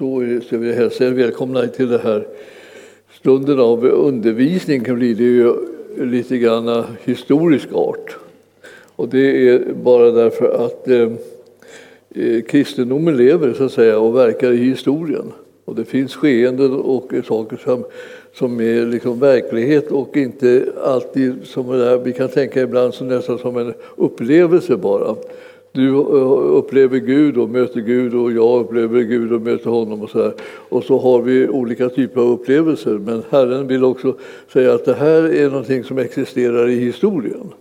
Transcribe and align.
så 0.00 0.40
ska 0.46 0.58
vi 0.58 0.72
hälsa 0.72 1.06
er 1.06 1.10
välkomna 1.10 1.66
till 1.66 1.88
den 1.88 2.00
här 2.00 2.26
stunden 3.12 3.60
av 3.60 3.84
undervisning. 3.84 4.82
Det 4.82 4.92
blir 4.92 5.14
det 5.14 5.22
ju 5.22 5.54
lite 6.06 6.38
grann 6.38 6.84
historisk 7.04 7.68
art. 7.72 8.16
Och 8.96 9.08
det 9.08 9.48
är 9.48 9.62
bara 9.82 10.10
därför 10.10 10.64
att 10.64 10.88
eh, 10.88 11.12
eh, 12.14 12.42
kristendomen 12.42 13.16
lever 13.16 13.52
så 13.52 13.64
att 13.64 13.72
säga 13.72 13.98
och 13.98 14.16
verkar 14.16 14.52
i 14.52 14.56
historien. 14.56 15.32
Och 15.64 15.74
det 15.74 15.84
finns 15.84 16.14
skeenden 16.14 16.72
och 16.72 17.12
saker 17.26 17.56
som, 17.64 17.84
som 18.34 18.60
är 18.60 18.86
liksom 18.86 19.20
verklighet 19.20 19.90
och 19.90 20.16
inte 20.16 20.66
alltid 20.84 21.34
som 21.44 21.70
det 21.70 21.78
där, 21.78 21.98
vi 21.98 22.12
kan 22.12 22.28
tänka 22.28 22.62
ibland 22.62 22.94
som 22.94 23.08
nästan 23.08 23.38
som 23.38 23.56
en 23.56 23.74
upplevelse 23.96 24.76
bara. 24.76 25.16
Du 25.72 25.88
eh, 25.88 26.56
upplever 26.56 26.98
Gud 26.98 27.38
och 27.38 27.50
möter 27.50 27.80
Gud 27.80 28.14
och 28.14 28.32
jag 28.32 28.60
upplever 28.60 29.00
Gud 29.00 29.32
och 29.32 29.40
möter 29.40 29.70
honom 29.70 30.02
och 30.02 30.10
så 30.10 30.22
här. 30.22 30.32
Och 30.68 30.84
så 30.84 30.98
har 30.98 31.22
vi 31.22 31.48
olika 31.48 31.88
typer 31.88 32.20
av 32.20 32.28
upplevelser. 32.28 32.98
Men 32.98 33.22
Herren 33.30 33.66
vill 33.66 33.84
också 33.84 34.16
säga 34.52 34.74
att 34.74 34.84
det 34.84 34.94
här 34.94 35.34
är 35.34 35.50
någonting 35.50 35.84
som 35.84 35.98
existerar 35.98 36.68
i 36.68 36.80
historien. 36.80 37.52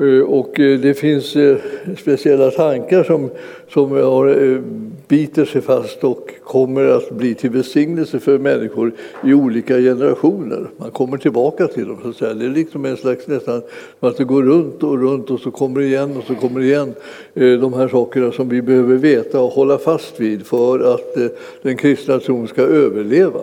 Eh, 0.00 0.20
och 0.20 0.60
eh, 0.60 0.80
det 0.80 0.94
finns 0.94 1.36
eh, 1.36 1.56
speciella 1.98 2.50
tankar 2.50 3.04
som, 3.04 3.30
som 3.72 3.90
har, 3.90 4.60
biter 5.08 5.44
sig 5.44 5.60
fast 5.60 6.04
och 6.04 6.30
kommer 6.44 6.84
att 6.84 7.10
bli 7.10 7.34
till 7.34 7.50
välsignelse 7.50 8.18
för 8.18 8.38
människor 8.38 8.92
i 9.24 9.34
olika 9.34 9.78
generationer. 9.78 10.66
Man 10.76 10.90
kommer 10.90 11.18
tillbaka 11.18 11.66
till 11.66 11.88
dem. 11.88 11.98
Så 12.02 12.08
att 12.08 12.16
säga. 12.16 12.34
Det 12.34 12.44
är 12.44 12.50
liksom 12.50 12.84
en 12.84 12.96
slags 12.96 13.26
nästan 13.26 13.62
att 14.00 14.16
det 14.16 14.24
går 14.24 14.42
runt 14.42 14.82
och 14.82 14.98
runt 14.98 15.30
och 15.30 15.40
så 15.40 15.50
kommer 15.50 15.80
det 15.80 15.86
igen 15.86 16.16
och 16.16 16.24
så 16.24 16.34
kommer 16.34 16.60
det 16.60 16.66
igen. 16.66 16.94
De 17.34 17.74
här 17.74 17.88
sakerna 17.88 18.32
som 18.32 18.48
vi 18.48 18.62
behöver 18.62 18.96
veta 18.96 19.40
och 19.40 19.50
hålla 19.50 19.78
fast 19.78 20.20
vid 20.20 20.46
för 20.46 20.94
att 20.94 21.16
den 21.62 21.76
kristna 21.76 22.18
tron 22.18 22.48
ska 22.48 22.62
överleva. 22.62 23.40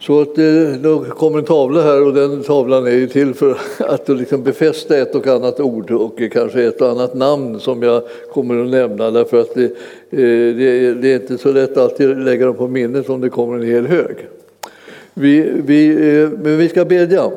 Så 0.00 0.20
att 0.20 0.38
eh, 0.38 0.44
det, 0.44 0.78
då 0.78 1.04
kommer 1.04 1.38
en 1.38 1.44
tavla 1.44 1.82
här 1.82 2.06
och 2.06 2.14
den 2.14 2.42
tavlan 2.42 2.86
är 2.86 2.90
ju 2.90 3.06
till 3.06 3.34
för 3.34 3.58
att 3.78 4.08
liksom 4.08 4.42
befästa 4.42 4.96
ett 4.96 5.14
och 5.14 5.26
annat 5.26 5.60
ord 5.60 5.90
och 5.90 6.20
kanske 6.32 6.64
ett 6.64 6.80
och 6.80 6.90
annat 6.90 7.14
namn 7.14 7.60
som 7.60 7.82
jag 7.82 8.02
kommer 8.32 8.64
att 8.64 8.70
nämna 8.70 9.10
därför 9.10 9.40
att 9.40 9.54
det, 9.54 9.64
eh, 9.64 10.56
det, 10.56 10.94
det 10.94 11.12
är 11.12 11.14
inte 11.14 11.38
så 11.38 11.52
lätt 11.52 11.76
alltid 11.76 12.10
att 12.10 12.18
lägga 12.24 12.46
dem 12.46 12.56
på 12.56 12.68
minnet 12.68 13.08
om 13.08 13.20
det 13.20 13.28
kommer 13.28 13.54
en 13.54 13.66
hel 13.66 13.86
hög. 13.86 14.16
Vi, 15.14 15.50
vi, 15.66 15.88
eh, 16.20 16.30
men 16.42 16.58
vi 16.58 16.68
ska 16.68 16.84
bedja. 16.84 17.30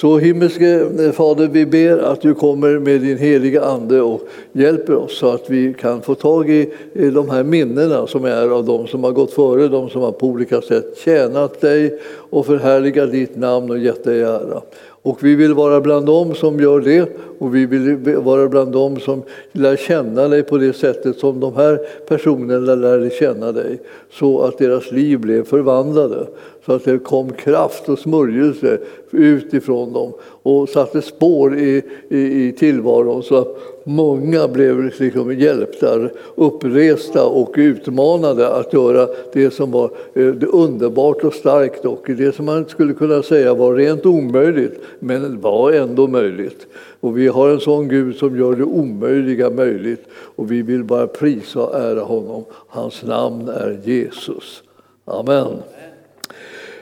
Så 0.00 0.18
himmelske 0.18 0.80
eh, 1.04 1.12
Fader, 1.12 1.48
vi 1.48 1.66
ber 1.66 1.98
att 1.98 2.20
du 2.20 2.34
kommer 2.34 2.78
med 2.78 3.00
din 3.00 3.18
heliga 3.18 3.64
Ande 3.64 4.00
och 4.00 4.20
hjälper 4.52 4.94
oss 4.94 5.18
så 5.18 5.28
att 5.28 5.50
vi 5.50 5.74
kan 5.74 6.02
få 6.02 6.14
tag 6.14 6.50
i 6.50 6.70
de 6.92 7.30
här 7.30 7.44
minnena 7.44 8.06
som 8.06 8.24
är 8.24 8.48
av 8.48 8.64
de 8.64 8.86
som 8.86 9.04
har 9.04 9.12
gått 9.12 9.32
före, 9.32 9.68
de 9.68 9.90
som 9.90 10.02
har 10.02 10.12
på 10.12 10.26
olika 10.26 10.60
sätt 10.60 10.98
tjänat 11.04 11.60
dig 11.60 12.00
och 12.30 12.46
förhärligat 12.46 13.12
ditt 13.12 13.36
namn 13.36 13.70
och 13.70 13.78
gett 13.78 14.04
dig 14.04 14.22
ära. 14.22 14.62
Och 15.02 15.24
vi 15.24 15.34
vill 15.34 15.54
vara 15.54 15.80
bland 15.80 16.06
dem 16.06 16.34
som 16.34 16.60
gör 16.60 16.80
det. 16.80 17.08
Och 17.38 17.54
vi 17.54 17.66
vill 17.66 17.96
vara 18.16 18.48
bland 18.48 18.72
dem 18.72 19.00
som 19.00 19.22
lär 19.52 19.76
känna 19.76 20.28
dig 20.28 20.42
på 20.42 20.58
det 20.58 20.72
sättet 20.72 21.18
som 21.18 21.40
de 21.40 21.54
här 21.56 21.80
personerna 22.08 22.74
lärde 22.74 23.10
känna 23.10 23.52
dig. 23.52 23.78
Så 24.10 24.42
att 24.42 24.58
deras 24.58 24.92
liv 24.92 25.18
blev 25.18 25.44
förvandlade, 25.44 26.26
så 26.66 26.72
att 26.72 26.84
det 26.84 26.98
kom 26.98 27.32
kraft 27.32 27.88
och 27.88 27.98
smörjelse 27.98 28.78
utifrån 29.10 29.92
dem. 29.92 30.12
Och 30.42 30.68
satte 30.68 31.02
spår 31.02 31.58
i, 31.58 31.82
i, 32.08 32.46
i 32.46 32.52
tillvaron. 32.52 33.22
Så 33.22 33.36
att 33.36 33.56
många 33.84 34.48
blev 34.48 34.84
liksom 34.98 35.32
hjälpta, 35.32 36.10
uppresta 36.34 37.26
och 37.26 37.54
utmanade 37.56 38.48
att 38.48 38.72
göra 38.72 39.08
det 39.32 39.50
som 39.50 39.70
var 39.70 39.90
eh, 40.14 40.34
underbart 40.52 41.24
och 41.24 41.34
starkt 41.34 41.84
och 41.84 42.04
det 42.06 42.34
som 42.34 42.44
man 42.44 42.64
skulle 42.68 42.94
kunna 42.94 43.22
säga 43.22 43.54
var 43.54 43.74
rent 43.74 44.06
omöjligt, 44.06 44.80
men 44.98 45.40
var 45.40 45.72
ändå 45.72 46.06
möjligt. 46.06 46.66
Och 47.00 47.18
vi 47.18 47.28
har 47.28 47.48
en 47.48 47.60
sån 47.60 47.88
Gud 47.88 48.16
som 48.16 48.38
gör 48.38 48.56
det 48.56 48.64
omöjliga 48.64 49.50
möjligt 49.50 50.04
och 50.12 50.52
vi 50.52 50.62
vill 50.62 50.84
bara 50.84 51.06
prisa 51.06 51.60
och 51.60 51.80
ära 51.80 52.00
honom. 52.00 52.44
Hans 52.68 53.02
namn 53.02 53.48
är 53.48 53.80
Jesus. 53.84 54.62
Amen. 55.04 55.52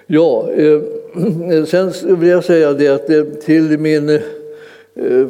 Ja, 0.06 0.50
eh, 0.50 0.80
sen 1.66 1.92
vill 2.20 2.28
jag 2.28 2.44
säga 2.44 2.72
det 2.72 2.88
att 2.88 3.10
eh, 3.10 3.24
till 3.24 3.78
min 3.78 4.08
eh, 4.08 4.20
Eh, 5.00 5.28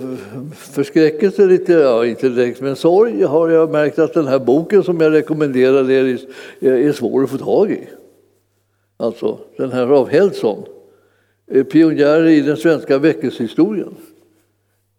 förskräckelse, 0.54 1.46
lite, 1.46 1.72
ja, 1.72 2.06
inte 2.06 2.28
direkt, 2.28 2.60
men 2.60 2.76
sorg 2.76 3.22
har 3.22 3.48
jag 3.48 3.70
märkt 3.70 3.98
att 3.98 4.14
den 4.14 4.26
här 4.26 4.38
boken 4.38 4.82
som 4.82 5.00
jag 5.00 5.12
rekommenderar 5.12 5.90
er 5.90 6.18
är 6.60 6.92
svår 6.92 7.24
att 7.24 7.30
få 7.30 7.38
tag 7.38 7.70
i. 7.70 7.80
Alltså, 8.96 9.38
den 9.56 9.72
här 9.72 9.86
av 9.86 10.08
Hellson, 10.08 10.64
eh, 11.50 11.64
Pionjärer 11.64 12.26
i 12.26 12.40
den 12.40 12.56
svenska 12.56 12.98
väckelsehistorien. 12.98 13.94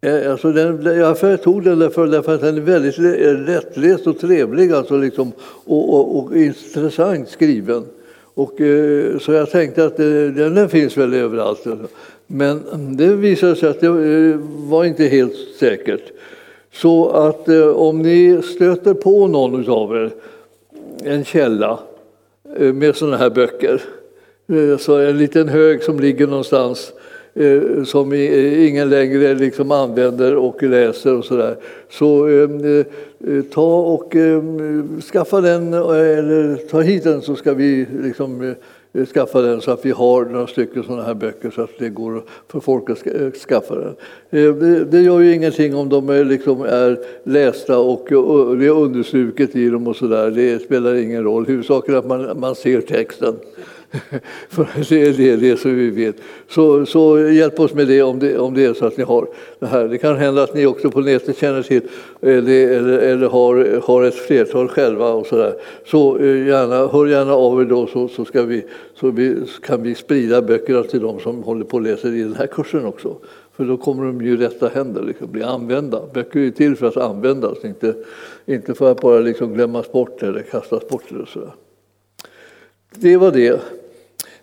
Eh, 0.01 0.31
alltså 0.31 0.51
den, 0.51 0.83
jag 0.83 1.41
tog 1.41 1.63
den 1.63 1.79
därför, 1.79 2.07
därför 2.07 2.35
att 2.35 2.41
den 2.41 2.57
är 2.57 2.61
väldigt 2.61 2.97
lättläst 3.47 4.07
och 4.07 4.19
trevlig 4.19 4.71
alltså 4.71 4.97
liksom, 4.97 5.31
och, 5.65 5.93
och, 5.93 6.17
och 6.17 6.37
intressant 6.37 7.29
skriven. 7.29 7.85
Och, 8.33 8.53
så 9.21 9.31
jag 9.31 9.51
tänkte 9.51 9.85
att 9.85 9.97
den, 9.97 10.55
den 10.55 10.69
finns 10.69 10.97
väl 10.97 11.13
överallt. 11.13 11.67
Men 12.31 12.63
det 12.97 13.07
visade 13.07 13.55
sig 13.55 13.69
att 13.69 13.79
det 13.79 13.87
eh, 13.87 14.39
var 14.69 14.85
inte 14.85 15.03
helt 15.03 15.35
säkert. 15.59 16.11
Så 16.71 17.09
att 17.09 17.49
eh, 17.49 17.67
om 17.67 18.01
ni 18.01 18.41
stöter 18.41 18.93
på 18.93 19.27
någon 19.27 19.69
av 19.69 19.95
er, 19.95 20.11
en 21.03 21.25
källa 21.25 21.79
eh, 22.57 22.73
med 22.73 22.95
sådana 22.95 23.17
här 23.17 23.29
böcker, 23.29 23.81
så 24.79 24.95
en 24.95 25.17
liten 25.17 25.49
hög 25.49 25.83
som 25.83 25.99
ligger 25.99 26.27
någonstans 26.27 26.91
som 27.85 28.13
ingen 28.13 28.89
längre 28.89 29.33
liksom 29.33 29.71
använder 29.71 30.35
och 30.35 30.63
läser 30.63 31.15
och 31.15 31.25
sådär. 31.25 31.55
Så 31.89 32.27
eh, 32.29 32.85
ta 33.53 33.79
och 33.81 34.15
skaffa 35.11 35.41
den, 35.41 35.73
eller 35.73 36.55
ta 36.55 36.81
hit 36.81 37.03
den 37.03 37.21
så 37.21 37.35
ska 37.35 37.53
vi 37.53 37.87
liksom 38.03 38.55
Eh, 38.93 39.05
skaffa 39.05 39.41
den 39.41 39.61
så 39.61 39.71
att 39.71 39.85
vi 39.85 39.91
har 39.91 40.25
några 40.25 40.47
stycken 40.47 40.83
sådana 40.83 41.03
här 41.03 41.13
böcker 41.13 41.51
så 41.51 41.61
att 41.61 41.79
det 41.79 41.89
går 41.89 42.23
för 42.47 42.59
folk 42.59 42.89
att 42.89 43.07
eh, 43.07 43.31
skaffa 43.31 43.75
den. 43.75 43.95
Eh, 44.29 44.55
det, 44.85 45.01
gör 45.01 45.19
ju 45.19 45.33
ingenting 45.33 45.75
om 45.75 45.89
de 45.89 46.09
är, 46.09 46.25
liksom 46.25 46.61
är 46.61 46.99
lästa 47.23 47.79
och 47.79 48.05
det 48.59 48.65
är 48.65 48.69
understruket 48.69 49.55
i 49.55 49.69
dem 49.69 49.87
och 49.87 49.95
sådär. 49.95 50.31
Det 50.31 50.59
spelar 50.59 50.95
ingen 50.95 51.23
roll. 51.23 51.45
Huvudsaken 51.45 51.93
är 51.93 51.97
att 51.97 52.07
man, 52.07 52.39
man 52.39 52.55
ser 52.55 52.81
texten. 52.81 53.35
För 54.49 54.67
det 54.89 55.01
är 55.01 55.13
det, 55.13 55.35
det 55.35 55.57
som 55.57 55.75
vi 55.75 55.89
vet. 55.89 56.15
Så, 56.47 56.85
så 56.85 57.19
hjälp 57.19 57.59
oss 57.59 57.73
med 57.73 57.87
det 57.87 58.01
om, 58.01 58.19
det 58.19 58.37
om 58.37 58.53
det 58.53 58.65
är 58.65 58.73
så 58.73 58.85
att 58.85 58.97
ni 58.97 59.03
har 59.03 59.27
det 59.59 59.65
här. 59.65 59.87
Det 59.87 59.97
kan 59.97 60.17
hända 60.17 60.43
att 60.43 60.53
ni 60.53 60.65
också 60.65 60.91
på 60.91 61.01
nätet 61.01 61.37
känner 61.37 61.61
till 61.61 61.81
eller, 62.21 62.67
eller, 62.67 62.97
eller 62.97 63.27
har, 63.27 63.81
har 63.87 64.03
ett 64.03 64.15
flertal 64.15 64.67
själva. 64.67 65.09
Och 65.09 65.27
så 65.27 65.35
där. 65.35 65.53
så 65.85 66.17
gärna, 66.25 66.87
hör 66.87 67.07
gärna 67.07 67.33
av 67.33 67.61
er 67.61 67.65
då 67.65 67.87
så, 67.87 68.07
så, 68.07 68.25
ska 68.25 68.43
vi, 68.43 68.65
så 68.95 69.11
vi, 69.11 69.35
kan 69.61 69.83
vi 69.83 69.95
sprida 69.95 70.41
böckerna 70.41 70.83
till 70.83 71.01
de 71.01 71.19
som 71.19 71.43
håller 71.43 71.65
på 71.65 71.77
och 71.77 71.83
läser 71.83 72.13
i 72.13 72.23
den 72.23 72.35
här 72.35 72.47
kursen 72.47 72.85
också. 72.85 73.15
För 73.55 73.65
då 73.65 73.77
kommer 73.77 74.05
de 74.05 74.21
ju 74.21 74.33
i 74.33 74.37
rätta 74.37 74.67
händer, 74.67 75.01
liksom, 75.01 75.31
bli 75.31 75.43
använda. 75.43 76.01
Böcker 76.13 76.39
är 76.39 76.51
till 76.51 76.75
för 76.75 76.87
att 76.87 76.97
användas, 76.97 77.65
inte, 77.65 77.95
inte 78.45 78.73
för 78.73 78.91
att 78.91 79.01
bara 79.01 79.19
liksom 79.19 79.53
glömmas 79.53 79.91
bort 79.91 80.23
eller 80.23 80.41
kastas 80.41 80.87
bort. 80.87 81.03
Eller 81.11 81.25
så. 81.25 81.39
Det 82.95 83.17
var 83.17 83.31
det. 83.31 83.61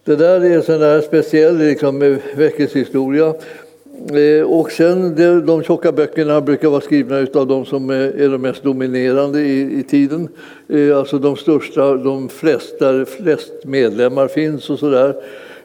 Det 0.07 0.17
där 0.17 0.41
är 0.41 0.57
en 0.57 0.63
sån 0.63 0.81
där 0.81 1.01
speciell 1.01 1.59
liksom, 1.59 2.19
väckelsehistoria. 2.37 3.35
Eh, 4.13 4.47
och 4.47 4.71
sen 4.71 5.15
de 5.47 5.63
tjocka 5.63 5.93
böckerna 5.93 6.41
brukar 6.41 6.69
vara 6.69 6.81
skrivna 6.81 7.27
av 7.35 7.47
de 7.47 7.67
som 7.67 7.91
är 7.91 8.29
de 8.29 8.39
mest 8.39 8.63
dominerande 8.63 9.41
i, 9.41 9.79
i 9.79 9.83
tiden. 9.83 10.29
Eh, 10.69 10.99
alltså 10.99 11.19
de 11.19 11.37
största, 11.37 11.95
de 11.95 12.29
flesta, 12.29 12.93
där 12.93 13.05
flest 13.05 13.53
medlemmar 13.65 14.29
finns 14.29 14.71
och 14.71 14.79
sådär. 14.79 15.15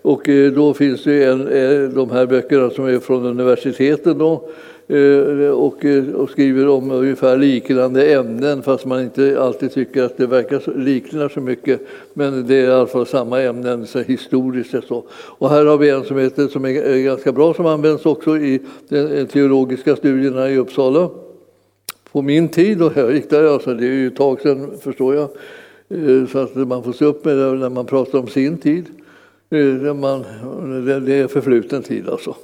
Och 0.02 0.30
eh, 0.30 0.52
då 0.52 0.74
finns 0.74 1.04
det 1.04 1.24
en, 1.24 1.94
de 1.96 2.12
här 2.12 2.26
böckerna 2.26 2.70
som 2.70 2.86
är 2.86 3.00
från 3.00 3.26
universiteten 3.26 4.18
då. 4.18 4.50
Eh, 4.92 5.50
och, 5.50 5.86
eh, 5.86 6.10
och, 6.14 6.30
skriver 6.30 6.68
om 6.68 6.92
ungefär 6.92 7.38
liknande 7.38 8.14
ämnen 8.14 8.62
fast 8.64 8.86
man 8.86 9.02
inte 9.02 9.42
alltid 9.42 9.72
tycker 9.74 10.04
att 10.04 10.18
det 10.18 10.28
verkar 10.28 10.78
likna 10.78 11.30
så 11.30 11.42
mycket. 11.42 11.82
Men 12.14 12.48
det 12.48 12.56
är 12.56 12.68
i 12.68 12.72
alla 12.72 12.88
fall 12.88 13.06
samma 13.06 13.42
ämnen 13.42 13.88
så 13.88 14.00
historiskt. 14.00 14.74
Och, 14.74 14.84
så. 14.84 15.04
och 15.12 15.50
här 15.50 15.66
har 15.66 15.78
vi 15.78 15.90
en 15.90 16.04
som, 16.04 16.18
heter, 16.18 16.48
som 16.48 16.66
är 16.66 17.04
ganska 17.04 17.32
bra 17.32 17.54
som 17.54 17.66
används 17.66 18.06
också 18.06 18.38
i 18.38 18.60
de 18.90 18.98
eh, 19.00 19.28
teologiska 19.28 19.96
studierna 19.96 20.50
i 20.50 20.58
Uppsala. 20.58 21.10
På 22.12 22.22
min 22.22 22.50
tid, 22.50 22.82
och 22.82 22.92
jag 22.96 23.14
gick 23.14 23.30
där, 23.30 23.54
alltså, 23.54 23.74
det 23.74 23.86
är 23.86 23.94
ju 23.94 24.08
ett 24.08 24.16
tag 24.16 24.42
sedan 24.42 24.72
förstår 24.82 25.16
jag, 25.16 25.30
så 26.30 26.40
att 26.40 26.56
man 26.56 26.84
får 26.84 26.94
se 26.94 27.06
upp 27.06 27.26
med 27.26 27.38
det 27.38 27.52
när 27.52 27.70
man 27.70 27.86
pratar 27.86 28.20
om 28.20 28.28
sin 28.28 28.58
tid. 28.58 28.86
Man, 29.96 30.26
det 31.06 31.14
är 31.14 31.28
förfluten 31.28 31.84
tid 31.84 32.10
alltså. 32.10 32.36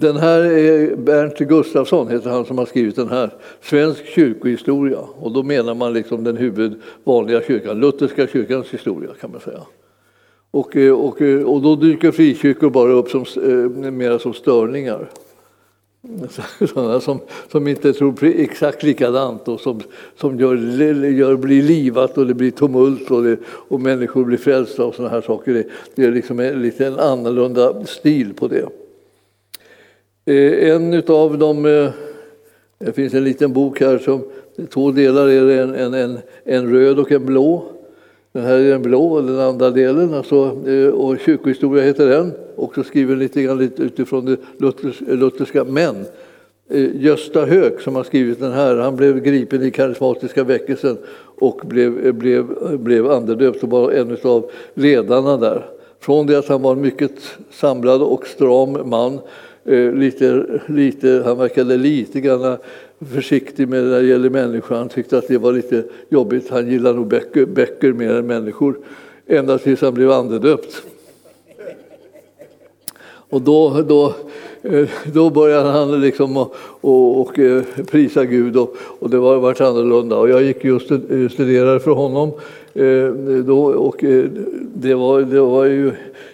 Den 0.00 0.16
här 0.16 0.40
är 0.40 0.96
Bernt 0.96 1.38
Gustafsson, 1.38 2.08
heter 2.08 2.30
han 2.30 2.44
som 2.44 2.58
har 2.58 2.66
skrivit 2.66 2.96
den 2.96 3.08
här. 3.08 3.30
Svensk 3.60 4.06
kyrkohistoria. 4.06 4.98
Och 4.98 5.32
då 5.32 5.42
menar 5.42 5.74
man 5.74 5.92
liksom 5.92 6.24
den 6.24 6.36
huvudvanliga 6.36 7.42
kyrkan, 7.42 7.80
lutherska 7.80 8.26
kyrkans 8.26 8.66
historia 8.66 9.10
kan 9.20 9.32
man 9.32 9.40
säga. 9.40 9.60
Och, 10.50 10.76
eh, 10.76 10.92
och, 10.92 11.22
eh, 11.22 11.42
och 11.42 11.62
då 11.62 11.76
dyker 11.76 12.10
frikyrkor 12.10 12.70
bara 12.70 12.92
upp 12.92 13.08
som, 13.08 13.24
eh, 13.44 13.90
mera 13.90 14.18
som 14.18 14.34
störningar. 14.34 15.10
Sådana 16.74 17.00
som, 17.00 17.20
som 17.52 17.68
inte 17.68 17.92
tror 17.92 18.24
exakt 18.24 18.82
likadant 18.82 19.48
och 19.48 19.60
som, 19.60 19.80
som 20.16 20.40
gör, 20.40 20.56
gör, 21.10 21.36
blir 21.36 21.62
livat 21.62 22.18
och 22.18 22.26
det 22.26 22.34
blir 22.34 22.50
tumult 22.50 23.10
och, 23.10 23.22
det, 23.22 23.36
och 23.44 23.80
människor 23.80 24.24
blir 24.24 24.38
frälsta 24.38 24.84
och 24.84 24.94
sådana 24.94 25.14
här 25.14 25.20
saker. 25.20 25.54
Det, 25.54 25.66
det 25.94 26.04
är 26.04 26.12
liksom 26.12 26.40
en 26.40 26.62
lite 26.62 26.86
en 26.86 26.98
annorlunda 26.98 27.84
stil 27.84 28.34
på 28.34 28.48
det. 28.48 28.68
Eh, 30.30 30.70
en 30.70 31.02
av 31.06 31.38
dem, 31.38 31.66
eh, 31.66 31.90
det 32.78 32.92
finns 32.92 33.14
en 33.14 33.24
liten 33.24 33.52
bok 33.52 33.80
här 33.80 33.98
som 33.98 34.24
två 34.70 34.90
delar 34.90 35.28
är 35.28 35.44
det 35.44 35.62
en, 35.62 35.94
en, 35.94 36.18
en 36.44 36.72
röd 36.72 36.98
och 36.98 37.12
en 37.12 37.26
blå. 37.26 37.64
Den 38.32 38.42
här 38.42 38.54
är 38.54 38.70
den 38.70 38.82
blå, 38.82 39.20
den 39.20 39.40
andra 39.40 39.70
delen, 39.70 40.14
alltså, 40.14 40.58
eh, 40.68 40.88
och 40.88 41.20
kyrkohistoria 41.20 41.84
heter 41.84 42.08
den. 42.08 42.32
Också 42.56 42.82
skriven 42.82 43.18
lite 43.18 43.42
grann 43.42 43.70
utifrån 43.76 44.24
det 44.24 44.36
lutherska. 45.08 45.64
Men 45.64 45.94
Gösta 46.94 47.46
Höök 47.46 47.80
som 47.80 47.96
har 47.96 48.04
skrivit 48.04 48.40
den 48.40 48.52
här, 48.52 48.76
han 48.76 48.96
blev 48.96 49.20
gripen 49.20 49.62
i 49.62 49.70
karismatiska 49.70 50.44
väckelsen 50.44 50.98
och 51.38 51.60
blev, 51.64 52.14
blev, 52.14 52.46
blev 52.78 53.10
andedöpt 53.10 53.62
och 53.62 53.70
var 53.70 53.90
en 53.90 54.16
av 54.22 54.50
ledarna 54.74 55.36
där. 55.36 55.66
Från 56.00 56.26
det 56.26 56.38
att 56.38 56.48
han 56.48 56.62
var 56.62 56.72
en 56.72 56.80
mycket 56.80 57.12
samlad 57.50 58.02
och 58.02 58.26
stram 58.26 58.78
man, 58.84 59.18
Eh, 59.64 59.92
lite, 59.92 60.46
lite, 60.66 61.22
han 61.24 61.38
verkade 61.38 61.76
lite 61.76 62.20
grann 62.20 62.56
försiktig 63.12 63.68
med 63.68 63.84
när 63.84 64.00
det 64.00 64.06
gäller 64.06 64.30
människor. 64.30 64.76
Han 64.76 64.88
tyckte 64.88 65.18
att 65.18 65.28
det 65.28 65.38
var 65.38 65.52
lite 65.52 65.84
jobbigt. 66.08 66.50
Han 66.50 66.70
gillade 66.70 66.96
nog 66.96 67.06
böcker, 67.06 67.46
böcker 67.46 67.92
mer 67.92 68.14
än 68.14 68.26
människor. 68.26 68.78
Ända 69.26 69.58
tills 69.58 69.80
han 69.80 69.94
blev 69.94 70.10
andedöpt. 70.10 70.82
Och 73.06 73.42
då, 73.42 73.82
då, 73.88 74.14
eh, 74.62 74.88
då 75.12 75.30
började 75.30 75.68
han 75.68 76.00
liksom 76.00 76.36
och, 76.36 76.54
och, 76.80 77.20
och 77.20 77.34
prisa 77.86 78.24
Gud 78.24 78.56
och, 78.56 78.76
och 78.98 79.10
det 79.10 79.18
var 79.18 79.36
varit 79.36 79.60
annorlunda. 79.60 80.16
Och 80.16 80.30
jag 80.30 80.42
gick 80.42 80.64
just 80.64 80.90
och 80.90 81.10
eh, 81.10 81.28
studerade 81.28 81.80
för 81.80 81.90
honom. 81.90 82.32
Då, 83.46 83.64
och 83.64 84.04
det, 84.74 84.94
var, 84.94 85.20
det 85.20 85.40
var 85.40 85.64
ju 85.64 85.92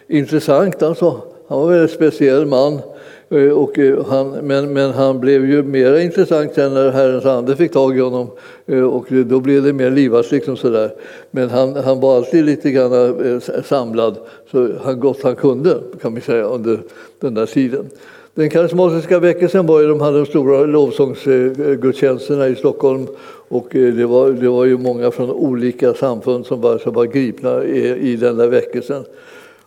intressant 0.08 0.82
alltså. 0.82 1.20
Han 1.48 1.58
var 1.58 1.66
en 1.66 1.72
väldigt 1.72 1.96
speciell 1.96 2.46
man. 2.46 2.80
Eh, 3.28 3.48
och 3.48 3.78
eh, 3.78 4.06
han, 4.06 4.30
men, 4.30 4.72
men 4.72 4.90
han 4.90 5.20
blev 5.20 5.50
ju 5.50 5.62
mer 5.62 5.98
intressant 5.98 6.54
sen 6.54 6.74
när 6.74 6.90
Herrens 6.90 7.24
ande 7.24 7.56
fick 7.56 7.72
tag 7.72 7.96
i 7.96 8.00
honom 8.00 8.30
eh, 8.66 8.82
och 8.82 9.06
då 9.10 9.40
blev 9.40 9.62
det 9.62 9.72
mer 9.72 9.90
livat. 9.90 10.32
Liksom 10.32 10.56
sådär. 10.56 10.90
Men 11.30 11.50
han, 11.50 11.76
han 11.76 12.00
var 12.00 12.16
alltid 12.16 12.44
lite 12.44 12.70
grann 12.70 13.40
samlad, 13.64 14.16
så 14.50 14.70
han 14.82 15.00
gott 15.00 15.22
han 15.22 15.36
kunde 15.36 15.78
kan 16.02 16.14
vi 16.14 16.20
säga 16.20 16.44
under 16.44 16.80
den 17.20 17.34
där 17.34 17.46
tiden. 17.46 17.90
Den 18.34 18.50
karismatiska 18.50 19.18
väckelsen 19.18 19.66
var 19.66 19.80
ju, 19.80 19.88
de 19.88 20.00
hade 20.00 20.18
de 20.18 20.26
stora 20.26 20.64
lovsångsgudstjänsterna 20.64 22.48
i 22.48 22.54
Stockholm 22.54 23.06
och 23.48 23.66
det 23.70 24.04
var, 24.04 24.30
det 24.30 24.48
var 24.48 24.64
ju 24.64 24.78
många 24.78 25.10
från 25.10 25.30
olika 25.30 25.94
samfund 25.94 26.46
som 26.46 26.60
var, 26.60 26.78
som 26.78 26.94
var 26.94 27.04
gripna 27.04 27.64
i, 27.64 28.12
i 28.12 28.16
den 28.16 28.36
där 28.36 28.48
väckelsen. 28.48 29.04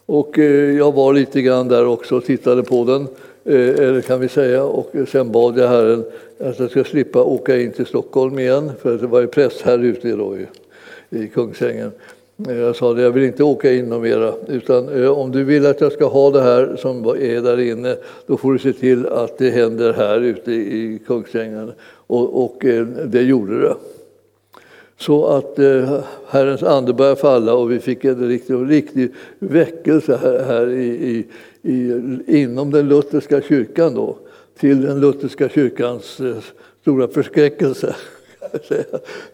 Och 0.06 0.38
jag 0.78 0.94
var 0.94 1.14
lite 1.14 1.42
grann 1.42 1.68
där 1.68 1.88
också 1.88 2.16
och 2.16 2.26
tittade 2.26 2.64
på 2.64 2.84
den. 2.84 3.08
Eh, 3.44 3.70
eller 3.70 4.02
kan 4.02 4.20
vi 4.20 4.28
säga. 4.28 4.64
Och 4.64 4.92
sen 5.08 5.32
bad 5.32 5.58
jag 5.58 5.68
Herren 5.68 6.04
att 6.40 6.60
jag 6.60 6.72
ska 6.72 6.84
slippa 6.84 7.24
åka 7.24 7.60
in 7.60 7.72
till 7.72 7.86
Stockholm 7.86 8.40
igen, 8.40 8.72
för 8.82 8.98
det 8.98 9.08
var 9.08 9.22
ju 9.22 9.28
press 9.28 9.62
här 9.62 9.80
ute 9.80 10.12
då 10.12 10.38
i, 10.38 10.48
i 11.10 11.28
Kungsängen. 11.28 11.92
Eh, 12.48 12.58
jag 12.58 12.76
sa 12.76 12.92
att 12.92 13.02
jag 13.02 13.12
vill 13.12 13.24
inte 13.24 13.44
åka 13.44 13.74
in 13.74 13.86
något 13.86 14.02
mera, 14.02 14.34
utan 14.48 15.04
eh, 15.04 15.10
om 15.10 15.32
du 15.32 15.44
vill 15.44 15.66
att 15.66 15.82
jag 15.82 15.92
ska 15.92 16.06
ha 16.06 16.32
det 16.32 16.42
här 16.42 16.76
som 16.76 17.06
är 17.06 17.42
där 17.42 17.60
inne, 17.60 17.96
då 18.28 18.38
får 18.38 18.54
du 18.54 18.60
se 18.60 18.74
till 18.74 19.08
att 19.08 19.38
det 19.38 19.50
händer 19.50 19.94
här 19.94 20.20
ute 20.20 20.52
i 20.52 21.00
Kungsängen. 21.08 21.72
Och, 22.08 22.44
och 22.44 22.66
det 23.06 23.22
gjorde 23.22 23.62
det. 23.62 23.76
Så 25.00 25.28
att 25.28 25.60
eh, 25.60 26.00
Herrens 26.30 26.64
ande 26.64 26.94
började 26.94 27.22
falla 27.22 27.54
och 27.54 27.72
vi 27.72 27.80
fick 27.80 28.06
en 28.06 28.28
riktig, 28.28 28.56
riktig 28.70 29.12
väckelse 29.40 30.20
här, 30.22 30.44
här 30.44 30.70
i, 30.70 30.86
i, 30.86 31.26
i, 31.62 31.94
inom 32.28 32.72
den 32.72 32.90
lutherska 32.90 33.42
kyrkan 33.42 33.94
då, 33.94 34.18
till 34.60 34.82
den 34.82 35.00
lutherska 35.00 35.50
kyrkans 35.50 36.20
eh, 36.20 36.36
stora 36.82 37.08
förskräckelse. 37.08 37.96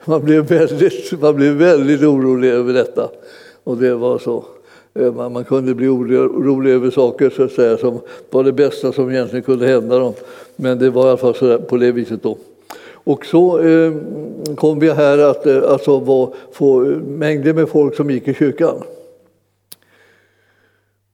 Man 0.06 0.25
blev, 0.25 0.48
väldigt, 0.48 1.22
man 1.22 1.36
blev 1.36 1.54
väldigt 1.54 2.01
orolig 2.01 2.50
över 2.50 2.74
detta. 2.74 3.10
Och 3.63 3.77
det 3.77 3.95
var 3.95 4.19
så. 4.19 4.45
Eh, 4.94 5.13
man, 5.13 5.33
man 5.33 5.44
kunde 5.44 5.75
bli 5.75 5.88
orolig 5.88 6.72
över 6.72 6.89
saker 6.92 7.30
så 7.30 7.44
att 7.44 7.51
säga, 7.51 7.77
som 7.77 8.00
var 8.30 8.44
det 8.44 8.54
bästa 8.54 8.92
som 8.92 9.12
egentligen 9.12 9.44
kunde 9.44 9.68
hända 9.68 10.00
dem. 10.00 10.13
Men 10.56 10.80
det 10.80 10.89
var 10.89 11.06
i 11.06 11.10
alla 11.10 11.18
fall 11.18 11.36
så 11.36 11.45
där, 11.45 11.57
på 11.57 11.77
det 11.77 11.92
viset 11.92 12.24
då. 12.24 12.38
Och 12.94 13.25
så 13.25 13.60
eh, 13.60 13.94
kom 14.56 14.80
vi 14.80 14.89
här 14.89 15.18
att 15.18 15.45
eh, 15.45 15.72
alltså, 15.72 16.00
var, 16.00 16.33
få 16.51 16.80
mängder 17.07 17.54
med 17.54 17.69
folk 17.69 17.95
som 17.95 18.12
gick 18.12 18.27
i 18.27 18.33
kyrkan. 18.33 18.83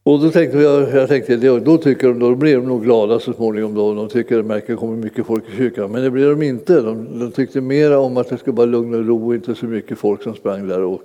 Och 0.03 0.19
då 0.19 0.31
tänkte 0.31 0.57
jag, 0.57 0.95
jag 0.95 1.09
tänkte, 1.09 1.35
då, 1.59 1.77
tycker 1.77 2.07
de, 2.07 2.19
då 2.19 2.35
blir 2.35 2.55
de 2.55 2.67
nog 2.67 2.83
glada 2.83 3.19
så 3.19 3.33
småningom. 3.33 3.73
Då, 3.73 3.93
de 3.93 4.09
tycker 4.09 4.37
de 4.37 4.43
märker 4.43 4.63
att 4.63 4.67
det 4.67 4.75
kommer 4.75 4.97
mycket 4.97 5.25
folk 5.25 5.43
i 5.53 5.57
kyrkan. 5.57 5.91
Men 5.91 6.03
det 6.03 6.11
blev 6.11 6.29
de 6.29 6.45
inte. 6.45 6.81
De, 6.81 7.19
de 7.19 7.31
tyckte 7.31 7.61
mer 7.61 7.97
om 7.97 8.17
att 8.17 8.29
det 8.29 8.37
skulle 8.37 8.55
vara 8.55 8.65
lugn 8.65 8.93
och 8.93 9.05
ro 9.05 9.27
och 9.27 9.35
inte 9.35 9.55
så 9.55 9.65
mycket 9.65 9.97
folk 9.97 10.23
som 10.23 10.35
sprang 10.35 10.67
där 10.67 10.81
och, 10.81 11.01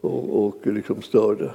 och, 0.00 0.46
och 0.46 0.66
liksom 0.66 1.02
störde. 1.02 1.50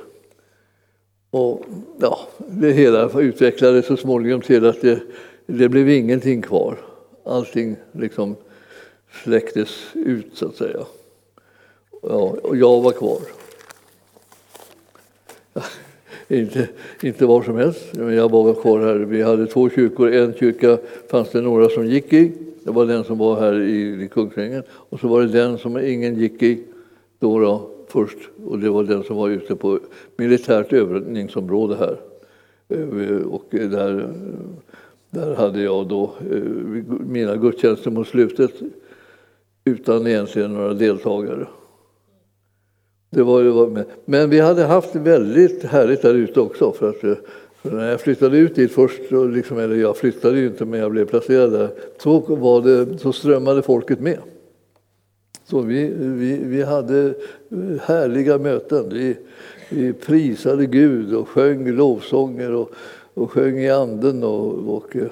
Och 1.29 1.65
ja, 1.99 2.19
det 2.37 2.71
hela 2.71 3.19
utvecklades 3.19 3.85
så 3.85 3.97
småningom 3.97 4.41
till 4.41 4.65
att 4.65 4.81
det, 4.81 4.99
det 5.45 5.69
blev 5.69 5.89
ingenting 5.89 6.41
kvar. 6.41 6.77
Allting 7.25 7.75
liksom 7.91 8.35
släcktes 9.23 9.69
ut 9.93 10.27
så 10.33 10.45
att 10.47 10.55
säga. 10.55 10.79
Ja, 12.01 12.35
och 12.43 12.57
jag 12.57 12.81
var 12.81 12.91
kvar 12.91 13.19
inte, 16.27 16.69
inte 17.03 17.25
var 17.25 17.41
som 17.41 17.57
helst, 17.57 17.85
men 17.93 18.13
jag 18.13 18.31
var 18.31 18.53
kvar 18.53 18.79
här. 18.79 18.95
Vi 18.95 19.21
hade 19.21 19.47
två 19.47 19.69
kyrkor. 19.69 20.11
En 20.11 20.33
kyrka 20.33 20.77
fanns 21.09 21.29
det 21.31 21.41
några 21.41 21.69
som 21.69 21.85
gick 21.85 22.13
i. 22.13 22.31
Det 22.63 22.71
var 22.71 22.85
den 22.85 23.03
som 23.03 23.17
var 23.17 23.39
här 23.39 23.61
i, 23.61 24.03
i 24.03 24.07
Kungsängen. 24.07 24.63
Och 24.69 24.99
så 24.99 25.07
var 25.07 25.21
det 25.21 25.27
den 25.27 25.57
som 25.57 25.77
ingen 25.77 26.15
gick 26.19 26.43
i 26.43 26.63
då, 27.19 27.39
då 27.39 27.69
först. 27.87 28.17
Och 28.45 28.59
det 28.59 28.69
var 28.69 28.83
den 28.83 29.03
som 29.03 29.15
var 29.15 29.29
ute 29.29 29.55
på 29.55 29.79
militärt 30.17 30.73
övningsområde 30.73 31.75
här. 31.75 31.99
Eh, 32.69 33.27
och 33.27 33.45
där, 33.49 34.13
där 35.09 35.35
hade 35.35 35.61
jag 35.61 35.87
då 35.87 36.13
eh, 36.31 36.41
mina 37.07 37.35
gudstjänster 37.35 37.91
mot 37.91 38.07
slutet 38.07 38.51
utan 39.65 40.07
egentligen 40.07 40.53
några 40.53 40.73
deltagare. 40.73 41.47
Det 43.15 43.23
var, 43.23 43.43
det 43.43 43.51
var 43.51 43.67
med. 43.67 43.85
Men 44.05 44.29
vi 44.29 44.39
hade 44.39 44.63
haft 44.63 44.95
väldigt 44.95 45.63
härligt 45.63 46.01
där 46.01 46.13
ute 46.13 46.39
också. 46.39 46.71
För 46.71 46.89
att, 46.89 46.97
för 46.97 47.17
när 47.71 47.89
jag 47.89 48.01
flyttade 48.01 48.37
ut 48.37 48.55
dit 48.55 48.71
först, 48.71 49.01
liksom, 49.11 49.59
eller 49.59 49.75
jag 49.75 49.97
flyttade 49.97 50.39
ju 50.39 50.47
inte 50.47 50.65
men 50.65 50.79
jag 50.79 50.91
blev 50.91 51.05
placerad 51.05 51.51
där, 51.51 51.69
så, 51.97 52.19
var 52.19 52.61
det, 52.61 52.97
så 52.97 53.13
strömmade 53.13 53.61
folket 53.61 53.99
med. 53.99 54.19
Så 55.45 55.61
vi, 55.61 55.93
vi, 55.97 56.39
vi 56.43 56.63
hade 56.63 57.05
eh, 57.05 57.81
härliga 57.81 58.37
möten. 58.37 58.89
Vi, 58.89 59.17
vi 59.69 59.93
prisade 59.93 60.65
Gud 60.65 61.13
och 61.13 61.29
sjöng 61.29 61.71
lovsånger 61.71 62.51
och, 62.51 62.71
och 63.13 63.31
sjöng 63.31 63.59
i 63.59 63.69
anden 63.69 64.23
och, 64.23 64.75
och 64.75 64.95
eh, 64.95 65.07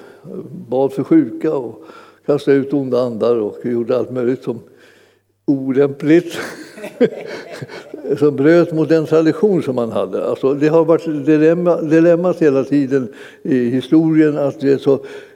bad 0.68 0.92
för 0.92 1.04
sjuka. 1.04 1.54
Och, 1.54 1.84
kastade 2.26 2.56
ut 2.56 2.72
onda 2.72 3.00
andar 3.00 3.36
och 3.36 3.58
gjorde 3.64 3.98
allt 3.98 4.10
möjligt 4.10 4.42
som 4.42 4.60
olämpligt. 5.44 6.38
som 8.18 8.36
bröt 8.36 8.72
mot 8.72 8.88
den 8.88 9.06
tradition 9.06 9.62
som 9.62 9.74
man 9.74 9.92
hade. 9.92 10.24
Alltså, 10.24 10.54
det 10.54 10.68
har 10.68 10.84
varit 10.84 11.26
dilemma, 11.26 11.80
dilemmat 11.80 12.42
hela 12.42 12.64
tiden 12.64 13.08
i 13.42 13.70
historien 13.70 14.38
att 14.38 14.60
det 14.60 14.72
är 14.72 14.78
så, 14.78 14.92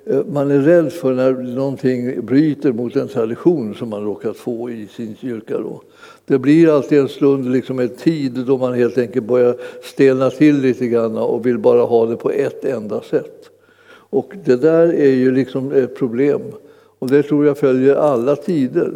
eh, 0.07 0.21
man 0.33 0.51
är 0.51 0.59
rädd 0.59 0.93
för 0.93 1.15
när 1.15 1.33
någonting 1.33 2.27
bryter 2.27 2.73
mot 2.73 2.97
en 2.97 3.09
tradition 3.09 3.75
som 3.75 3.89
man 3.89 4.05
råkat 4.05 4.37
få 4.37 4.71
i 4.71 4.87
sin 4.87 5.17
kyrka. 5.21 5.59
Då. 5.59 5.83
Det 6.25 6.39
blir 6.39 6.77
alltid 6.77 6.99
en 6.99 7.09
stund, 7.09 7.53
liksom 7.53 7.79
en 7.79 7.89
tid 7.89 8.33
då 8.33 8.59
man 8.59 8.75
helt 8.75 8.99
enkelt 8.99 9.27
börjar 9.27 9.57
stelna 9.83 10.31
till 10.31 10.61
lite 10.61 10.87
grann 10.87 11.17
och 11.17 11.47
vill 11.47 11.59
bara 11.59 11.83
ha 11.83 12.07
det 12.07 12.17
på 12.17 12.31
ett 12.31 12.65
enda 12.65 13.01
sätt. 13.01 13.51
Och 14.11 14.33
det 14.45 14.57
där 14.57 14.95
är 14.95 15.15
ju 15.15 15.31
liksom 15.31 15.73
ett 15.73 15.97
problem. 15.97 16.41
Och 16.99 17.11
det 17.11 17.23
tror 17.23 17.47
jag 17.47 17.59
följer 17.59 17.95
alla 17.95 18.37
tider. 18.37 18.93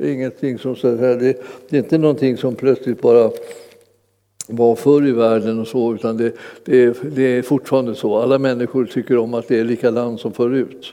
Det 0.00 0.08
är, 0.08 0.12
ingenting 0.12 0.58
som, 0.58 0.76
så 0.76 0.96
här, 0.96 1.16
det, 1.16 1.28
är 1.70 1.78
inte 1.78 1.98
någonting 1.98 2.36
som 2.36 2.54
plötsligt 2.54 3.00
bara 3.00 3.30
var 4.48 4.76
förr 4.76 5.06
i 5.06 5.12
världen 5.12 5.58
och 5.58 5.68
så, 5.68 5.94
utan 5.94 6.16
det, 6.16 6.32
det, 6.64 6.98
det 7.16 7.22
är 7.22 7.42
fortfarande 7.42 7.94
så. 7.94 8.16
Alla 8.16 8.38
människor 8.38 8.84
tycker 8.84 9.18
om 9.18 9.34
att 9.34 9.48
det 9.48 9.58
är 9.58 9.64
likadant 9.64 10.20
som 10.20 10.32
förut. 10.32 10.92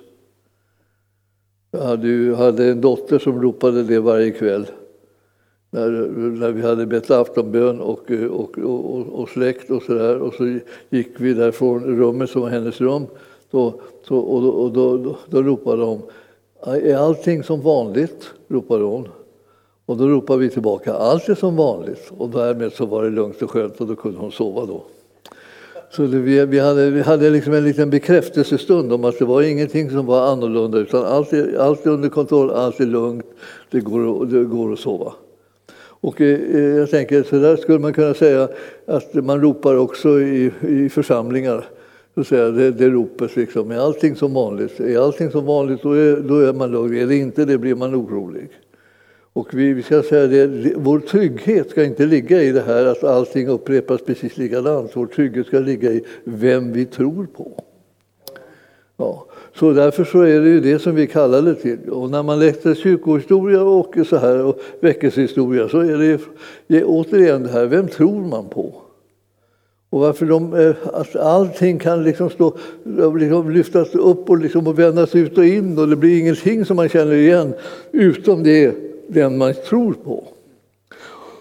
Jag 1.71 1.79
hade, 1.79 2.35
hade 2.35 2.65
en 2.65 2.81
dotter 2.81 3.19
som 3.19 3.41
ropade 3.41 3.83
det 3.83 3.99
varje 3.99 4.31
kväll 4.31 4.65
när, 5.69 5.89
när 6.39 6.51
vi 6.51 6.61
hade 6.61 6.85
bett 6.85 7.11
aftonbön 7.11 7.79
och, 7.79 8.11
och, 8.29 8.57
och, 8.57 9.19
och 9.19 9.29
släkt 9.29 9.69
och 9.69 9.83
sådär. 9.83 10.17
Och 10.17 10.33
så 10.33 10.59
gick 10.89 11.09
vi 11.17 11.33
därifrån 11.33 11.83
rummet 11.83 12.29
som 12.29 12.41
var 12.41 12.49
hennes 12.49 12.81
rum. 12.81 13.05
Då, 13.51 13.81
så, 14.03 14.17
och, 14.17 14.63
och 14.63 14.71
då, 14.71 14.97
då, 14.97 15.17
då 15.29 15.43
ropade 15.43 15.83
hon 15.83 16.01
är 16.65 16.95
allting 16.95 17.43
som 17.43 17.61
vanligt? 17.61 18.33
Ropade 18.47 18.83
hon. 18.83 19.07
Och 19.85 19.97
då 19.97 20.07
ropade 20.07 20.39
vi 20.39 20.49
tillbaka, 20.49 20.93
allt 20.93 21.29
är 21.29 21.35
som 21.35 21.55
vanligt. 21.55 22.11
Och 22.17 22.29
därmed 22.29 22.73
så 22.73 22.85
var 22.85 23.03
det 23.03 23.09
lugnt 23.09 23.41
och 23.41 23.51
skönt 23.51 23.81
och 23.81 23.87
då 23.87 23.95
kunde 23.95 24.17
hon 24.17 24.31
sova 24.31 24.65
då. 24.65 24.83
Så 25.89 26.01
det, 26.01 26.17
vi, 26.17 26.45
vi, 26.45 26.59
hade, 26.59 26.89
vi 26.89 27.01
hade 27.01 27.29
liksom 27.29 27.53
en 27.53 27.63
liten 27.63 27.89
bekräftelsestund 27.89 28.93
om 28.93 29.05
att 29.05 29.19
det 29.19 29.25
var 29.25 29.41
ingenting 29.41 29.89
som 29.89 30.05
var 30.05 30.31
annorlunda 30.31 30.77
utan 30.77 31.05
allt 31.05 31.33
är, 31.33 31.57
allt 31.59 31.85
är 31.85 31.89
under 31.89 32.09
kontroll, 32.09 32.51
allt 32.51 32.79
är 32.79 32.85
lugnt, 32.85 33.25
det 33.71 33.79
går, 33.79 34.25
det 34.25 34.43
går 34.43 34.73
att 34.73 34.79
sova. 34.79 35.13
Och 35.99 36.21
eh, 36.21 36.39
eh, 36.55 36.61
jag 36.61 36.91
tänker, 36.91 37.23
så 37.23 37.35
där 37.35 37.55
skulle 37.55 37.79
man 37.79 37.93
kunna 37.93 38.13
säga 38.13 38.49
att 38.85 39.13
man 39.13 39.41
ropar 39.41 39.77
också 39.77 40.19
i, 40.21 40.51
i 40.61 40.89
församlingar. 40.89 41.65
Så 42.17 42.23
säga, 42.23 42.51
det, 42.51 42.71
det 42.71 42.89
ropet 42.89 43.35
liksom, 43.35 43.71
är 43.71 43.77
allting 43.77 44.15
som 44.15 44.33
vanligt? 44.33 44.79
Är 44.79 44.99
allting 44.99 45.31
som 45.31 45.45
vanligt 45.45 45.83
då 45.83 45.91
är, 45.91 46.15
då 46.15 46.39
är 46.39 46.53
man 46.53 46.71
lugn, 46.71 46.97
är 46.97 47.07
det 47.07 47.15
inte 47.15 47.45
det 47.45 47.57
blir 47.57 47.75
man 47.75 47.95
orolig. 47.95 48.49
Och 49.33 49.53
vi, 49.53 49.73
vi 49.73 49.83
ska 49.83 50.03
säga 50.03 50.27
det, 50.27 50.73
vår 50.75 50.99
trygghet 50.99 51.69
ska 51.69 51.83
inte 51.83 52.05
ligga 52.05 52.43
i 52.43 52.51
det 52.51 52.61
här 52.61 52.85
att 52.85 53.03
allting 53.03 53.47
upprepas 53.47 54.01
precis 54.01 54.37
likadant. 54.37 54.91
Vår 54.93 55.05
trygghet 55.05 55.47
ska 55.47 55.59
ligga 55.59 55.91
i 55.91 56.03
vem 56.23 56.73
vi 56.73 56.85
tror 56.85 57.25
på. 57.25 57.63
Ja. 58.97 59.25
Så 59.53 59.71
därför 59.71 60.03
så 60.03 60.21
är 60.21 60.39
det 60.39 60.49
ju 60.49 60.59
det 60.59 60.79
som 60.79 60.95
vi 60.95 61.07
kallar 61.07 61.41
det 61.41 61.55
till. 61.55 61.89
Och 61.89 62.09
när 62.09 62.23
man 62.23 62.39
läser 62.39 62.75
kyrkohistoria 62.75 63.63
och 63.63 63.95
så 64.09 64.17
här 64.17 64.45
och 64.45 64.59
väckelsehistoria 64.79 65.69
så 65.69 65.79
är 65.79 66.19
det 66.67 66.83
återigen 66.83 67.43
det 67.43 67.49
här, 67.49 67.65
vem 67.65 67.87
tror 67.87 68.21
man 68.21 68.49
på? 68.49 68.86
Och 69.97 70.03
varför 70.03 70.25
de, 70.25 70.73
alltså 70.93 71.19
att 71.19 71.25
allting 71.25 71.79
kan 71.79 72.03
liksom 72.03 72.29
stå, 72.29 72.53
liksom 73.19 73.51
lyftas 73.51 73.95
upp 73.95 74.29
och, 74.29 74.37
liksom 74.37 74.67
och 74.67 74.79
vändas 74.79 75.15
ut 75.15 75.37
och 75.37 75.45
in 75.45 75.77
och 75.77 75.87
det 75.87 75.95
blir 75.95 76.19
ingenting 76.19 76.65
som 76.65 76.75
man 76.75 76.89
känner 76.89 77.13
igen 77.13 77.53
utom 77.91 78.43
det 78.43 78.75
den 79.07 79.37
man 79.37 79.53
tror 79.69 79.93
på. 79.93 80.23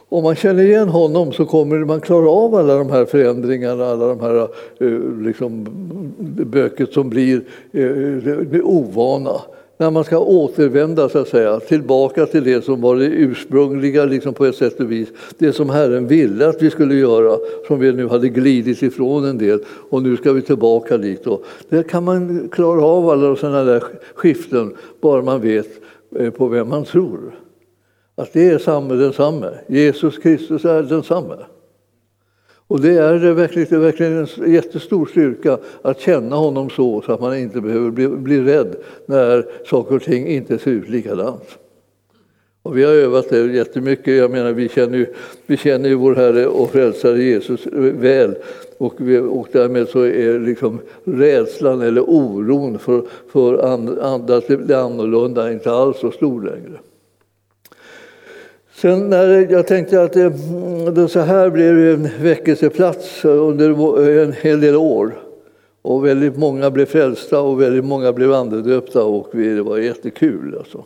Om 0.08 0.22
man 0.22 0.34
känner 0.34 0.62
igen 0.62 0.88
honom 0.88 1.32
så 1.32 1.44
kommer 1.44 1.84
man 1.84 2.00
klara 2.00 2.30
av 2.30 2.54
alla 2.54 2.74
de 2.74 2.90
här 2.90 3.04
förändringarna, 3.04 3.86
alla 3.86 4.06
de 4.06 4.20
här 4.20 4.48
eh, 4.80 5.22
liksom, 5.22 5.66
böket 6.46 6.92
som 6.92 7.10
blir 7.10 7.44
eh, 7.72 8.60
ovana. 8.64 9.40
När 9.78 9.90
man 9.90 10.04
ska 10.04 10.18
återvända 10.18 11.08
så 11.08 11.18
att 11.18 11.28
säga, 11.28 11.60
tillbaka 11.60 12.26
till 12.26 12.44
det 12.44 12.64
som 12.64 12.80
var 12.80 12.96
det 12.96 13.06
ursprungliga 13.06 14.04
liksom 14.04 14.34
på 14.34 14.46
ett 14.46 14.56
sätt 14.56 14.80
och 14.80 14.92
vis. 14.92 15.08
Det 15.38 15.52
som 15.52 15.70
Herren 15.70 16.06
ville 16.06 16.48
att 16.48 16.62
vi 16.62 16.70
skulle 16.70 16.94
göra, 16.94 17.38
som 17.66 17.80
vi 17.80 17.92
nu 17.92 18.08
hade 18.08 18.28
glidit 18.28 18.82
ifrån 18.82 19.24
en 19.24 19.38
del 19.38 19.60
och 19.90 20.02
nu 20.02 20.16
ska 20.16 20.32
vi 20.32 20.42
tillbaka 20.42 20.98
dit. 20.98 21.24
Då. 21.24 21.42
Där 21.68 21.82
kan 21.82 22.04
man 22.04 22.48
klara 22.48 22.84
av 22.84 23.10
alla 23.10 23.36
sådana 23.36 23.64
där 23.64 23.84
skiften 24.14 24.74
bara 25.00 25.22
man 25.22 25.40
vet 25.40 25.68
eh, 26.18 26.30
på 26.30 26.48
vem 26.48 26.68
man 26.68 26.84
tror 26.84 27.34
att 28.14 28.32
det 28.32 28.48
är 28.48 28.58
samme 28.58 28.94
densamme. 28.94 29.50
Jesus 29.66 30.18
Kristus 30.18 30.64
är 30.64 30.82
densamme. 30.82 31.36
Och 32.68 32.80
det 32.80 32.98
är 32.98 33.32
verkligen, 33.32 33.80
verkligen 33.80 34.18
en 34.18 34.52
jättestor 34.52 35.06
styrka 35.06 35.58
att 35.82 36.00
känna 36.00 36.36
honom 36.36 36.70
så, 36.70 37.02
så 37.02 37.12
att 37.12 37.20
man 37.20 37.36
inte 37.36 37.60
behöver 37.60 37.90
bli, 37.90 38.08
bli 38.08 38.40
rädd 38.40 38.76
när 39.06 39.46
saker 39.66 39.96
och 39.96 40.02
ting 40.02 40.26
inte 40.26 40.58
ser 40.58 40.70
ut 40.70 40.88
likadant. 40.88 41.58
Och 42.62 42.78
vi 42.78 42.84
har 42.84 42.92
övat 42.92 43.28
det 43.28 43.52
jättemycket. 43.52 44.16
Jag 44.16 44.30
menar, 44.30 44.52
vi, 44.52 44.68
känner 44.68 44.98
ju, 44.98 45.06
vi 45.46 45.56
känner 45.56 45.88
ju 45.88 45.94
vår 45.94 46.14
Herre 46.14 46.46
och 46.46 46.70
Frälsare 46.70 47.22
Jesus 47.22 47.66
väl. 47.72 48.34
Och, 48.78 48.94
vi, 48.96 49.18
och 49.18 49.48
därmed 49.52 49.88
så 49.88 50.00
är 50.00 50.38
liksom 50.38 50.80
rädslan 51.04 51.80
eller 51.80 52.10
oron 52.10 52.78
för, 52.78 53.02
för 53.32 53.72
and, 53.72 53.98
and, 53.98 54.26
det 54.26 54.56
blir 54.56 54.76
annorlunda 54.76 55.52
inte 55.52 55.72
alls 55.72 55.98
så 55.98 56.10
stor 56.10 56.42
längre. 56.42 56.78
Sen 58.76 59.10
när 59.10 59.52
jag 59.52 59.66
tänkte 59.66 60.02
att 60.02 60.12
det, 60.12 61.08
så 61.08 61.20
här 61.20 61.50
blev 61.50 61.78
en 61.78 62.08
väckelseplats 62.22 63.24
under 63.24 64.00
en 64.22 64.32
hel 64.32 64.60
del 64.60 64.76
år. 64.76 65.18
Och 65.82 66.06
väldigt 66.06 66.36
många 66.36 66.70
blev 66.70 66.86
frälsta 66.86 67.40
och 67.40 67.60
väldigt 67.60 67.84
många 67.84 68.12
blev 68.12 68.32
andedöpta 68.32 69.04
och 69.04 69.28
vi, 69.32 69.54
det 69.54 69.62
var 69.62 69.78
jättekul. 69.78 70.56
Alltså. 70.58 70.84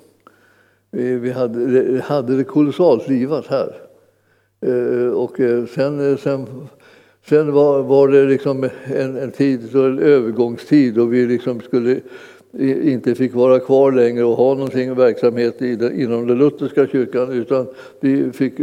Vi, 0.91 1.15
vi 1.15 1.31
hade, 1.31 2.01
hade 2.05 2.37
det 2.37 2.45
kolossalt 2.45 3.09
livat 3.09 3.47
här. 3.47 3.77
Eh, 4.67 5.13
och 5.13 5.41
eh, 5.41 5.67
sen, 5.67 6.19
sen, 6.19 6.47
sen 7.29 7.53
var, 7.53 7.83
var 7.83 8.09
det 8.09 8.25
liksom 8.25 8.69
en, 8.85 9.17
en 9.17 9.31
tid, 9.31 9.75
en 9.75 9.99
övergångstid 9.99 10.99
och 10.99 11.15
vi 11.15 11.27
liksom 11.27 11.61
skulle 11.61 12.01
inte 12.59 13.15
fick 13.15 13.35
vara 13.35 13.61
kvar 13.61 13.93
längre 13.93 14.25
och 14.25 14.37
ha 14.37 14.55
någonting 14.55 14.95
verksamhet 14.95 15.63
i 15.63 15.77
den, 15.77 16.01
inom 16.01 16.27
den 16.27 16.39
lutherska 16.39 16.87
kyrkan 16.87 17.33
utan 17.33 17.67
vi 18.01 18.33
fick 18.33 18.57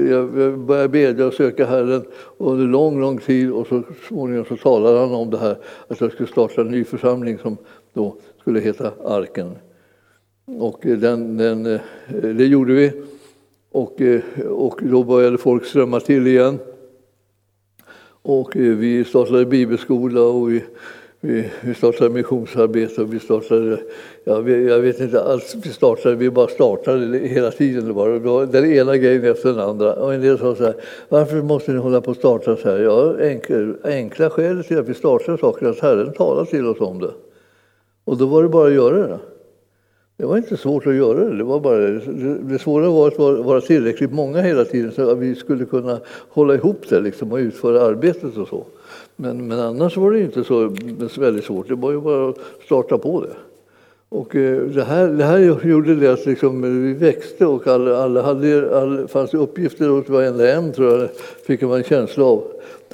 börja 0.57 0.87
bedja 0.87 1.27
och 1.27 1.33
söka 1.33 1.65
Herren 1.65 2.05
under 2.37 2.65
lång, 2.65 3.01
lång 3.01 3.17
tid 3.17 3.51
och 3.51 3.67
så 3.67 3.83
småningom 4.07 4.45
så 4.45 4.57
talade 4.57 4.99
han 4.99 5.15
om 5.15 5.29
det 5.29 5.37
här 5.37 5.57
att 5.87 6.01
jag 6.01 6.11
skulle 6.11 6.29
starta 6.29 6.61
en 6.61 6.67
ny 6.67 6.83
församling 6.83 7.37
som 7.37 7.57
då 7.93 8.15
skulle 8.41 8.59
heta 8.59 8.91
Arken. 9.05 9.55
Och 10.59 10.79
den, 10.81 11.37
den, 11.37 11.65
eh, 11.65 11.81
det 12.07 12.45
gjorde 12.45 12.73
vi 12.73 12.91
och, 13.71 14.01
eh, 14.01 14.21
och 14.49 14.79
då 14.83 15.03
började 15.03 15.37
folk 15.37 15.65
strömma 15.65 15.99
till 15.99 16.27
igen. 16.27 16.59
Och 18.21 18.57
eh, 18.57 18.75
vi 18.75 19.03
startade 19.03 19.45
bibelskola 19.45 20.21
och 20.21 20.51
vi 20.51 20.63
vi, 21.27 21.49
vi 21.61 21.73
startade 21.73 22.09
missionsarbete 22.09 23.01
och 23.01 23.13
vi 23.13 23.19
startade, 23.19 23.77
ja, 24.23 24.39
vi, 24.39 24.67
jag 24.67 24.79
vet 24.79 24.99
inte 24.99 25.23
alls, 25.23 25.55
vi 25.63 25.69
startade, 25.69 26.15
vi 26.15 26.29
bara 26.29 26.47
startade 26.47 27.17
hela 27.17 27.51
tiden. 27.51 27.93
Bara. 27.93 28.45
Den 28.45 28.65
ena 28.65 28.97
grejen 28.97 29.23
efter 29.23 29.49
den 29.49 29.59
andra. 29.59 29.93
Och 29.93 30.13
en 30.13 30.21
del 30.21 30.39
sa 30.39 30.55
så 30.55 30.63
här, 30.63 30.75
varför 31.09 31.41
måste 31.41 31.71
ni 31.71 31.77
hålla 31.77 32.01
på 32.01 32.11
att 32.11 32.17
starta 32.17 32.55
så 32.55 32.69
här? 32.69 32.79
Ja, 32.79 33.15
enkla, 33.19 33.73
enkla 33.83 34.29
skälet 34.29 34.67
till 34.67 34.79
att 34.79 34.89
vi 34.89 34.93
startar 34.93 35.37
saker 35.37 35.65
är 35.65 35.69
att 35.69 35.79
Herren 35.79 36.13
talar 36.13 36.45
till 36.45 36.67
oss 36.67 36.81
om 36.81 36.99
det. 36.99 37.11
Och 38.05 38.17
då 38.17 38.25
var 38.25 38.43
det 38.43 38.49
bara 38.49 38.67
att 38.67 38.73
göra 38.73 39.07
det. 39.07 39.19
Det 40.17 40.25
var 40.25 40.37
inte 40.37 40.57
svårt 40.57 40.87
att 40.87 40.95
göra 40.95 41.29
det. 41.29 41.37
Det, 41.37 41.43
var 41.43 41.59
bara, 41.59 41.77
det 42.51 42.59
svåra 42.59 42.89
var 42.89 43.07
att 43.07 43.45
vara 43.45 43.61
tillräckligt 43.61 44.11
många 44.11 44.41
hela 44.41 44.65
tiden 44.65 44.91
så 44.91 45.11
att 45.11 45.17
vi 45.17 45.35
skulle 45.35 45.65
kunna 45.65 45.99
hålla 46.29 46.55
ihop 46.55 46.89
det 46.89 46.99
liksom, 46.99 47.31
och 47.31 47.37
utföra 47.37 47.81
arbetet 47.81 48.37
och 48.37 48.47
så. 48.47 48.65
Men, 49.19 49.47
men 49.47 49.59
annars 49.59 49.97
var 49.97 50.11
det 50.11 50.19
inte 50.19 50.43
så 50.43 50.73
väldigt 51.19 51.43
svårt. 51.43 51.67
Det 51.67 51.75
var 51.75 51.91
ju 51.91 52.01
bara 52.01 52.29
att 52.29 52.37
starta 52.65 52.97
på 52.97 53.21
det. 53.21 53.35
Och 54.09 54.35
eh, 54.35 54.61
det 54.61 54.83
här, 54.83 55.07
det 55.07 55.23
här 55.23 55.67
gjorde 55.67 55.95
det 55.95 56.13
att 56.13 56.25
liksom, 56.25 56.83
vi 56.83 56.93
växte 56.93 57.45
och 57.45 57.67
alla, 57.67 57.97
alla 57.97 58.21
hade, 58.21 58.79
alla, 58.81 59.07
fanns 59.07 59.33
uppgifter 59.33 59.91
åt 59.91 60.09
varenda 60.09 60.51
en, 60.51 60.71
tror 60.71 60.99
jag, 60.99 61.09
fick 61.47 61.61
man 61.61 61.77
en 61.77 61.83
känsla 61.83 62.25
av. 62.25 62.43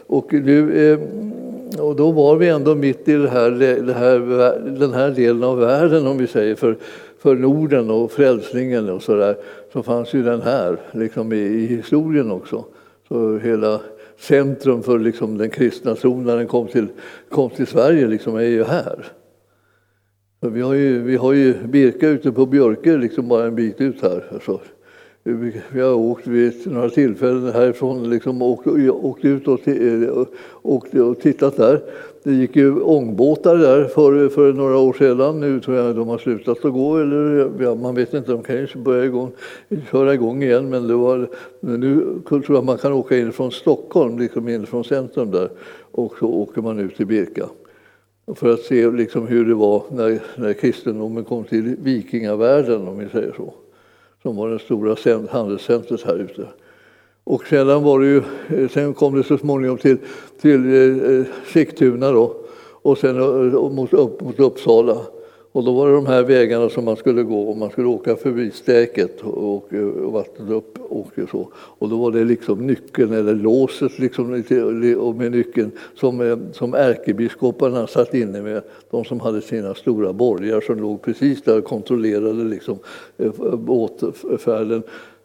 Och, 0.07 0.33
nu, 0.33 0.91
eh, 0.91 0.99
och 1.81 1.95
då 1.95 2.11
var 2.11 2.35
vi 2.35 2.47
ändå 2.49 2.75
mitt 2.75 3.07
i 3.07 3.13
det 3.13 3.29
här, 3.29 3.49
det 3.85 3.93
här, 3.93 4.19
den 4.79 4.93
här 4.93 5.09
delen 5.09 5.43
av 5.43 5.59
världen, 5.59 6.07
om 6.07 6.17
vi 6.17 6.27
säger, 6.27 6.55
för, 6.55 6.75
för 7.19 7.35
Norden 7.35 7.91
och 7.91 8.11
frälsningen 8.11 8.89
och 8.89 9.03
så 9.03 9.15
där, 9.15 9.35
så 9.73 9.83
fanns 9.83 10.13
ju 10.13 10.23
den 10.23 10.41
här 10.41 10.77
liksom 10.91 11.33
i, 11.33 11.37
i 11.37 11.65
historien 11.65 12.31
också. 12.31 12.63
Så 13.07 13.37
hela 13.37 13.79
centrum 14.23 14.83
för 14.83 14.99
liksom 14.99 15.37
den 15.37 15.49
kristna 15.49 15.95
tron 15.95 16.23
när 16.23 16.37
den 16.37 16.47
kom 16.47 16.67
till, 16.67 16.87
kom 17.29 17.49
till 17.49 17.67
Sverige 17.67 18.07
liksom, 18.07 18.35
är 18.35 18.41
ju 18.41 18.63
här. 18.63 19.05
Vi, 20.41 20.61
har 20.61 20.73
ju, 20.73 21.01
vi 21.01 21.15
har 21.15 21.33
ju 21.33 21.53
Birka 21.67 22.09
ute 22.09 22.31
på 22.31 22.45
Björke, 22.45 22.97
liksom 22.97 23.27
bara 23.27 23.45
en 23.45 23.55
bit 23.55 23.81
ut 23.81 24.01
här. 24.01 24.25
Alltså, 24.33 24.59
vi 25.69 25.81
har 25.81 25.93
åkt 25.93 26.27
vid 26.27 26.71
några 26.71 26.89
tillfällen 26.89 27.53
härifrån, 27.53 28.09
liksom 28.09 28.41
åkt, 28.41 28.67
åkt 28.67 29.25
ut 29.25 29.47
och, 29.47 29.67
eh, 29.67 30.25
åkt 30.61 30.93
och 30.93 31.19
tittat 31.19 31.57
där. 31.57 31.81
Det 32.23 32.33
gick 32.33 32.55
ju 32.55 32.81
ångbåtar 32.81 33.57
där 33.57 33.85
för, 33.85 34.29
för 34.29 34.53
några 34.53 34.77
år 34.77 34.93
sedan. 34.93 35.39
Nu 35.39 35.59
tror 35.59 35.77
jag 35.77 35.95
de 35.95 36.07
har 36.07 36.17
slutat 36.17 36.65
att 36.65 36.73
gå. 36.73 36.97
Eller, 36.97 37.51
ja, 37.59 37.75
man 37.75 37.95
vet 37.95 38.13
inte, 38.13 38.31
de 38.31 38.43
kan 38.43 38.55
ju 38.55 38.67
börja 38.75 39.05
igång, 39.05 39.31
köra 39.91 40.13
igång 40.13 40.43
igen. 40.43 40.69
Men, 40.69 40.87
det 40.87 40.93
var, 40.93 41.29
nu 41.59 42.05
tror 42.27 42.43
jag 42.47 42.65
man 42.65 42.77
kan 42.77 42.93
åka 42.93 43.17
in 43.17 43.31
från 43.31 43.51
Stockholm, 43.51 44.19
liksom 44.19 44.49
in 44.49 44.65
från 44.65 44.83
centrum 44.83 45.31
där. 45.31 45.49
Och 45.91 46.13
så 46.19 46.25
åker 46.25 46.61
man 46.61 46.79
ut 46.79 46.95
till 46.95 47.05
Birka. 47.05 47.49
För 48.35 48.53
att 48.53 48.59
se 48.59 48.91
liksom 48.91 49.27
hur 49.27 49.45
det 49.45 49.55
var 49.55 49.83
när, 49.91 50.19
när 50.35 50.53
kristendomen 50.53 51.23
kom 51.23 51.43
till 51.43 51.75
vikingavärlden, 51.83 52.87
om 52.87 52.99
vi 52.99 53.09
säger 53.09 53.33
så 53.37 53.53
som 54.23 54.35
var 54.35 54.49
det 54.49 54.59
stora 54.59 54.95
handelscentret 55.29 56.01
här 56.01 56.15
ute. 56.15 56.47
Och 57.23 57.47
sedan, 57.47 57.83
var 57.83 57.99
det 57.99 58.05
ju, 58.05 58.17
eh, 58.57 58.69
sen 58.69 58.93
kom 58.93 59.15
det 59.15 59.23
så 59.23 59.37
småningom 59.37 59.77
till, 59.77 59.97
till 60.41 60.73
eh, 60.73 61.11
eh 61.11 61.25
Sigtuna 61.53 62.11
då, 62.11 62.35
och 62.81 62.97
sen 62.97 63.17
eh, 63.17 63.71
mot, 63.71 63.93
upp 63.93 64.21
mot 64.21 64.39
Uppsala. 64.39 64.97
Och 65.51 65.63
då 65.63 65.73
var 65.73 65.87
det 65.87 65.95
de 65.95 66.05
här 66.05 66.23
vägarna 66.23 66.69
som 66.69 66.85
man 66.85 66.95
skulle 66.95 67.23
gå 67.23 67.41
och 67.41 67.57
man 67.57 67.69
skulle 67.69 67.87
åka 67.87 68.15
förbi 68.15 68.51
Stäket 68.51 69.21
och, 69.21 69.73
och 70.05 70.13
vattnet 70.13 70.49
upp 70.49 70.77
och 70.89 71.07
så. 71.31 71.47
Och 71.53 71.89
då 71.89 71.97
var 71.97 72.11
det 72.11 72.23
liksom 72.23 72.67
nyckeln 72.67 73.13
eller 73.13 73.35
låset 73.35 73.99
liksom, 73.99 74.29
med 75.17 75.31
nyckeln 75.31 75.71
som, 75.95 76.45
som 76.53 76.73
ärkebiskoparna 76.73 77.87
satt 77.87 78.13
inne 78.13 78.41
med. 78.41 78.63
De 78.91 79.05
som 79.05 79.19
hade 79.19 79.41
sina 79.41 79.75
stora 79.75 80.13
borgar 80.13 80.61
som 80.61 80.79
låg 80.79 81.01
precis 81.01 81.41
där 81.41 81.57
och 81.57 81.65
kontrollerade 81.65 82.43
liksom, 82.43 82.79
eh, 83.17 83.55
båtfärden 83.55 84.83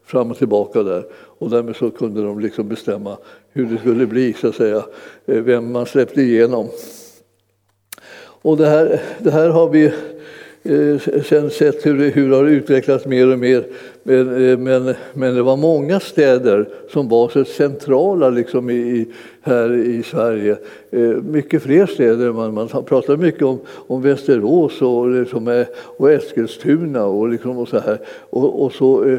fram 0.09 0.31
och 0.31 0.39
tillbaka 0.39 0.83
där. 0.83 1.05
Och 1.13 1.51
därmed 1.51 1.77
så 1.77 1.91
kunde 1.91 2.23
de 2.23 2.41
liksom 2.41 2.69
bestämma 2.69 3.19
hur 3.53 3.67
det 3.67 3.79
skulle 3.79 4.07
bli, 4.07 4.33
så 4.33 4.49
att 4.49 4.55
säga, 4.55 4.85
eh, 5.27 5.43
vem 5.43 5.73
man 5.73 5.87
släppte 5.87 6.23
igenom. 6.23 6.69
Och 8.43 8.57
det 8.57 8.67
här, 8.67 9.01
det 9.19 9.31
här 9.31 9.49
har 9.49 9.69
vi 9.69 9.93
Eh, 10.69 11.23
sen 11.23 11.51
sett 11.51 11.87
hur 11.87 11.99
det, 11.99 12.05
hur 12.05 12.31
det 12.31 12.37
har 12.37 12.45
utvecklats 12.45 13.07
mer 13.07 13.33
och 13.33 13.39
mer. 13.39 13.65
Men, 14.03 14.51
eh, 14.51 14.59
men, 14.59 14.95
men 15.15 15.35
det 15.35 15.43
var 15.43 15.57
många 15.57 16.01
städer 16.01 16.69
som 16.93 17.09
var 17.09 17.29
så 17.29 17.45
centrala 17.45 18.31
liksom 18.31 18.71
i, 18.71 19.07
här 19.41 19.73
i 19.73 20.03
Sverige. 20.03 20.57
Eh, 20.91 21.01
mycket 21.23 21.63
fler 21.63 21.87
städer. 21.87 22.33
Man, 22.33 22.55
man 22.55 22.69
pratar 22.69 23.17
mycket 23.17 23.43
om, 23.43 23.59
om 23.69 24.03
Västerås 24.03 24.83
och, 24.83 25.11
liksom, 25.11 25.65
och 25.75 26.13
Eskilstuna 26.13 27.05
och, 27.05 27.29
liksom 27.29 27.59
och 27.59 27.69
så 27.69 27.79
här. 27.79 27.99
Och, 28.31 28.65
och, 28.65 28.73
så, 28.73 29.19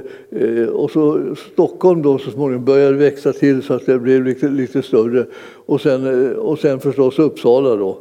och 0.72 0.92
så 0.92 1.36
Stockholm 1.54 2.02
då 2.02 2.18
så 2.18 2.32
småningom 2.32 2.66
började 2.66 2.98
växa 2.98 3.34
till 3.34 3.64
så 3.64 3.74
att 3.74 3.86
det 3.86 4.00
blev 4.00 4.24
lite, 4.24 4.48
lite 4.48 4.82
större. 4.82 5.26
Och 5.66 5.82
sen, 5.82 6.36
och 6.36 6.60
sen 6.60 6.80
förstås 6.80 7.20
Uppsala 7.20 7.76
då. 7.76 8.00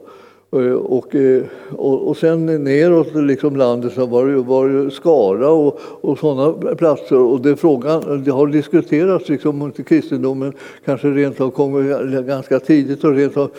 Eh, 0.52 0.72
och, 0.72 1.14
eh, 1.14 1.42
och, 1.70 2.08
och 2.08 2.16
sen 2.16 2.46
neråt 2.46 3.14
liksom 3.14 3.56
landet 3.56 3.92
så 3.92 4.06
var 4.06 4.26
det, 4.26 4.36
var 4.36 4.68
det 4.68 4.90
Skara 4.90 5.50
och, 5.50 5.80
och 5.82 6.18
sådana 6.18 6.74
platser. 6.74 7.16
Och 7.16 7.40
det, 7.40 7.56
frågan, 7.56 8.24
det 8.24 8.30
har 8.30 8.46
diskuterats 8.46 9.28
liksom 9.28 9.62
om 9.62 9.72
kristendomen 9.72 10.52
kanske 10.84 11.08
rent 11.08 11.40
av 11.40 11.50
kom 11.50 11.88
ganska 12.26 12.60
tidigt 12.60 13.04
och 13.04 13.14
rent 13.14 13.36
av 13.36 13.50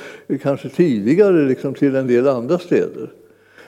kanske 0.41 0.69
tidigare 0.69 1.47
liksom 1.47 1.73
till 1.73 1.95
en 1.95 2.07
del 2.07 2.27
andra 2.27 2.59
städer. 2.59 3.11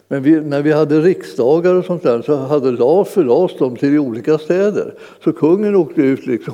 Men 0.08 0.24
vi, 0.24 0.42
när 0.42 0.62
vi 0.62 0.72
hade 0.72 1.02
riksdagar 1.02 1.76
och 1.76 1.86
sånt 1.86 2.04
där 2.04 2.22
så 2.22 2.36
hade 2.36 2.72
LAS 2.72 3.10
förlades 3.10 3.58
de 3.58 3.76
till 3.76 4.00
olika 4.00 4.38
städer. 4.38 4.94
Så 5.24 5.34
kungen 5.34 5.76
åkte 5.76 6.02
ut 6.02 6.26
liksom 6.26 6.54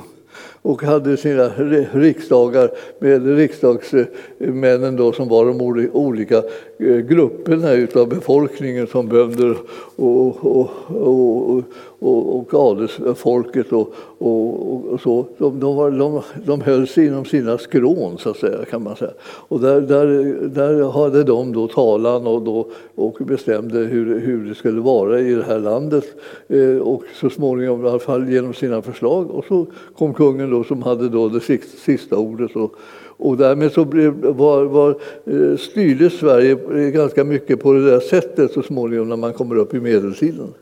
och 0.67 0.83
hade 0.83 1.17
sina 1.17 1.50
riksdagar 1.91 2.71
med 3.00 3.36
riksdagsmännen 3.38 4.95
då, 4.95 5.12
som 5.12 5.27
var 5.27 5.45
de 5.45 5.89
olika 5.93 6.38
eh, 6.79 6.97
grupperna 6.97 7.71
utav 7.71 8.09
befolkningen 8.09 8.88
som 8.88 9.07
bönder 9.07 9.57
och, 9.98 10.46
och, 10.46 10.70
och, 10.88 11.63
och, 12.00 12.39
och 12.39 12.54
adelsfolket 12.54 13.72
och, 13.72 13.94
och, 14.18 14.94
och, 14.94 15.01
så. 15.01 15.25
De, 15.38 15.60
de, 15.60 15.75
var, 15.75 15.92
de, 15.92 16.22
de 16.46 16.62
höll 16.62 16.88
sig 16.88 17.06
inom 17.06 17.25
sina 17.25 17.58
skrån, 17.58 18.18
så 18.18 18.30
att 18.30 18.38
säga, 18.38 18.66
kan 18.66 18.84
man 18.84 18.96
säga. 18.96 19.12
Och 19.22 19.60
där, 19.60 19.82
där, 19.82 20.08
där 20.48 20.92
hade 20.92 21.24
de 21.24 21.54
då 21.54 21.68
talan 21.68 22.27
och, 22.27 22.42
då, 22.42 22.68
och 22.96 23.18
bestämde 23.20 23.80
hur, 23.80 24.20
hur 24.20 24.50
det 24.50 24.56
skulle 24.56 24.82
vara 24.82 25.20
i 25.20 25.34
det 25.34 25.44
här 25.44 25.60
landet. 25.60 26.06
Eh, 26.48 26.77
och 26.77 27.04
så 27.22 27.30
småningom, 27.30 27.86
i 27.86 27.89
alla 27.89 28.00
fall 28.00 28.30
genom 28.30 28.54
sina 28.54 28.82
förslag. 28.82 29.32
Och 29.32 29.46
så 29.46 29.66
kom 29.98 30.13
kungen 30.13 30.50
då, 30.50 30.63
som 30.63 30.84
hade 30.84 31.10
då 31.10 31.30
det 31.30 31.60
sista, 31.86 32.18
ordet. 32.18 32.56
Och, 32.56 32.75
och 33.17 33.38
därmed 33.38 33.71
så 33.71 33.86
blev, 33.86 34.13
var, 34.13 34.63
var, 34.65 34.89
eh, 34.89 34.95
styrde 35.25 35.57
styrdes 35.57 36.13
Sverige 36.13 36.51
eh, 36.51 36.91
ganska 36.91 37.24
mycket 37.24 37.59
på 37.59 37.74
det 37.74 37.91
där 37.91 38.00
sättet 38.00 38.51
så 38.51 38.62
småningom 38.62 39.09
när 39.09 39.15
man 39.15 39.33
kommer 39.33 39.55
upp 39.55 39.74
i 39.74 39.79
medeltiden. 39.79 40.53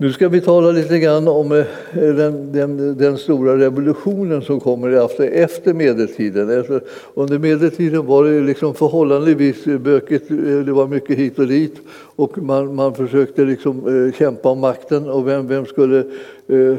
Nu 0.00 0.12
ska 0.12 0.28
vi 0.28 0.40
tala 0.40 0.70
lite 0.70 0.98
grann 0.98 1.28
om 1.28 1.52
eh, 1.52 1.64
den, 1.92 2.52
den, 2.52 2.98
den 2.98 3.18
stora 3.18 3.58
revolutionen 3.58 4.42
som 4.42 4.60
kommer 4.60 5.04
efter, 5.04 5.30
efter 5.30 5.74
medeltiden. 5.74 6.58
Alltså, 6.58 6.80
under 7.14 7.38
medeltiden 7.38 8.06
var 8.06 8.24
det 8.24 8.40
liksom 8.40 8.74
förhållandevis 8.74 9.64
bökigt, 9.64 10.28
det 10.66 10.72
var 10.72 10.86
mycket 10.86 11.18
hit 11.18 11.38
och 11.38 11.46
dit 11.46 11.74
och 12.16 12.38
man, 12.38 12.74
man 12.74 12.94
försökte 12.94 13.44
liksom, 13.44 14.12
kämpa 14.18 14.48
om 14.48 14.60
makten 14.60 15.10
och 15.10 15.28
vem, 15.28 15.46
vem 15.46 15.66
skulle 15.66 16.04
Eh, 16.50 16.76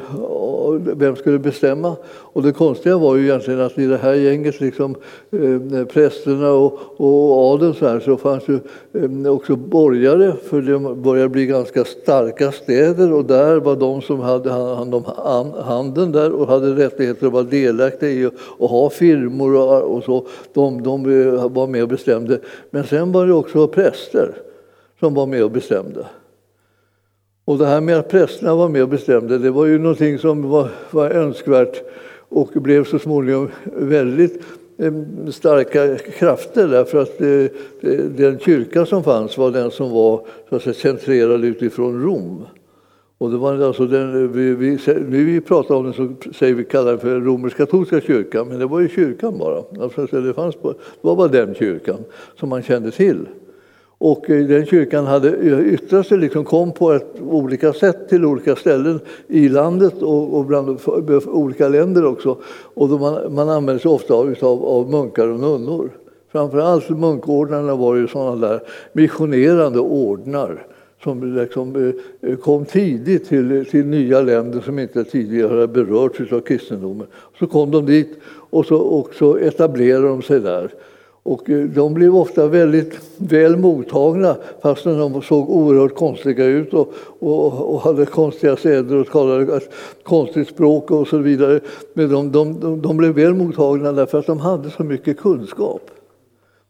vem 0.96 1.16
skulle 1.16 1.40
bestämma? 1.40 1.96
Och 2.06 2.44
det 2.44 2.52
konstiga 2.52 2.98
var 2.98 3.16
ju 3.16 3.24
egentligen 3.24 3.62
att 3.62 3.78
i 3.78 3.86
det 3.86 3.98
här 3.98 4.14
gänget, 4.14 4.62
liksom, 4.62 4.96
eh, 5.32 5.86
prästerna 5.86 6.52
och, 6.52 6.80
och 6.98 7.54
adeln, 7.54 7.74
så, 7.74 7.88
här, 7.88 8.00
så 8.00 8.18
fanns 8.18 8.44
ju 8.48 8.60
eh, 8.94 9.32
också 9.32 9.56
borgare, 9.56 10.34
för 10.50 10.62
det 10.62 10.96
började 10.96 11.30
bli 11.30 11.46
ganska 11.46 11.86
starka 11.86 12.52
städer 12.52 13.14
och 13.14 13.26
där 13.26 13.58
var 13.58 13.76
de 13.76 14.02
som 14.02 14.20
hade 14.20 14.52
hand 14.52 14.96
om 14.96 15.04
handeln 15.64 16.12
där 16.12 16.32
och 16.32 16.48
hade 16.48 16.76
rättigheter 16.76 17.28
att 17.28 17.34
vara 17.34 17.44
delaktiga 17.44 18.10
i 18.10 18.30
och 18.58 18.70
ha 18.70 18.90
firmor 18.90 19.56
och, 19.56 19.96
och 19.98 20.04
så. 20.04 20.28
De, 20.54 20.84
de 20.84 21.04
var 21.54 21.68
med 21.68 21.84
och 21.84 21.90
bestämde. 21.90 22.40
Men 22.70 22.84
sen 22.84 23.12
var 23.12 23.28
det 23.28 23.34
också 23.34 23.68
präster 23.68 24.34
som 25.00 25.14
var 25.14 25.26
med 25.26 25.44
och 25.44 25.52
bestämde. 25.52 26.06
Och 27.50 27.58
det 27.58 27.66
här 27.66 27.82
med 27.82 27.98
att 27.98 28.10
prästerna 28.10 28.56
var 28.56 28.70
med 28.70 28.84
och 28.84 28.90
bestämde, 28.90 29.38
det 29.38 29.52
var 29.52 29.66
ju 29.66 29.80
någonting 29.80 30.20
som 30.20 30.50
var, 30.50 30.70
var 30.92 31.10
önskvärt 31.10 31.84
och 32.30 32.48
blev 32.54 32.86
så 32.86 33.00
småningom 33.00 33.50
väldigt 33.64 34.42
eh, 34.78 34.94
starka 35.32 35.98
krafter 35.98 36.68
därför 36.68 37.02
att 37.02 37.22
eh, 37.22 37.98
den 38.10 38.40
kyrka 38.40 38.86
som 38.86 39.04
fanns 39.04 39.38
var 39.38 39.52
den 39.52 39.72
som 39.72 39.92
var 39.92 40.26
så 40.50 40.56
att 40.56 40.64
säga, 40.64 40.74
centrerad 40.74 41.44
utifrån 41.44 42.04
Rom. 42.04 42.46
Och 43.18 43.32
det 43.32 43.38
var 43.38 43.62
alltså 43.62 43.86
den, 43.86 44.32
vi, 44.32 44.54
vi, 44.54 44.80
nu 45.10 45.26
vi 45.26 45.42
pratar 45.42 45.76
om 45.76 45.84
den 45.84 45.94
så 45.94 46.14
säger 46.34 46.54
vi 46.54 46.64
kallar 46.64 46.92
den 46.92 47.00
för 47.00 47.20
romersk-katolska 47.20 48.02
kyrkan, 48.02 48.48
men 48.48 48.60
det 48.60 48.66
var 48.66 48.80
ju 48.80 48.90
kyrkan 48.90 49.38
bara. 49.38 49.84
Alltså 49.84 50.06
det, 50.06 50.34
fanns, 50.34 50.56
det 50.62 50.74
var 51.02 51.16
bara 51.16 51.28
den 51.28 51.56
kyrkan 51.56 51.98
som 52.36 52.50
man 52.50 52.64
kände 52.64 52.92
till. 52.92 53.26
Och 54.02 54.30
eh, 54.30 54.46
den 54.46 54.66
kyrkan 54.66 55.06
hade 55.06 55.38
yttrat 55.66 56.08
sig, 56.08 56.18
liksom 56.18 56.46
kom 56.46 56.72
på 56.72 56.92
ett, 56.92 57.22
olika 57.22 57.74
sätt 57.74 58.10
till 58.10 58.26
olika 58.26 58.56
ställen 58.56 59.00
i 59.28 59.50
landet 59.50 60.02
och, 60.02 60.38
och 60.38 60.46
bland 60.46 60.80
olika 61.28 61.68
länder 61.68 62.06
också. 62.06 62.38
Och 62.74 62.90
man, 62.90 63.36
man 63.36 63.50
använde 63.50 63.82
sig 63.82 63.92
ofta 63.92 64.14
av, 64.14 64.36
av 64.66 64.90
munkar 64.90 65.28
och 65.28 65.40
nunnor. 65.40 65.90
Framförallt 66.32 66.90
munkordnarna 66.90 67.76
var 67.76 67.96
ju 67.96 68.08
sådana 68.08 68.48
där 68.48 68.62
missionerande 68.94 69.80
ordnar 69.80 70.66
som 71.04 71.36
liksom 71.36 71.94
eh, 72.22 72.36
kom 72.36 72.66
tidigt 72.66 73.28
till, 73.28 73.66
till 73.66 73.86
nya 73.86 74.22
länder 74.22 74.62
som 74.62 74.80
inte 74.80 75.04
tidigare 75.04 75.50
hade 75.50 75.68
berörts 75.68 76.34
av 76.34 76.42
kristendomen. 76.42 77.08
Så 77.40 77.48
kom 77.48 77.72
de 77.72 77.86
dit 77.86 78.20
och 78.50 78.66
så, 78.66 78.78
och 78.78 79.14
så 79.14 79.38
etablerade 79.38 80.08
de 80.08 80.22
sig 80.22 80.40
där. 80.40 80.72
Och 81.30 81.50
eh, 81.50 81.66
de 81.66 81.94
blev 81.94 82.16
ofta 82.16 82.48
väldigt 82.48 83.00
väl 83.18 83.58
mottagna 83.58 84.36
fastän 84.62 85.00
de 85.00 85.22
såg 85.22 85.50
oerhört 85.50 85.96
konstiga 85.96 86.46
ut 86.46 86.74
och, 86.74 86.94
och, 87.20 87.74
och 87.74 87.82
hade 87.82 88.06
konstiga 88.06 88.56
seder 88.56 88.96
och 88.96 89.08
talade 89.08 89.58
ett 89.58 89.70
konstigt 90.04 90.48
språk 90.48 90.92
och 90.92 91.08
så 91.08 91.18
vidare. 91.18 91.60
Men 91.94 92.10
de, 92.10 92.32
de, 92.32 92.82
de, 92.82 92.98
blev 92.98 93.14
väl 93.14 93.34
mottagna 93.34 93.92
därför 93.92 94.20
att 94.20 94.26
de 94.26 94.40
hade 94.40 94.70
så 94.70 94.84
mycket 94.84 95.18
kunskap. 95.18 95.92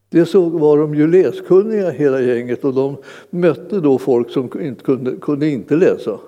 Dels 0.09 0.31
så 0.31 0.41
var 0.41 0.77
de 0.77 0.95
ju 0.95 1.07
läskunniga 1.07 1.89
hela 1.89 2.21
gänget 2.21 2.65
och 2.65 2.73
de 2.73 2.95
mötte 3.29 3.79
då 3.79 3.97
folk 3.97 4.29
som 4.29 4.49
inte 4.61 4.83
kunde, 4.83 5.15
kunde 5.21 5.47
inte 5.47 5.75
läsa. 5.75 6.19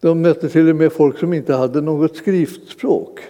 De 0.00 0.22
mötte 0.22 0.48
till 0.48 0.70
och 0.70 0.76
med 0.76 0.92
folk 0.92 1.18
som 1.18 1.32
inte 1.32 1.54
hade 1.54 1.80
något 1.80 2.16
skriftspråk 2.16 3.20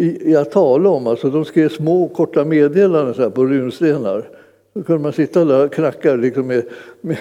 i, 0.00 0.30
i 0.30 0.36
att 0.36 0.50
tala 0.50 0.88
om. 0.88 1.06
Alltså, 1.06 1.30
de 1.30 1.44
skrev 1.44 1.68
små 1.68 2.08
korta 2.08 2.44
meddelanden 2.44 3.14
så 3.14 3.30
på 3.30 3.46
runstenar. 3.46 4.28
Då 4.74 4.82
kunde 4.82 5.02
man 5.02 5.12
sitta 5.12 5.44
där 5.44 5.64
och 5.64 5.72
knacka 5.72 6.16
liksom 6.16 6.46
med, 6.46 6.64
med, 7.00 7.16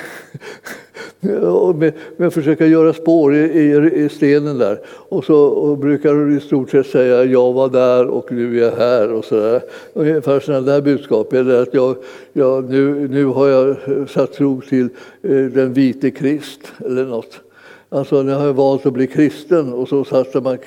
med, 1.75 1.93
med, 2.17 2.27
att 2.27 2.33
försöka 2.33 2.65
göra 2.65 2.93
spår 2.93 3.35
i, 3.35 3.39
i, 3.39 4.03
i 4.03 4.09
stenen 4.09 4.57
där. 4.57 4.79
Och 4.87 5.25
så 5.25 5.37
och 5.37 5.77
brukar 5.77 6.13
de 6.13 6.37
i 6.37 6.39
stort 6.39 6.69
sett 6.69 6.87
säga 6.87 7.23
jag 7.23 7.53
var 7.53 7.69
där 7.69 8.07
och 8.07 8.31
nu 8.31 8.57
är 8.57 8.65
jag 8.65 8.71
här 8.71 9.13
och 9.13 9.25
sådär. 9.25 9.61
Ungefär 9.93 10.39
sådana 10.39 10.61
där 10.65 10.81
budskap. 10.81 11.33
Eller 11.33 11.61
att 11.61 11.73
jag, 11.73 11.95
jag, 12.33 12.69
nu, 12.69 13.07
nu 13.07 13.25
har 13.25 13.47
jag 13.47 13.75
satt 14.09 14.33
tro 14.33 14.61
till 14.61 14.89
eh, 15.21 15.29
den 15.31 15.73
vite 15.73 16.11
Krist 16.11 16.61
eller 16.85 17.05
något. 17.05 17.41
Alltså 17.91 18.23
när 18.23 18.45
jag 18.45 18.53
valt 18.53 18.85
att 18.85 18.93
bli 18.93 19.07
kristen 19.07 19.73
och 19.73 19.87
så 19.87 20.03
satte 20.03 20.41
man, 20.41 20.57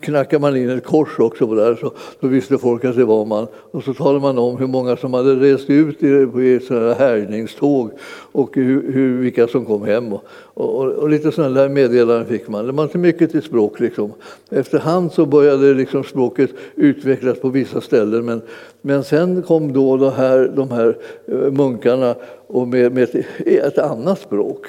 knackade 0.00 0.40
man 0.40 0.56
in 0.56 0.70
ett 0.70 0.84
kors 0.84 1.18
också 1.18 1.46
på 1.46 1.54
där 1.54 1.74
så 1.74 1.92
då 2.20 2.28
visste 2.28 2.58
folk 2.58 2.84
att 2.84 2.96
det 2.96 3.04
var 3.04 3.24
man. 3.24 3.46
Och 3.54 3.84
så 3.84 3.94
talade 3.94 4.20
man 4.20 4.38
om 4.38 4.56
hur 4.56 4.66
många 4.66 4.96
som 4.96 5.14
hade 5.14 5.34
rest 5.34 5.70
ut 5.70 6.02
i, 6.02 6.26
på 6.26 6.66
sådana 6.66 6.94
härjningståg 6.94 7.90
och 8.32 8.56
hur, 8.56 8.92
hur, 8.92 9.18
vilka 9.18 9.48
som 9.48 9.64
kom 9.64 9.82
hem. 9.82 10.12
Och, 10.12 10.24
och, 10.54 10.84
och 10.84 11.08
lite 11.08 11.32
sådana 11.32 11.60
där 11.60 11.68
meddelanden 11.68 12.26
fick 12.26 12.48
man. 12.48 12.66
Det 12.66 12.72
var 12.72 12.84
inte 12.84 12.98
mycket 12.98 13.30
till 13.30 13.42
språk 13.42 13.80
liksom. 13.80 14.12
Efterhand 14.50 15.12
så 15.12 15.26
började 15.26 15.74
liksom 15.74 16.04
språket 16.04 16.50
utvecklas 16.74 17.38
på 17.38 17.48
vissa 17.48 17.80
ställen 17.80 18.24
men, 18.24 18.42
men 18.82 19.04
sen 19.04 19.42
kom 19.42 19.72
då 19.72 19.96
de 19.96 20.12
här, 20.12 20.52
de 20.56 20.70
här 20.70 20.96
eh, 21.26 21.52
munkarna 21.52 22.14
och 22.46 22.68
med, 22.68 22.92
med 22.92 23.02
ett, 23.02 23.24
ett 23.46 23.78
annat 23.78 24.18
språk 24.20 24.66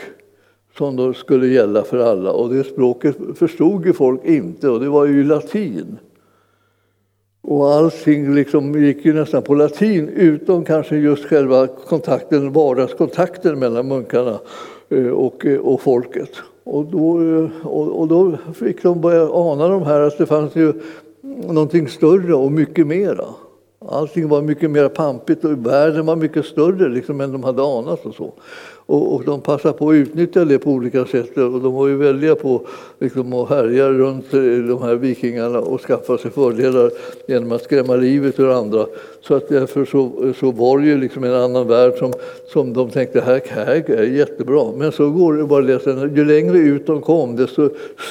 som 0.78 0.96
då 0.96 1.14
skulle 1.14 1.48
gälla 1.48 1.84
för 1.84 1.98
alla. 1.98 2.32
Och 2.32 2.54
det 2.54 2.64
språket 2.64 3.18
förstod 3.36 3.86
ju 3.86 3.94
folk 3.94 4.26
inte 4.26 4.70
och 4.70 4.80
det 4.80 4.90
var 4.90 5.06
ju 5.06 5.24
latin. 5.24 5.98
Och 7.42 7.74
allting 7.74 8.36
liksom 8.36 8.84
gick 8.84 9.06
ju 9.06 9.14
nästan 9.14 9.42
på 9.42 9.56
latin 9.56 10.10
utom 10.10 10.66
kanske 10.66 10.96
just 10.96 11.26
själva 11.26 11.68
kontakten, 11.68 12.54
vardagskontakten 12.54 13.60
mellan 13.60 13.88
munkarna 13.88 14.40
eh, 14.90 15.08
och, 15.08 15.46
eh, 15.46 15.60
och 15.60 15.82
folket. 15.82 16.30
Och 16.64 16.86
då, 16.86 17.22
eh, 17.22 17.68
och, 17.68 18.00
och 18.00 18.08
då 18.08 18.38
fick 18.54 18.84
de 18.84 19.02
börja 19.02 19.30
ana 19.32 19.68
de 19.68 19.84
här 19.84 20.02
att 20.02 20.18
det 20.18 20.26
fanns 20.26 20.56
ju 20.56 20.74
någonting 21.48 21.88
större 21.88 22.34
och 22.34 22.52
mycket 22.52 22.88
mera. 22.88 23.26
Allting 23.90 24.28
var 24.28 24.42
mycket 24.42 24.72
mer 24.72 24.90
pampigt 24.90 25.46
och 25.46 25.66
världen 25.66 26.06
var 26.06 26.16
mycket 26.16 26.46
större 26.46 26.90
liksom, 26.90 27.22
än 27.22 27.32
de 27.32 27.44
hade 27.44 27.64
anat. 27.64 28.06
och 28.06 28.16
så. 28.16 28.34
Och, 28.88 29.16
och, 29.16 29.24
de 29.24 29.42
passar 29.42 29.72
på 29.72 29.90
att 29.90 29.96
utnyttja 29.96 30.46
det 30.46 30.60
på 30.60 30.72
olika 30.72 31.06
sätt. 31.06 31.38
Och 31.38 31.62
de 31.62 31.74
var 31.74 31.88
ju 31.88 31.96
välja 31.96 32.36
på 32.36 32.62
liksom, 33.00 33.34
att 33.34 33.50
härja 33.50 33.90
runt 33.90 34.34
eh, 34.34 34.42
de 34.42 34.82
här 34.82 34.96
vikingarna 34.96 35.60
och 35.60 35.82
skaffa 35.82 36.18
sig 36.18 36.32
fördelar 36.32 36.92
genom 37.28 37.52
att 37.52 37.64
skrämma 37.64 37.96
livet 37.96 38.40
ur 38.40 38.50
andra. 38.50 38.86
Så 39.22 39.36
att 39.36 39.50
därför 39.50 39.86
så, 39.86 40.34
så 40.40 40.52
var 40.52 40.80
det 40.80 40.86
ju 40.86 40.98
liksom 40.98 41.24
en 41.24 41.34
annan 41.34 41.68
värld 41.68 41.94
som, 41.98 42.14
som 42.48 42.74
de 42.74 42.90
tänkte 42.90 43.22
här, 43.22 43.42
här 43.48 43.92
är 43.92 44.04
jättebra. 44.04 44.72
Men 44.78 44.92
så 44.92 45.10
går 45.10 45.34
det 45.34 45.44
bara 45.44 45.76
att 45.76 46.18
ju 46.18 46.26
längre 46.26 46.58
ut 46.58 46.88
de 46.88 47.02
kom 47.02 47.36
desto 47.36 47.70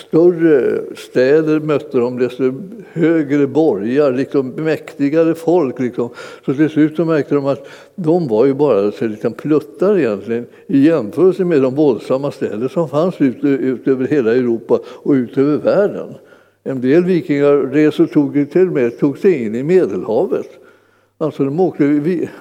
större 0.08 0.82
städer 0.96 1.60
mötte 1.60 1.98
de, 1.98 2.18
desto 2.18 2.52
högre 2.92 3.46
borgar, 3.46 4.12
liksom 4.12 4.48
mäktigare 4.48 5.34
folk. 5.34 5.80
Liksom. 5.80 6.08
Så 6.46 6.54
till 6.54 6.70
slut 6.70 6.96
så 6.96 7.04
märkte 7.04 7.34
de 7.34 7.46
att 7.46 7.66
de 7.94 8.28
var 8.28 8.46
ju 8.46 8.54
bara 8.54 8.92
så 8.92 9.06
liksom 9.06 9.32
pluttar 9.32 9.98
egentligen 9.98 10.46
i 10.66 10.78
jämförelse 10.78 11.44
med 11.44 11.62
de 11.62 11.74
våldsamma 11.74 12.30
städer 12.30 12.68
som 12.68 12.88
fanns 12.88 13.20
ut, 13.20 13.44
ut 13.44 13.88
över 13.88 14.06
hela 14.06 14.34
Europa 14.34 14.80
och 14.86 15.12
ut 15.12 15.38
över 15.38 15.56
världen. 15.56 16.14
En 16.64 16.80
del 16.80 17.04
vikingaresor 17.04 18.06
tog 18.06 18.50
till 18.52 18.66
och 18.66 18.72
med 18.72 18.98
tog 18.98 19.18
sig 19.18 19.44
in 19.44 19.54
i 19.54 19.62
Medelhavet. 19.62 20.48
Alltså 21.18 21.44
de 21.44 21.60
åkte 21.60 21.84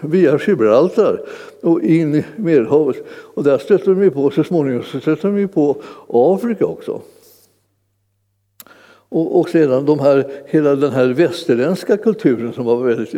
via 0.01 0.39
Gibraltar 0.47 1.21
och 1.61 1.81
in 1.81 2.15
i 2.15 2.25
Medelhavet. 2.35 3.03
Och 3.09 3.43
där 3.43 3.57
stötte 3.57 3.93
de 3.93 4.09
på, 4.09 4.29
så 4.29 4.43
småningom 4.43 4.83
så 4.83 4.99
stötte 4.99 5.27
de 5.27 5.47
på 5.47 5.75
Afrika 6.07 6.65
också. 6.65 7.01
Och, 9.13 9.39
och 9.39 9.49
sedan 9.49 9.85
de 9.85 9.99
här, 9.99 10.25
hela 10.45 10.75
den 10.75 10.91
här 10.91 11.07
västerländska 11.07 11.97
kulturen 11.97 12.53
som 12.53 12.65
var 12.65 12.83
väldigt 12.83 13.13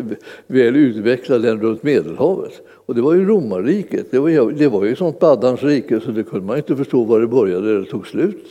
väl 0.48 0.76
utvecklad 0.76 1.46
runt 1.46 1.84
Medelhavet. 1.84 2.62
Och 2.86 2.96
det 2.96 3.02
var 3.02 3.14
ju 3.14 3.26
romarriket, 3.26 4.12
det 4.12 4.20
var, 4.20 4.52
det 4.52 4.68
var 4.68 4.86
ju 4.86 4.92
ett 4.92 4.98
sånt 4.98 5.20
baddans 5.20 5.64
rike 5.64 6.00
så 6.00 6.12
det 6.12 6.24
kunde 6.24 6.46
man 6.46 6.58
inte 6.58 6.76
förstå 6.76 7.04
var 7.04 7.20
det 7.20 7.28
började 7.28 7.70
eller 7.70 7.86
tog 7.86 8.08
slut. 8.08 8.46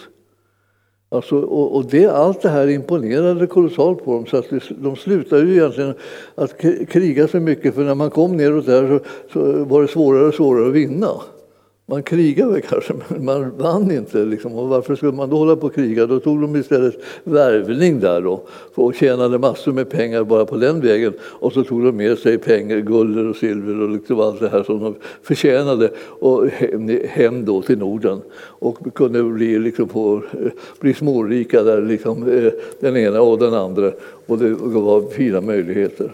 Alltså, 1.09 1.41
och, 1.41 1.77
och 1.77 1.85
det, 1.85 2.07
allt 2.07 2.43
det 2.43 2.49
här 2.49 2.69
imponerade 2.69 3.47
kolossalt 3.47 4.05
på 4.05 4.13
dem 4.13 4.27
så 4.27 4.37
att 4.37 4.47
de 4.69 4.97
slutade 4.97 5.43
ju 5.43 5.53
egentligen 5.53 5.95
att 6.35 6.59
kriga 6.89 7.29
så 7.29 7.41
mycket 7.41 7.75
för 7.75 7.85
när 7.85 7.95
man 7.95 8.11
kom 8.11 8.37
neråt 8.37 8.67
där 8.67 8.89
så, 8.89 9.01
så 9.33 9.65
var 9.65 9.83
det 9.83 9.89
svårare 9.89 10.27
och 10.27 10.35
svårare 10.35 10.69
att 10.69 10.75
vinna. 10.75 11.11
Man 11.87 12.03
krigade 12.03 12.61
kanske, 12.61 12.95
men 13.09 13.25
man 13.25 13.59
vann 13.59 13.91
inte. 13.91 14.25
Liksom. 14.25 14.55
Och 14.55 14.69
varför 14.69 14.97
skulle 14.97 15.13
man 15.13 15.31
då 15.31 15.37
hålla 15.37 15.57
på 15.57 15.67
och 15.67 15.75
kriga? 15.75 16.07
Då 16.07 16.21
tog 16.21 16.41
de 16.41 16.57
istället 16.57 16.95
värvning 17.25 18.01
där 18.01 18.21
då, 18.21 18.43
och 18.75 18.95
tjänade 18.95 19.39
massor 19.39 19.73
med 19.73 19.91
pengar 19.91 20.25
bara 20.25 20.47
på 20.47 20.57
den 20.57 20.81
vägen. 20.81 21.13
Och 21.23 21.53
så 21.53 21.65
tog 21.65 21.85
de 21.85 21.97
med 21.97 22.19
sig 22.19 22.39
pengar, 22.39 22.77
guld 22.77 23.19
och 23.29 23.37
silver 23.37 23.81
och 23.81 23.91
liksom 23.91 24.21
allt 24.21 24.41
det 24.41 24.49
här 24.49 24.63
som 24.63 24.81
de 24.81 24.95
förtjänade 25.23 25.91
och 26.21 26.49
hem 27.09 27.45
då 27.45 27.63
till 27.63 27.79
Norden. 27.79 28.21
Och 28.37 28.95
kunde 28.95 29.23
bli, 29.23 29.59
liksom 29.59 29.89
på, 29.89 30.23
eh, 30.33 30.53
bli 30.81 30.95
smårika 30.95 31.63
där, 31.63 31.83
liksom, 31.83 32.33
eh, 32.33 32.53
den 32.81 32.97
ena 32.97 33.21
och 33.21 33.39
den 33.39 33.55
andra. 33.55 33.93
Och 34.27 34.39
det 34.39 34.55
var 34.61 35.11
fina 35.11 35.41
möjligheter. 35.41 36.13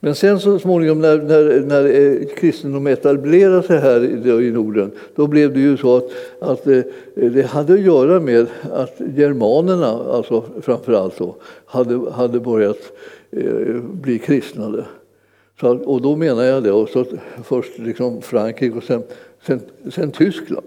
Men 0.00 0.14
sen 0.14 0.40
så 0.40 0.58
småningom 0.58 1.00
när, 1.00 1.18
när, 1.18 1.60
när 1.60 1.84
eh, 1.84 2.26
kristendom 2.36 2.86
etablerade 2.86 3.62
sig 3.62 3.78
här 3.78 4.04
i 4.40 4.50
Norden, 4.50 4.90
då 5.14 5.26
blev 5.26 5.52
det 5.52 5.60
ju 5.60 5.76
så 5.76 5.96
att, 5.96 6.10
att 6.40 6.66
eh, 6.66 6.82
det 7.14 7.46
hade 7.46 7.72
att 7.74 7.80
göra 7.80 8.20
med 8.20 8.46
att 8.72 9.00
germanerna, 9.16 9.86
alltså 9.86 10.44
framför 10.62 10.92
allt 10.92 11.18
då, 11.18 11.36
hade, 11.64 12.10
hade 12.10 12.40
börjat 12.40 12.92
eh, 13.30 13.76
bli 13.82 14.18
kristnade. 14.18 14.84
Så, 15.60 15.68
och 15.68 16.02
då 16.02 16.16
menar 16.16 16.42
jag 16.42 16.62
det, 16.62 16.72
och 16.72 16.88
så 16.88 17.04
först 17.44 17.78
liksom 17.78 18.22
Frankrike 18.22 18.76
och 18.76 18.84
sen, 18.84 19.02
sen, 19.46 19.60
sen 19.90 20.10
Tyskland. 20.10 20.66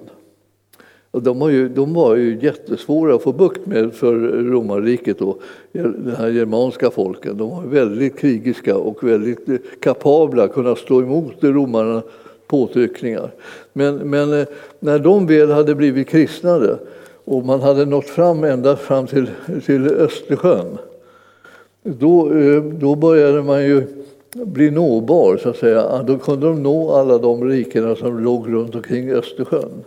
Och 1.13 1.23
de, 1.23 1.39
var 1.39 1.49
ju, 1.49 1.69
de 1.69 1.93
var 1.93 2.15
ju 2.15 2.39
jättesvåra 2.41 3.15
att 3.15 3.21
få 3.21 3.31
bukt 3.31 3.65
med 3.65 3.93
för 3.93 4.13
romarriket, 4.43 5.19
då, 5.19 5.37
de 5.71 6.15
här 6.17 6.29
germanska 6.29 6.91
folken. 6.91 7.37
De 7.37 7.49
var 7.49 7.63
väldigt 7.63 8.17
krigiska 8.17 8.77
och 8.77 9.03
väldigt 9.03 9.49
eh, 9.49 9.55
kapabla 9.79 10.43
att 10.43 10.53
kunna 10.53 10.75
stå 10.75 11.01
emot 11.01 11.33
romarnas 11.41 12.03
påtryckningar. 12.47 13.31
Men, 13.73 13.95
men 13.95 14.33
eh, 14.33 14.47
när 14.79 14.99
de 14.99 15.27
väl 15.27 15.51
hade 15.51 15.75
blivit 15.75 16.07
kristnade 16.07 16.77
och 17.25 17.45
man 17.45 17.61
hade 17.61 17.85
nått 17.85 18.09
fram 18.09 18.43
ända 18.43 18.75
fram 18.75 19.07
till, 19.07 19.29
till 19.65 19.87
Östersjön 19.87 20.77
då, 21.83 22.37
eh, 22.37 22.63
då 22.63 22.95
började 22.95 23.41
man 23.41 23.65
ju 23.65 23.83
bli 24.33 24.71
nåbar, 24.71 25.37
så 25.37 25.49
att 25.49 25.57
säga. 25.57 26.03
Då 26.03 26.17
kunde 26.17 26.47
de 26.47 26.63
nå 26.63 26.91
alla 26.91 27.17
de 27.17 27.49
rikena 27.49 27.95
som 27.95 28.19
låg 28.19 28.53
runt 28.53 28.75
omkring 28.75 29.11
Östersjön. 29.11 29.83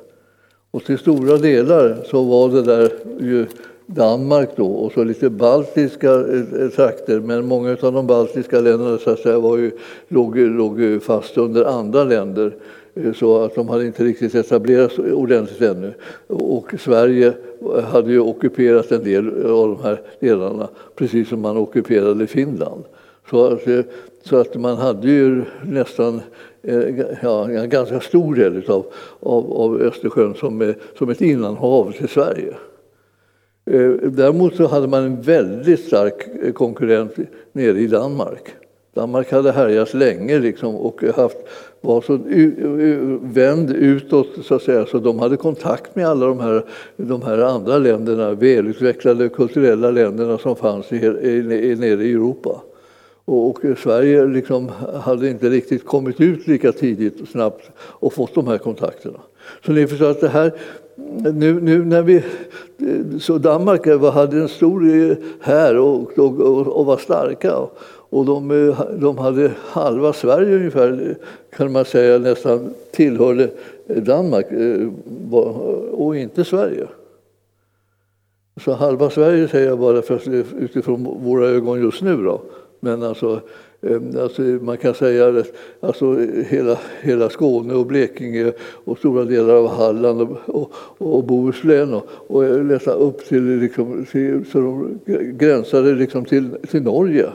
Och 0.70 0.84
till 0.84 0.98
stora 0.98 1.36
delar 1.36 1.96
så 2.04 2.22
var 2.22 2.48
det 2.48 2.62
där 2.62 2.90
ju 3.20 3.46
Danmark 3.86 4.50
då 4.56 4.66
och 4.66 4.92
så 4.92 5.04
lite 5.04 5.30
baltiska 5.30 6.10
eh, 6.10 6.62
eh, 6.62 6.68
trakter. 6.68 7.20
Men 7.20 7.46
många 7.46 7.70
av 7.70 7.92
de 7.92 8.06
baltiska 8.06 8.60
länderna 8.60 8.98
så 8.98 9.10
att 9.10 9.18
säga, 9.18 9.38
var 9.38 9.56
ju, 9.56 9.70
låg, 10.08 10.36
låg 10.36 11.02
fast 11.02 11.38
under 11.38 11.64
andra 11.64 12.04
länder 12.04 12.56
eh, 12.94 13.12
så 13.12 13.42
att 13.42 13.54
de 13.54 13.68
hade 13.68 13.86
inte 13.86 14.04
riktigt 14.04 14.34
etablerats 14.34 14.98
ordentligt 14.98 15.62
ännu. 15.62 15.94
Och 16.26 16.74
Sverige 16.80 17.32
hade 17.90 18.12
ju 18.12 18.20
ockuperat 18.20 18.92
en 18.92 19.04
del 19.04 19.46
av 19.46 19.68
de 19.68 19.82
här 19.82 20.00
delarna 20.20 20.68
precis 20.94 21.28
som 21.28 21.40
man 21.40 21.56
ockuperade 21.56 22.26
Finland. 22.26 22.84
Så 23.30 23.46
att, 23.46 23.62
så 24.22 24.36
att 24.36 24.54
man 24.54 24.76
hade 24.76 25.08
ju 25.08 25.42
nästan 25.62 26.20
Eh, 26.68 27.04
ja, 27.22 27.50
en 27.50 27.70
ganska 27.70 28.00
stor 28.00 28.34
del 28.34 28.70
av, 28.70 28.86
av, 29.20 29.52
av 29.52 29.80
Östersjön 29.80 30.34
som, 30.34 30.74
som 30.98 31.10
ett 31.10 31.20
innanhav 31.20 31.92
till 31.92 32.08
Sverige. 32.08 32.54
Eh, 33.70 33.90
däremot 34.02 34.56
så 34.56 34.66
hade 34.66 34.88
man 34.88 35.02
en 35.04 35.22
väldigt 35.22 35.80
stark 35.80 36.26
eh, 36.42 36.52
konkurrent 36.52 37.16
nere 37.52 37.80
i 37.80 37.86
Danmark. 37.86 38.54
Danmark 38.94 39.32
hade 39.32 39.52
härjat 39.52 39.94
länge 39.94 40.38
liksom 40.38 40.76
och 40.76 41.02
haft, 41.16 41.36
var 41.80 42.00
så 42.00 42.18
vänd 43.22 43.70
utåt 43.70 44.28
så 44.42 44.54
att 44.54 44.62
säga 44.62 44.86
så 44.86 44.98
de 44.98 45.18
hade 45.18 45.36
kontakt 45.36 45.96
med 45.96 46.06
alla 46.06 46.26
de 46.26 46.40
här, 46.40 46.64
de 46.96 47.22
här 47.22 47.38
andra 47.38 47.78
länderna, 47.78 48.32
välutvecklade 48.32 49.28
kulturella 49.28 49.90
länderna 49.90 50.38
som 50.38 50.56
fanns 50.56 50.92
i, 50.92 50.96
i, 50.96 51.76
nere 51.78 52.04
i 52.04 52.12
Europa. 52.12 52.60
Och 53.28 53.58
Sverige 53.78 54.26
liksom 54.26 54.70
hade 55.00 55.30
inte 55.30 55.50
riktigt 55.50 55.86
kommit 55.86 56.20
ut 56.20 56.46
lika 56.46 56.72
tidigt 56.72 57.20
och 57.20 57.28
snabbt 57.28 57.70
och 57.78 58.12
fått 58.12 58.34
de 58.34 58.46
här 58.46 58.58
kontakterna. 58.58 59.18
Så 59.66 59.72
ni 59.72 59.86
förstår 59.86 60.10
att 60.10 60.20
det 60.20 60.28
här, 60.28 60.52
nu, 61.32 61.60
nu 61.60 61.84
när 61.84 62.02
vi, 62.02 62.22
så 63.20 63.38
Danmark 63.38 63.86
eh, 63.86 64.12
hade 64.12 64.36
en 64.36 64.48
stor 64.48 64.94
eh, 64.94 65.16
här 65.40 65.78
och, 65.78 66.18
och, 66.18 66.40
och, 66.66 66.86
var 66.86 66.96
starka. 66.96 67.56
Och 68.10 68.24
de, 68.24 68.50
eh, 68.50 68.80
de 68.98 69.18
hade 69.18 69.50
halva 69.58 70.12
Sverige 70.12 70.56
ungefär, 70.56 71.16
kan 71.56 71.72
man 71.72 71.84
säga, 71.84 72.18
nästan 72.18 72.74
tillhörde 72.90 73.50
Danmark 73.86 74.46
och 75.92 76.16
inte 76.16 76.44
Sverige. 76.44 76.86
Så 78.64 78.72
halva 78.72 79.10
Sverige 79.10 79.48
säger 79.48 79.68
jag 79.68 79.78
bara 79.78 80.02
för, 80.02 80.44
utifrån 80.58 81.04
våra 81.24 81.46
ögon 81.46 81.80
just 81.80 82.02
nu. 82.02 82.16
Då. 82.16 82.40
Men 82.86 83.02
alltså, 83.02 83.40
eh, 83.80 84.22
Alltså 84.22 84.42
man 84.42 84.76
kan 84.76 84.94
säga 84.94 85.28
att 85.28 85.52
alltså 85.80 86.16
hela, 86.48 86.78
hela 87.00 87.30
Skåne 87.30 87.74
och 87.74 87.86
Blekinge 87.86 88.52
och 88.84 88.98
stora 88.98 89.24
delar 89.24 89.54
av 89.54 89.68
Halland 89.68 90.20
och, 90.20 90.36
och, 90.46 90.72
och 90.98 91.24
Bohuslän 91.24 91.94
och, 91.94 92.06
och 92.26 92.44
nästan 92.64 92.94
upp 92.94 93.24
till, 93.28 93.44
liksom, 93.44 94.06
till, 94.12 94.44
så 94.52 94.58
de 94.58 94.98
gränsade 95.38 95.94
liksom 95.94 96.24
till, 96.24 96.50
till 96.70 96.82
Norge. 96.82 97.26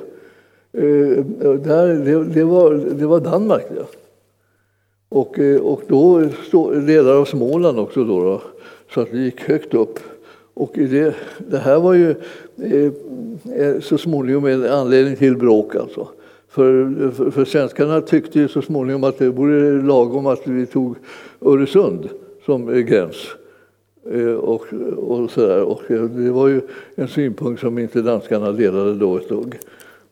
Eh, 0.73 1.23
där, 1.55 2.05
det, 2.05 2.23
det, 2.23 2.43
var, 2.43 2.73
det 2.73 3.05
var 3.05 3.19
Danmark. 3.19 3.65
Ja. 3.75 3.83
Och, 5.09 5.39
eh, 5.39 5.61
och 5.61 5.81
då 5.87 6.19
delar 6.85 7.15
av 7.15 7.25
Småland 7.25 7.79
också. 7.79 8.03
Då, 8.03 8.23
då, 8.23 8.41
så 8.93 9.01
att 9.01 9.09
vi 9.11 9.23
gick 9.23 9.41
högt 9.41 9.73
upp. 9.73 9.99
Och 10.53 10.71
det, 10.73 11.15
det 11.37 11.57
här 11.57 11.79
var 11.79 11.93
ju 11.93 12.09
eh, 12.61 12.91
eh, 13.55 13.79
så 13.79 13.97
småningom 13.97 14.45
en 14.45 14.65
anledning 14.65 15.15
till 15.15 15.37
bråk. 15.37 15.75
Alltså. 15.75 16.07
För, 16.49 17.11
för, 17.11 17.31
för 17.31 17.45
svenskarna 17.45 18.01
tyckte 18.01 18.39
ju 18.39 18.47
så 18.47 18.61
småningom 18.61 19.03
att 19.03 19.17
det 19.17 19.29
vore 19.29 19.81
lagom 19.81 20.27
att 20.27 20.47
vi 20.47 20.65
tog 20.65 20.95
Öresund 21.41 22.09
som 22.45 22.69
eh, 22.69 22.79
gräns. 22.79 23.15
Eh, 24.11 24.33
och, 24.33 24.65
och, 24.97 25.31
så 25.31 25.41
där. 25.41 25.61
och 25.63 25.91
eh, 25.91 26.03
det 26.03 26.31
var 26.31 26.47
ju 26.47 26.61
en 26.95 27.07
synpunkt 27.07 27.61
som 27.61 27.77
inte 27.77 28.01
danskarna 28.01 28.51
delade 28.51 28.93
då 28.93 29.17
ett 29.17 29.29
dugg. 29.29 29.59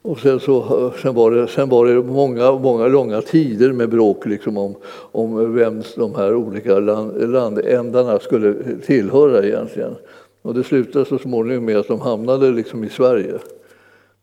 Och 0.02 0.20
sen, 0.20 0.40
så, 0.40 0.92
sen, 1.02 1.16
var 1.16 1.32
det, 1.32 1.48
sen 1.48 1.70
var 1.70 1.86
det 1.86 2.04
många, 2.04 2.52
många 2.52 2.88
långa 2.88 3.22
tider 3.22 3.74
med 3.74 3.90
bråk 3.90 4.26
liksom 4.26 4.58
om, 4.58 4.76
om 5.12 5.56
vem 5.56 5.82
de 5.96 6.16
här 6.16 6.36
olika 6.36 6.80
land, 6.80 7.32
landändarna 7.32 8.20
skulle 8.20 8.56
tillhöra 8.86 9.46
egentligen. 9.46 9.96
Och 10.42 10.54
det 10.54 10.64
slutade 10.64 11.06
så 11.06 11.18
småningom 11.18 11.66
med 11.66 11.78
att 11.78 11.88
de 11.88 12.02
hamnade 12.02 12.52
liksom 12.52 12.84
i 12.84 12.90
Sverige. 12.90 13.34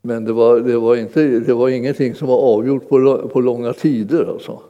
Men 0.03 0.25
det 0.25 0.33
var, 0.33 0.61
det 0.61 0.79
var, 0.79 0.97
inte, 0.97 1.25
det 1.25 1.55
var 1.55 1.69
ingenting 1.69 2.15
som 2.15 2.29
var 2.29 2.39
avgjort 2.39 2.89
på, 2.89 3.29
på 3.33 3.41
långa 3.41 3.73
tider. 3.73 4.25
Alltså. 4.33 4.61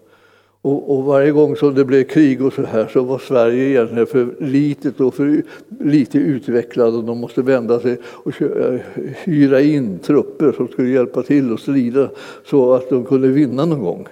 Och, 0.63 0.97
och, 0.97 1.05
varje 1.05 1.33
gång 1.33 1.57
som 1.57 1.75
det 1.75 1.85
blev 1.85 2.05
krig 2.05 2.43
och 2.43 2.53
så 2.53 2.63
här 2.63 2.87
så 2.93 3.03
var 3.03 3.19
Sverige 3.19 3.69
egentligen 3.69 4.07
för 4.07 4.35
litet 4.41 5.01
och 5.01 5.15
för 5.15 5.43
lite 5.81 6.19
utvecklat 6.19 6.95
och 6.95 7.05
de 7.05 7.19
måste 7.19 7.43
vända 7.43 7.81
sig 7.81 7.99
och 8.05 8.43
eh, 8.43 8.81
hyra 9.25 9.61
in 9.61 9.99
trupper 9.99 10.53
som 10.53 10.69
skulle 10.69 10.89
hjälpa 10.89 11.23
till 11.23 11.53
att 11.53 11.61
strida 11.61 12.11
så 12.45 12.75
att 12.75 12.91
de 12.91 13.05
kunde 13.05 13.29
vinna 13.29 13.65
någon 13.65 13.83
gång. 13.83 14.07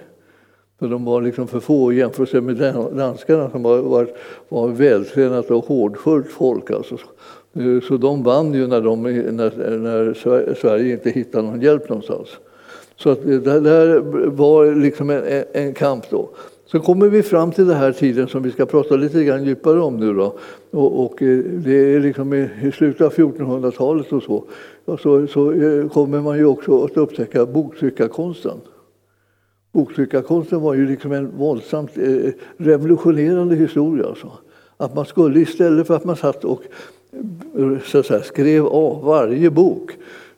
För 0.79 0.87
de 0.87 1.05
var 1.05 1.21
liksom 1.21 1.47
för 1.47 1.59
få 1.59 1.93
i 1.93 1.95
jämförelse 1.95 2.41
med 2.41 2.55
danskarna 2.95 3.49
som 3.49 3.63
var, 3.63 3.77
var, 3.77 4.07
var 4.49 4.67
vältränat 4.67 5.51
och 5.51 5.65
hårdfullt 5.65 6.27
folk. 6.27 6.71
Alltså. 6.71 6.95
Eh, 7.53 7.81
så 7.87 7.97
de 7.97 8.23
vann 8.23 8.53
ju 8.53 8.67
när, 8.67 8.81
de, 8.81 9.03
när, 9.03 9.77
när 9.77 10.53
Sverige 10.53 10.93
inte 10.93 11.09
hittade 11.09 11.47
någon 11.47 11.61
hjälp 11.61 11.89
någonstans. 11.89 12.27
Så 12.97 13.09
att 13.09 13.23
det 13.23 13.59
där 13.59 13.99
var 14.29 14.75
liksom 14.75 15.09
en, 15.09 15.43
en 15.53 15.73
kamp 15.73 16.09
då. 16.09 16.29
Så 16.65 16.79
kommer 16.79 17.07
vi 17.07 17.23
fram 17.23 17.51
till 17.51 17.67
den 17.67 17.77
här 17.77 17.91
tiden 17.91 18.27
som 18.27 18.43
vi 18.43 18.51
ska 18.51 18.65
prata 18.65 18.95
lite 18.95 19.23
grann 19.23 19.45
djupare 19.45 19.81
om 19.81 19.97
nu. 19.97 20.13
Då. 20.13 20.35
Och, 20.71 21.05
och 21.05 21.21
eh, 21.21 21.37
det 21.37 21.95
är 21.95 21.99
liksom 21.99 22.33
i, 22.33 22.49
i 22.63 22.71
slutet 22.71 23.01
av 23.01 23.13
1400-talet 23.13 24.13
och 24.13 24.23
så, 24.23 24.43
och 24.85 24.99
så, 24.99 25.27
så 25.27 25.51
eh, 25.51 25.89
kommer 25.89 26.21
man 26.21 26.37
ju 26.37 26.45
också 26.45 26.83
att 26.83 26.97
upptäcka 26.97 27.45
boktryckarkonsten. 27.45 28.57
Boktryckarkonsten 29.75 30.61
var 30.61 30.73
ju 30.73 30.87
liksom 30.87 31.11
en 31.11 31.37
våldsamt 31.37 31.97
eh, 31.97 32.31
revolutionerande 32.57 33.55
historia. 33.55 34.07
Alltså. 34.07 34.31
Att 34.77 34.95
man 34.95 35.05
skulle 35.05 35.39
istället 35.39 35.87
för 35.87 35.95
att 35.95 36.05
man 36.05 36.15
satt 36.15 36.45
och 36.45 36.61
eh, 37.57 37.77
så 37.85 38.03
säga, 38.03 38.23
skrev 38.23 38.65
av 38.65 39.03
varje 39.03 39.49
bok 39.49 39.91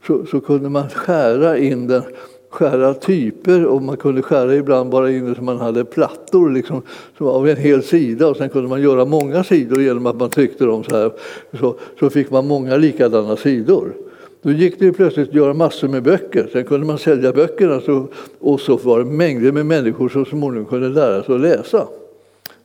så, 0.07 0.25
så 0.25 0.39
kunde 0.39 0.69
man 0.69 0.89
skära 0.89 1.57
in 1.57 1.87
den 1.87 2.01
skära 2.49 2.93
typer 2.93 3.65
och 3.65 3.81
man 3.81 3.97
kunde 3.97 4.21
skära 4.21 4.55
ibland 4.55 4.89
bara 4.89 5.11
in 5.11 5.25
det 5.25 5.35
så 5.35 5.41
man 5.41 5.57
hade 5.57 5.85
plattor 5.85 6.49
liksom, 6.49 6.81
av 7.17 7.47
en 7.47 7.57
hel 7.57 7.83
sida 7.83 8.27
och 8.27 8.37
sen 8.37 8.49
kunde 8.49 8.69
man 8.69 8.81
göra 8.81 9.05
många 9.05 9.43
sidor 9.43 9.81
genom 9.81 10.05
att 10.05 10.15
man 10.15 10.29
tryckte 10.29 10.65
dem 10.65 10.83
så 10.83 10.95
här. 10.95 11.11
Så, 11.59 11.75
så 11.99 12.09
fick 12.09 12.31
man 12.31 12.47
många 12.47 12.77
likadana 12.77 13.35
sidor. 13.35 13.93
Då 14.41 14.51
gick 14.51 14.79
det 14.79 14.91
plötsligt 14.91 15.29
att 15.29 15.35
göra 15.35 15.53
massor 15.53 15.87
med 15.87 16.03
böcker. 16.03 16.49
Sen 16.51 16.63
kunde 16.63 16.85
man 16.85 16.97
sälja 16.97 17.33
böckerna 17.33 17.81
så, 17.81 18.07
och 18.39 18.59
så 18.59 18.77
var 18.77 18.99
det 18.99 19.05
mängder 19.05 19.51
med 19.51 19.65
människor 19.65 20.09
som 20.09 20.25
småningom 20.25 20.65
kunde 20.65 20.89
lära 20.89 21.23
sig 21.23 21.35
att 21.35 21.41
läsa 21.41 21.87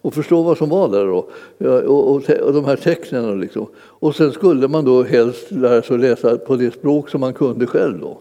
och 0.03 0.15
förstå 0.15 0.43
vad 0.43 0.59
som 0.59 0.69
var 0.69 0.89
där 0.89 1.07
då, 1.07 1.29
och, 1.69 2.15
och, 2.15 2.31
och 2.31 2.53
de 2.53 2.65
här 2.65 2.77
tecknen. 2.77 3.41
Liksom. 3.41 3.67
Och 3.77 4.17
sen 4.17 4.33
skulle 4.33 4.69
man 4.69 4.85
då 4.85 5.03
helst 5.03 5.51
lära 5.51 5.83
sig 5.83 5.95
att 5.95 6.01
läsa 6.01 6.37
på 6.37 6.57
det 6.57 6.75
språk 6.75 7.09
som 7.09 7.21
man 7.21 7.35
kunde 7.35 7.67
själv. 7.67 8.01
Då. 8.01 8.19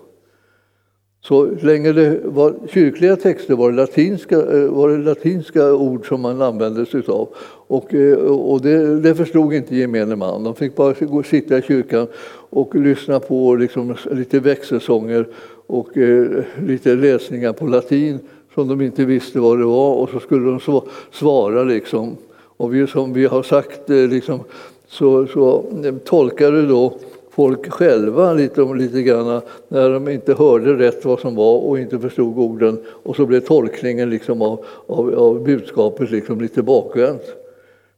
Så 1.24 1.46
länge 1.46 1.92
det 1.92 2.20
var 2.24 2.54
kyrkliga 2.74 3.16
texter 3.16 3.56
var 3.56 3.72
det 3.72 3.78
latinska, 3.78 4.36
eh, 4.36 4.66
var 4.66 4.90
det 4.90 4.98
latinska 4.98 5.74
ord 5.74 6.08
som 6.08 6.22
man 6.22 6.42
använde 6.42 6.86
sig 6.86 7.04
av. 7.08 7.30
Och, 7.68 7.94
eh, 7.94 8.18
och 8.18 8.62
det, 8.62 9.00
det, 9.00 9.16
förstod 9.16 9.54
inte 9.54 9.76
gemene 9.76 10.16
man. 10.16 10.44
De 10.44 10.56
fick 10.56 10.76
bara 10.76 10.94
gå, 11.00 11.24
sitta 11.24 11.58
i 11.58 11.62
kyrkan 11.62 12.08
och 12.50 12.76
lyssna 12.76 13.20
på 13.20 13.56
liksom, 13.56 13.96
lite 14.12 14.40
växelsånger 14.40 15.28
och 15.68 15.98
eh, 15.98 16.44
lite 16.66 16.96
läsningar 16.96 17.54
på 17.54 17.66
latin 17.66 18.20
som 18.54 18.68
de 18.68 18.82
inte 18.82 19.06
visste 19.06 19.40
vad 19.40 19.60
det 19.60 19.66
var 19.66 19.94
och 19.94 20.10
så 20.10 20.20
skulle 20.20 20.46
de 20.46 20.82
svara. 21.12 21.64
Liksom. 21.64 22.18
Och 22.58 22.76
vi, 22.76 22.88
som 22.88 23.14
vi 23.14 23.26
har 23.26 23.44
sagt 23.44 23.90
eh, 23.90 23.96
liksom, 23.96 24.40
så, 24.88 25.28
så 25.28 25.66
tolkade 26.06 26.68
då 26.68 26.94
folk 27.32 27.72
själva 27.72 28.34
lite, 28.34 28.62
lite 28.62 29.02
grann 29.02 29.42
när 29.68 29.90
de 29.90 30.08
inte 30.08 30.34
hörde 30.34 30.74
rätt 30.74 31.06
vad 31.06 31.20
som 31.20 31.36
var 31.36 31.58
och 31.58 31.80
inte 31.80 32.00
förstod 32.00 32.38
orden. 32.38 32.80
Och 33.04 33.16
så 33.16 33.26
blev 33.26 33.40
tolkningen 33.40 34.10
liksom 34.10 34.42
av, 34.42 34.66
av, 34.88 35.14
av 35.20 35.44
budskapet 35.44 36.12
liksom 36.12 36.42
lite 36.42 36.62
bakvänt. 36.62 37.24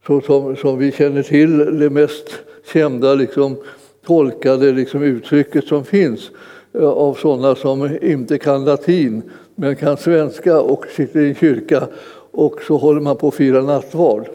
Så 0.08 0.22
som, 0.22 0.56
som 0.56 0.78
vi 0.78 0.92
känner 0.92 1.24
till 1.24 1.80
det 1.80 1.90
mest 1.90 2.30
kända 2.74 3.14
liksom, 3.14 3.56
tolkade 4.06 4.72
liksom, 4.72 5.04
uttrycket 5.04 5.64
som 5.68 5.86
finns 5.86 6.32
eh, 6.74 6.90
av 6.90 7.14
sådana 7.14 7.56
som 7.56 7.98
inte 8.02 8.38
kan 8.38 8.66
latin 8.66 9.22
men 9.56 9.76
kan 9.76 9.98
svenska 9.98 10.62
och 10.62 10.86
sitter 10.96 11.20
i 11.20 11.30
en 11.30 11.36
kyrka 11.36 11.88
och 12.32 12.62
så 12.68 12.78
håller 12.78 13.02
man 13.02 13.18
på 13.18 13.28
att 13.28 13.34
fira 13.34 13.62
nattvard 13.62 14.28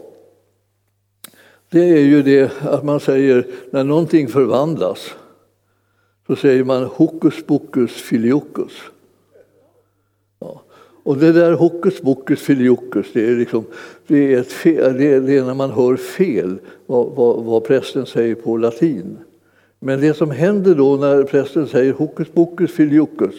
det 1.69 1.83
är 1.83 2.01
ju 2.01 2.23
det 2.23 2.51
att 2.61 2.83
man 2.83 2.99
säger 2.99 3.47
när 3.71 3.83
någonting 3.83 4.27
förvandlas 4.27 5.15
så 6.27 6.35
säger 6.35 6.63
man 6.63 6.83
hokus 6.83 7.43
pokus 7.45 7.91
filiokus. 7.91 8.71
Ja. 10.39 10.61
Och 11.03 11.17
det 11.17 11.31
där 11.31 11.53
hokus 11.53 12.01
pokus 12.01 12.41
filiokus, 12.41 13.07
det 13.13 13.29
är, 13.29 13.35
liksom, 13.35 13.65
det 14.07 14.33
är, 14.33 14.39
ett 14.39 14.51
fel, 14.51 14.97
det 14.97 15.13
är, 15.13 15.21
det 15.21 15.37
är 15.37 15.43
när 15.43 15.53
man 15.53 15.71
hör 15.71 15.95
fel 15.95 16.59
vad, 16.85 17.15
vad, 17.15 17.43
vad 17.43 17.63
prästen 17.63 18.05
säger 18.05 18.35
på 18.35 18.57
latin. 18.57 19.17
Men 19.79 20.01
det 20.01 20.13
som 20.13 20.31
händer 20.31 20.75
då 20.75 20.95
när 20.95 21.23
prästen 21.23 21.67
säger 21.67 21.93
hokus 21.93 22.27
pokus 22.33 22.71
filiokus, 22.71 23.35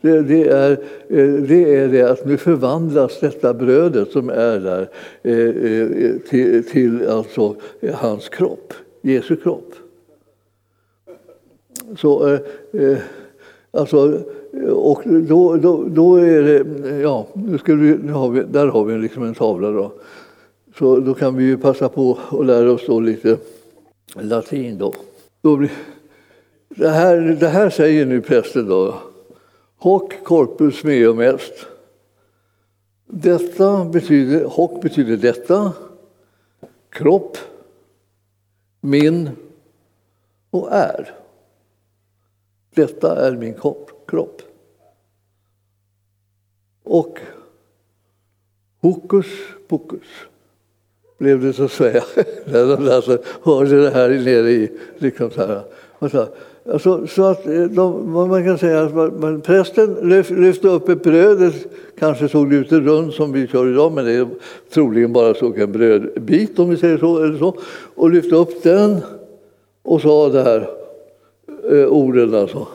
det, 0.00 0.22
det, 0.22 0.48
är, 0.48 0.70
eh, 1.08 1.32
det 1.32 1.74
är 1.74 1.88
det 1.88 2.02
att 2.02 2.26
nu 2.26 2.36
förvandlas 2.36 3.20
detta 3.20 3.54
brödet 3.54 4.10
som 4.10 4.28
är 4.30 4.60
där 4.60 4.88
eh, 5.22 5.38
eh, 5.38 6.16
till, 6.28 6.64
till 6.64 7.08
alltså 7.08 7.56
hans 7.94 8.28
kropp, 8.28 8.74
Jesu 9.00 9.36
kropp. 9.36 9.74
Så, 11.96 12.38
alltså, 13.70 14.20
och 14.70 15.02
då, 15.04 15.56
då, 15.56 15.84
då 15.88 16.16
är 16.16 16.42
det, 16.42 16.98
ja, 17.00 17.26
nu 17.32 17.58
ska 17.58 17.74
vi, 17.74 17.98
nu 18.02 18.12
har 18.12 18.30
vi, 18.30 18.42
där 18.50 18.66
har 18.66 18.84
vi 18.84 18.98
liksom 18.98 19.22
en 19.22 19.34
tavla 19.34 19.70
då. 19.70 19.92
Så 20.78 21.00
då 21.00 21.14
kan 21.14 21.36
vi 21.36 21.44
ju 21.44 21.58
passa 21.58 21.88
på 21.88 22.18
att 22.30 22.46
lära 22.46 22.72
oss 22.72 22.86
då 22.86 23.00
lite 23.00 23.36
latin 24.14 24.78
då 24.78 24.94
då 25.40 25.56
blir, 25.56 25.70
det, 26.68 26.88
här, 26.88 27.16
det 27.16 27.48
här 27.48 27.70
säger 27.70 28.06
nu 28.06 28.20
prästen 28.20 28.68
då. 28.68 29.02
Hoc 29.76 30.12
corpus 30.24 30.84
meum 30.84 31.20
est. 31.20 31.66
Detta 33.06 33.84
betyder, 33.84 34.44
hoc 34.44 34.82
betyder 34.82 35.16
detta, 35.16 35.72
kropp, 36.90 37.38
min 38.80 39.30
och 40.50 40.72
är. 40.72 41.14
Detta 42.74 43.26
är 43.26 43.36
min 43.36 43.54
kropp. 44.06 44.42
Och 46.82 47.18
hokus 48.80 49.26
pokus 49.68 50.06
blev 51.20 51.40
det 51.40 51.52
så 51.52 51.64
att 51.64 51.72
säga 51.72 52.02
när 52.44 52.76
de 52.76 52.94
alltså 52.94 53.18
hörde 53.42 53.82
det 53.82 53.90
här 53.90 54.08
nere 54.08 54.50
i 54.50 54.70
liksom 54.98 55.30
så 55.30 55.46
här. 55.46 55.62
Alltså, 55.98 57.06
så 57.06 57.24
att 57.24 57.46
eh, 57.46 57.62
de, 57.62 58.12
man 58.12 58.44
kan 58.44 58.58
säga 58.58 58.82
att 58.82 58.94
man, 58.94 59.40
prästen 59.40 59.94
lyfte 60.30 60.68
upp 60.68 60.88
ett 60.88 61.02
bröd, 61.02 61.52
kanske 61.98 62.28
såg 62.28 62.50
det 62.50 62.56
ut 62.56 62.72
runt 62.72 63.14
som 63.14 63.32
vi 63.32 63.46
kör 63.46 63.72
idag, 63.72 63.92
men 63.92 64.04
det 64.04 64.12
är 64.12 64.28
troligen 64.74 65.12
bara 65.12 65.34
såg 65.34 65.58
en 65.58 65.72
brödbit 65.72 66.58
om 66.58 66.70
vi 66.70 66.76
säger 66.76 66.98
så, 66.98 67.24
eller 67.24 67.38
så, 67.38 67.56
och 67.94 68.10
lyfte 68.10 68.36
upp 68.36 68.62
den 68.62 68.96
och 69.82 70.00
sa 70.00 70.28
det 70.28 70.42
här 70.42 70.70
eh, 71.70 71.86
orden 71.86 72.34
alltså 72.34 72.66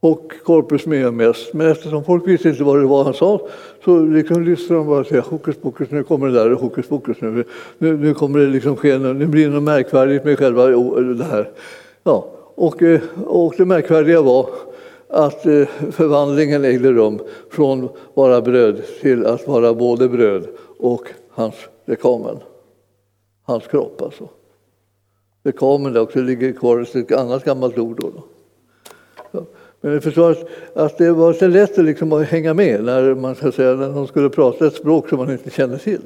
och 0.00 0.32
Korpus 0.44 0.86
med 0.86 1.14
mest. 1.14 1.52
Men 1.52 1.70
eftersom 1.70 2.04
folk 2.04 2.28
visste 2.28 2.48
inte 2.48 2.64
vad 2.64 2.78
det 2.78 2.86
var 2.86 3.04
han 3.04 3.14
sa 3.14 3.48
så 3.84 4.00
liksom 4.00 4.42
lyssnade 4.44 4.80
de 4.80 4.86
bara 4.86 5.00
och 5.00 5.06
sa 5.06 5.20
hokus 5.20 5.56
pokus, 5.56 5.90
nu 5.90 6.02
kommer 6.02 6.26
det 6.26 6.32
där, 6.32 6.50
hokus 6.50 6.86
pokus, 6.86 7.16
nu, 7.20 7.44
nu, 7.78 7.96
nu 7.96 8.14
kommer 8.14 8.38
det 8.38 8.46
liksom 8.46 8.76
ske, 8.76 8.98
nu 8.98 9.26
blir 9.26 9.48
det 9.48 9.54
något 9.54 9.62
märkvärdigt 9.62 10.24
med 10.24 10.38
själva 10.38 10.66
det 10.66 11.24
här. 11.24 11.50
Ja, 12.02 12.26
och, 12.54 12.82
eh, 12.82 13.00
och 13.26 13.54
det 13.56 13.64
märkvärdiga 13.64 14.22
var 14.22 14.46
att 15.08 15.46
eh, 15.46 15.66
förvandlingen 15.90 16.64
ägde 16.64 16.92
rum 16.92 17.18
från 17.50 17.88
vara 18.14 18.40
bröd 18.40 18.82
till 19.00 19.26
att 19.26 19.48
vara 19.48 19.74
både 19.74 20.08
bröd 20.08 20.46
och 20.78 21.08
hans 21.30 21.54
lekamen. 21.84 22.36
Hans 23.42 23.66
kropp 23.66 24.02
alltså. 24.02 24.28
Lekamen 25.44 25.92
där 25.92 26.00
också 26.00 26.20
ligger 26.20 26.52
kvar 26.52 26.80
ett 26.94 27.12
annat 27.12 27.44
gammalt 27.44 27.78
ord. 27.78 28.00
Då. 28.00 28.12
Men 29.80 29.92
jag 29.92 30.02
förstår 30.02 30.30
att, 30.30 30.48
att 30.74 30.98
det 30.98 31.12
var 31.12 31.32
så 31.32 31.46
lätt 31.46 31.78
att, 31.78 31.84
liksom 31.84 32.12
att 32.12 32.26
hänga 32.26 32.54
med 32.54 32.84
när, 32.84 33.14
man 33.14 33.34
ska 33.34 33.52
säga, 33.52 33.74
när 33.74 33.88
någon 33.88 34.08
skulle 34.08 34.28
prata 34.28 34.66
ett 34.66 34.74
språk 34.74 35.08
som 35.08 35.18
man 35.18 35.30
inte 35.30 35.50
kände 35.50 35.78
till. 35.78 36.00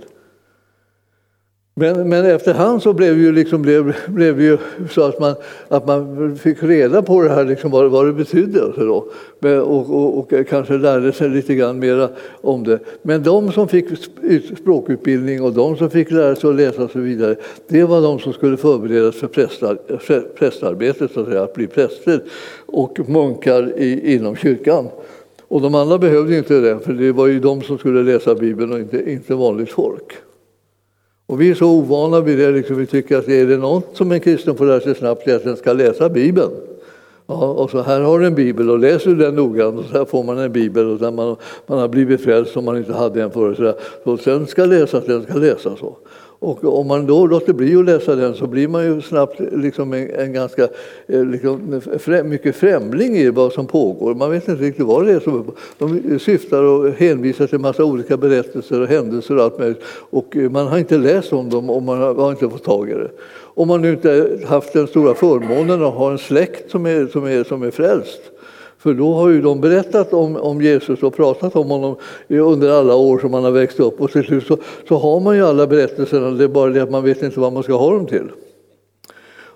Men, 1.76 2.08
men 2.08 2.24
efterhand 2.24 2.82
så 2.82 2.92
blev, 2.92 3.18
ju 3.18 3.32
liksom, 3.32 3.62
blev, 3.62 3.96
blev 4.06 4.36
det 4.36 4.44
ju 4.44 4.58
så 4.90 5.02
att 5.02 5.20
man, 5.20 5.34
att 5.68 5.86
man 5.86 6.36
fick 6.36 6.62
reda 6.62 7.02
på 7.02 7.22
det 7.22 7.28
här, 7.28 7.44
liksom 7.44 7.70
vad, 7.70 7.90
vad 7.90 8.06
det 8.06 8.12
betydde. 8.12 8.62
Och. 8.62 9.08
Och, 9.42 9.90
och, 9.90 10.18
och, 10.18 10.32
kanske 10.48 10.78
lärde 10.78 11.12
sig 11.12 11.28
lite 11.28 11.54
grann 11.54 11.78
mera 11.78 12.08
om 12.40 12.64
det. 12.64 12.78
Men 13.02 13.22
de 13.22 13.52
som 13.52 13.68
fick 13.68 13.86
språkutbildning 14.58 15.42
och 15.42 15.52
de 15.52 15.76
som 15.76 15.90
fick 15.90 16.10
lära 16.10 16.36
sig 16.36 16.50
att 16.50 16.56
läsa 16.56 16.84
och 16.84 16.90
så 16.90 16.98
vidare, 16.98 17.36
det 17.68 17.84
var 17.84 18.02
de 18.02 18.18
som 18.18 18.32
skulle 18.32 18.56
förberedas 18.56 19.14
för 19.16 19.26
prästar, 19.26 19.78
prästarbetet, 20.38 21.12
så 21.12 21.20
att, 21.20 21.26
säga, 21.26 21.42
att 21.42 21.54
bli 21.54 21.66
präster 21.66 22.22
och 22.66 23.08
munkar 23.08 23.72
i, 23.78 24.14
inom 24.14 24.36
kyrkan. 24.36 24.88
Och 25.48 25.60
de 25.60 25.74
andra 25.74 25.98
behövde 25.98 26.36
inte 26.38 26.60
det, 26.60 26.78
för 26.78 26.92
det 26.92 27.12
var 27.12 27.26
ju 27.26 27.40
de 27.40 27.62
som 27.62 27.78
skulle 27.78 28.02
läsa 28.02 28.34
Bibeln 28.34 28.72
och 28.72 28.78
inte, 28.78 29.10
inte 29.10 29.34
vanligt 29.34 29.70
folk. 29.70 30.12
Och 31.26 31.40
vi 31.40 31.50
är 31.50 31.54
så 31.54 31.66
ovana 31.66 32.20
vid 32.20 32.38
det, 32.38 32.50
liksom, 32.50 32.76
vi 32.76 32.86
tycker 32.86 33.18
att 33.18 33.28
är 33.28 33.46
det 33.46 33.56
något 33.56 33.96
som 33.96 34.12
en 34.12 34.20
kristen 34.20 34.56
får 34.56 34.66
lära 34.66 34.80
sig 34.80 34.94
snabbt 34.94 35.28
är 35.28 35.36
att 35.36 35.44
den 35.44 35.56
ska 35.56 35.72
läsa 35.72 36.08
Bibeln. 36.08 36.50
Ja, 37.26 37.34
och 37.34 37.70
så 37.70 37.82
här 37.82 38.00
har 38.00 38.18
du 38.18 38.26
en 38.26 38.34
bibel 38.34 38.70
och 38.70 38.78
läser 38.78 39.10
du 39.10 39.16
den 39.16 39.34
noggrant 39.34 39.78
och 39.78 39.84
så 39.84 39.98
här 39.98 40.04
får 40.04 40.22
man 40.22 40.38
en 40.38 40.52
bibel 40.52 40.86
och 40.86 41.14
man, 41.14 41.36
man 41.66 41.78
har 41.78 41.88
blivit 41.88 42.20
frälst 42.20 42.52
som 42.52 42.64
man 42.64 42.76
inte 42.76 42.92
hade 42.92 43.22
en 43.22 43.30
förut. 43.30 43.56
Så, 43.56 43.74
så 44.04 44.16
sen 44.16 44.46
ska 44.46 44.64
läsas, 44.64 45.04
den 45.04 45.22
ska 45.22 45.34
läsas. 45.34 45.78
Så. 45.78 45.96
Och 46.38 46.78
om 46.78 46.86
man 46.86 47.06
då 47.06 47.26
låter 47.26 47.52
bli 47.52 47.76
att 47.76 47.84
läsa 47.84 48.16
den 48.16 48.34
så 48.34 48.46
blir 48.46 48.68
man 48.68 48.84
ju 48.84 49.02
snabbt 49.02 49.40
liksom 49.52 49.92
en, 49.92 50.10
en 50.10 50.32
ganska 50.32 50.68
eh, 51.06 51.24
liksom, 51.24 51.80
främ, 51.98 52.28
mycket 52.28 52.56
främling 52.56 53.16
i 53.16 53.30
vad 53.30 53.52
som 53.52 53.66
pågår. 53.66 54.14
Man 54.14 54.30
vet 54.30 54.48
inte 54.48 54.62
riktigt 54.62 54.86
vad 54.86 55.06
det 55.06 55.12
är 55.12 55.20
som 55.20 55.52
De 55.78 56.18
syftar 56.18 56.62
och 56.62 56.90
hänvisar 56.90 57.46
till 57.46 57.58
massa 57.58 57.84
olika 57.84 58.16
berättelser 58.16 58.80
och 58.80 58.88
händelser 58.88 59.36
och 59.36 59.42
allt 59.42 59.58
möjligt. 59.58 59.82
Och 60.10 60.36
eh, 60.36 60.50
man 60.50 60.66
har 60.66 60.78
inte 60.78 60.98
läst 60.98 61.32
om 61.32 61.50
dem 61.50 61.70
och 61.70 61.82
man 61.82 61.98
har 61.98 62.30
inte 62.30 62.48
fått 62.48 62.64
tag 62.64 62.90
i 62.90 62.94
det. 62.94 63.10
Om 63.56 63.68
man 63.68 63.82
nu 63.82 63.90
inte 63.90 64.38
haft 64.46 64.72
den 64.72 64.86
stora 64.86 65.14
förmånen 65.14 65.82
att 65.82 65.94
ha 65.94 66.12
en 66.12 66.18
släkt 66.18 66.70
som 66.70 66.86
är, 66.86 67.06
som 67.06 67.24
är, 67.24 67.44
som 67.44 67.62
är 67.62 67.70
frälst 67.70 68.20
för 68.84 68.94
då 68.94 69.14
har 69.14 69.28
ju 69.28 69.42
de 69.42 69.60
berättat 69.60 70.12
om, 70.12 70.36
om 70.36 70.62
Jesus 70.62 71.02
och 71.02 71.16
pratat 71.16 71.56
om 71.56 71.70
honom 71.70 71.96
under 72.28 72.70
alla 72.70 72.94
år 72.94 73.18
som 73.18 73.34
han 73.34 73.44
har 73.44 73.50
växt 73.50 73.80
upp. 73.80 74.00
Och 74.00 74.12
till 74.12 74.24
slut 74.24 74.46
så, 74.46 74.58
så 74.88 74.96
har 74.96 75.20
man 75.20 75.36
ju 75.36 75.46
alla 75.46 75.66
berättelserna, 75.66 76.30
det 76.30 76.44
är 76.44 76.48
bara 76.48 76.70
det 76.70 76.82
att 76.82 76.90
man 76.90 77.04
vet 77.04 77.22
inte 77.22 77.40
vad 77.40 77.52
man 77.52 77.62
ska 77.62 77.74
ha 77.74 77.90
dem 77.90 78.06
till. 78.06 78.30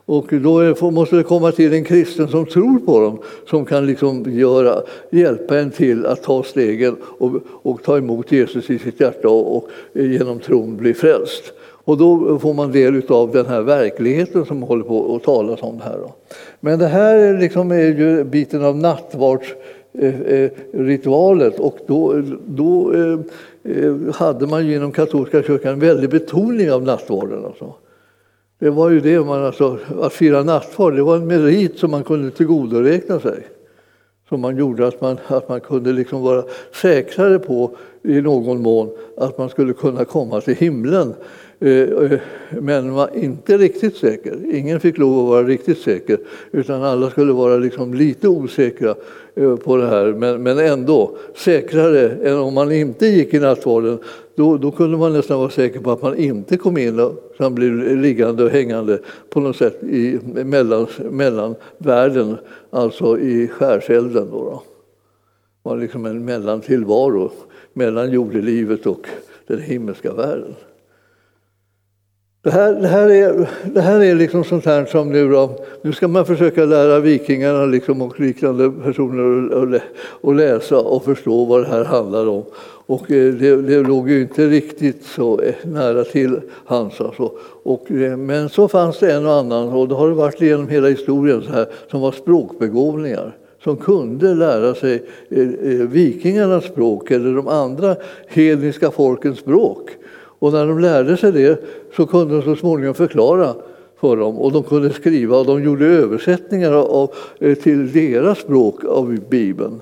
Och 0.04 0.26
då 0.30 0.58
är, 0.58 0.90
måste 0.90 1.16
det 1.16 1.22
komma 1.22 1.52
till 1.52 1.72
en 1.72 1.84
kristen 1.84 2.28
som 2.28 2.46
tror 2.46 2.78
på 2.78 3.00
dem, 3.00 3.18
som 3.50 3.64
kan 3.64 3.86
liksom 3.86 4.24
göra, 4.32 4.82
hjälpa 5.10 5.58
en 5.58 5.70
till 5.70 6.06
att 6.06 6.22
ta 6.22 6.42
stegen 6.42 6.96
och, 7.02 7.32
och 7.46 7.82
ta 7.82 7.98
emot 7.98 8.32
Jesus 8.32 8.70
i 8.70 8.78
sitt 8.78 9.00
hjärta 9.00 9.28
och, 9.28 9.56
och 9.56 9.68
genom 9.92 10.38
tron 10.38 10.76
bli 10.76 10.94
frälst. 10.94 11.52
Och 11.88 11.98
då 11.98 12.38
får 12.38 12.54
man 12.54 12.72
del 12.72 13.02
av 13.08 13.32
den 13.32 13.46
här 13.46 13.62
verkligheten 13.62 14.46
som 14.46 14.62
håller 14.62 14.84
på 14.84 15.16
att 15.16 15.22
talas 15.22 15.62
om 15.62 15.80
här. 15.80 16.00
Men 16.60 16.78
det 16.78 16.86
här 16.86 17.38
liksom 17.38 17.70
är 17.70 17.76
ju 17.76 18.24
biten 18.24 18.64
av 18.64 18.76
nattvardsritualet 18.76 21.58
och 21.58 21.78
då, 21.86 22.22
då 22.46 22.92
eh, 22.92 23.18
hade 24.14 24.46
man 24.46 24.66
ju 24.66 24.76
inom 24.76 24.92
katolska 24.92 25.42
kyrkan 25.42 25.72
en 25.72 25.78
väldig 25.78 26.10
betoning 26.10 26.72
av 26.72 26.82
nattvarden. 26.82 27.44
Alltså. 27.44 27.74
Det 28.58 28.70
var 28.70 28.90
ju 28.90 29.00
det 29.00 29.20
man, 29.20 29.44
alltså, 29.44 29.78
att 30.00 30.12
fira 30.12 30.42
nattvard, 30.42 30.94
det 30.94 31.02
var 31.02 31.16
en 31.16 31.26
merit 31.26 31.78
som 31.78 31.90
man 31.90 32.04
kunde 32.04 32.30
tillgodoräkna 32.30 33.20
sig. 33.20 33.46
Som 34.28 34.40
man 34.40 34.56
gjorde 34.56 34.86
att 34.86 35.00
man, 35.00 35.18
att 35.26 35.48
man 35.48 35.60
kunde 35.60 35.92
liksom 35.92 36.22
vara 36.22 36.44
säkrare 36.82 37.38
på 37.38 37.70
i 38.02 38.20
någon 38.20 38.62
mån 38.62 38.90
att 39.16 39.38
man 39.38 39.48
skulle 39.48 39.72
kunna 39.72 40.04
komma 40.04 40.40
till 40.40 40.54
himlen 40.54 41.14
Eh, 41.60 41.70
eh, 41.70 42.20
men 42.50 42.94
var 42.94 43.10
inte 43.16 43.58
riktigt 43.58 43.96
säker. 43.96 44.54
Ingen 44.54 44.80
fick 44.80 44.98
lov 44.98 45.18
att 45.18 45.28
vara 45.28 45.42
riktigt 45.42 45.78
säker, 45.78 46.18
utan 46.52 46.82
alla 46.82 47.10
skulle 47.10 47.32
vara 47.32 47.56
liksom 47.56 47.94
lite 47.94 48.28
osäkra 48.28 48.94
eh, 49.34 49.56
på 49.56 49.76
det 49.76 49.86
här, 49.86 50.12
men, 50.12 50.42
men 50.42 50.58
ändå 50.58 51.16
säkrare 51.34 52.10
än 52.10 52.38
om 52.38 52.54
man 52.54 52.72
inte 52.72 53.06
gick 53.06 53.34
i 53.34 53.38
nattvarden. 53.38 53.98
Då, 54.34 54.56
då 54.56 54.70
kunde 54.70 54.98
man 54.98 55.12
nästan 55.12 55.38
vara 55.38 55.50
säker 55.50 55.80
på 55.80 55.90
att 55.90 56.02
man 56.02 56.16
inte 56.16 56.56
kom 56.56 56.78
in 56.78 57.10
utan 57.34 57.54
blev 57.54 57.96
liggande 57.96 58.44
och 58.44 58.50
hängande 58.50 58.98
på 59.30 59.40
något 59.40 59.56
sätt 59.56 59.82
i 59.82 60.18
mellan, 60.44 60.86
mellanvärlden, 61.10 62.36
alltså 62.70 63.18
i 63.18 63.48
skärselden. 63.48 64.28
Då, 64.30 64.44
då. 64.44 64.62
Det 65.62 65.70
var 65.70 65.76
liksom 65.76 66.06
en 66.06 66.24
mellantillvaro 66.24 67.30
mellan 67.72 68.12
jordelivet 68.12 68.86
och 68.86 69.06
den 69.46 69.60
himmelska 69.60 70.12
världen. 70.12 70.54
Det 72.42 72.50
här, 72.50 72.72
det 72.72 72.88
här, 72.88 73.08
är, 73.08 73.48
det 73.64 73.80
här 73.80 74.00
är 74.00 74.14
liksom 74.14 74.44
sånt 74.44 74.64
här 74.64 74.84
som 74.84 75.12
nu 75.12 75.28
då, 75.28 75.50
nu 75.82 75.92
ska 75.92 76.08
man 76.08 76.26
försöka 76.26 76.64
lära 76.64 77.00
vikingarna 77.00 77.66
liksom 77.66 78.02
och 78.02 78.20
liknande 78.20 78.70
personer 78.70 79.80
att 80.22 80.36
läsa 80.36 80.78
och 80.78 81.04
förstå 81.04 81.44
vad 81.44 81.62
det 81.62 81.68
här 81.68 81.84
handlar 81.84 82.28
om. 82.28 82.44
Och 82.86 83.10
eh, 83.10 83.34
det, 83.34 83.62
det 83.62 83.82
låg 83.82 84.10
ju 84.10 84.22
inte 84.22 84.46
riktigt 84.46 85.04
så 85.04 85.40
eh, 85.40 85.54
nära 85.62 86.04
till 86.04 86.40
hans. 86.64 87.00
Alltså. 87.00 87.32
Och, 87.62 87.90
eh, 87.90 88.16
men 88.16 88.48
så 88.48 88.68
fanns 88.68 88.98
det 88.98 89.12
en 89.12 89.26
och 89.26 89.34
annan, 89.34 89.68
och 89.68 89.88
det 89.88 89.94
har 89.94 90.08
det 90.08 90.14
varit 90.14 90.40
genom 90.40 90.68
hela 90.68 90.88
historien, 90.88 91.42
så 91.42 91.52
här, 91.52 91.66
som 91.90 92.00
var 92.00 92.12
språkbegåvningar 92.12 93.36
som 93.64 93.76
kunde 93.76 94.34
lära 94.34 94.74
sig 94.74 95.02
vikingarnas 95.88 96.64
språk 96.64 97.10
eller 97.10 97.34
de 97.34 97.48
andra 97.48 97.96
hedniska 98.28 98.90
folkens 98.90 99.38
språk. 99.38 99.90
Och 100.38 100.52
när 100.52 100.66
de 100.66 100.78
lärde 100.78 101.16
sig 101.16 101.32
det 101.32 101.64
så 101.96 102.06
kunde 102.06 102.34
de 102.34 102.42
så 102.42 102.56
småningom 102.56 102.94
förklara 102.94 103.54
för 104.00 104.16
dem 104.16 104.38
och 104.38 104.52
de 104.52 104.62
kunde 104.62 104.90
skriva 104.90 105.36
och 105.36 105.46
de 105.46 105.62
gjorde 105.62 105.86
översättningar 105.86 106.72
av, 106.72 107.10
eh, 107.38 107.54
till 107.54 107.92
deras 107.92 108.38
språk 108.38 108.84
av 108.84 109.18
Bibeln. 109.28 109.80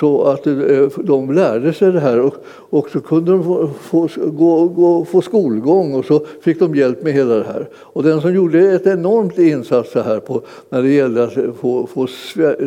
Så 0.00 0.22
att 0.22 0.46
eh, 0.46 0.88
de 0.96 1.32
lärde 1.32 1.72
sig 1.72 1.92
det 1.92 2.00
här 2.00 2.20
och, 2.20 2.34
och 2.46 2.90
så 2.90 3.00
kunde 3.00 3.32
de 3.32 3.44
få, 3.44 3.68
få, 3.80 4.08
gå, 4.26 4.68
gå, 4.68 5.04
få 5.04 5.22
skolgång 5.22 5.94
och 5.94 6.04
så 6.04 6.26
fick 6.40 6.58
de 6.58 6.74
hjälp 6.74 7.02
med 7.02 7.12
hela 7.12 7.34
det 7.34 7.44
här. 7.44 7.68
Och 7.74 8.02
den 8.02 8.20
som 8.20 8.34
gjorde 8.34 8.72
ett 8.72 8.86
enormt 8.86 9.38
insats 9.38 9.94
här 9.94 10.20
på, 10.20 10.42
när 10.68 10.82
det 10.82 10.90
gällde 10.90 11.24
att 11.24 11.34
få, 11.60 11.86
få 11.86 12.06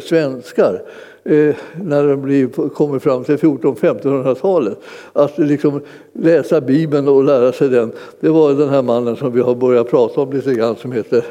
svenskar 0.01 0.81
Eh, 1.27 1.55
när 1.83 2.07
de 2.07 2.21
blir, 2.21 2.69
kommer 2.69 2.99
fram 2.99 3.23
till 3.23 3.37
1400-1500-talet. 3.37 4.79
Att 5.13 5.37
liksom 5.37 5.81
läsa 6.13 6.61
Bibeln 6.61 7.07
och 7.07 7.23
lära 7.23 7.51
sig 7.51 7.69
den, 7.69 7.91
det 8.19 8.29
var 8.29 8.53
den 8.53 8.69
här 8.69 8.81
mannen 8.81 9.15
som 9.15 9.31
vi 9.31 9.41
har 9.41 9.55
börjat 9.55 9.89
prata 9.89 10.21
om 10.21 10.33
lite 10.33 10.53
grann 10.53 10.75
som 10.75 10.91
heter, 10.91 11.25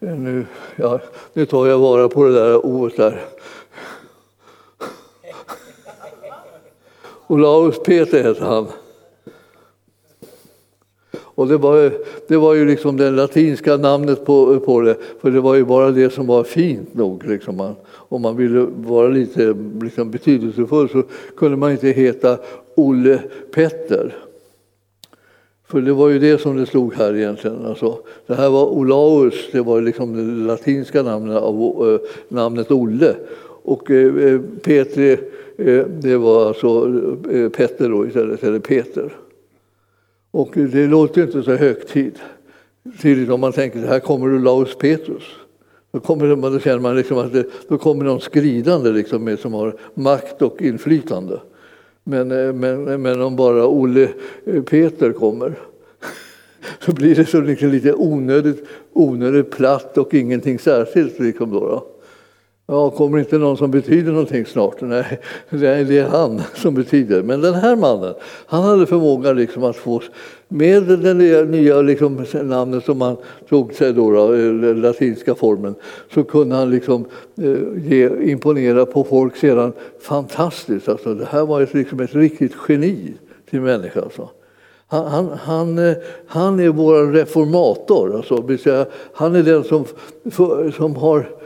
eh, 0.00 0.16
nu, 0.16 0.46
ja, 0.76 1.00
nu 1.32 1.46
tar 1.46 1.66
jag 1.66 1.78
vara 1.78 2.08
på 2.08 2.24
det 2.24 2.32
där 2.32 2.66
ordet 2.66 2.96
där. 2.96 3.16
Olaus 7.26 7.82
Peter 7.82 8.22
heter 8.22 8.44
han. 8.44 8.66
Och 11.40 11.48
det 11.48 11.56
var, 11.56 11.92
det 12.26 12.36
var 12.36 12.54
ju 12.54 12.66
liksom 12.66 12.96
det 12.96 13.10
latinska 13.10 13.76
namnet 13.76 14.24
på, 14.24 14.60
på 14.60 14.80
det, 14.80 14.96
för 15.20 15.30
det 15.30 15.40
var 15.40 15.54
ju 15.54 15.64
bara 15.64 15.90
det 15.90 16.10
som 16.10 16.26
var 16.26 16.44
fint 16.44 16.94
nog. 16.94 17.28
Liksom 17.28 17.56
man, 17.56 17.74
om 17.92 18.22
man 18.22 18.36
ville 18.36 18.66
vara 18.76 19.08
lite 19.08 19.54
liksom 19.82 20.10
betydelsefull 20.10 20.88
så 20.88 21.02
kunde 21.36 21.56
man 21.56 21.72
inte 21.72 21.88
heta 21.88 22.38
Olle 22.74 23.22
Petter. 23.54 24.16
För 25.66 25.80
det 25.80 25.92
var 25.92 26.08
ju 26.08 26.18
det 26.18 26.40
som 26.40 26.56
det 26.56 26.66
stod 26.66 26.94
här 26.94 27.16
egentligen. 27.16 27.66
Alltså, 27.66 27.98
det 28.26 28.34
här 28.34 28.50
var 28.50 28.66
Olaus, 28.66 29.34
det 29.52 29.60
var 29.60 29.80
liksom 29.80 30.16
det 30.16 30.46
latinska 30.46 31.02
namnet 31.02 31.36
av 31.36 31.88
äh, 31.88 32.00
namnet 32.28 32.70
Olle. 32.70 33.14
Och 33.62 33.90
äh, 33.90 34.40
Petri, 34.62 35.12
äh, 35.56 35.84
det 35.86 36.16
var 36.16 36.46
alltså 36.46 36.88
äh, 37.32 37.48
Petter 37.48 37.88
då 37.88 38.06
istället, 38.06 38.44
eller 38.44 38.58
Peter. 38.58 39.12
Och 40.30 40.50
det 40.54 40.86
låter 40.86 41.22
inte 41.22 41.42
så 41.42 41.54
högtidligt 41.54 43.30
om 43.30 43.40
man 43.40 43.52
tänker 43.52 43.82
att 43.82 43.88
här 43.88 44.00
kommer 44.00 44.34
Olaus 44.34 44.78
Petrus. 44.78 45.22
Då, 45.92 46.00
kommer, 46.00 46.50
då 46.50 46.60
känner 46.60 46.78
man 46.78 46.96
liksom 46.96 47.18
att 47.18 47.32
det, 47.32 47.46
då 47.68 47.78
kommer 47.78 48.04
någon 48.04 48.20
skridande 48.20 48.90
liksom 48.90 49.24
med, 49.24 49.38
som 49.38 49.54
har 49.54 49.76
makt 49.94 50.42
och 50.42 50.62
inflytande. 50.62 51.40
Men, 52.04 52.30
eh, 52.30 52.52
men, 52.52 52.88
eh, 52.88 52.98
men 52.98 53.20
om 53.20 53.36
bara 53.36 53.66
Olle 53.66 54.08
eh, 54.44 54.62
Peter 54.62 55.12
kommer 55.12 55.54
så 56.80 56.92
blir 56.92 57.14
det 57.14 57.26
så 57.26 57.40
liksom 57.40 57.68
lite 57.68 57.94
onödigt, 57.94 58.64
onödigt 58.92 59.50
platt 59.50 59.98
och 59.98 60.14
ingenting 60.14 60.58
särskilt. 60.58 61.18
Liksom 61.18 61.52
då, 61.52 61.60
då. 61.60 61.86
Ja, 62.70 62.90
kommer 62.90 63.18
inte 63.18 63.38
någon 63.38 63.56
som 63.56 63.70
betyder 63.70 64.12
någonting 64.12 64.46
snart? 64.46 64.80
Nej, 64.80 65.18
det 65.84 65.98
är 65.98 66.08
han 66.08 66.42
som 66.54 66.74
betyder. 66.74 67.22
Men 67.22 67.40
den 67.40 67.54
här 67.54 67.76
mannen, 67.76 68.14
han 68.46 68.62
hade 68.62 68.86
förmågan 68.86 69.36
liksom 69.36 69.64
att 69.64 69.76
få, 69.76 70.02
med 70.48 70.82
det 70.82 71.14
nya, 71.14 71.42
nya 71.42 71.82
liksom 71.82 72.24
namnet 72.32 72.84
som 72.84 73.00
han 73.00 73.16
tog 73.48 73.74
sig 73.74 73.92
då, 73.92 74.10
då, 74.10 74.34
eh, 74.34 74.74
latinska 74.74 75.34
formen, 75.34 75.74
så 76.14 76.24
kunde 76.24 76.56
han 76.56 76.70
liksom, 76.70 77.04
eh, 77.42 77.56
ge, 77.76 78.30
imponera 78.30 78.86
på 78.86 79.04
folk 79.04 79.36
sedan 79.36 79.72
fantastiskt. 80.00 80.88
Alltså, 80.88 81.14
det 81.14 81.26
här 81.30 81.46
var 81.46 81.60
ett, 81.60 81.74
liksom 81.74 82.00
ett 82.00 82.14
riktigt 82.14 82.52
geni 82.68 83.14
till 83.50 83.60
människa. 83.60 84.00
Alltså. 84.00 84.28
Han, 84.86 85.06
han, 85.06 85.28
han, 85.42 85.78
eh, 85.78 85.96
han 86.26 86.60
är 86.60 86.68
vår 86.68 87.12
reformator. 87.12 88.16
Alltså, 88.16 88.86
han 89.12 89.34
är 89.34 89.42
den 89.42 89.64
som, 89.64 89.84
som 90.72 90.96
har 90.96 91.39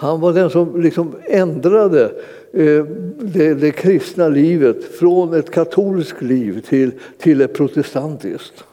Han 0.00 0.20
var 0.20 0.32
den 0.32 0.50
som 0.50 0.80
liksom 0.80 1.14
ändrade 1.24 2.04
eh, 2.52 2.84
det, 3.18 3.54
det, 3.54 3.70
kristna 3.70 4.28
livet 4.28 4.84
från 4.84 5.34
ett 5.34 5.50
katolskt 5.50 6.22
liv 6.22 6.64
till, 6.68 6.90
till 7.18 7.40
ett 7.40 7.54
protestantiskt. 7.54 8.64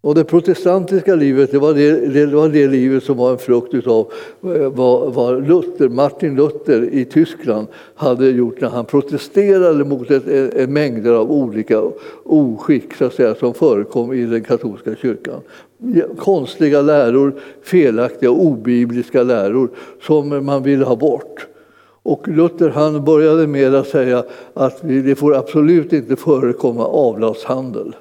Och 0.00 0.14
det 0.14 0.24
protestantiska 0.24 1.14
livet 1.14 1.50
det 1.50 1.58
var 1.58 1.74
det, 1.74 2.06
det 2.06 2.26
var 2.26 2.48
det 2.48 2.68
livet 2.68 3.04
som 3.04 3.16
var 3.16 3.32
en 3.32 3.38
frukt 3.38 3.86
av 3.86 4.12
eh, 4.42 4.72
vad, 4.72 5.14
vad 5.14 5.48
Luther, 5.48 5.88
Martin 5.88 6.36
Luther 6.36 6.88
i 6.92 7.04
Tyskland 7.04 7.66
hade 7.94 8.30
gjort 8.30 8.60
när 8.60 8.68
han 8.68 8.84
protesterade 8.84 9.84
mot 9.84 10.10
ett, 10.10 10.26
ett, 10.26 10.70
mängder 10.70 11.12
av 11.12 11.32
olika 11.32 11.82
oskick 12.24 12.94
så 12.94 13.04
att 13.04 13.14
säga, 13.14 13.34
som 13.34 13.54
förekom 13.54 14.12
i 14.12 14.26
den 14.26 14.44
katolska 14.44 14.96
kyrkan. 14.96 15.40
Konstiga 16.18 16.82
läror, 16.82 17.34
felaktiga 17.62 18.30
obibliska 18.30 19.22
läror 19.22 19.70
som 20.02 20.46
man 20.46 20.62
ville 20.62 20.84
ha 20.84 20.96
bort. 20.96 21.46
Och 22.02 22.28
Luther 22.28 22.68
han 22.68 23.04
började 23.04 23.46
med 23.46 23.74
att 23.74 23.88
säga 23.88 24.24
att 24.54 24.78
det 24.82 25.18
får 25.18 25.36
absolut 25.36 25.92
inte 25.92 26.16
förekomma 26.16 26.84
avlatshandel. 26.86 27.94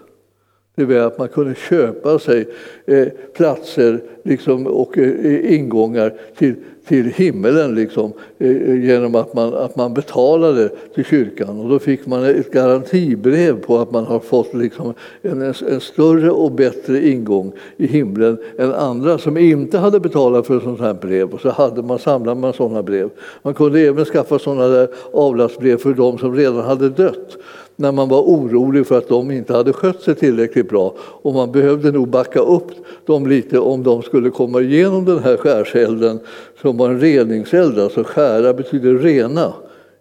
Det 0.80 0.86
vill 0.86 1.00
att 1.00 1.18
man 1.18 1.28
kunde 1.28 1.56
köpa 1.56 2.20
sig 2.20 2.48
eh, 2.86 3.08
platser 3.36 4.02
liksom, 4.24 4.68
och 4.68 4.98
eh, 4.98 5.54
ingångar 5.54 6.14
till, 6.38 6.56
till 6.88 7.06
himmelen 7.06 7.76
liksom, 7.76 8.14
eh, 8.38 8.84
genom 8.86 9.16
att 9.16 9.34
man, 9.34 9.54
att 9.54 9.76
man 9.76 9.94
betalade 9.94 10.70
till 10.96 11.06
kyrkan. 11.06 11.60
Och 11.60 11.70
då 11.70 11.80
fick 11.80 12.06
man 12.06 12.24
ett 12.24 12.52
garantibrev 12.52 13.60
på 13.62 13.80
att 13.80 13.92
man 13.92 14.06
har 14.06 14.20
fått 14.20 14.54
liksom, 14.54 14.94
en, 15.22 15.42
en 15.42 15.82
större 15.82 16.32
och 16.32 16.52
bättre 16.52 17.08
ingång 17.10 17.52
i 17.78 17.88
himlen 17.88 18.38
än 18.58 18.74
andra 18.74 19.18
som 19.18 19.38
inte 19.38 19.78
hade 19.78 20.00
betalat 20.00 20.48
för 20.48 20.58
ett 20.58 20.64
sånt 20.64 20.80
här 20.80 20.94
brev. 20.94 21.30
Och 21.30 21.42
så 21.42 21.50
hade 21.50 21.82
man, 21.82 22.00
samlade 22.00 22.42
man 22.42 22.54
sådana 22.54 22.84
brev. 22.84 23.10
Man 23.42 23.54
kunde 23.54 23.80
även 23.80 24.06
skaffa 24.06 24.40
sådana 24.40 24.68
där 24.68 24.88
avlatsbrev 25.14 25.78
för 25.78 25.94
de 25.94 26.18
som 26.18 26.36
redan 26.36 26.64
hade 26.66 26.90
dött 26.90 27.38
när 27.80 27.92
man 27.92 28.10
var 28.10 28.22
orolig 28.22 28.88
för 28.88 28.98
att 28.98 29.08
de 29.08 29.32
inte 29.32 29.54
hade 29.54 29.74
skött 29.74 30.02
sig 30.02 30.16
tillräckligt 30.16 30.70
bra. 30.70 30.94
Och 31.00 31.34
man 31.34 31.52
behövde 31.52 31.92
nog 31.92 32.08
backa 32.08 32.40
upp 32.40 32.72
dem 33.06 33.28
lite 33.28 33.60
om 33.60 33.84
de 33.84 34.02
skulle 34.02 34.30
komma 34.30 34.62
igenom 34.62 35.06
den 35.06 35.20
här 35.20 35.38
skärselden 35.38 36.20
som 36.62 36.78
var 36.78 36.90
en 36.90 37.00
reningseld. 37.00 37.80
Alltså 37.80 38.04
skära 38.04 38.54
betyder 38.54 38.94
rena 38.94 39.54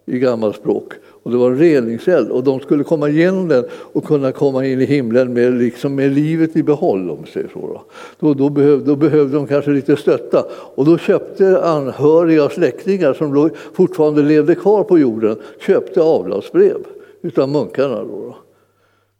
i 0.05 0.19
gammalt 0.19 0.55
språk. 0.55 0.93
Och 1.23 1.31
det 1.31 1.37
var 1.37 1.51
en 1.51 1.57
reningseld 1.57 2.29
och 2.29 2.43
de 2.43 2.59
skulle 2.59 2.83
komma 2.83 3.09
igenom 3.09 3.47
den 3.47 3.65
och 3.71 4.03
kunna 4.03 4.31
komma 4.31 4.65
in 4.65 4.81
i 4.81 4.85
himlen 4.85 5.33
med, 5.33 5.53
liksom 5.53 5.95
med 5.95 6.11
livet 6.11 6.55
i 6.55 6.63
behåll. 6.63 7.09
Om 7.09 7.25
säger 7.33 7.49
så. 7.53 7.59
Då, 7.59 7.81
då, 8.19 8.33
då, 8.33 8.49
behövde, 8.49 8.85
då 8.85 8.95
behövde 8.95 9.37
de 9.37 9.47
kanske 9.47 9.71
lite 9.71 9.95
stötta 9.95 10.45
och 10.51 10.85
då 10.85 10.97
köpte 10.97 11.61
anhöriga 11.63 12.45
och 12.45 12.51
släktingar 12.51 13.13
som 13.13 13.49
fortfarande 13.73 14.21
levde 14.21 14.55
kvar 14.55 14.83
på 14.83 14.99
jorden 14.99 15.35
köpte 15.59 16.01
avlatsbrev 16.01 16.77
utav 17.21 17.49
munkarna. 17.49 18.03
Då. 18.03 18.37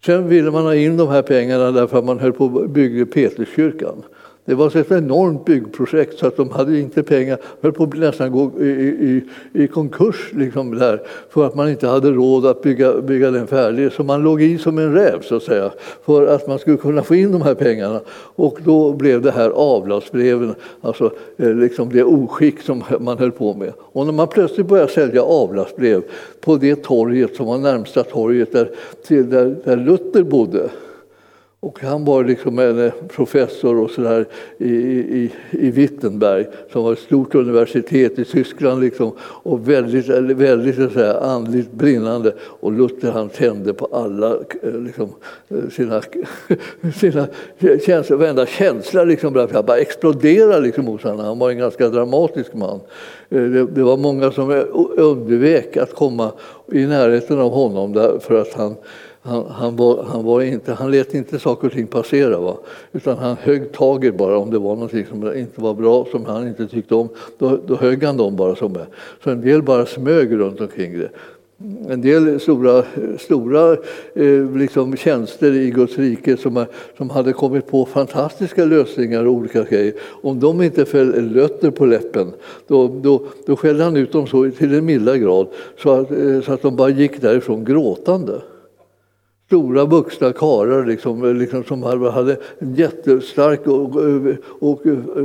Sen 0.05 0.27
ville 0.27 0.51
man 0.51 0.63
ha 0.63 0.75
in 0.75 0.97
de 0.97 1.07
här 1.07 1.21
pengarna 1.21 1.71
därför 1.71 1.97
att 1.97 2.05
man 2.05 2.19
höll 2.19 2.33
på 2.33 2.59
att 2.59 2.69
bygga 2.69 3.05
Peterskyrkan. 3.05 4.03
Det 4.49 4.55
var 4.55 4.77
ett 4.77 4.91
enormt 4.91 5.45
byggprojekt 5.45 6.19
så 6.19 6.27
att 6.27 6.37
de 6.37 6.49
hade 6.49 6.79
inte 6.79 7.03
pengar, 7.03 7.37
De 7.61 7.67
höll 7.67 7.71
på 7.71 7.83
att 7.83 7.93
nästan 7.93 8.31
gå 8.31 8.51
i, 8.61 8.67
i, 8.69 9.23
i 9.53 9.67
konkurs 9.67 10.29
liksom 10.33 10.75
där, 10.75 11.01
för 11.29 11.45
att 11.45 11.55
man 11.55 11.69
inte 11.69 11.87
hade 11.87 12.11
råd 12.11 12.45
att 12.45 12.61
bygga, 12.61 13.01
bygga 13.01 13.31
den 13.31 13.47
färdig. 13.47 13.91
Så 13.91 14.03
man 14.03 14.23
låg 14.23 14.41
i 14.41 14.57
som 14.57 14.77
en 14.77 14.93
räv 14.93 15.21
så 15.21 15.35
att 15.35 15.43
säga, 15.43 15.71
för 16.05 16.27
att 16.27 16.47
man 16.47 16.59
skulle 16.59 16.77
kunna 16.77 17.03
få 17.03 17.15
in 17.15 17.31
de 17.31 17.41
här 17.41 17.53
pengarna. 17.53 18.01
Och 18.35 18.59
då 18.63 18.93
blev 18.93 19.21
det 19.21 19.31
här 19.31 19.49
avlatsbreven, 19.49 20.55
alltså 20.81 21.11
eh, 21.37 21.53
liksom 21.55 21.89
det 21.93 22.03
oskick 22.03 22.61
som 22.61 22.83
man 22.99 23.17
höll 23.17 23.31
på 23.31 23.53
med. 23.53 23.73
Och 23.77 24.05
när 24.05 24.13
man 24.13 24.27
plötsligt 24.27 24.67
började 24.67 24.91
sälja 24.91 25.23
avlatsbrev 25.23 26.03
på 26.41 26.57
det 26.57 26.83
torget 26.83 27.35
som 27.35 27.45
var 27.45 27.57
närmsta 27.57 28.03
torget 28.03 28.51
där, 28.51 28.71
där, 29.07 29.55
där 29.63 29.77
Luther 29.77 30.23
bodde, 30.23 30.69
och 31.61 31.79
han 31.81 32.05
var 32.05 32.23
liksom 32.23 32.59
en 32.59 32.85
eh, 32.85 32.91
professor 33.07 33.79
och 33.79 33.91
så 33.91 34.01
där 34.01 34.25
i, 34.57 34.73
i, 34.73 35.31
i 35.51 35.71
Wittenberg 35.71 36.45
som 36.71 36.83
var 36.83 36.93
ett 36.93 36.99
stort 36.99 37.35
universitet 37.35 38.19
i 38.19 38.25
Tyskland 38.25 38.81
liksom, 38.81 39.11
och 39.21 39.69
väldigt, 39.69 40.07
väldigt 40.37 40.75
så 40.75 40.89
säga, 40.89 41.13
andligt 41.13 41.71
brinnande. 41.71 42.33
Och 42.41 42.71
Luther 42.71 43.11
han 43.11 43.29
tände 43.29 43.73
på 43.73 43.85
alla 43.85 44.35
eh, 44.63 44.73
liksom, 44.73 45.09
eh, 45.49 45.69
sina, 45.69 46.01
sina 46.95 47.27
känslor, 47.85 48.17
varenda 48.17 48.45
känsla 48.45 49.03
liksom, 49.03 49.33
bara 49.33 49.77
exploderade 49.77 50.61
liksom, 50.61 50.87
hos 50.87 51.03
honom. 51.03 51.19
Han 51.19 51.39
var 51.39 51.49
en 51.49 51.57
ganska 51.57 51.89
dramatisk 51.89 52.53
man. 52.53 52.79
Det, 53.29 53.65
det 53.65 53.83
var 53.83 53.97
många 53.97 54.31
som 54.31 54.65
undvek 54.97 55.77
att 55.77 55.95
komma 55.95 56.31
i 56.71 56.85
närheten 56.85 57.39
av 57.39 57.51
honom 57.51 57.93
därför 57.93 58.41
att 58.41 58.53
han 58.53 58.75
han, 59.29 59.45
han, 59.49 59.75
var, 59.75 60.03
han, 60.03 60.23
var 60.23 60.41
inte, 60.41 60.73
han 60.73 60.91
lät 60.91 61.13
inte 61.13 61.39
saker 61.39 61.67
och 61.67 61.73
ting 61.73 61.87
passera. 61.87 62.39
Va? 62.39 62.57
Utan 62.91 63.17
han 63.17 63.35
högg 63.41 63.71
taget 63.71 64.17
bara 64.17 64.37
om 64.37 64.51
det 64.51 64.59
var 64.59 64.75
någonting 64.75 65.05
som 65.05 65.33
inte 65.35 65.61
var 65.61 65.73
bra, 65.73 66.05
som 66.11 66.25
han 66.25 66.47
inte 66.47 66.67
tyckte 66.67 66.95
om. 66.95 67.09
Då, 67.37 67.59
då 67.67 67.75
högg 67.75 68.03
han 68.03 68.17
dem 68.17 68.35
bara 68.35 68.55
som 68.55 68.75
är. 68.75 68.85
Så 69.23 69.29
en 69.29 69.41
del 69.41 69.63
bara 69.63 69.85
smög 69.85 70.31
runt 70.31 70.61
omkring 70.61 70.99
det. 70.99 71.09
En 71.89 72.01
del 72.01 72.39
stora, 72.39 72.83
stora 73.19 73.71
eh, 74.13 74.55
liksom 74.55 74.97
tjänster 74.97 75.53
i 75.53 75.71
Guds 75.71 75.97
rike 75.97 76.37
som, 76.37 76.65
som 76.97 77.09
hade 77.09 77.33
kommit 77.33 77.67
på 77.67 77.85
fantastiska 77.85 78.65
lösningar 78.65 79.25
och 79.25 79.33
olika 79.33 79.63
grejer. 79.63 79.93
Om 80.21 80.39
de 80.39 80.61
inte 80.61 80.85
föll 80.85 81.31
lötter 81.31 81.71
på 81.71 81.85
läppen, 81.85 82.33
då, 82.67 82.87
då, 82.87 83.23
då 83.45 83.55
skällde 83.55 83.83
han 83.83 83.97
ut 83.97 84.11
dem 84.11 84.27
så 84.27 84.51
till 84.51 84.73
en 84.73 84.85
milda 84.85 85.17
grad 85.17 85.47
så 85.77 85.91
att, 85.91 86.11
eh, 86.11 86.41
så 86.41 86.53
att 86.53 86.61
de 86.61 86.75
bara 86.75 86.89
gick 86.89 87.21
därifrån 87.21 87.65
gråtande 87.65 88.41
stora 89.49 89.85
vuxna 89.85 90.33
karlar 90.33 90.85
liksom, 90.85 91.37
liksom, 91.37 91.63
som 91.63 91.83
hade 91.83 92.37
en 92.59 92.75
jättestark 92.75 93.67
och, 93.67 93.95
och, 94.59 94.81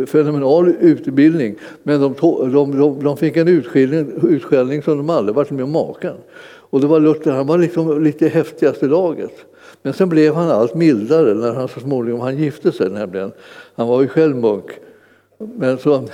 fenomenal 0.09 0.69
utbildning. 0.81 1.55
Men 1.83 2.01
de, 2.01 2.15
de, 2.21 2.79
de, 2.79 3.05
de 3.05 3.17
fick 3.17 3.37
en 3.37 3.49
utskällning, 3.49 4.13
utskällning 4.23 4.83
som 4.83 4.97
de 4.97 5.11
aldrig 5.11 5.35
varit 5.35 5.51
med 5.51 5.65
om 5.65 5.73
maken. 5.73 6.15
Och 6.71 6.81
det 6.81 6.87
var 6.87 7.01
Luther, 7.01 7.33
han 7.33 7.47
var 7.47 7.59
liksom 7.59 8.05
lite 8.05 8.29
häftigaste 8.29 8.87
laget. 8.87 9.45
Men 9.83 9.93
sen 9.93 10.09
blev 10.09 10.35
han 10.35 10.51
allt 10.51 10.75
mildare 10.75 11.35
när 11.35 11.53
han 11.53 11.69
så 11.69 11.81
småningom 11.81 12.21
han 12.21 12.39
gifte 12.39 12.73
sig. 12.73 12.91
Nämligen. 12.91 13.33
Han 13.75 13.89
var 13.89 14.03
ju 14.03 14.09
själv 14.09 14.37
munk. 14.37 14.71
Men 15.39 15.79
så, 15.79 16.09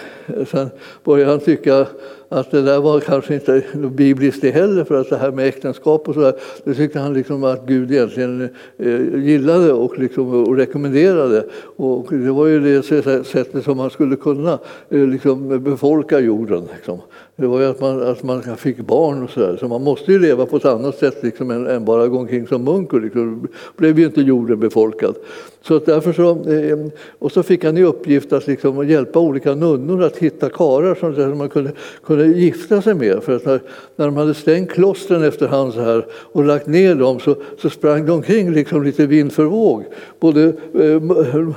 sen 0.47 0.71
började 1.05 1.31
han 1.31 1.41
tycka 1.41 1.87
att 2.29 2.51
det 2.51 2.63
där 2.63 2.81
var 2.81 3.01
kanske 3.01 3.35
inte 3.35 3.63
bibliskt 3.75 4.43
det 4.43 4.51
heller, 4.51 4.85
för 4.85 5.01
att 5.01 5.11
det 5.11 5.17
här 5.17 5.31
med 5.31 5.49
äktenskap 5.49 6.09
och 6.09 6.15
sådär, 6.15 6.35
det 6.65 6.75
tyckte 6.75 6.99
han 6.99 7.15
liksom 7.15 7.45
att 7.45 7.67
Gud 7.67 7.93
egentligen 7.93 8.49
eh, 8.79 9.25
gillade 9.25 9.73
och, 9.73 9.99
liksom, 9.99 10.45
och 10.45 10.57
rekommenderade. 10.57 11.45
Och 11.77 12.07
det 12.11 12.31
var 12.31 12.47
ju 12.47 12.61
det 12.61 12.83
sättet 13.27 13.65
som 13.65 13.77
man 13.77 13.91
skulle 13.91 14.17
kunna 14.17 14.59
eh, 14.89 15.07
liksom, 15.07 15.63
befolka 15.65 16.21
jorden. 16.21 16.69
Liksom. 16.77 16.99
Det 17.37 17.47
var 17.47 17.61
ju 17.61 17.67
att 17.67 17.81
man, 17.81 18.03
att 18.03 18.23
man 18.23 18.43
fick 18.43 18.81
barn 18.81 19.23
och 19.23 19.31
sådär. 19.31 19.57
Så 19.61 19.69
man 19.69 19.83
måste 19.83 20.13
ju 20.13 20.19
leva 20.19 20.47
på 20.47 20.57
ett 20.57 20.65
annat 20.65 20.99
sätt 20.99 21.23
liksom, 21.23 21.51
än, 21.51 21.67
än 21.67 21.85
bara 21.85 22.09
gå 22.09 22.19
omkring 22.19 22.47
som 22.47 22.65
munk. 22.65 22.93
Och 22.93 23.01
liksom, 23.01 23.49
blev 23.77 23.99
ju 23.99 24.05
inte 24.05 24.21
jorden 24.21 24.61
befolkad. 24.61 25.15
Så 25.63 25.79
därför 25.79 26.13
så, 26.13 26.31
eh, 26.31 26.79
och 27.19 27.33
så 27.33 27.43
fick 27.43 27.65
han 27.65 27.79
i 27.79 27.85
uppgift 27.85 28.33
att 28.33 28.47
liksom 28.47 28.89
hjälpa 28.89 29.19
olika 29.19 29.55
nunnor 29.55 30.03
att 30.03 30.17
hitta 30.17 30.49
karlar 30.49 30.95
som 30.95 31.39
man 31.39 31.49
kunde, 31.49 31.73
kunde 32.05 32.27
gifta 32.27 32.83
sig 32.83 32.95
med. 32.95 33.23
För 33.23 33.37
att 33.37 33.45
när, 33.45 33.61
när 33.97 34.07
de 34.07 34.17
hade 34.17 34.35
stängt 34.35 34.71
klostren 34.71 35.23
efterhand 35.23 35.75
så 35.75 35.81
här 35.81 36.07
och 36.13 36.45
lagt 36.45 36.67
ner 36.67 36.95
dem 36.95 37.21
så, 37.21 37.37
så 37.63 37.71
sprang 37.71 38.07
de 38.07 38.13
omkring 38.13 38.53
liksom 38.53 38.83
lite 38.83 39.07
vind 39.07 39.33
för 39.33 39.45
våg. 39.45 39.85
Både, 40.21 40.43
eh, 40.75 41.01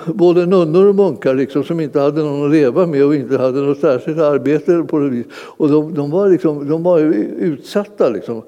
både 0.05 0.45
nunnor 0.45 0.85
och 0.85 0.95
munkar 0.95 1.35
liksom, 1.35 1.63
som 1.63 1.79
inte 1.79 1.99
hade 1.99 2.21
någon 2.21 2.45
att 2.45 2.51
leva 2.51 2.85
med 2.85 3.05
och 3.05 3.15
inte 3.15 3.37
hade 3.37 3.61
något 3.61 3.79
särskilt 3.79 4.19
arbete. 4.19 4.83
På 4.87 4.99
det 4.99 5.09
vis. 5.09 5.25
Och 5.33 5.69
de, 5.69 5.93
de 5.93 6.11
var, 6.11 6.29
liksom, 6.29 6.69
de 6.69 6.83
var 6.83 6.99
utsatta. 7.39 8.09
Liksom. 8.09 8.41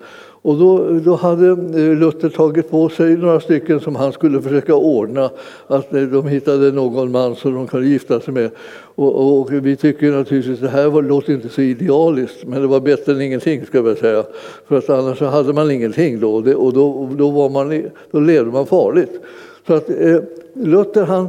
Och 0.46 0.58
då, 0.58 1.00
då 1.00 1.16
hade 1.16 1.48
eh, 1.48 1.96
Luther 1.98 2.30
tagit 2.30 2.72
på 2.72 2.90
sig 2.90 3.18
några 3.18 3.40
stycken 3.40 3.80
som 3.80 3.96
han 3.96 4.12
skulle 4.12 4.42
försöka 4.42 4.76
ordna, 4.76 5.30
att 5.68 5.94
eh, 5.94 6.02
de 6.02 6.28
hittade 6.28 6.72
någon 6.72 7.12
man 7.12 7.36
som 7.36 7.54
de 7.54 7.68
kunde 7.68 7.88
gifta 7.88 8.20
sig 8.20 8.34
med. 8.34 8.52
Och, 8.96 9.40
och 9.40 9.52
vi 9.52 9.76
tycker 9.76 10.12
naturligtvis 10.12 10.56
att 10.56 10.62
det 10.62 10.70
här 10.70 10.88
var, 10.88 11.02
låter 11.02 11.34
inte 11.34 11.50
så 11.50 11.62
idealiskt, 11.62 12.44
men 12.46 12.62
det 12.62 12.68
var 12.68 12.80
bättre 12.80 13.12
än 13.12 13.22
ingenting 13.22 13.66
ska 13.66 13.78
jag 13.78 13.98
säga. 13.98 14.24
För 14.68 14.78
att 14.78 14.90
annars 14.90 15.18
så 15.18 15.26
hade 15.26 15.54
man 15.54 15.72
ingenting 15.72 16.20
då, 16.20 16.36
och, 16.36 16.44
det, 16.44 16.56
och 16.56 16.74
då, 16.74 17.10
då, 17.18 17.30
var 17.30 17.50
man, 17.50 17.84
då 18.12 18.20
levde 18.20 18.52
man 18.52 18.66
farligt. 18.66 19.22
Så 19.68 19.74
att 19.74 19.90
eh, 19.90 20.20
Luther 20.54 21.06
han 21.06 21.28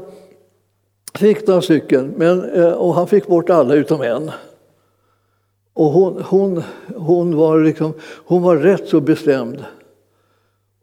fick 1.14 1.46
några 1.46 1.62
stycken, 1.62 2.12
men, 2.16 2.44
eh, 2.54 2.72
och 2.72 2.94
han 2.94 3.06
fick 3.06 3.26
bort 3.26 3.50
alla 3.50 3.74
utom 3.74 4.02
en. 4.02 4.30
Och 5.76 5.86
hon, 5.86 6.22
hon, 6.22 6.62
hon, 6.96 7.36
var 7.36 7.60
liksom, 7.60 7.92
hon 8.24 8.42
var 8.42 8.56
rätt 8.56 8.88
så 8.88 9.00
bestämd 9.00 9.64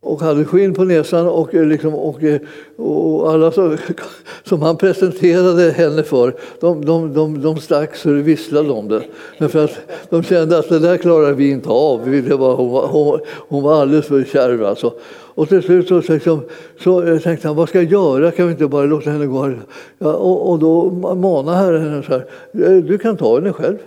och 0.01 0.21
hade 0.21 0.45
skinn 0.45 0.73
på 0.73 0.83
näsan 0.83 1.27
och, 1.27 1.55
eh, 1.55 1.65
liksom, 1.65 1.93
och, 1.93 2.23
eh, 2.23 2.41
och 2.77 3.31
alla 3.31 3.51
som, 3.51 3.77
som 4.43 4.61
han 4.61 4.77
presenterade 4.77 5.71
henne 5.71 6.03
för, 6.03 6.33
de, 6.59 6.85
de, 6.85 7.13
de, 7.13 7.41
de 7.41 7.57
stack 7.57 7.95
så 7.95 8.09
det 8.09 8.21
visslade 8.21 8.71
om 8.71 8.87
det. 8.87 9.03
Men 9.37 9.49
för 9.49 9.63
att 9.63 9.77
de 10.09 10.23
kände 10.23 10.59
att 10.59 10.69
det 10.69 10.79
där 10.79 10.97
klarar 10.97 11.33
vi 11.33 11.49
inte 11.49 11.69
av. 11.69 12.11
Det 12.27 12.35
var, 12.35 12.55
hon, 12.55 12.71
var, 12.71 12.87
hon, 12.87 13.19
hon 13.27 13.63
var 13.63 13.81
alldeles 13.81 14.05
för 14.05 14.23
kärv 14.23 14.65
alltså. 14.65 14.93
Och 15.35 15.49
till 15.49 15.63
slut 15.63 15.87
så, 15.87 16.01
liksom, 16.13 16.41
så 16.79 17.19
tänkte 17.19 17.47
han, 17.47 17.57
vad 17.57 17.69
ska 17.69 17.81
jag 17.81 17.91
göra? 17.91 18.31
Kan 18.31 18.45
vi 18.45 18.51
inte 18.51 18.67
bara 18.67 18.85
låta 18.85 19.09
henne 19.09 19.25
gå? 19.25 19.51
Ja, 19.97 20.13
och, 20.13 20.49
och 20.51 20.59
då 20.59 20.89
manade 21.15 21.57
Herren 21.57 21.81
henne 21.81 22.03
så 22.03 22.11
här, 22.11 22.25
eh, 22.53 22.83
du 22.83 22.97
kan 22.97 23.17
ta 23.17 23.35
henne 23.35 23.53
själv. 23.53 23.77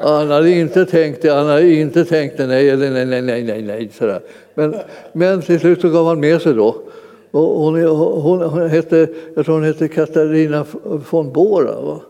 Han 0.00 0.30
hade 0.30 0.50
inte 0.50 0.86
tänkt 0.86 1.22
det, 1.22 1.28
han 1.28 1.46
hade 1.46 1.74
inte 1.74 2.04
tänkt 2.04 2.36
det, 2.36 2.46
nej 2.46 2.70
eller 2.70 2.90
nej, 2.90 3.06
nej, 3.06 3.22
nej, 3.22 3.42
nej, 3.42 3.62
nej 3.62 3.90
sådär. 3.98 4.20
Men, 4.54 4.74
men 5.12 5.42
till 5.42 5.60
slut 5.60 5.80
så 5.80 5.88
gav 5.88 6.06
han 6.06 6.20
med 6.20 6.42
sig 6.42 6.54
då. 6.54 6.76
Och 7.30 7.40
hon, 7.40 7.82
hon, 7.82 8.42
hon 8.42 8.68
hette, 8.68 9.08
jag 9.36 9.44
tror 9.44 9.54
hon 9.54 9.64
hette 9.64 9.88
Katarina 9.88 10.66
von 11.10 11.32
Bora. 11.32 11.80
Va? 11.80 12.00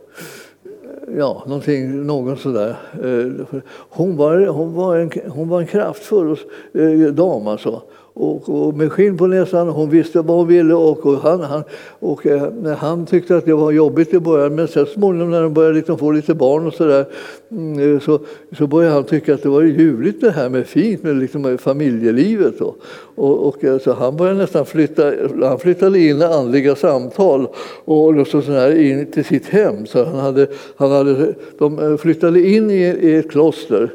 Ja, 1.17 1.43
någonting, 1.47 2.07
någon 2.07 2.37
sådär. 2.37 2.77
Eh, 3.05 3.59
hon 3.71 4.17
var, 4.17 4.47
hon 4.47 4.75
var, 4.75 4.97
en, 4.97 5.11
hon 5.29 5.49
var 5.49 5.61
en 5.61 5.67
kraftfull 5.67 6.37
eh, 6.75 7.13
dam 7.13 7.47
alltså 7.47 7.83
och, 8.19 8.49
och 8.49 8.75
med 8.75 8.93
skinn 8.93 9.17
på 9.17 9.27
näsan. 9.27 9.69
Hon 9.69 9.91
visste 9.91 10.21
vad 10.21 10.37
hon 10.37 10.49
ville 10.49 10.75
och, 10.75 11.07
och, 11.07 11.19
han, 11.19 11.41
han, 11.41 11.63
och 11.99 12.27
eh, 12.27 12.77
han 12.79 13.07
tyckte 13.07 13.37
att 13.37 13.45
det 13.45 13.55
var 13.55 13.71
jobbigt 13.71 14.15
i 14.15 14.21
början 14.21 14.55
men 14.55 14.69
sen 14.69 14.87
småningom 14.87 15.31
när 15.31 15.43
de 15.43 15.55
började 15.55 15.75
liksom 15.75 15.99
få 15.99 16.11
lite 16.11 16.35
barn 16.35 16.67
och 16.67 16.75
sådär 16.75 17.07
mm, 17.51 17.95
eh, 17.95 18.01
så, 18.01 18.21
så 18.59 18.67
började 18.67 18.95
han 18.95 19.05
tycka 19.05 19.35
att 19.35 19.43
det 19.43 19.49
var 19.49 19.63
ljuvligt 19.63 20.21
det 20.21 20.31
här 20.31 20.49
med 20.49 20.67
fint 20.67 21.03
med 21.03 21.17
liksom 21.17 21.59
familjelivet. 21.59 22.61
Och, 22.61 22.77
och, 23.15 23.47
och 23.47 23.83
så 23.83 23.93
han 23.93 24.17
började 24.17 24.39
nästan 24.39 24.67
flytta, 24.67 25.13
han 25.43 25.59
flyttade 25.59 25.99
in 25.99 26.23
andliga 26.23 26.77
samtal 26.77 27.47
och 27.85 28.27
så 28.27 28.41
här 28.41 28.81
in 28.81 29.07
till 29.07 29.25
sitt 29.25 29.47
hem. 29.47 29.87
Så 29.87 30.05
han 30.05 30.19
hade, 30.19 30.47
han 30.77 30.91
hade, 30.91 31.35
de 31.59 31.79
eh, 31.79 31.97
flyttade 31.97 32.41
in 32.49 32.71
i, 32.71 32.83
i 32.83 33.15
ett 33.17 33.31
kloster 33.31 33.91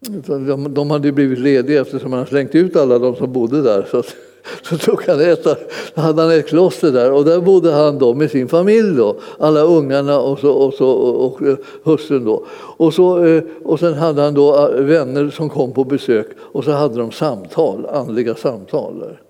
de, 0.00 0.74
de 0.74 0.90
hade 0.90 1.12
blivit 1.12 1.38
lediga 1.38 1.80
eftersom 1.80 2.12
han 2.12 2.26
slängt 2.26 2.54
ut 2.54 2.76
alla 2.76 2.98
de 2.98 3.16
som 3.16 3.32
bodde 3.32 3.62
där. 3.62 3.86
Så, 3.90 4.02
så 4.62 4.78
tog 4.78 5.02
han 5.06 5.20
ett, 5.20 5.46
hade 5.94 6.22
han 6.22 6.30
ett 6.30 6.48
kloster 6.48 6.92
där 6.92 7.12
och 7.12 7.24
där 7.24 7.40
bodde 7.40 7.72
han 7.72 7.98
då 7.98 8.14
med 8.14 8.30
sin 8.30 8.48
familj, 8.48 8.96
då, 8.96 9.16
alla 9.38 9.60
ungarna 9.60 10.20
och, 10.20 10.38
så, 10.38 10.52
och, 10.52 10.74
så, 10.74 10.88
och, 10.90 11.26
och 11.26 11.42
eh, 11.42 11.56
hustrun. 11.82 12.24
Då. 12.24 12.44
Och, 12.76 12.94
så, 12.94 13.24
eh, 13.24 13.42
och 13.64 13.80
sen 13.80 13.94
hade 13.94 14.22
han 14.22 14.34
då 14.34 14.68
eh, 14.68 14.82
vänner 14.82 15.30
som 15.30 15.50
kom 15.50 15.72
på 15.72 15.84
besök 15.84 16.26
och 16.38 16.64
så 16.64 16.70
hade 16.70 16.98
de 16.98 17.12
samtal, 17.12 17.86
andliga 17.86 18.34
samtal. 18.34 18.98
Där. 18.98 19.20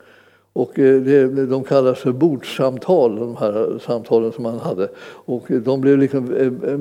Och 0.53 0.79
eh, 0.79 1.01
det, 1.01 1.47
de 1.47 1.65
kallas 1.65 1.99
för 1.99 2.13
bordssamtal, 2.13 3.17
de 3.17 3.37
här 3.37 3.79
samtalen 3.87 4.33
som 4.33 4.45
han 4.45 4.59
hade. 4.59 4.89
Och 5.25 5.45
de 5.49 5.81
blev 5.81 5.99
liksom, 5.99 6.35
eh, 6.35 6.71
eh, 6.71 6.79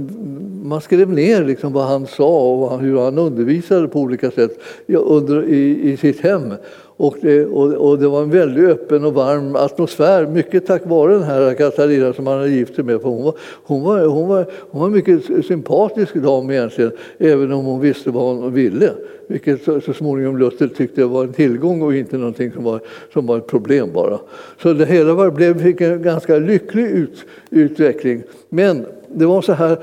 man 0.63 0.81
skrev 0.81 1.09
ner 1.09 1.43
liksom 1.43 1.73
vad 1.73 1.87
han 1.87 2.07
sa 2.07 2.51
och 2.51 2.79
hur 2.79 2.99
han 2.99 3.17
undervisade 3.17 3.87
på 3.87 3.99
olika 3.99 4.31
sätt 4.31 4.59
under, 4.87 5.43
i, 5.43 5.91
i 5.91 5.97
sitt 5.97 6.19
hem. 6.19 6.53
Och 6.99 7.17
det, 7.21 7.45
och, 7.45 7.73
och 7.73 7.99
det, 7.99 8.07
var 8.07 8.21
en 8.21 8.29
väldigt 8.29 8.69
öppen 8.69 9.05
och 9.05 9.13
varm 9.13 9.55
atmosfär, 9.55 10.27
mycket 10.27 10.65
tack 10.65 10.85
vare 10.85 11.13
den 11.13 11.23
här 11.23 11.53
Katarina 11.53 12.13
som 12.13 12.27
han 12.27 12.37
hade 12.37 12.49
gift 12.49 12.75
sig 12.75 12.83
med. 12.83 13.01
För 13.01 13.09
hon, 13.09 13.23
var, 13.23 13.33
hon, 13.63 13.83
var, 13.83 14.05
hon, 14.05 14.27
var, 14.27 14.45
hon 14.69 14.81
var 14.81 14.87
en 14.87 14.93
mycket 14.93 15.45
sympatisk 15.45 16.15
dam 16.15 16.51
egentligen, 16.51 16.91
även 17.17 17.51
om 17.51 17.65
hon 17.65 17.81
visste 17.81 18.11
vad 18.11 18.23
hon 18.23 18.53
ville. 18.53 18.91
Vilket 19.27 19.63
så, 19.63 19.81
så 19.81 19.93
småningom 19.93 20.37
Luther 20.37 20.67
tyckte 20.67 21.05
var 21.05 21.23
en 21.23 21.33
tillgång 21.33 21.81
och 21.81 21.95
inte 21.95 22.17
någonting 22.17 22.51
som 22.51 22.63
var, 22.63 22.79
som 23.13 23.25
var 23.25 23.37
ett 23.37 23.47
problem 23.47 23.89
bara. 23.93 24.19
Så 24.61 24.73
det 24.73 24.85
hela 24.85 25.13
var, 25.13 25.31
blev, 25.31 25.63
fick 25.63 25.81
en 25.81 26.01
ganska 26.01 26.37
lycklig 26.37 26.85
ut, 26.85 27.25
utveckling. 27.49 28.23
Men 28.49 28.85
det 29.07 29.25
var 29.25 29.41
så 29.41 29.53
här, 29.53 29.77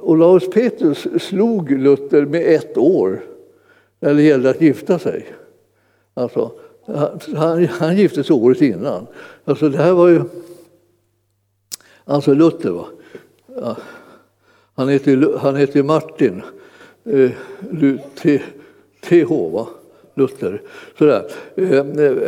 Olaus 0.00 0.50
Petrus 0.50 1.06
slog 1.20 1.70
Luther 1.70 2.26
med 2.26 2.54
ett 2.54 2.78
år 2.78 3.20
när 4.00 4.14
det 4.14 4.22
gällde 4.22 4.50
att 4.50 4.60
gifta 4.60 4.98
sig. 4.98 5.26
Alltså, 6.14 6.52
han, 7.34 7.66
han 7.66 7.96
gifte 7.96 8.24
sig 8.24 8.34
året 8.34 8.60
innan. 8.60 9.06
Alltså, 9.44 9.68
det 9.68 9.78
här 9.78 9.92
var 9.92 10.08
ju... 10.08 10.22
Alltså 12.04 12.34
Luther, 12.34 12.70
va? 12.70 12.86
Ja. 13.56 13.76
Han 14.74 14.88
heter, 14.88 15.38
han 15.38 15.56
heter 15.56 15.82
Martin. 15.82 16.42
Eh, 17.04 17.30
TH, 19.00 19.52
va? 19.52 19.66
Luther. 20.14 20.62
Sådär. 20.98 21.24
Eh, 21.56 21.84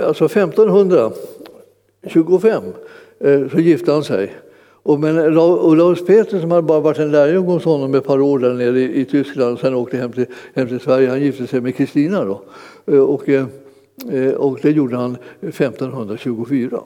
alltså 0.06 0.24
1525 0.24 2.62
eh, 3.18 3.48
så 3.48 3.60
gifte 3.60 3.92
han 3.92 4.04
sig. 4.04 4.34
Och 4.82 5.00
men 5.00 5.38
Olaus 5.38 6.06
Peter 6.06 6.40
som 6.40 6.50
hade 6.50 6.62
bara 6.62 6.80
varit 6.80 6.98
en 6.98 7.10
lärjunge 7.10 7.52
hos 7.52 7.64
honom 7.64 7.94
ett 7.94 8.04
par 8.04 8.20
år 8.20 8.38
där 8.38 8.54
nere 8.54 8.80
i, 8.80 9.00
i 9.00 9.04
Tyskland 9.04 9.52
och 9.52 9.60
sen 9.60 9.74
åkte 9.74 9.96
hem 9.96 10.12
till, 10.12 10.26
hem 10.54 10.68
till 10.68 10.80
Sverige, 10.80 11.08
han 11.08 11.20
gifte 11.20 11.46
sig 11.46 11.60
med 11.60 11.76
Kristina. 11.76 12.24
Då. 12.24 12.42
Eh, 12.86 13.00
och, 13.00 13.28
eh, 13.28 13.46
Eh, 14.10 14.32
och 14.32 14.58
det 14.62 14.70
gjorde 14.70 14.96
han 14.96 15.16
1524. 15.40 16.82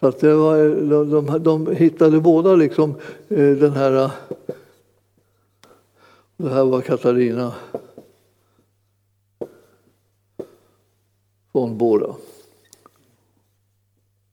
Så 0.00 0.06
att 0.06 0.20
det 0.20 0.34
var, 0.34 0.56
de, 0.90 1.10
de, 1.10 1.42
de 1.42 1.76
hittade 1.76 2.20
båda 2.20 2.54
liksom 2.54 2.90
eh, 3.28 3.50
den 3.50 3.72
här... 3.72 4.10
Det 6.36 6.50
här 6.50 6.64
var 6.64 6.80
Katarina 6.80 7.54
von 11.52 11.78
Bora. 11.78 12.14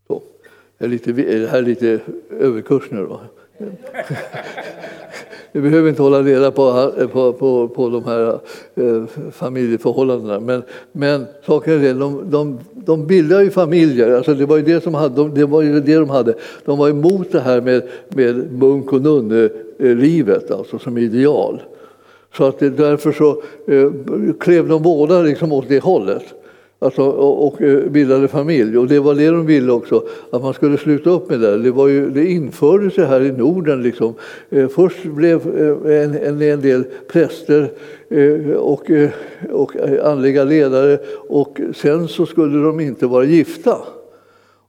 Så. 0.07 0.23
Det, 0.77 0.85
är 0.85 0.89
lite, 0.89 1.11
det 1.11 1.49
här 1.49 1.57
är 1.57 1.61
lite 1.61 1.99
överkurs 2.29 2.83
nu. 2.91 3.05
Då. 3.05 3.21
Vi 5.51 5.61
behöver 5.61 5.89
inte 5.89 6.01
hålla 6.01 6.21
reda 6.21 6.51
på, 6.51 6.91
på, 7.13 7.33
på, 7.33 7.67
på 7.67 7.89
de 7.89 8.03
här 8.03 8.39
eh, 8.75 9.05
familjeförhållandena. 9.31 10.39
Men, 10.39 10.63
men 10.91 11.25
saken 11.45 11.73
är 11.73 11.79
det, 11.79 11.93
de, 11.93 12.29
de, 12.29 12.59
de 12.73 13.07
bildar 13.07 13.41
ju 13.41 13.49
familjer. 13.49 14.11
Alltså 14.11 14.33
det 14.33 14.45
var 14.45 14.57
ju 14.57 14.63
det, 14.63 14.83
som 14.83 14.93
hade, 14.93 15.29
det 15.29 15.45
var 15.45 15.61
ju 15.61 15.79
det 15.79 15.95
de 15.95 16.09
hade. 16.09 16.33
De 16.65 16.77
var 16.77 16.89
emot 16.89 17.31
det 17.31 17.39
här 17.39 17.61
med, 17.61 17.83
med 18.09 18.53
munk 18.53 18.93
och 18.93 19.01
nunnelivet 19.01 20.51
alltså, 20.51 20.79
som 20.79 20.97
ideal. 20.97 21.61
Så 22.37 22.43
att 22.43 22.59
det, 22.59 22.69
därför 22.69 23.11
så 23.11 23.29
eh, 23.67 23.91
klev 24.39 24.67
de 24.67 24.83
båda 24.83 25.21
liksom 25.21 25.51
åt 25.51 25.69
det 25.69 25.83
hållet. 25.83 26.23
Alltså, 26.81 27.01
och, 27.01 27.47
och 27.47 27.61
eh, 27.61 27.89
bildade 27.89 28.27
familj. 28.27 28.77
Och 28.77 28.87
det 28.87 28.99
var 28.99 29.15
det 29.15 29.27
de 29.27 29.45
ville 29.45 29.71
också, 29.71 30.03
att 30.29 30.41
man 30.41 30.53
skulle 30.53 30.77
sluta 30.77 31.09
upp 31.09 31.29
med 31.29 31.39
det. 31.39 31.57
Det, 31.57 31.71
var 31.71 31.87
ju, 31.87 32.09
det 32.09 32.25
infördes 32.25 32.97
ju 32.97 33.03
här 33.03 33.21
i 33.21 33.31
Norden. 33.31 33.83
Liksom. 33.83 34.13
Eh, 34.49 34.67
först 34.67 35.03
blev 35.03 35.57
eh, 35.57 36.03
en, 36.03 36.15
en, 36.15 36.41
en 36.41 36.61
del 36.61 36.83
präster 37.11 37.69
och, 38.57 38.91
och 39.51 39.71
andliga 40.03 40.43
ledare 40.43 40.99
och 41.29 41.59
sen 41.75 42.07
så 42.07 42.25
skulle 42.25 42.63
de 42.63 42.79
inte 42.79 43.07
vara 43.07 43.23
gifta. 43.23 43.77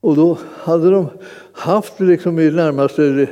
Och 0.00 0.16
då 0.16 0.38
hade 0.56 0.90
de, 0.90 1.06
haft 1.52 2.00
liksom 2.00 2.38
i 2.38 2.50
närmaste 2.50 3.26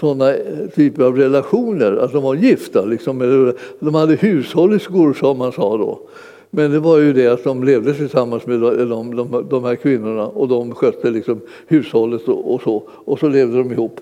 sådana 0.00 0.34
typer 0.74 1.04
av 1.04 1.16
relationer, 1.16 1.96
att 1.96 2.12
de 2.12 2.22
var 2.22 2.34
gifta. 2.34 2.84
Liksom, 2.84 3.52
de 3.80 3.94
hade 3.94 4.14
hushållerskor 4.14 5.12
som 5.12 5.38
man 5.38 5.52
sa 5.52 5.76
då. 5.76 6.08
Men 6.50 6.70
det 6.70 6.78
var 6.78 6.98
ju 6.98 7.12
det 7.12 7.26
att 7.26 7.44
de 7.44 7.64
levde 7.64 7.94
tillsammans 7.94 8.46
med 8.46 8.60
de, 8.60 9.16
de, 9.16 9.46
de 9.50 9.64
här 9.64 9.76
kvinnorna 9.76 10.26
och 10.26 10.48
de 10.48 10.74
skötte 10.74 11.10
liksom 11.10 11.40
hushållet 11.66 12.28
och, 12.28 12.54
och, 12.54 12.62
så. 12.62 12.82
Och 12.90 13.18
så 13.18 13.28
levde 13.28 13.58
de 13.58 13.72
ihop. 13.72 14.00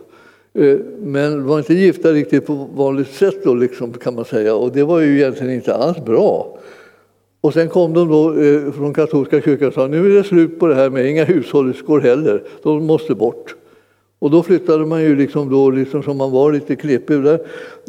Men 0.53 1.37
men 1.37 1.47
var 1.47 1.59
inte 1.59 1.75
gifta 1.75 2.13
riktigt 2.13 2.47
på 2.47 2.69
vanligt 2.77 3.09
sätt 3.09 3.45
då, 3.45 3.55
liksom, 3.55 3.93
kan 3.93 4.15
man 4.15 4.25
säga. 4.25 4.55
Och 4.55 4.73
det 4.73 4.85
var 4.85 5.01
ju 5.01 5.17
egentligen 5.17 5.55
inte 5.55 5.75
alls 5.75 6.05
bra. 6.05 6.59
Och 7.41 7.53
sen 7.53 7.69
kom 7.69 7.95
de 7.95 8.09
då 8.09 8.41
eh, 8.41 8.73
från 8.73 8.95
katolska 8.95 9.41
kyrkan 9.41 9.69
och 9.69 9.75
sa 9.75 9.87
nu 9.87 10.07
är 10.07 10.15
det 10.15 10.25
slut 10.25 10.59
på 10.59 10.67
det 10.67 10.75
här 10.75 10.91
med 10.91 11.11
inga 11.11 11.25
hushållerskor 11.25 12.01
heller, 12.01 12.43
de 12.63 12.87
måste 12.87 13.15
bort. 13.15 13.55
Och 14.19 14.31
då 14.31 14.43
flyttade 14.43 14.87
man 14.87 15.03
ju 15.03 15.17
liksom 15.17 15.51
då, 15.51 15.71
liksom 15.71 16.03
som 16.03 16.17
man 16.17 16.31
var 16.31 16.53
lite 16.53 16.77
knepig 16.77 17.23
där, 17.23 17.41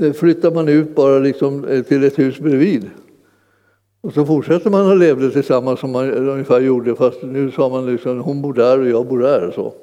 eh, 0.02 0.14
flyttade 0.14 0.56
man 0.56 0.68
ut 0.68 0.96
bara 0.96 1.20
liksom 1.20 1.84
till 1.88 2.04
ett 2.04 2.20
hus 2.20 2.40
bredvid. 2.40 2.90
Och 4.02 4.14
så 4.14 4.26
fortsätter 4.26 4.70
man 4.70 4.92
att 4.92 4.98
leva 4.98 5.30
tillsammans 5.30 5.80
som 5.80 5.92
man 5.92 6.12
ungefär 6.12 6.60
gjorde 6.60 6.96
fast 6.96 7.22
nu 7.22 7.52
sa 7.52 7.70
man 7.70 7.86
liksom 7.86 8.22
hon 8.22 8.42
bor 8.42 8.54
där 8.54 8.80
och 8.80 8.90
jag 8.90 9.08
bor 9.08 9.20
där. 9.20 9.52
Så. 9.56 9.74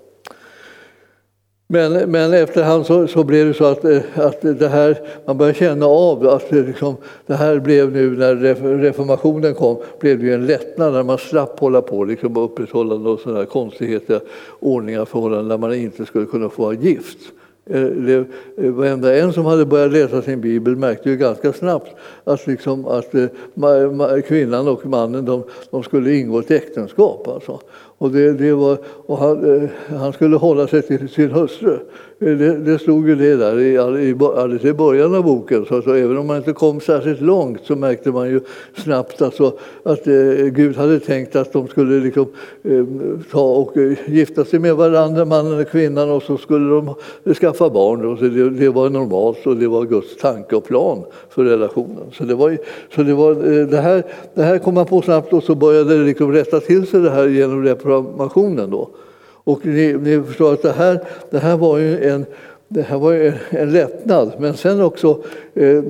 Men, 1.67 2.11
men 2.11 2.33
efterhand 2.33 2.87
så, 2.87 3.07
så 3.07 3.25
blev 3.25 3.47
det 3.47 3.55
så 3.55 3.65
att, 3.65 3.85
eh, 3.85 4.01
att 4.15 4.41
det 4.41 4.69
här, 4.69 4.99
man 5.27 5.39
började 5.39 5.59
känna 5.59 5.87
av 5.87 6.29
att 6.29 6.51
det, 6.51 6.63
liksom, 6.63 6.97
det 7.27 7.35
här 7.35 7.59
blev 7.59 7.93
nu 7.93 8.17
när 8.17 8.37
reformationen 8.79 9.55
kom, 9.55 9.77
blev 10.01 10.19
det 10.19 10.35
en 10.35 10.47
lättnad 10.47 10.93
när 10.93 11.03
man 11.03 11.19
slapp 11.19 11.61
hålla 11.61 11.83
på 11.83 12.05
liksom, 12.05 12.37
och 12.37 12.45
upprätthålla 12.45 12.99
några 12.99 13.19
sådana 13.19 13.45
konstigheter, 13.45 14.21
ordningar, 14.61 15.05
förhållanden 15.05 15.49
där 15.49 15.59
man 15.59 15.75
inte 15.75 16.07
skulle 16.07 16.27
kunna 16.27 16.49
få 16.49 16.63
vara 16.63 16.75
gift. 16.75 17.19
Eh, 17.67 17.83
det, 17.83 18.27
eh, 18.57 18.71
varenda 18.71 19.17
en 19.17 19.33
som 19.33 19.45
hade 19.45 19.67
börjat 19.67 19.93
läsa 19.93 20.23
sin 20.23 20.41
bibel 20.41 20.77
märkte 20.77 21.11
ju 21.11 21.17
ganska 21.17 21.53
snabbt 21.53 21.91
att, 22.25 22.47
liksom, 22.47 22.87
att 22.87 23.15
eh, 23.15 24.21
kvinnan 24.27 24.69
och 24.69 24.87
mannen 24.87 25.25
de, 25.25 25.43
de 25.71 25.83
skulle 25.83 26.15
ingå 26.15 26.39
ett 26.39 26.51
äktenskap. 26.51 27.29
Alltså. 27.29 27.61
Och, 27.99 28.11
det, 28.11 28.33
det 28.33 28.53
var, 28.53 28.79
och 29.07 29.19
han, 29.19 29.69
han, 29.89 30.13
skulle 30.13 30.37
hålla 30.37 30.67
sig 30.67 30.83
till 30.83 31.09
sin 31.09 31.31
hustru. 31.31 31.79
Det, 32.25 32.59
det 32.59 32.79
stod 32.79 33.09
ju 33.09 33.15
det 33.15 33.37
där 33.37 33.61
i, 33.61 33.75
i, 34.09 34.17
alldeles 34.37 34.65
i 34.65 34.73
början 34.73 35.15
av 35.15 35.23
boken. 35.23 35.65
Så 35.69 35.83
så 35.83 35.95
även 35.95 36.19
om 36.19 36.27
man 36.27 36.37
inte 36.37 36.53
kom 36.53 36.81
särskilt 36.81 37.21
långt 37.21 37.61
så 37.65 37.77
märkte 37.77 38.13
man 38.13 38.29
ju 38.29 38.41
snabbt 38.77 39.23
alltså, 39.23 39.53
att 39.83 40.07
eh, 40.07 40.47
Gud 40.53 40.77
hade 40.77 41.01
tänkt 41.01 41.37
att 41.37 41.53
de 41.53 41.69
skulle 41.69 42.01
liksom, 42.01 42.27
eh, 42.63 42.85
ta 43.31 43.43
och 43.43 43.77
eh, 43.77 43.93
gifta 44.07 44.45
sig 44.45 44.59
med 44.59 44.77
varandra, 44.77 45.25
mannen 45.25 45.61
och 45.61 45.69
kvinnan, 45.69 46.11
och 46.11 46.23
så 46.23 46.37
skulle 46.37 46.75
de 46.75 46.95
skaffa 47.35 47.71
barn. 47.71 48.05
Och 48.05 48.19
så 48.19 48.25
det, 48.25 48.51
det 48.51 48.69
var 48.69 48.91
normalt 48.91 49.47
och 49.47 49.57
det 49.57 49.69
var 49.69 49.85
Guds 49.85 50.17
tanke 50.17 50.57
och 50.57 50.65
plan 50.65 51.05
för 51.29 51.45
relationen. 51.45 52.05
Så 52.13 52.25
det, 52.25 52.35
var, 52.35 52.59
så 52.95 53.03
det, 53.03 53.15
var, 53.15 53.31
eh, 53.31 53.67
det, 53.67 53.81
här, 53.81 54.03
det 54.35 54.43
här 54.43 54.59
kom 54.59 54.75
man 54.75 54.87
på 54.87 55.03
snabbt 55.03 55.33
och 55.33 55.43
så 55.43 55.55
började 55.55 55.99
det 55.99 56.05
liksom 56.05 56.33
rätta 56.33 56.61
till 56.61 56.87
sig 56.87 57.01
det 57.01 57.11
här 57.11 57.27
genom 57.27 57.65
reformationen. 57.65 58.71
Då. 58.71 58.89
Och 59.45 59.67
ni, 59.67 59.93
ni, 59.93 60.23
förstår 60.23 60.53
att 60.53 60.63
det 60.63 60.73
här, 60.73 61.01
det 61.31 61.39
här 61.39 61.57
var 61.57 61.79
ju 61.79 62.09
en, 62.09 62.27
det 62.69 62.83
här 62.83 62.99
var 62.99 63.15
en, 63.15 63.35
en 63.51 63.73
lättnad. 63.73 64.33
Men 64.39 64.55
sen 64.55 64.81
också 64.81 65.23
eh, 65.55 65.69
eh, 65.69 65.83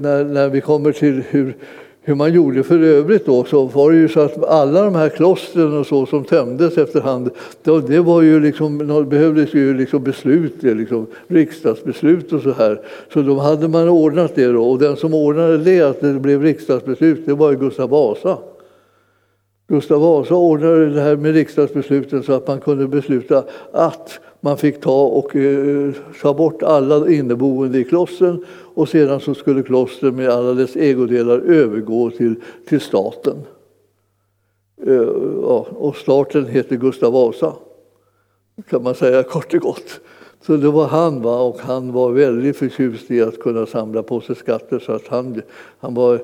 när, 0.00 0.24
när 0.24 0.48
vi 0.48 0.60
kommer 0.60 0.92
till 0.92 1.22
hur, 1.28 1.56
hur 2.02 2.14
man 2.14 2.32
gjorde 2.32 2.62
för 2.62 2.82
övrigt 2.82 3.26
då, 3.26 3.44
så 3.44 3.64
var 3.64 3.90
det 3.90 3.96
ju 3.96 4.08
så 4.08 4.20
att 4.20 4.44
alla 4.44 4.82
de 4.82 4.94
här 4.94 5.08
klostren 5.08 5.78
och 5.78 5.86
så 5.86 6.06
som 6.06 6.24
tömdes 6.24 6.78
efterhand, 6.78 7.30
då, 7.62 7.80
det 7.80 8.00
var 8.00 8.22
ju 8.22 8.40
liksom, 8.40 8.78
behövdes 9.08 9.54
ju 9.54 9.74
liksom 9.74 10.04
beslut, 10.04 10.62
liksom 10.62 11.06
riksdagsbeslut 11.28 12.32
och 12.32 12.42
så 12.42 12.52
här. 12.52 12.80
Så 13.12 13.22
då 13.22 13.38
hade 13.38 13.68
man 13.68 13.88
ordnat 13.88 14.34
det 14.34 14.46
då, 14.46 14.64
och 14.64 14.78
den 14.78 14.96
som 14.96 15.14
ordnade 15.14 15.58
det, 15.58 15.80
att 15.80 16.00
det 16.00 16.12
blev 16.12 16.42
riksdagsbeslut, 16.42 17.26
det 17.26 17.34
var 17.34 17.50
ju 17.50 17.58
Gustav 17.58 17.90
Vasa. 17.90 18.38
Gustav 19.70 20.00
Vasa 20.00 20.34
ordnade 20.34 20.90
det 20.90 21.00
här 21.00 21.16
med 21.16 21.34
riksdagsbesluten 21.34 22.22
så 22.22 22.32
att 22.32 22.46
man 22.46 22.60
kunde 22.60 22.88
besluta 22.88 23.44
att 23.72 24.20
man 24.40 24.56
fick 24.56 24.80
ta 24.80 25.02
och 25.02 25.36
eh, 25.36 25.92
ta 26.22 26.34
bort 26.34 26.62
alla 26.62 27.10
inneboende 27.10 27.78
i 27.78 27.84
klostren 27.84 28.44
och 28.74 28.88
sedan 28.88 29.20
så 29.20 29.34
skulle 29.34 29.62
klostren 29.62 30.16
med 30.16 30.28
alla 30.28 30.54
dess 30.54 30.76
ägodelar 30.76 31.38
övergå 31.38 32.10
till, 32.10 32.34
till 32.68 32.80
staten. 32.80 33.36
Eh, 34.86 35.08
ja, 35.42 35.66
och 35.70 35.96
staten 35.96 36.46
heter 36.46 36.76
Gustav 36.76 37.12
Vasa, 37.12 37.52
kan 38.70 38.82
man 38.82 38.94
säga 38.94 39.22
kort 39.22 39.54
och 39.54 39.60
gott. 39.60 40.00
Så 40.46 40.56
det 40.56 40.70
var 40.70 40.86
han, 40.86 41.22
va? 41.22 41.40
och 41.40 41.58
han 41.60 41.92
var 41.92 42.10
väldigt 42.10 42.56
förtjust 42.56 43.10
i 43.10 43.22
att 43.22 43.40
kunna 43.40 43.66
samla 43.66 44.02
på 44.02 44.20
sig 44.20 44.36
skatter. 44.36 44.78
Så 44.78 44.92
att 44.92 45.08
han, 45.08 45.42
han 45.80 45.94
var 45.94 46.20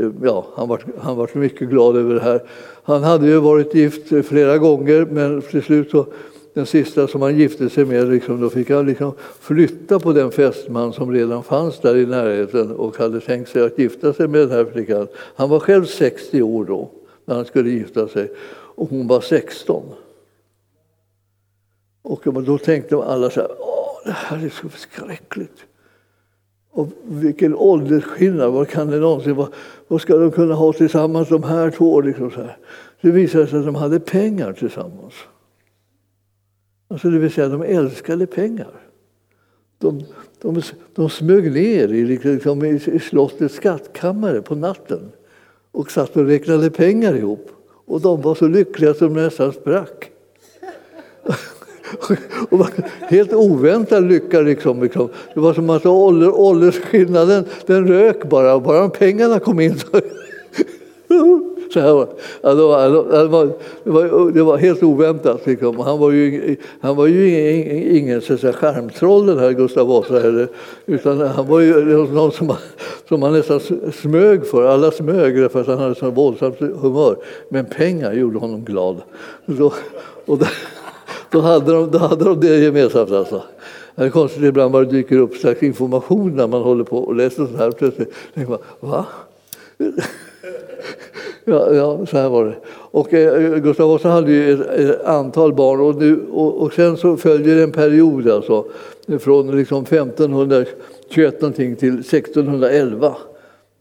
Eh, 0.00 0.10
ja, 0.22 0.46
han 0.54 0.68
var, 0.68 0.84
han 0.98 1.16
var 1.16 1.30
mycket 1.34 1.68
glad 1.68 1.96
över 1.96 2.14
det 2.14 2.20
här. 2.20 2.42
Han 2.82 3.02
hade 3.02 3.26
ju 3.26 3.38
varit 3.38 3.74
gift 3.74 4.12
eh, 4.12 4.22
flera 4.22 4.58
gånger 4.58 5.06
men 5.10 5.42
till 5.42 5.62
slut 5.62 5.90
så 5.90 6.06
den 6.54 6.66
sista 6.66 7.08
som 7.08 7.22
han 7.22 7.38
gifte 7.38 7.70
sig 7.70 7.84
med, 7.84 8.08
liksom, 8.08 8.40
då 8.40 8.50
fick 8.50 8.70
han 8.70 8.86
liksom 8.86 9.12
flytta 9.40 9.98
på 9.98 10.12
den 10.12 10.32
fästman 10.32 10.92
som 10.92 11.12
redan 11.12 11.42
fanns 11.42 11.80
där 11.80 11.96
i 11.96 12.06
närheten 12.06 12.70
och 12.70 12.98
hade 12.98 13.20
tänkt 13.20 13.50
sig 13.50 13.62
att 13.62 13.78
gifta 13.78 14.12
sig 14.12 14.28
med 14.28 14.40
den 14.40 14.50
här 14.50 14.64
flickan. 14.64 15.08
Han 15.36 15.48
var 15.48 15.60
själv 15.60 15.84
60 15.84 16.42
år 16.42 16.64
då, 16.64 16.90
när 17.24 17.34
han 17.34 17.44
skulle 17.44 17.70
gifta 17.70 18.08
sig, 18.08 18.32
och 18.74 18.90
hon 18.90 19.06
var 19.06 19.20
16. 19.20 19.82
Och 22.02 22.44
då 22.44 22.58
tänkte 22.58 22.96
alla 22.96 23.30
så 23.30 23.40
här, 23.40 23.50
Åh, 23.58 23.98
det 24.04 24.12
här 24.12 24.46
är 24.46 24.50
så 24.50 24.68
förskräckligt. 24.68 25.64
Och 26.72 26.88
vilken 27.04 27.54
åldersskillnad, 27.54 28.52
vad 28.52 28.68
kan 28.68 28.90
det 28.90 28.98
någonsin 28.98 29.34
vara? 29.34 29.48
Vad 29.88 30.00
ska 30.00 30.16
de 30.16 30.30
kunna 30.30 30.54
ha 30.54 30.72
tillsammans 30.72 31.28
de 31.28 31.42
här 31.42 31.70
två? 31.70 32.00
Liksom 32.00 32.30
så 32.30 32.40
här. 32.40 32.56
Det 33.00 33.10
visade 33.10 33.46
sig 33.46 33.58
att 33.58 33.64
de 33.64 33.74
hade 33.74 34.00
pengar 34.00 34.52
tillsammans. 34.52 35.14
Alltså 36.88 37.10
det 37.10 37.18
vill 37.18 37.32
säga, 37.32 37.48
de 37.48 37.62
älskade 37.62 38.26
pengar. 38.26 38.70
De, 39.78 40.04
de, 40.40 40.62
de 40.94 41.10
smög 41.10 41.52
ner 41.52 41.88
i, 41.88 42.04
liksom, 42.04 42.32
liksom 42.32 42.64
i 42.64 42.98
slottets 42.98 43.54
skattkammare 43.54 44.42
på 44.42 44.54
natten 44.54 45.12
och 45.72 45.90
satt 45.90 46.16
och 46.16 46.26
räknade 46.26 46.70
pengar 46.70 47.14
ihop. 47.14 47.50
Och 47.86 48.00
de 48.00 48.20
var 48.20 48.34
så 48.34 48.48
lyckliga 48.48 48.90
att 48.90 48.98
de 48.98 49.12
nästan 49.12 49.52
sprack. 49.52 50.10
och 52.50 52.66
helt 53.00 53.32
oväntad 53.32 54.08
lycka. 54.08 54.40
Liksom, 54.40 54.82
liksom. 54.82 55.08
Det 55.34 55.40
var 55.40 55.54
som 55.54 55.70
att 55.70 55.86
ålder, 55.86 56.40
åldersskillnaden 56.40 57.44
den 57.66 57.88
rök 57.88 58.24
bara. 58.24 58.60
Bara 58.60 58.88
pengarna 58.88 59.38
kom 59.38 59.60
in 59.60 59.74
så 61.72 61.80
här 61.80 61.92
var, 61.92 62.08
det, 62.42 62.62
var, 62.62 62.88
det, 63.22 63.28
var, 63.28 63.52
det, 63.84 63.90
var, 63.90 64.30
det 64.30 64.42
var 64.42 64.56
helt 64.56 64.82
oväntat. 64.82 65.46
Liksom. 65.46 65.80
Han 65.80 65.98
var 65.98 66.10
ju, 66.10 66.56
han 66.80 66.96
var 66.96 67.06
ju 67.06 67.28
ingen, 67.28 67.96
ingen 67.96 68.20
så 68.20 68.36
säga, 68.36 68.52
skärmtroll 68.52 69.26
den 69.26 69.38
här 69.38 69.52
Gustav 69.52 69.86
Vasa 69.86 70.20
heller. 70.20 70.48
Utan 70.86 71.20
han 71.20 71.46
var 71.46 71.60
ju 71.60 71.96
någon 72.06 72.32
som, 72.32 72.54
som 73.08 73.20
man 73.20 73.32
nästan 73.32 73.60
smög 74.02 74.46
för. 74.46 74.66
Alla 74.66 74.90
smög 74.90 75.36
därför 75.36 75.60
att 75.60 75.66
han 75.66 75.78
hade 75.78 75.94
så 75.94 76.10
våldsamt 76.10 76.60
humör. 76.60 77.16
Men 77.48 77.64
pengar 77.64 78.12
gjorde 78.12 78.38
honom 78.38 78.64
glad. 78.64 79.02
Så, 79.58 79.72
och 80.26 80.38
där, 80.38 80.50
då, 81.32 81.40
hade 81.40 81.72
de, 81.72 81.90
då 81.90 81.98
hade 81.98 82.24
de 82.24 82.40
det 82.40 82.58
gemensamt 82.58 83.10
alltså. 83.10 83.42
Det 83.94 84.04
är 84.04 84.10
konstigt 84.10 84.42
ibland 84.42 84.72
vad 84.72 84.86
det 84.86 84.92
dyker 84.92 85.16
upp 85.16 85.36
slags 85.36 85.62
information 85.62 86.36
när 86.36 86.46
man 86.46 86.62
håller 86.62 86.84
på 86.84 86.98
och 86.98 87.14
läser 87.14 87.36
sånt 87.36 87.58
här. 87.58 87.70
Plötsligt 87.70 88.14
tänker 88.34 88.50
man, 88.50 88.60
va? 88.80 89.06
Ja, 91.44 91.74
ja, 91.74 92.06
så 92.06 92.16
här 92.16 92.28
var 92.28 92.44
det. 92.44 92.56
Och 92.68 93.14
eh, 93.14 93.56
Gustav 93.56 93.88
Vasa 93.88 94.08
hade 94.08 94.32
ju 94.32 94.52
ett, 94.52 94.66
ett 94.66 95.04
antal 95.04 95.54
barn 95.54 95.80
och, 95.80 95.94
nu, 95.94 96.20
och, 96.32 96.62
och, 96.62 96.72
sen 96.72 96.96
så 96.96 97.16
följer 97.16 97.62
en 97.62 97.72
period 97.72 98.28
alltså, 98.28 98.64
från 99.18 99.56
liksom 99.56 99.82
1521 99.82 101.40
någonting 101.40 101.76
till 101.76 101.98
1611 101.98 103.16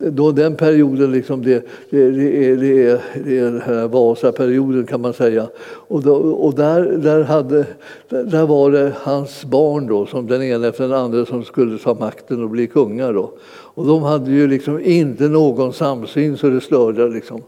då 0.10 0.32
den 0.32 0.56
perioden, 0.56 1.12
liksom 1.12 1.44
det, 1.44 1.66
det, 1.90 2.12
det, 2.12 2.46
är, 2.46 2.56
det, 2.56 2.88
är, 2.88 3.00
det 3.26 3.40
är 3.40 3.44
den 3.44 3.62
här 3.62 3.88
Vasaperioden 3.88 4.86
kan 4.86 5.02
man 5.02 5.14
säga. 5.14 5.48
Och, 5.64 6.04
då, 6.04 6.16
och 6.16 6.56
där, 6.56 6.82
där, 6.84 7.24
hade, 7.24 7.66
där 8.10 8.46
var 8.46 8.72
det 8.72 8.94
hans 8.98 9.46
barn 9.46 9.88
då, 9.88 10.06
som 10.06 10.28
den 10.28 10.44
ena 10.44 10.68
efter 10.68 10.84
den 10.84 10.98
andra 10.98 11.26
som 11.26 11.44
skulle 11.44 11.78
ta 11.78 11.94
makten 11.94 12.44
och 12.44 12.50
bli 12.50 12.68
kungar. 12.68 13.14
Då. 13.14 13.32
Och 13.74 13.88
de 13.88 14.04
hade 14.04 14.32
ju 14.32 14.48
liksom 14.48 14.80
inte 14.80 15.28
någon 15.28 15.74
samsyn 15.74 16.38
så 16.38 16.50
det 16.50 16.62
störde. 16.62 17.10
Liksom. 17.10 17.42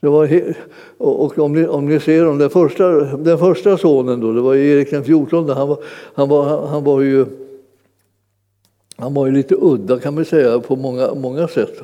Det 0.00 0.08
var 0.08 0.54
och 0.98 1.38
om 1.38 1.52
ni, 1.52 1.66
om 1.66 1.86
ni 1.86 2.00
ser 2.00 2.26
om 2.26 2.38
den 2.38 2.50
första, 2.50 2.88
den 3.16 3.38
första 3.38 3.76
sonen, 3.76 4.20
då, 4.20 4.32
det 4.32 4.40
var 4.40 4.54
Erik 4.54 4.90
den 4.90 5.02
XIV, 5.02 5.48
han 5.48 5.68
var, 5.68 5.78
han 6.14 6.28
var, 6.28 6.66
han 6.66 6.84
var 6.84 7.00
ju 7.00 7.26
han 9.00 9.14
var 9.14 9.26
ju 9.26 9.32
lite 9.32 9.54
udda 9.54 9.98
kan 9.98 10.14
man 10.14 10.24
säga 10.24 10.60
på 10.60 10.76
många, 10.76 11.14
många 11.14 11.48
sätt. 11.48 11.74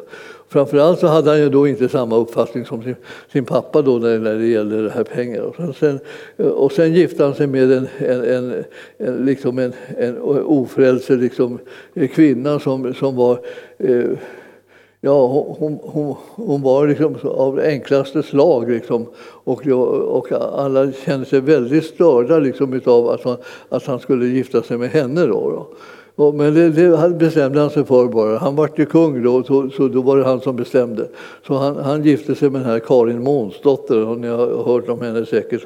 Framförallt 0.48 1.00
så 1.00 1.06
hade 1.06 1.30
han 1.30 1.40
ju 1.40 1.48
då 1.48 1.68
inte 1.68 1.88
samma 1.88 2.16
uppfattning 2.16 2.64
som 2.64 2.82
sin, 2.82 2.96
sin 3.32 3.44
pappa 3.44 3.82
då 3.82 3.98
när, 3.98 4.18
när 4.18 4.34
det 4.34 4.46
gällde 4.46 4.82
det 4.82 4.90
här 4.90 5.04
pengar. 5.04 5.42
Och 5.42 5.76
sen, 5.76 5.98
och 6.36 6.72
sen 6.72 6.94
gifte 6.94 7.24
han 7.24 7.34
sig 7.34 7.46
med 7.46 7.72
en, 7.72 7.88
en, 7.98 8.24
en, 8.24 8.64
en, 8.98 9.24
liksom 9.24 9.58
en, 9.58 9.72
en 9.98 10.18
ofrälse 10.44 11.16
liksom, 11.16 11.58
eh, 11.94 12.08
kvinna 12.08 12.60
som, 12.60 12.94
som 12.94 13.16
var 13.16 13.38
eh, 13.78 14.10
Ja, 15.00 15.26
hon, 15.58 15.78
hon, 15.82 16.16
hon 16.34 16.62
var 16.62 16.86
liksom 16.86 17.16
av 17.24 17.58
enklaste 17.58 18.22
slag. 18.22 18.70
Liksom. 18.70 19.06
Och, 19.44 19.66
och 20.16 20.32
alla 20.32 20.92
kände 20.92 21.26
sig 21.26 21.40
väldigt 21.40 21.84
störda 21.84 22.38
liksom, 22.38 22.80
av 22.84 23.08
att 23.08 23.24
han, 23.24 23.36
att 23.68 23.86
han 23.86 24.00
skulle 24.00 24.26
gifta 24.26 24.62
sig 24.62 24.78
med 24.78 24.90
henne. 24.90 25.26
Då, 25.26 25.50
då. 25.50 25.68
Men 26.16 26.54
det, 26.54 26.70
det 26.70 27.14
bestämde 27.18 27.60
han 27.60 27.70
sig 27.70 27.84
för 27.84 28.06
bara. 28.06 28.38
Han 28.38 28.56
var 28.56 28.70
ju 28.76 28.86
kung 28.86 29.22
då, 29.22 29.42
så, 29.42 29.70
så 29.70 29.88
då 29.88 30.02
var 30.02 30.16
det 30.16 30.24
han 30.24 30.40
som 30.40 30.56
bestämde. 30.56 31.08
Så 31.46 31.54
han, 31.54 31.76
han 31.76 32.04
gifte 32.04 32.34
sig 32.34 32.50
med 32.50 32.60
den 32.60 32.70
här 32.70 32.78
Karin 32.78 33.22
Månsdotter. 33.22 34.16
Ni 34.16 34.28
har 34.28 34.64
hört 34.64 34.88
om 34.88 35.00
henne 35.00 35.26
säkert. 35.26 35.64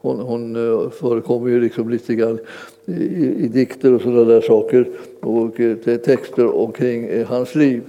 Hon, 0.00 0.20
hon 0.20 0.56
eh, 0.56 0.90
förekommer 0.90 1.48
ju 1.48 1.60
liksom 1.60 1.90
lite 1.90 2.14
grann 2.14 2.38
i, 2.86 2.92
i 3.44 3.48
dikter 3.48 3.94
och 3.94 4.00
sådana 4.00 4.24
där 4.24 4.40
saker 4.40 4.88
och 5.20 5.60
eh, 5.60 5.96
texter 5.96 6.56
omkring 6.56 7.04
eh, 7.04 7.26
hans 7.26 7.54
liv. 7.54 7.82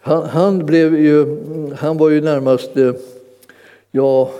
Han, 0.00 0.22
han, 0.22 0.66
blev 0.66 0.98
ju, 0.98 1.22
mm, 1.22 1.72
han 1.78 1.98
var 1.98 2.10
ju 2.10 2.20
närmast, 2.20 2.70
ja, 3.90 4.30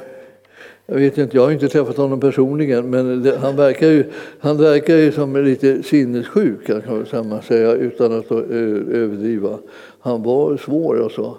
jag 0.86 0.96
vet 0.96 1.18
inte, 1.18 1.36
jag 1.36 1.44
har 1.44 1.52
inte 1.52 1.68
träffat 1.68 1.96
honom 1.96 2.20
personligen, 2.20 2.90
men 2.90 3.22
det, 3.22 3.36
han, 3.36 3.56
verkar 3.56 3.88
ju, 3.88 4.04
han 4.38 4.56
verkar 4.56 4.96
ju 4.96 5.12
som 5.12 5.44
lite 5.44 5.82
sinnessjuk 5.82 6.66
kan 7.10 7.28
man 7.28 7.42
säga, 7.42 7.72
utan 7.72 8.18
att 8.18 8.30
eh, 8.30 8.38
överdriva. 8.38 9.58
Han 10.00 10.22
var 10.22 10.56
svår 10.56 11.02
alltså, 11.02 11.38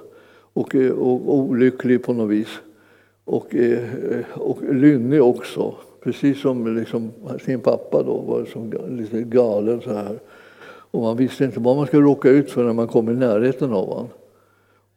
och, 0.53 0.75
eh, 0.75 0.91
och 0.91 1.35
olycklig 1.35 2.03
på 2.03 2.13
något 2.13 2.29
vis. 2.29 2.59
Och, 3.25 3.55
eh, 3.55 3.79
och 4.33 4.73
lynnig 4.73 5.23
också, 5.23 5.75
precis 6.03 6.41
som 6.41 6.75
liksom 6.75 7.11
sin 7.45 7.59
pappa 7.59 8.03
då 8.03 8.17
var 8.17 8.45
som 8.45 8.73
lite 8.89 9.21
galen 9.21 9.81
så 9.81 9.93
här. 9.93 10.19
Och 10.91 11.01
man 11.01 11.17
visste 11.17 11.43
inte 11.43 11.59
vad 11.59 11.75
man 11.75 11.87
skulle 11.87 12.03
råka 12.03 12.29
ut 12.29 12.51
för 12.51 12.63
när 12.63 12.73
man 12.73 12.87
kom 12.87 13.09
i 13.09 13.13
närheten 13.13 13.73
av 13.73 13.87
honom. 13.87 14.07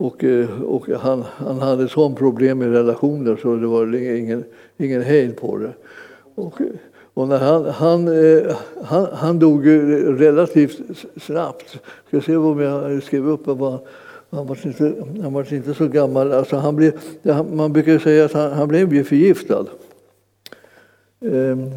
Och, 0.01 0.25
eh, 0.25 0.63
och 0.63 0.89
han, 0.89 1.25
han 1.37 1.59
hade 1.59 1.89
sån 1.89 2.15
problem 2.15 2.59
med 2.59 2.73
relationer 2.73 3.37
så 3.43 3.57
det 3.57 3.67
var 3.67 3.95
ingen, 3.95 4.45
ingen 4.77 5.03
hejd 5.03 5.37
på 5.37 5.57
det. 5.59 5.73
Och, 6.35 6.61
och 7.15 7.29
när 7.29 7.39
han, 7.39 7.65
han, 7.65 8.09
eh, 8.09 8.57
han, 8.85 9.07
han 9.13 9.39
dog 9.39 9.67
relativt 10.21 10.81
snabbt. 11.23 11.79
Jag 12.11 12.23
ska 12.23 12.33
se 12.33 12.37
om 12.37 12.61
jag 12.61 13.03
skrev 13.03 13.29
upp 13.29 13.47
vad 13.47 13.79
han 14.31 14.47
var 14.47 14.59
inte, 14.65 14.93
han 15.23 15.33
var 15.33 15.53
inte 15.53 15.75
så 15.75 15.89
gammal. 15.89 16.33
Alltså 16.33 16.57
han 16.57 16.77
blev, 16.77 16.93
man 17.53 17.73
brukar 17.73 17.99
säga 17.99 18.25
att 18.25 18.33
han, 18.33 18.53
han 18.53 18.69
blev 18.69 19.05
förgiftad. 19.05 19.67
Ehm, 21.21 21.71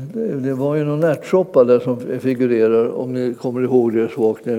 det 0.44 0.54
var 0.54 0.76
ju 0.76 0.84
någon 0.84 1.04
ärtsoppa 1.04 1.64
där 1.64 1.80
som 1.80 2.00
figurerar, 2.20 2.90
om 2.90 3.14
ni 3.14 3.34
kommer 3.34 3.62
ihåg 3.62 3.94
det 3.94 4.10
svagt. 4.10 4.48
Eh, 4.48 4.56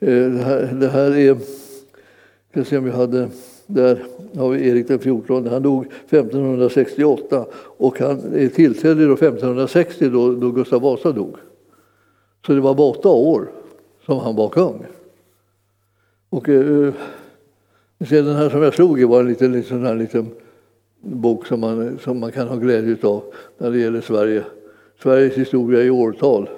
det 0.00 0.42
här, 0.44 0.76
det 0.80 0.88
här 0.88 1.16
är 1.16 1.36
ska 2.52 2.64
se 2.64 2.78
om 2.78 2.84
vi 2.84 2.90
hade, 2.90 3.28
där 3.66 4.04
har 4.36 4.50
vi 4.50 4.68
Erik 4.68 4.88
den 4.88 4.98
14. 4.98 5.46
Han 5.46 5.62
dog 5.62 5.86
1568 6.08 7.46
och 7.54 7.98
han 7.98 8.50
tillträdde 8.54 9.06
då 9.06 9.12
1560 9.12 10.08
då, 10.08 10.32
då 10.32 10.50
Gustav 10.50 10.82
Vasa 10.82 11.12
dog. 11.12 11.36
Så 12.46 12.52
det 12.52 12.60
var 12.60 12.74
bara 12.74 12.90
åtta 12.90 13.08
år 13.08 13.50
som 14.06 14.18
han 14.18 14.36
var 14.36 14.48
kung. 14.48 14.86
Och, 16.28 16.48
eh, 16.48 16.86
eh 16.86 16.94
den 17.98 18.36
här 18.36 18.50
som 18.50 18.62
jag 18.62 18.74
slog 18.74 19.00
i 19.00 19.04
var 19.04 19.20
en 19.20 19.28
liten, 19.28 19.52
liten, 19.52 19.84
här 19.84 19.94
liten 19.94 20.30
bok 21.00 21.46
som 21.46 21.60
man, 21.60 21.98
som 21.98 22.20
man 22.20 22.32
kan 22.32 22.48
ha 22.48 22.56
glädje 22.56 22.96
av 23.02 23.22
när 23.58 23.70
det 23.70 23.78
gäller 23.78 24.00
Sverige. 24.00 24.44
Sveriges 25.02 25.34
historia 25.34 25.82
i 25.82 25.90
årtal. 25.90 26.48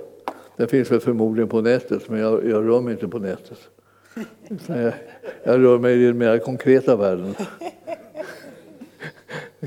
Den 0.57 0.69
finns 0.69 0.93
väl 0.93 1.01
förmodligen 1.01 1.49
på 1.49 1.61
nätet, 1.61 2.09
men 2.09 2.21
jag, 2.21 2.47
jag 2.49 2.69
rör 2.69 2.81
mig 2.81 2.93
inte 2.93 3.09
på 3.09 3.19
nätet. 3.19 3.59
Jag, 4.67 4.93
jag 5.43 5.63
rör 5.63 5.79
mig 5.79 6.03
i 6.03 6.07
den 6.07 6.19
mer 6.19 6.39
konkreta 6.39 6.97
världen. 6.97 7.35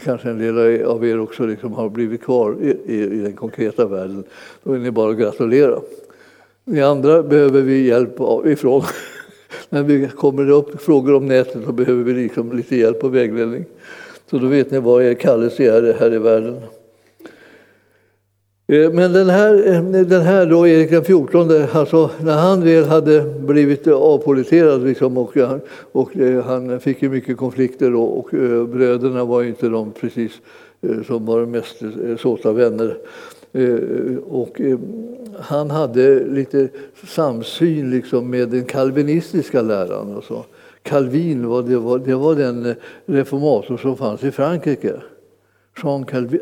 Kanske 0.03 0.29
en 0.29 0.39
del 0.39 0.85
av 0.85 1.05
er 1.05 1.19
också 1.19 1.45
liksom 1.45 1.73
har 1.73 1.89
blivit 1.89 2.23
kvar 2.23 2.55
i, 2.61 2.93
i, 2.93 3.03
i, 3.03 3.19
den 3.19 3.33
konkreta 3.33 3.85
världen. 3.85 4.23
Då 4.63 4.73
är 4.73 4.77
ni 4.77 4.91
bara 4.91 5.11
att 5.11 5.17
gratulera. 5.17 5.79
Ni 6.65 6.81
andra 6.81 7.23
behöver 7.23 7.61
vi 7.61 7.87
hjälp 7.87 8.19
ifrån. 8.45 8.83
När 9.69 9.83
vi 9.83 10.07
kommer 10.07 10.49
upp 10.49 10.81
frågor 10.81 11.15
om 11.15 11.25
nätet 11.25 11.63
så 11.65 11.71
behöver 11.71 12.03
vi 12.03 12.13
liksom 12.13 12.57
lite 12.57 12.75
hjälp 12.75 13.03
och 13.03 13.15
vägledning. 13.15 13.65
Så 14.29 14.37
då 14.37 14.47
vet 14.47 14.71
ni 14.71 14.79
vad 14.79 15.03
er 15.03 15.13
kallelse 15.13 15.63
är 15.63 15.93
här 15.93 16.13
i 16.13 16.17
världen. 16.17 16.61
Eh, 18.69 18.91
men 18.91 19.13
den 19.13 19.29
här, 19.29 19.73
eh, 19.73 19.81
den 20.03 20.21
här 20.21 20.45
då, 20.45 20.67
Erik 20.67 20.89
den 20.89 21.03
XIV, 21.03 21.77
alltså 21.77 22.09
när 22.21 22.37
han 22.37 22.63
väl 22.63 22.85
hade 22.85 23.21
blivit 23.21 23.87
avpoliterad 23.87 24.83
liksom, 24.83 25.17
och, 25.17 25.37
eh, 25.37 25.57
och 25.91 26.11
han 26.45 26.79
fick 26.79 27.01
ju 27.01 27.09
mycket 27.09 27.37
konflikter 27.37 27.95
och, 27.95 28.17
och 28.17 28.29
bröderna 28.69 29.25
var 29.25 29.41
ju 29.41 29.49
inte 29.49 29.69
de 29.69 29.91
precis 29.91 30.31
som 31.07 31.25
var 31.25 31.39
de 31.39 31.51
mest 31.51 31.81
såta 32.19 32.51
vänner. 32.51 32.97
Och 34.29 34.61
han 35.39 35.71
hade 35.71 36.23
lite 36.23 36.69
samsyn 37.07 37.91
liksom 37.91 38.29
med 38.29 38.49
den 38.49 38.65
kalvinistiska 38.65 39.61
läran. 39.61 40.15
Alltså. 40.15 40.43
Calvin 40.83 41.47
var, 41.47 41.63
det, 41.63 41.77
var, 41.77 41.99
det 41.99 42.15
var 42.15 42.35
den 42.35 42.75
reformator 43.05 43.77
som 43.77 43.97
fanns 43.97 44.23
i 44.23 44.31
Frankrike. 44.31 44.93
Jean 45.83 46.05
Calvin, 46.05 46.39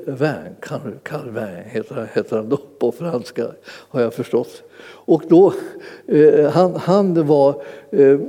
Calvin 1.03 1.63
heter, 1.65 2.07
heter 2.13 2.37
han 2.37 2.49
då 2.49 2.57
på 2.79 2.91
franska, 2.91 3.47
har 3.65 4.01
jag 4.01 4.13
förstått. 4.13 4.63
Och 4.87 5.23
då, 5.29 5.53
eh, 6.07 6.49
han, 6.49 6.75
han, 6.75 7.27
var, 7.27 7.61
eh, 7.91 8.19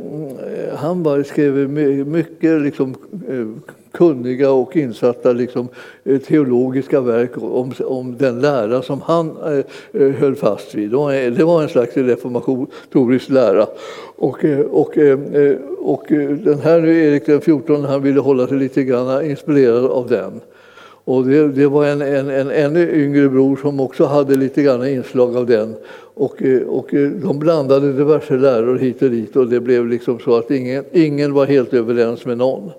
han 0.74 1.02
var, 1.02 1.22
skrev 1.22 1.68
mycket 2.08 2.60
liksom, 2.62 2.94
eh, 3.28 3.72
kunniga 3.92 4.50
och 4.50 4.76
insatta 4.76 5.32
liksom, 5.32 5.68
eh, 6.04 6.18
teologiska 6.18 7.00
verk 7.00 7.30
om, 7.36 7.72
om 7.84 8.16
den 8.16 8.40
lära 8.40 8.82
som 8.82 9.00
han 9.00 9.36
eh, 9.36 9.64
eh 10.02 10.10
höll 10.10 10.34
fast 10.34 10.74
vid. 10.74 10.90
Det 10.90 11.44
var 11.44 11.62
en 11.62 11.68
slags 11.68 11.96
reformatorisk 11.96 13.28
lära. 13.28 13.66
Och, 14.16 14.44
och, 14.70 14.98
och 15.78 16.04
den 16.44 16.58
här 16.58 16.80
nu, 16.80 17.04
Erik 17.04 17.26
den 17.26 17.40
XIV, 17.40 17.84
han 17.84 18.02
ville 18.02 18.20
hålla 18.20 18.46
sig 18.46 18.58
lite 18.58 18.84
grann 18.84 19.24
inspirerad 19.24 19.84
av 19.86 20.08
den. 20.08 20.40
Och 21.06 21.24
det, 21.24 21.48
det 21.48 21.66
var 21.66 21.86
en, 21.86 22.02
en, 22.02 22.30
en 22.30 22.50
ännu 22.50 23.04
yngre 23.04 23.28
bror 23.28 23.56
som 23.56 23.80
också 23.80 24.04
hade 24.04 24.36
lite 24.36 24.62
grann 24.62 24.86
inslag 24.86 25.36
av 25.36 25.46
den. 25.46 25.74
Och, 26.14 26.42
eh, 26.42 26.62
och 26.62 26.94
eh, 26.94 27.10
de 27.10 27.38
blandade 27.38 27.92
diverse 27.92 28.36
läror 28.36 28.78
hit 28.78 29.02
och 29.02 29.10
dit 29.10 29.36
och 29.36 29.48
det 29.48 29.60
blev 29.60 29.86
liksom 29.86 30.18
så 30.18 30.36
att 30.36 30.50
ingen, 30.50 30.84
ingen 30.92 31.32
var 31.32 31.46
helt 31.46 31.74
överens 31.74 32.26
med 32.26 32.38
någon. 32.38 32.70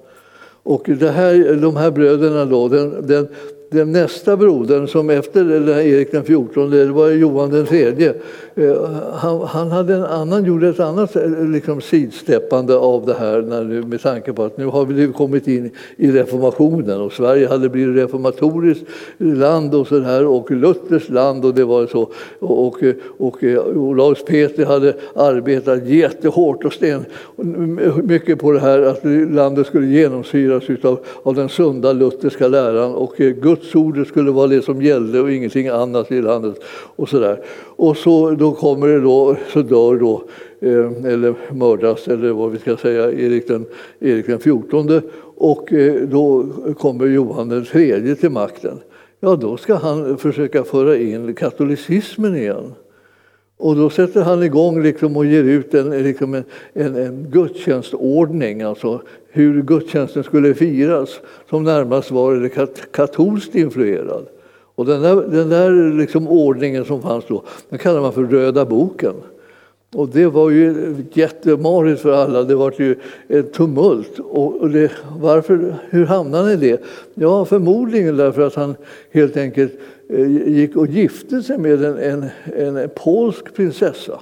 Och 0.63 0.83
det 0.99 1.09
här, 1.09 1.61
de 1.61 1.75
här 1.75 1.91
bröderna 1.91 2.45
då, 2.45 2.67
den, 2.67 3.07
den, 3.07 3.27
den 3.71 3.91
nästa 3.91 4.37
brodern 4.37 4.87
som 4.87 5.09
efter 5.09 5.69
Erik 5.69 6.11
den 6.11 6.23
XIV, 6.23 6.69
det 6.71 6.85
var 6.85 7.09
Johan 7.09 7.49
den 7.49 7.65
tredje, 7.65 8.13
Eh, 8.57 8.89
han, 9.13 9.41
han, 9.41 9.71
hade 9.71 9.95
en 9.95 10.03
annan, 10.03 10.45
gjorde 10.45 10.69
ett 10.69 10.79
annat 10.79 11.15
eh, 11.15 11.49
liksom, 11.49 11.81
sidsteppande 11.81 12.77
av 12.77 13.05
det 13.05 13.13
här 13.13 13.41
när, 13.41 13.63
med 13.63 14.01
tanke 14.01 14.33
på 14.33 14.43
att 14.43 14.57
nu 14.57 14.65
har 14.65 14.85
vi 14.85 15.07
kommit 15.07 15.47
in 15.47 15.71
i 15.97 16.11
reformationen 16.11 17.01
och 17.01 17.13
Sverige 17.13 17.47
hade 17.47 17.69
blivit 17.69 17.95
reformatoriskt 17.95 18.85
land 19.17 19.75
och 19.75 19.87
så 19.87 19.99
här 19.99 20.25
och 20.25 20.51
Luthers 20.51 21.09
land 21.09 21.45
och 21.45 21.53
det 21.53 21.63
var 21.63 21.87
så. 21.87 22.09
Och, 22.39 22.67
och, 22.67 22.77
och 23.17 23.43
eh, 23.43 23.67
Olaus 23.77 24.25
Petri 24.25 24.63
hade 24.63 24.93
arbetat 25.15 25.87
jättehårt 25.87 26.65
och 26.65 26.73
sten, 26.73 27.05
mycket 28.03 28.39
på 28.39 28.51
det 28.51 28.59
här 28.59 28.81
att 28.81 29.05
landet 29.31 29.67
skulle 29.67 29.87
genomsyras 29.87 30.69
utav, 30.69 30.99
av 31.23 31.35
den 31.35 31.49
sunda 31.49 31.93
lutherska 31.93 32.47
läran 32.47 32.93
och 32.95 33.13
Guds 33.17 33.75
ord 33.75 34.07
skulle 34.07 34.31
vara 34.31 34.47
det 34.47 34.61
som 34.61 34.81
gällde 34.81 35.19
och 35.21 35.31
ingenting 35.31 35.67
annat 35.67 36.11
i 36.11 36.21
landet. 36.21 36.55
Och 36.95 37.09
så, 37.09 37.19
där. 37.19 37.39
och 37.75 37.97
så 37.97 38.31
då 38.31 38.46
kommer 38.51 38.87
det 38.87 39.01
då, 39.01 39.37
så 39.53 39.61
dör 39.61 39.95
då, 39.95 40.23
eh, 40.59 41.11
eller 41.13 41.53
mördas, 41.53 42.07
eller 42.07 42.31
vad 42.31 42.51
vi 42.51 42.59
ska 42.59 42.77
säga, 42.77 43.11
Erik 43.11 43.47
den, 43.47 43.65
Erik 43.99 44.27
den 44.27 44.39
14 44.39 45.01
och 45.37 45.73
eh, 45.73 46.01
då 46.01 46.45
kommer 46.79 47.05
Johan 47.05 47.49
den 47.49 47.65
tredje 47.65 48.15
till 48.15 48.29
makten. 48.29 48.79
Ja, 49.19 49.35
då 49.35 49.57
ska 49.57 49.75
han 49.75 50.17
försöka 50.17 50.63
föra 50.63 50.97
in 50.97 51.35
katolicismen 51.35 52.35
igen. 52.35 52.73
Och 53.57 53.75
då 53.75 53.89
sätter 53.89 54.21
han 54.21 54.43
igång 54.43 54.83
liksom 54.83 55.17
och 55.17 55.25
ger 55.25 55.43
ut 55.43 55.73
en, 55.73 56.03
liksom 56.03 56.33
en, 56.33 56.43
en, 56.73 56.95
en 56.95 57.27
gudstjänstordning, 57.31 58.61
alltså 58.61 59.01
hur 59.31 59.61
gudstjänsten 59.61 60.23
skulle 60.23 60.53
firas, 60.53 61.19
som 61.49 61.63
närmast 61.63 62.11
var 62.11 62.49
katolskt 62.91 63.55
influerad. 63.55 64.27
Och 64.77 64.85
den 64.85 65.01
där, 65.01 65.15
den 65.15 65.49
där 65.49 65.93
liksom 65.97 66.27
ordningen 66.27 66.85
som 66.85 67.01
fanns 67.01 67.25
då, 67.27 67.43
den 67.69 67.79
kallar 67.79 68.01
man 68.01 68.13
för 68.13 68.23
Röda 68.23 68.65
boken. 68.65 69.13
Och 69.95 70.09
det 70.09 70.25
var 70.25 70.49
ju 70.49 70.95
jättemarigt 71.13 72.01
för 72.01 72.11
alla. 72.11 72.43
Det 72.43 72.55
var 72.55 72.73
ju 72.77 72.95
ett 73.27 73.53
tumult. 73.53 74.19
Och 74.19 74.69
det, 74.69 74.91
varför, 75.19 75.75
hur 75.89 76.05
hamnade 76.05 76.43
han 76.43 76.53
i 76.53 76.55
det? 76.55 76.83
Ja, 77.13 77.45
förmodligen 77.45 78.17
därför 78.17 78.41
att 78.41 78.55
han 78.55 78.75
helt 79.11 79.37
enkelt 79.37 79.73
eh, 80.09 80.51
gick 80.51 80.75
och 80.75 80.87
gifte 80.87 81.43
sig 81.43 81.57
med 81.57 81.83
en, 81.83 81.97
en, 81.97 82.77
en 82.77 82.89
polsk 82.95 83.53
prinsessa. 83.55 84.19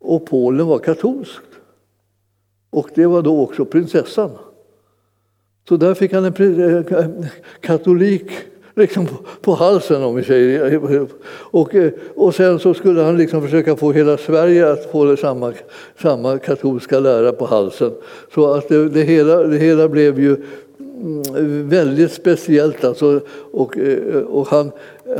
Och 0.00 0.26
Polen 0.26 0.66
var 0.66 0.78
katolskt. 0.78 1.48
Och 2.70 2.88
det 2.94 3.06
var 3.06 3.22
då 3.22 3.40
också 3.40 3.64
prinsessan. 3.64 4.30
Så 5.68 5.76
där 5.76 5.94
fick 5.94 6.12
han 6.12 6.24
en 6.24 6.60
eh, 6.60 6.98
eh, 6.98 7.26
katolik 7.60 8.30
liksom 8.78 9.08
på 9.40 9.54
halsen 9.54 10.02
om 10.02 10.14
vi 10.14 10.24
säger. 10.24 11.06
Och, 11.30 11.74
eh, 11.74 11.90
och 12.14 12.34
sen 12.34 12.58
så 12.58 12.74
skulle 12.74 13.00
han 13.00 13.16
liksom 13.16 13.42
försöka 13.42 13.76
få 13.76 13.92
hela 13.92 14.16
Sverige 14.16 14.72
att 14.72 14.90
få 14.92 15.16
samma, 15.16 15.52
samma 16.02 16.38
katolska 16.38 17.00
lära 17.00 17.32
på 17.32 17.46
halsen. 17.46 17.92
Så 18.34 18.52
att 18.52 18.68
det, 18.68 18.88
det, 18.88 19.02
hela, 19.02 19.36
det 19.36 19.58
hela 19.58 19.88
blev 19.88 20.20
ju 20.20 20.36
mm, 20.78 21.68
väldigt 21.68 22.12
speciellt. 22.12 22.84
Alltså, 22.84 23.20
och, 23.52 23.78
eh, 23.78 24.22
och 24.22 24.46
han, 24.48 24.70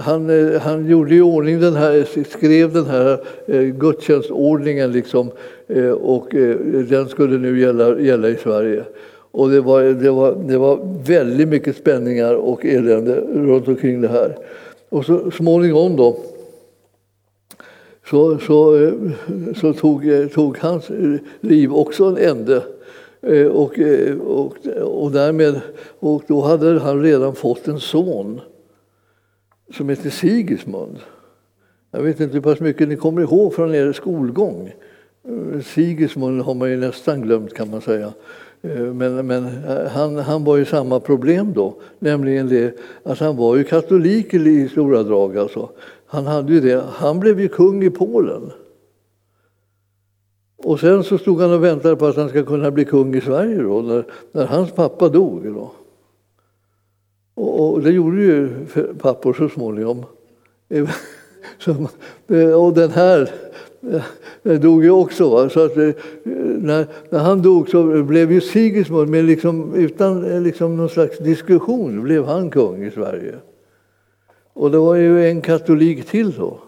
han, 0.00 0.30
eh, 0.30 0.60
han 0.60 0.86
gjorde 0.86 1.14
i 1.14 1.20
ordning 1.20 1.60
den 1.60 1.76
här, 1.76 2.24
skrev 2.30 2.72
den 2.72 2.86
här 2.86 3.18
gudstjänstordningen 3.70 4.92
liksom, 4.92 5.30
och 6.00 6.26
den 6.88 7.08
skulle 7.08 7.38
nu 7.38 7.60
gälla, 7.60 8.00
gälla 8.00 8.28
i 8.28 8.36
Sverige. 8.36 8.84
Och 9.38 9.50
det 9.50 9.60
var, 9.60 9.82
det, 9.82 10.10
var, 10.10 10.34
det 10.34 10.58
var 10.58 10.78
väldigt 11.06 11.48
mycket 11.48 11.76
spänningar 11.76 12.34
och 12.34 12.64
elände 12.64 13.14
runt 13.20 13.68
omkring 13.68 14.00
det 14.00 14.08
här. 14.08 14.36
Och 14.88 15.04
så 15.04 15.30
småningom 15.30 15.96
då 15.96 16.16
så, 18.10 18.38
så, 18.38 18.84
eh, 18.84 18.92
så 19.56 19.72
tog, 19.72 20.08
eh, 20.08 20.26
tog 20.26 20.58
hans 20.58 20.90
liv 21.40 21.72
också 21.72 22.04
en 22.04 22.16
ände. 22.16 22.62
Eh, 23.22 23.46
och, 23.46 23.78
och, 24.20 24.56
och, 24.82 25.12
därmed, 25.12 25.60
och 25.98 26.22
då 26.26 26.40
hade 26.40 26.80
han 26.80 27.02
redan 27.02 27.34
fått 27.34 27.68
en 27.68 27.80
son 27.80 28.40
som 29.76 29.88
hette 29.88 30.10
Sigismund. 30.10 30.98
Jag 31.90 32.02
vet 32.02 32.20
inte 32.20 32.34
hur 32.34 32.40
pass 32.40 32.60
mycket 32.60 32.88
ni 32.88 32.96
kommer 32.96 33.22
ihåg 33.22 33.54
från 33.54 33.74
er 33.74 33.92
skolgång. 33.92 34.72
Sigismund 35.64 36.42
har 36.42 36.54
man 36.54 36.70
ju 36.70 36.76
nästan 36.76 37.22
glömt 37.22 37.54
kan 37.54 37.70
man 37.70 37.80
säga. 37.80 38.12
Eh, 38.62 38.80
men, 38.80 39.26
men 39.26 39.46
eh, 39.46 39.86
han, 39.86 40.16
han 40.16 40.44
var 40.44 40.56
ju 40.56 40.64
samma 40.64 41.00
problem 41.00 41.52
då, 41.52 41.74
nämligen 41.98 42.48
det 42.48 42.78
att 43.02 43.18
han 43.18 43.36
var 43.36 43.56
ju 43.56 43.64
katolik 43.64 44.34
i 44.34 44.68
stora 44.68 45.02
drag. 45.02 45.38
Alltså. 45.38 45.68
Han, 46.06 46.26
hade 46.26 46.52
ju 46.52 46.60
det. 46.60 46.84
han 46.92 47.20
blev 47.20 47.40
ju 47.40 47.48
kung 47.48 47.84
i 47.84 47.90
Polen. 47.90 48.50
Och 50.56 50.80
sen 50.80 51.04
så 51.04 51.18
stod 51.18 51.40
han 51.40 51.52
och 51.52 51.64
väntade 51.64 51.96
på 51.96 52.06
att 52.06 52.16
han 52.16 52.28
ska 52.28 52.44
kunna 52.44 52.70
bli 52.70 52.84
kung 52.84 53.14
i 53.14 53.20
Sverige 53.20 53.62
då, 53.62 53.82
när, 53.82 54.04
när 54.32 54.46
hans 54.46 54.72
pappa 54.72 55.08
dog. 55.08 55.54
Då. 55.54 55.72
Och, 57.34 57.72
och 57.72 57.82
det 57.82 57.90
gjorde 57.90 58.22
ju 58.22 58.66
pappor 58.98 59.32
så 59.32 59.48
småningom. 59.48 60.04
Eh, 62.28 62.52
och 62.52 62.72
den 62.74 62.90
här 62.90 63.30
Eh, 63.82 64.02
eh, 64.42 64.60
dog 64.60 64.84
ju 64.84 64.90
också. 64.90 65.30
Va? 65.30 65.48
Så 65.48 65.64
att, 65.64 65.76
eh, 65.76 65.90
när, 66.22 66.86
när 67.10 67.18
han 67.18 67.42
dog 67.42 67.68
så 67.68 68.02
blev 68.02 68.32
ju 68.32 68.40
Sigismund, 68.40 69.10
men 69.10 69.26
liksom, 69.26 69.74
utan 69.74 70.42
liksom 70.42 70.76
någon 70.76 70.88
slags 70.88 71.18
diskussion, 71.18 72.02
blev 72.02 72.24
han 72.24 72.50
kung 72.50 72.84
i 72.84 72.90
Sverige. 72.90 73.34
Och 74.52 74.70
det 74.70 74.78
var 74.78 74.94
ju 74.94 75.28
en 75.28 75.40
katolik 75.40 76.06
till 76.06 76.32
då. 76.32 76.58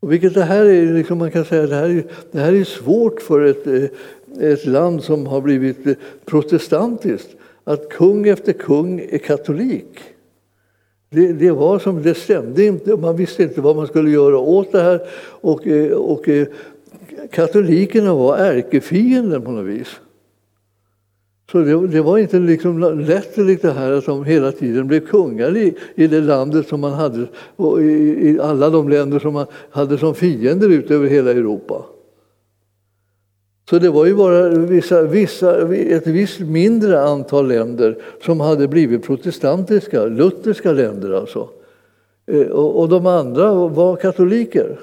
Och 0.00 0.12
vilket 0.12 0.34
det 0.34 0.44
här 0.44 0.64
är, 0.64 0.92
liksom 0.92 1.18
man 1.18 1.30
kan 1.30 1.44
säga, 1.44 1.66
det 1.66 1.74
här 1.74 1.88
är, 1.88 2.04
det 2.32 2.38
här 2.38 2.52
är 2.52 2.64
svårt 2.64 3.22
för 3.22 3.44
ett, 3.44 3.92
ett 4.40 4.66
land 4.66 5.02
som 5.02 5.26
har 5.26 5.40
blivit 5.40 5.98
protestantiskt, 6.24 7.28
att 7.64 7.88
kung 7.88 8.28
efter 8.28 8.52
kung 8.52 9.00
är 9.10 9.18
katolik. 9.18 10.00
Det, 11.10 11.32
det, 11.32 11.50
var 11.50 11.78
som, 11.78 12.02
det 12.02 12.14
stämde 12.14 12.64
inte, 12.64 12.96
man 12.96 13.16
visste 13.16 13.42
inte 13.42 13.60
vad 13.60 13.76
man 13.76 13.86
skulle 13.86 14.10
göra 14.10 14.38
åt 14.38 14.72
det 14.72 14.82
här. 14.82 15.00
Och, 15.40 15.66
eh, 15.66 15.92
och 15.92 16.28
eh, 16.28 16.46
katolikerna 17.30 18.14
var 18.14 18.36
ärkefienden 18.36 19.42
på 19.42 19.50
något 19.50 19.66
vis. 19.66 20.00
Så 21.52 21.58
det, 21.58 21.86
det, 21.86 22.00
var 22.00 22.18
inte 22.18 22.38
liksom 22.38 23.00
lätt 23.00 23.34
det 23.62 23.72
här 23.72 23.92
att 23.92 24.06
de 24.06 24.24
hela 24.24 24.52
tiden 24.52 24.86
blev 24.86 25.00
kungar 25.00 25.56
i, 25.56 25.74
i 25.94 26.06
det 26.06 26.20
landet 26.20 26.68
som 26.68 26.80
man 26.80 26.92
hade, 26.92 27.26
och 27.56 27.82
i, 27.82 28.28
i 28.28 28.40
alla 28.40 28.70
de 28.70 28.88
länder 28.88 29.18
som 29.18 29.32
man 29.32 29.46
hade 29.70 29.98
som 29.98 30.14
fiender 30.14 30.68
ut 30.68 30.90
över 30.90 31.08
hela 31.08 31.30
Europa. 31.30 31.84
Så 33.70 33.78
det 33.78 33.88
var 33.90 34.06
ju 34.06 34.14
bara 34.14 34.48
vissa, 34.48 35.02
vissa, 35.02 35.74
ett 35.74 36.06
visst 36.06 36.40
mindre 36.40 37.00
antal 37.00 37.48
länder 37.48 37.98
som 38.24 38.40
hade 38.40 38.68
blivit 38.68 39.02
protestantiska, 39.02 40.04
lutherska 40.04 40.72
länder 40.72 41.12
alltså. 41.12 41.48
Eh, 42.26 42.46
och, 42.46 42.80
och 42.80 42.88
de 42.88 43.06
andra 43.06 43.52
var 43.68 43.96
katoliker. 43.96 44.80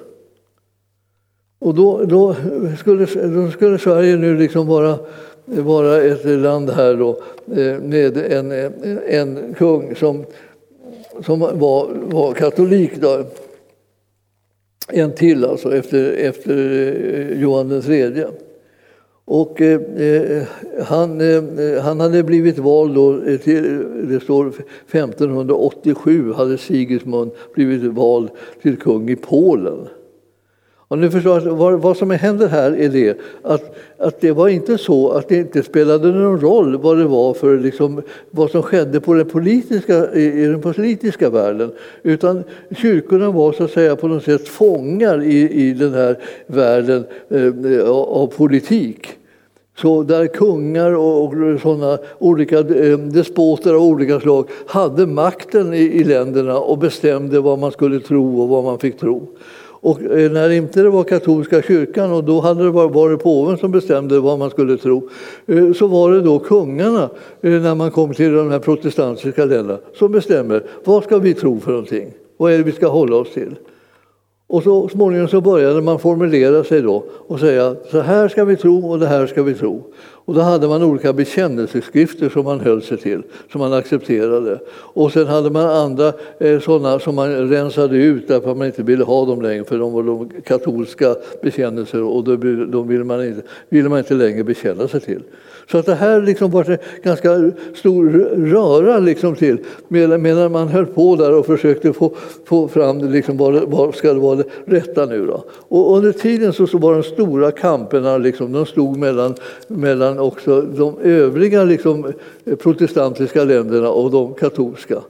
Och 1.59 1.75
då, 1.75 2.05
då, 2.05 2.35
skulle, 2.79 3.05
då 3.27 3.51
skulle 3.51 3.77
Sverige 3.77 4.17
nu 4.17 4.37
liksom 4.37 4.67
vara, 4.67 4.97
vara 5.45 6.01
ett 6.01 6.25
land 6.25 6.69
här 6.69 6.95
då, 6.95 7.09
eh, 7.55 7.79
med 7.79 8.17
en, 8.17 8.51
en 9.07 9.53
kung 9.57 9.95
som, 9.95 10.25
som 11.25 11.39
var, 11.39 11.89
var 12.05 12.33
katolik. 12.33 12.91
Då. 13.01 13.23
En 14.87 15.11
till 15.11 15.45
alltså 15.45 15.75
efter, 15.75 16.11
efter 16.11 16.57
eh, 17.31 17.41
Johan 17.41 17.69
den 17.69 17.81
tredje. 17.81 18.27
Och 19.25 19.61
eh, 19.61 19.81
eh, 19.81 20.43
han, 20.83 21.21
eh, 21.21 21.81
han 21.81 21.99
hade 21.99 22.23
blivit 22.23 22.57
vald 22.57 22.95
då, 22.95 23.21
eh, 23.23 23.37
till, 23.37 23.85
det 24.09 24.19
står 24.19 24.47
1587 24.47 26.33
hade 26.33 26.57
Sigismund 26.57 27.31
blivit 27.53 27.93
vald 27.93 28.29
till 28.61 28.77
kung 28.77 29.09
i 29.09 29.15
Polen. 29.15 29.87
Och 30.87 30.97
ni 30.97 31.09
förstår 31.09 31.35
alltså, 31.35 31.53
vad, 31.53 31.81
vad 31.81 31.97
som 31.97 32.11
händer 32.11 32.47
här 32.47 32.71
är 32.71 32.89
det 32.89 33.17
att, 33.41 33.75
att 33.97 34.21
det 34.21 34.31
var 34.31 34.47
inte 34.47 34.77
så 34.77 35.09
att 35.09 35.29
det 35.29 35.35
inte 35.35 35.63
spelade 35.63 36.11
någon 36.11 36.39
roll 36.39 36.77
vad 36.77 36.97
det 36.97 37.05
var 37.05 37.33
för 37.33 37.57
liksom, 37.57 38.01
vad 38.31 38.51
som 38.51 38.63
skedde 38.63 38.99
på 38.99 39.13
den 39.13 39.29
politiska, 39.29 40.13
i, 40.13 40.43
i 40.43 40.45
den 40.45 40.61
politiska 40.61 41.29
världen. 41.29 41.71
Utan 42.03 42.43
kyrkorna 42.77 43.31
var 43.31 43.51
så 43.51 43.63
att 43.63 43.71
säga 43.71 43.95
på 43.95 44.07
något 44.07 44.23
sätt 44.23 44.47
fångar 44.47 45.23
i, 45.23 45.51
i 45.51 45.73
den 45.73 45.93
här 45.93 46.19
världen 46.47 47.05
eh, 47.29 47.89
av 47.89 48.27
politik. 48.27 49.07
Så 49.77 50.03
där 50.03 50.27
kungar 50.27 50.95
och 50.95 51.33
sådana 51.61 51.97
olika 52.19 52.59
eh, 52.59 52.97
despoter 52.97 53.73
av 53.73 53.81
olika 53.81 54.19
slag 54.19 54.49
hade 54.67 55.07
makten 55.07 55.73
i, 55.73 55.77
i 55.77 56.03
länderna 56.03 56.59
och 56.59 56.77
bestämde 56.77 57.39
vad 57.39 57.59
man 57.59 57.71
skulle 57.71 57.99
tro 57.99 58.41
och 58.41 58.47
vad 58.47 58.63
man 58.63 58.79
fick 58.79 58.99
tro. 58.99 59.27
Och 59.85 60.01
eh, 60.01 60.31
när 60.31 60.49
inte 60.49 60.81
det 60.81 60.89
var 60.89 61.03
katolska 61.03 61.61
kyrkan 61.61 62.11
och 62.11 62.23
då 62.23 62.39
hade 62.39 62.63
det 62.63 62.69
varit 62.71 63.23
påven 63.23 63.57
som 63.57 63.71
bestämde 63.71 64.19
vad 64.19 64.39
man 64.39 64.49
skulle 64.49 64.77
tro 64.77 65.09
eh, 65.45 65.73
så 65.73 65.87
var 65.87 66.11
det 66.11 66.21
då 66.21 66.39
kungarna 66.39 67.09
eh, 67.41 67.51
när 67.51 67.75
man 67.75 67.91
kom 67.91 68.13
till 68.13 68.33
de 68.33 68.51
här 68.51 68.59
protestantiska 68.59 69.45
länderna 69.45 69.79
som 69.93 70.11
bestämmer 70.11 70.63
vad 70.83 71.03
ska 71.03 71.17
vi 71.17 71.33
tro 71.33 71.59
för 71.59 71.71
någonting? 71.71 72.11
Vad 72.37 72.53
är 72.53 72.57
det 72.57 72.63
vi 72.63 72.71
ska 72.71 72.87
hålla 72.87 73.15
oss 73.15 73.33
till? 73.33 73.55
Och 74.47 74.63
så 74.63 74.89
småningom 74.89 75.27
så 75.27 75.41
började 75.41 75.81
man 75.81 75.99
formulera 75.99 76.63
sig 76.63 76.81
då 76.81 77.03
och 77.27 77.39
säga 77.39 77.75
så 77.91 77.99
här 77.99 78.27
ska 78.27 78.45
vi 78.45 78.55
tro 78.55 78.91
och 78.91 78.99
det 78.99 79.07
här 79.07 79.27
ska 79.27 79.43
vi 79.43 79.53
tro. 79.53 79.83
Och 80.25 80.33
då 80.33 80.41
hade 80.41 80.67
man 80.67 80.83
olika 80.83 81.13
bekännelseskrifter 81.13 82.29
som 82.29 82.45
man 82.45 82.59
höll 82.59 82.81
sig 82.81 82.97
till, 82.97 83.23
som 83.51 83.61
man 83.61 83.73
accepterade. 83.73 84.59
Och 84.69 85.11
sen 85.11 85.27
hade 85.27 85.49
man 85.49 85.65
andra 85.65 86.13
eh, 86.39 86.59
sådana 86.59 86.99
som 86.99 87.15
man 87.15 87.49
rensade 87.49 87.97
ut 87.97 88.27
därför 88.27 88.51
att 88.51 88.57
man 88.57 88.67
inte 88.67 88.83
ville 88.83 89.03
ha 89.03 89.25
dem 89.25 89.41
längre 89.41 89.63
för 89.63 89.77
de 89.77 89.93
var 89.93 90.03
de 90.03 90.29
katolska 90.45 91.15
bekännelser 91.41 92.03
och 92.03 92.23
då, 92.23 92.35
de 92.65 92.87
ville, 92.87 93.03
man 93.03 93.25
inte, 93.25 93.41
ville 93.69 93.89
man 93.89 93.99
inte 93.99 94.13
längre 94.13 94.43
bekänna 94.43 94.87
sig 94.87 94.99
till. 94.99 95.21
Så 95.71 95.77
att 95.77 95.85
det 95.85 95.95
här 95.95 96.21
liksom 96.21 96.51
var 96.51 96.69
en 96.69 96.77
ganska 97.03 97.51
stor 97.75 98.09
röra 98.35 98.99
liksom 98.99 99.35
till 99.35 99.57
medan 99.87 100.51
man 100.51 100.67
höll 100.67 100.85
på 100.85 101.15
där 101.15 101.33
och 101.33 101.45
försökte 101.45 101.93
få, 101.93 102.11
få 102.45 102.67
fram 102.67 102.99
det, 102.99 103.07
liksom, 103.07 103.37
vad, 103.37 103.71
vad 103.71 103.95
ska 103.95 104.13
det 104.13 104.19
vara 104.19 104.35
det 104.35 104.45
rätta 104.65 105.05
nu 105.05 105.25
då? 105.25 105.43
Och 105.51 105.97
under 105.97 106.11
tiden 106.11 106.53
så, 106.53 106.67
så 106.67 106.77
var 106.77 106.93
de 106.93 107.03
stora 107.03 107.51
kamperna, 107.51 108.17
liksom, 108.17 108.51
de 108.51 108.65
stod 108.65 108.97
mellan, 108.97 109.35
mellan 109.67 110.19
också 110.19 110.61
de 110.61 110.97
övriga 111.03 111.63
liksom, 111.63 112.13
eh, 112.45 112.55
protestantiska 112.55 113.43
länderna 113.43 113.89
och 113.89 114.11
de 114.11 114.33
katolska. 114.33 115.01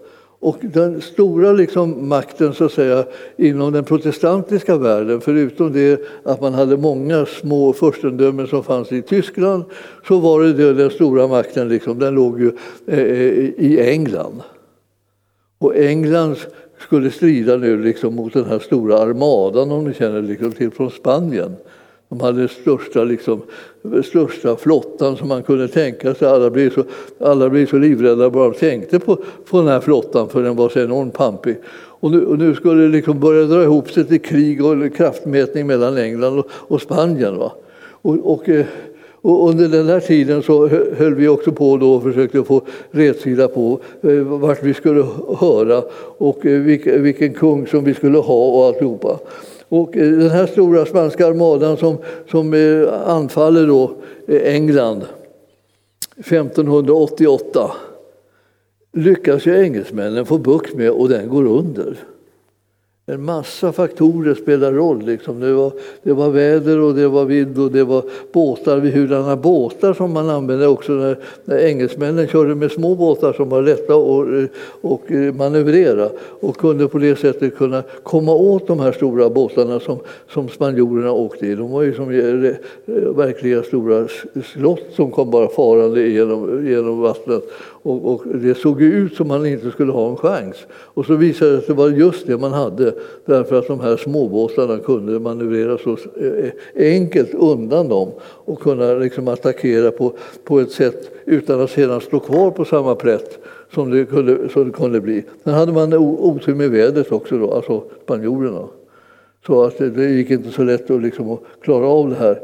Och 0.46 0.58
den 0.62 1.02
stora 1.02 1.52
liksom 1.52 2.10
makten 2.10 2.54
så 2.54 2.66
att 2.66 2.72
säga, 2.72 3.06
inom 3.38 3.74
den 3.74 3.84
protestantiska 3.84 4.78
världen, 4.78 5.22
förutom 5.22 5.74
det 5.74 6.02
att 6.24 6.42
man 6.42 6.54
hade 6.54 6.78
många 6.78 7.26
små 7.26 7.74
furstendömen 7.74 8.48
som 8.48 8.64
fanns 8.64 8.92
i 8.92 9.02
Tyskland, 9.02 9.64
så 10.08 10.20
var 10.20 10.44
det 10.44 10.74
den 10.74 10.90
stora 10.90 11.28
makten, 11.28 11.70
liksom, 11.70 12.00
den 12.00 12.16
låg 12.16 12.40
ju 12.40 12.52
eh, 12.88 13.00
eh, 13.00 13.50
i 13.58 13.80
England. 13.92 14.42
Och 15.58 15.76
England 15.76 16.38
skulle 16.80 17.12
strida 17.12 17.58
nu 17.58 17.84
liksom 17.84 18.16
mot 18.16 18.34
den 18.34 18.46
här 18.46 18.60
stora 18.60 19.00
armadan 19.00 19.72
om 19.72 19.86
ni 19.86 19.94
känner 19.94 20.22
liksom 20.22 20.52
till 20.52 20.72
från 20.72 20.92
Spanien. 20.92 21.56
De 22.10 22.20
hade 22.20 22.40
den 22.40 22.48
största, 22.48 23.04
liksom, 23.04 23.42
största 24.04 24.56
flottan 24.56 25.18
som 25.18 25.28
man 25.28 25.44
kunde 25.44 25.68
tänka 25.68 26.14
sig. 26.14 26.28
Alla 26.28 26.50
blev 26.50 26.74
så, 26.74 26.84
alla 27.20 27.50
blev 27.50 27.68
så 27.68 27.78
livrädda 27.78 28.30
bara 28.30 28.50
de 28.50 28.58
tänkte 28.58 29.00
på, 29.00 29.18
på 29.50 29.58
den 29.58 29.68
här 29.68 29.80
flottan 29.80 30.30
för 30.30 30.44
den 30.44 30.56
var 30.56 30.70
så 30.70 30.80
enormt 30.80 31.14
pampig. 31.14 31.58
Och 32.00 32.12
nu, 32.12 32.26
och 32.26 32.40
nu 32.40 32.56
skulle 32.56 32.82
det 32.82 32.90
liksom 32.90 33.20
börja 33.20 33.46
dra 33.46 33.64
ihop 33.64 33.92
sig 33.92 34.06
till 34.06 34.22
krig 34.22 34.66
och 34.66 34.96
kraftmätning 34.96 35.68
mellan 35.68 35.98
England 35.98 36.40
och, 36.40 36.46
och 36.52 36.82
Spanien. 36.82 37.38
Va? 37.38 37.52
Och, 38.02 38.34
och, 38.34 38.50
eh, 38.50 38.66
och 39.22 39.50
under 39.50 39.68
den 39.68 39.88
här 39.88 40.00
tiden 40.00 40.44
så 40.44 40.68
höll 40.68 41.16
vi 41.16 41.28
också 41.28 41.52
på 41.52 41.78
då 41.78 41.94
och 41.94 42.04
försökte 42.04 42.44
få 42.44 42.62
rätsida 42.92 43.48
på 43.48 43.80
eh, 44.02 44.12
vart 44.12 44.64
vi 44.64 44.74
skulle 44.74 45.06
höra 45.40 45.84
och 46.18 46.46
eh, 46.46 46.60
vilken, 46.60 47.04
vilken 47.04 47.34
kung 47.34 47.68
som 47.68 47.84
vi 47.84 47.94
skulle 47.94 48.18
ha 48.18 48.46
och 48.46 48.66
alltihopa. 48.66 49.20
Och 49.70 49.98
eh, 49.98 50.12
den 50.12 50.30
här 50.30 50.48
stora 50.48 50.86
spanska 50.86 51.28
armadan 51.28 51.78
som, 51.78 51.98
som 52.32 52.54
eh, 52.54 53.10
anfaller 53.10 53.68
då 53.68 53.92
eh, 54.28 54.56
England 54.56 55.06
1588 56.18 57.72
lyckas 58.94 59.46
ju 59.46 59.64
engelsmännen 59.64 60.26
få 60.26 60.38
bukt 60.38 60.76
med 60.76 60.92
och 60.92 61.10
den 61.10 61.30
går 61.30 61.46
under. 61.46 61.98
En 63.08 63.26
massa 63.26 63.72
faktorer 63.72 64.34
spelar 64.34 64.72
roll. 64.72 65.02
Liksom. 65.02 65.40
Det, 65.40 65.54
var, 65.54 65.72
det 66.04 66.14
var 66.14 66.30
väder 66.30 66.80
och 66.80 66.96
det 66.96 67.08
var 67.08 67.26
vind 67.26 67.60
och 67.60 67.72
det 67.72 67.84
var 67.84 68.04
båtar, 68.32 68.80
hurdana 68.80 69.36
båtar 69.36 69.94
som 69.94 70.14
man 70.14 70.30
använde 70.30 70.68
också 70.68 70.92
när, 70.92 71.18
när 71.46 71.58
engelsmännen 71.58 72.28
körde 72.28 72.56
med 72.56 72.72
små 72.72 72.96
båtar 72.96 73.34
som 73.34 73.50
var 73.50 73.62
lätta 73.62 73.94
att 73.94 74.50
och 74.82 75.12
manövrera 75.36 76.10
och 76.40 76.58
kunde 76.58 76.88
på 76.88 76.98
det 76.98 77.16
sättet 77.16 77.58
kunna 77.58 77.84
komma 78.04 78.34
åt 78.34 78.68
de 78.68 78.80
här 78.80 78.92
stora 78.92 79.30
båtarna 79.30 79.80
som, 79.80 80.00
som 80.30 80.50
spanjorerna 80.50 81.12
åkte 81.12 81.48
i. 81.48 81.56
De 81.56 81.72
var 81.72 81.82
ju 81.82 81.94
som 81.94 82.10
eh, 82.10 82.18
eh, 82.20 83.10
verkliga 83.16 83.64
stora 83.64 84.08
slott 84.54 84.86
som 84.96 85.12
kom 85.12 85.32
bara 85.32 85.48
farande 85.48 86.08
genom, 86.08 86.68
genom 86.68 87.02
vattnet 87.02 87.44
och, 87.86 88.14
och, 88.14 88.22
det 88.26 88.56
såg 88.56 88.82
ju 88.82 88.94
ut 88.94 89.16
som 89.16 89.28
man 89.28 89.46
inte 89.46 89.72
skulle 89.72 89.92
ha 89.92 90.10
en 90.10 90.16
chans. 90.16 90.56
Och 90.72 91.06
så 91.06 91.16
visade 91.16 91.52
det 91.52 91.58
sig 91.58 91.64
att 91.64 91.68
det 91.68 91.74
var 91.74 91.90
just 91.90 92.28
det 92.28 92.38
man 92.38 92.54
hade 92.54 92.94
därför 93.26 93.60
att 93.60 93.68
de 93.68 93.80
här 93.80 93.98
småbåtarna 93.98 94.78
kunde 94.78 95.20
manövrera 95.20 95.78
så 95.78 95.98
eh, 96.22 96.46
eh, 96.74 96.96
enkelt 96.96 97.34
undan 97.34 97.90
dem 97.90 98.12
och 98.22 98.60
kunna 98.60 98.94
liksom 98.94 99.28
attackera 99.28 99.92
på, 99.92 100.14
på 100.44 100.60
ett 100.60 100.72
sätt 100.72 101.12
utan 101.26 101.62
att 101.62 101.72
sedan 101.72 102.02
stå 102.02 102.20
kvar 102.20 102.52
på 102.52 102.66
samma 102.66 102.96
plätt 102.96 103.40
som 103.74 103.92
det 103.92 104.06
kunde, 104.06 104.50
som 104.50 104.66
det 104.66 104.72
kunde 104.72 105.02
bli. 105.02 105.24
Sen 105.44 105.54
hade 105.54 105.72
man 105.72 105.94
otur 105.94 106.56
med 106.56 106.72
vädret 106.72 107.12
också, 107.12 107.38
då, 107.38 107.52
alltså 107.52 107.84
spanjorerna. 108.04 108.68
Så 109.46 109.64
att 109.64 109.78
det, 109.78 109.90
det 109.90 110.06
gick 110.06 110.30
inte 110.30 110.52
så 110.52 110.64
lätt 110.64 110.92
att, 110.92 111.02
liksom, 111.02 111.32
att 111.32 111.42
klara 111.62 111.86
av 111.86 112.10
det 112.10 112.16
här. 112.16 112.40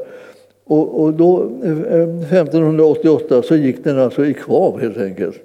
Och, 0.64 1.02
och 1.02 1.12
då, 1.12 1.50
eh, 1.64 1.82
eh, 1.82 2.08
1588 2.32 3.42
så 3.42 3.56
gick 3.56 3.84
den 3.84 3.98
alltså 3.98 4.26
i 4.26 4.34
kvav 4.34 4.80
helt 4.80 4.98
enkelt. 4.98 5.36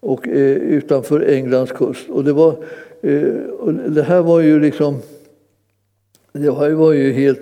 Och, 0.00 0.28
eh, 0.28 0.56
utanför 0.56 1.20
Englands 1.20 1.72
kust. 1.72 2.10
Och 2.10 2.24
det, 2.24 2.32
var, 2.32 2.54
eh, 3.02 3.22
och 3.58 3.74
det 3.74 4.02
här 4.02 4.22
var 4.22 4.40
ju 4.40 4.60
liksom 4.60 4.96
det 6.32 6.50
var 6.74 6.92
ju 6.92 7.12
helt 7.12 7.40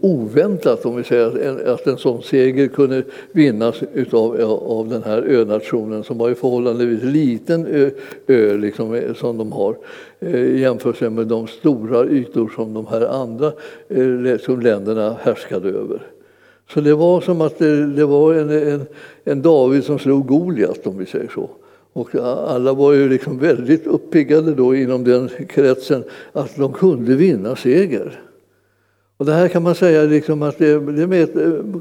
oväntat 0.00 0.86
om 0.86 0.96
vi 0.96 1.04
säger, 1.04 1.26
att 1.26 1.34
en, 1.34 1.72
att 1.72 1.86
en 1.86 1.96
sån 1.96 2.22
seger 2.22 2.68
kunde 2.68 3.02
vinnas 3.32 3.82
utav, 3.92 4.40
av 4.68 4.88
den 4.88 5.02
här 5.02 5.22
önationen 5.22 6.04
som 6.04 6.18
var 6.18 6.28
en 6.28 6.34
förhållandevis 6.34 7.02
liten 7.02 7.66
ö, 7.66 7.90
ö 8.26 8.56
liksom, 8.56 8.94
eh, 8.94 9.14
som 9.14 9.38
de 9.38 9.52
har 9.52 9.76
i 10.20 10.60
jämförelse 10.60 11.10
med 11.10 11.26
de 11.26 11.46
stora 11.46 12.06
ytor 12.06 12.52
som 12.56 12.74
de 12.74 12.86
här 12.86 13.00
andra 13.00 13.52
som 14.40 14.60
länderna 14.60 15.16
härskade 15.20 15.68
över. 15.68 16.15
Så 16.68 16.80
det 16.80 16.94
var 16.94 17.20
som 17.20 17.40
att 17.40 17.58
det, 17.58 17.86
det 17.86 18.04
var 18.04 18.34
en, 18.34 18.50
en, 18.50 18.86
en, 19.24 19.42
David 19.42 19.84
som 19.84 19.98
slog 19.98 20.26
Goliat, 20.26 20.86
om 20.86 20.98
vi 20.98 21.06
säger 21.06 21.28
så. 21.34 21.50
Och 21.92 22.14
alla 22.48 22.72
var 22.72 22.92
ju 22.92 23.08
liksom 23.08 23.38
väldigt 23.38 23.86
uppiggade 23.86 24.54
då 24.54 24.74
inom 24.74 25.04
den 25.04 25.30
kretsen 25.48 26.04
att 26.32 26.56
de 26.56 26.72
kunde 26.72 27.14
vinna 27.14 27.56
seger. 27.56 28.20
Och 29.16 29.26
det 29.26 29.32
här 29.32 29.48
kan 29.48 29.62
man 29.62 29.74
säga 29.74 30.02
liksom 30.02 30.42
att 30.42 30.58
det, 30.58 30.72
det 30.78 31.06
med, 31.06 31.28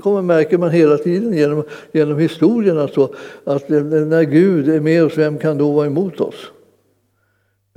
kommer, 0.04 0.22
märker 0.22 0.58
man 0.58 0.70
hela 0.70 0.98
tiden 0.98 1.34
genom, 1.34 1.64
genom 1.92 2.20
historien 2.20 2.78
alltså, 2.78 3.14
att 3.44 3.70
när 3.70 4.24
Gud 4.24 4.70
är 4.70 4.80
med 4.80 5.04
oss, 5.04 5.18
vem 5.18 5.38
kan 5.38 5.58
då 5.58 5.72
vara 5.72 5.88
emot 5.88 6.22
oss? 6.22 6.52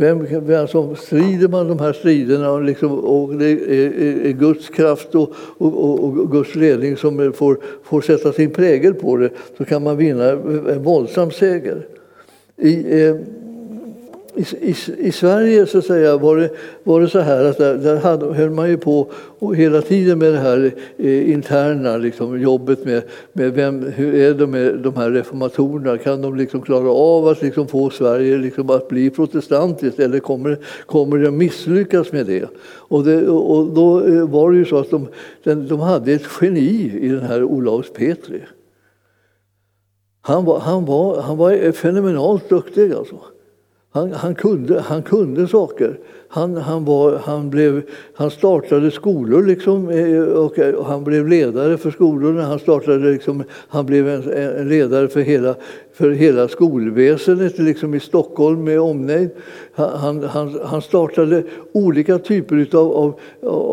Vem, 0.01 0.27
vem 0.47 0.69
som 0.69 0.97
strider 0.97 1.49
man 1.49 1.69
de 1.69 1.79
här 1.79 1.93
striderna 1.93 2.51
och, 2.51 2.63
liksom, 2.63 2.99
och 2.99 3.35
det 3.35 3.47
är, 3.47 4.27
är, 4.27 4.33
Guds 4.33 4.69
kraft 4.69 5.15
och, 5.15 5.33
och, 5.59 6.05
och, 6.05 6.33
Guds 6.33 6.55
ledning 6.55 6.97
som 6.97 7.33
får, 7.33 7.59
får 7.83 8.01
sätta 8.01 8.33
sin 8.33 8.51
prägel 8.51 8.95
på 8.95 9.17
det 9.17 9.31
så 9.57 9.65
kan 9.65 9.83
man 9.83 9.97
vinna 9.97 10.31
en 10.31 10.83
våldsam 10.83 11.31
seger. 11.31 11.87
I, 12.57 13.03
eh, 13.03 13.17
i, 14.39 14.71
i, 14.71 14.75
I, 15.09 15.13
Sverige 15.13 15.67
så 15.67 15.83
säga, 15.83 16.17
var, 16.17 16.37
det, 16.37 16.51
var 16.83 17.01
det 17.01 17.09
så 17.09 17.19
här 17.19 17.45
att 17.45 17.59
där, 17.59 17.75
där 17.75 17.97
hade, 17.97 18.27
höll 18.27 18.51
man 18.51 18.69
ju 18.69 18.77
på 18.77 19.11
och 19.39 19.57
hela 19.57 19.83
tiden 19.83 20.19
med 20.19 20.33
det 20.33 20.39
här 20.39 20.73
eh, 20.97 21.31
interna 21.31 21.97
liksom, 21.97 22.41
jobbet 22.41 22.85
med, 22.85 23.03
med 23.33 23.53
vem, 23.53 23.93
hur 23.97 24.15
är 24.15 24.35
det 24.35 24.47
med 24.47 24.79
de 24.79 24.97
här 24.97 25.11
reformatorerna? 25.11 25.99
Kan 25.99 26.23
de 26.23 26.37
liksom 26.37 26.63
klara 26.63 26.91
av 26.91 27.29
att 27.29 27.43
liksom 27.43 27.69
få 27.69 27.91
Sverige 27.91 28.39
liksom 28.39 28.71
att 28.71 28.89
bli 28.89 29.11
protestantiskt 29.11 30.01
eller 30.01 30.19
kommer, 30.19 30.59
kommer 30.87 31.19
de 31.19 31.31
misslyckas 31.31 32.13
med 32.13 32.27
det? 32.27 32.49
Och, 32.67 33.05
det, 33.05 33.29
och 33.29 33.67
då 33.67 34.07
eh, 34.07 34.29
var 34.29 34.53
det 34.53 34.59
ju 34.59 34.65
så 34.65 34.79
att 34.79 34.91
de, 34.91 35.09
de 35.69 35.81
hade 35.81 36.13
ett 36.13 36.29
geni 36.41 36.99
i 37.01 37.09
den 37.09 37.23
här 37.23 37.45
Olaus 37.45 37.93
Petri. 37.93 38.41
Han 40.21 40.45
var, 40.45 40.61
han 40.61 40.85
var, 40.85 41.21
han 41.21 41.37
var 41.37 41.73
fenomenalt 41.73 42.49
duktig 42.49 42.93
alltså. 42.93 43.17
Han, 43.99 44.13
han, 44.13 44.35
kunde, 44.35 44.81
han 44.81 45.03
kunde 45.03 45.49
saker. 45.49 45.99
Han, 46.29 46.57
han, 46.57 46.85
var, 46.85 47.17
han, 47.17 47.51
blev, 47.51 47.83
han 48.15 48.31
startade 48.31 48.91
skolor 48.91 49.43
liksom, 49.43 49.91
eh, 49.91 50.23
och 50.23 50.87
han 50.87 51.05
blev 51.05 51.29
ledare 51.29 51.79
för 51.79 51.91
skolorna. 51.91 52.43
Han, 52.43 52.59
startade 52.59 53.13
liksom, 53.13 53.45
han 53.69 53.87
blev 53.87 54.09
en, 54.09 54.33
en 54.33 54.69
ledare 54.69 55.09
för 55.09 55.21
hela, 55.21 55.55
för 55.99 56.11
hela 56.11 56.49
skolväsendet 56.49 57.59
liksom 57.59 57.95
i 57.95 58.01
Stockholm 58.01 58.65
med 58.65 58.81
omnejd. 58.81 59.31
Han, 59.73 60.23
han, 60.23 60.61
han 60.65 60.83
startade 60.83 61.43
olika 61.73 62.19
typer 62.19 62.69
av, 62.73 62.97
av, 62.97 63.15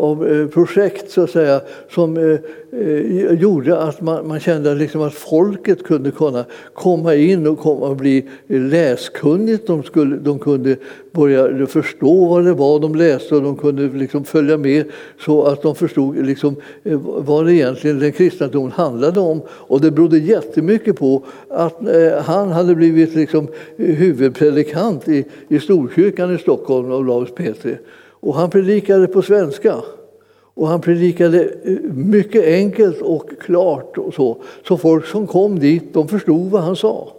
av, 0.04 0.48
projekt 0.48 1.10
så 1.10 1.22
att 1.22 1.30
säga, 1.30 1.60
som 1.90 2.16
eh, 2.16 2.38
eh 2.80 3.32
gjorde 3.32 3.78
att 3.78 4.00
man, 4.00 4.28
man 4.28 4.40
kände 4.40 4.74
liksom 4.74 5.02
att 5.02 5.14
folket 5.14 5.84
kunde 5.84 6.10
kunna 6.10 6.44
komma 6.74 7.14
in 7.14 7.46
och 7.46 7.58
komma 7.58 7.86
och 7.86 7.96
bli 7.96 8.28
läskunnigt. 8.46 9.66
De, 9.66 9.82
skulle, 9.82 10.16
de 10.16 10.38
kunde 10.38 10.76
börja 11.12 11.66
förstå 11.66 12.26
vad 12.26 12.44
det 12.44 12.52
var 12.52 12.80
de 12.80 12.94
läste 12.94 13.34
och 13.34 13.42
de 13.42 13.56
kunde 13.56 13.82
liksom 13.98 14.24
följa 14.24 14.56
med 14.56 14.84
så 15.24 15.42
att 15.42 15.62
de 15.62 15.74
förstod 15.74 16.26
liksom 16.26 16.56
eh, 16.84 17.00
vad 17.02 17.46
det 17.46 17.54
egentligen 17.54 17.98
den 17.98 18.12
kristna 18.12 18.48
tron 18.48 18.70
handlade 18.70 19.20
om. 19.20 19.42
Och 19.48 19.80
det 19.80 19.90
berodde 19.90 20.18
jättemycket 20.18 20.98
på 20.98 21.22
att 21.48 21.80
han 22.20 22.52
hade 22.52 22.74
blivit 22.74 23.14
liksom 23.14 23.48
huvudpredikant 23.76 25.08
i, 25.08 25.24
i 25.48 25.60
Storkyrkan 25.60 26.34
i 26.34 26.38
Stockholm, 26.38 26.92
av 26.92 27.06
Lars 27.06 27.30
Petri. 27.30 27.76
Och 28.20 28.34
han 28.34 28.50
predikade 28.50 29.06
på 29.06 29.22
svenska. 29.22 29.74
Och 30.54 30.68
han 30.68 30.80
predikade 30.80 31.42
eh, 31.42 31.76
mycket 31.94 32.44
enkelt 32.44 33.02
och 33.02 33.30
klart. 33.40 33.98
Och 33.98 34.14
så. 34.14 34.36
så 34.68 34.76
folk 34.76 35.06
som 35.06 35.26
kom 35.26 35.58
dit 35.58 35.94
de 35.94 36.08
förstod 36.08 36.50
vad 36.50 36.62
han 36.62 36.76
sa. 36.76 37.12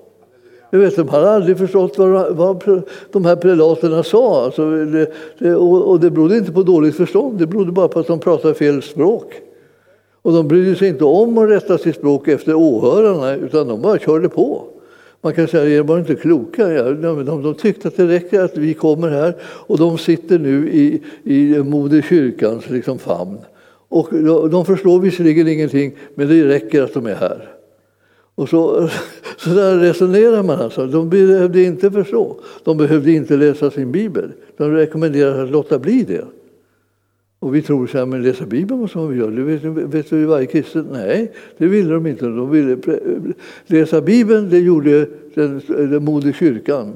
Jag 0.70 0.80
vet, 0.80 0.96
de 0.96 1.10
hade 1.10 1.30
aldrig 1.30 1.58
förstått 1.58 1.98
vad, 1.98 2.36
vad 2.36 2.84
de 3.12 3.26
här 3.26 3.36
prelaterna 3.36 4.04
sa. 4.04 4.46
Alltså, 4.46 4.72
det, 4.72 5.12
det, 5.40 5.56
och, 5.56 5.90
och 5.90 6.00
det 6.00 6.12
berodde 6.12 6.38
inte 6.38 6.52
på 6.52 6.64
dåligt 6.64 6.96
förstånd, 6.96 7.38
det 7.38 7.48
berodde 7.48 7.72
bara 7.72 7.88
på 7.88 8.00
att 8.00 8.08
de 8.08 8.20
pratade 8.20 8.54
fel 8.54 8.82
språk. 8.82 9.42
Och 10.22 10.34
de 10.34 10.48
brydde 10.48 10.76
sig 10.76 10.88
inte 10.88 11.06
om 11.06 11.38
att 11.38 11.50
rätta 11.50 11.78
sitt 11.78 11.96
språk 11.96 12.28
efter 12.28 12.54
åhörarna, 12.54 13.36
utan 13.36 13.68
de 13.68 13.82
bara 13.82 14.00
körde 14.00 14.30
på. 14.30 14.64
Man 15.22 15.34
kan 15.34 15.48
säga, 15.48 15.78
de 15.78 15.88
var 15.88 16.00
inte 16.00 16.16
kloka. 16.16 16.68
De, 16.68 17.26
de, 17.26 17.44
de 17.44 17.54
tyckte 17.54 17.88
att 17.88 17.98
det 17.98 18.08
räcker 18.08 18.42
att 18.42 18.58
vi 18.58 18.74
kommer 18.74 19.10
här 19.10 19.36
och 19.42 19.78
de 19.78 19.98
sitter 19.98 20.40
nu 20.40 20.70
i, 20.70 21.02
i 21.24 21.64
Moder 21.64 22.02
kyrkans 22.02 22.70
liksom, 22.70 23.00
famn. 23.00 23.38
Och 23.90 24.10
de 24.50 24.66
förstår 24.66 25.00
visserligen 25.00 25.48
ingenting, 25.48 25.96
men 26.16 26.28
det 26.28 26.48
räcker 26.48 26.84
att 26.84 26.94
de 26.94 27.06
är 27.06 27.16
här. 27.16 27.50
Och 28.36 28.50
så, 28.50 28.90
så 29.38 29.50
där 29.50 29.78
resonerar 29.78 30.44
man 30.44 30.62
alltså. 30.62 30.88
De 30.88 31.10
behövde 31.10 31.64
inte 31.64 31.92
förstå. 31.92 32.40
De 32.64 32.78
behövde 32.78 33.12
inte 33.12 33.38
läsa 33.38 33.72
sin 33.72 33.92
bibel. 33.92 34.32
De 34.58 34.72
rekommenderar 34.72 35.44
att 35.44 35.52
låta 35.52 35.80
bli 35.80 36.04
det. 36.04 36.26
Och 37.40 37.56
vi 37.56 37.62
tror 37.62 37.88
så 37.88 37.98
här, 37.98 38.06
men 38.06 38.24
läsa 38.24 38.46
Bibeln 38.46 38.82
måste 38.82 38.98
man 38.98 39.18
göra. 39.18 39.32
Det 39.32 39.44
vet, 39.44 39.64
vet 39.64 40.14
vi 40.14 40.26
varje 40.26 40.46
kristen. 40.46 40.88
Nej, 40.92 41.32
det 41.58 41.68
ville 41.68 41.94
de 41.94 42.08
inte. 42.08 42.26
De 42.26 42.52
ville 42.52 42.78
läsa 43.66 44.02
Bibeln, 44.02 44.50
det 44.50 44.60
gjorde 44.60 45.08
den, 45.34 45.62
den 45.68 46.04
Moder 46.06 46.32
kyrkan. 46.32 46.94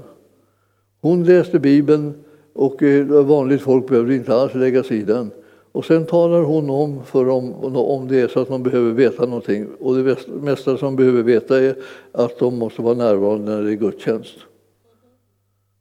Hon 1.01 1.23
läste 1.23 1.59
Bibeln 1.59 2.13
och 2.53 2.83
eh, 2.83 3.05
vanligt 3.05 3.61
folk 3.61 3.87
behövde 3.87 4.15
inte 4.15 4.33
alls 4.35 4.55
lägga 4.55 4.83
sig 4.83 4.97
i 4.97 5.03
den. 5.03 5.31
Och 5.71 5.85
sen 5.85 6.05
talar 6.05 6.41
hon 6.41 6.69
om 6.69 7.03
för 7.03 7.25
dem 7.25 7.53
om 7.75 8.07
det 8.07 8.21
är 8.21 8.27
så 8.27 8.39
att 8.39 8.47
de 8.47 8.63
behöver 8.63 8.91
veta 8.91 9.25
någonting. 9.25 9.67
Och 9.79 9.95
det 9.95 10.17
mesta 10.41 10.77
som 10.77 10.87
de 10.87 10.95
behöver 10.95 11.23
veta 11.23 11.59
är 11.59 11.75
att 12.11 12.39
de 12.39 12.57
måste 12.57 12.81
vara 12.81 12.95
närvarande 12.95 13.51
när 13.51 13.63
det 13.63 13.71
är 13.71 13.75
gudstjänst. 13.75 14.35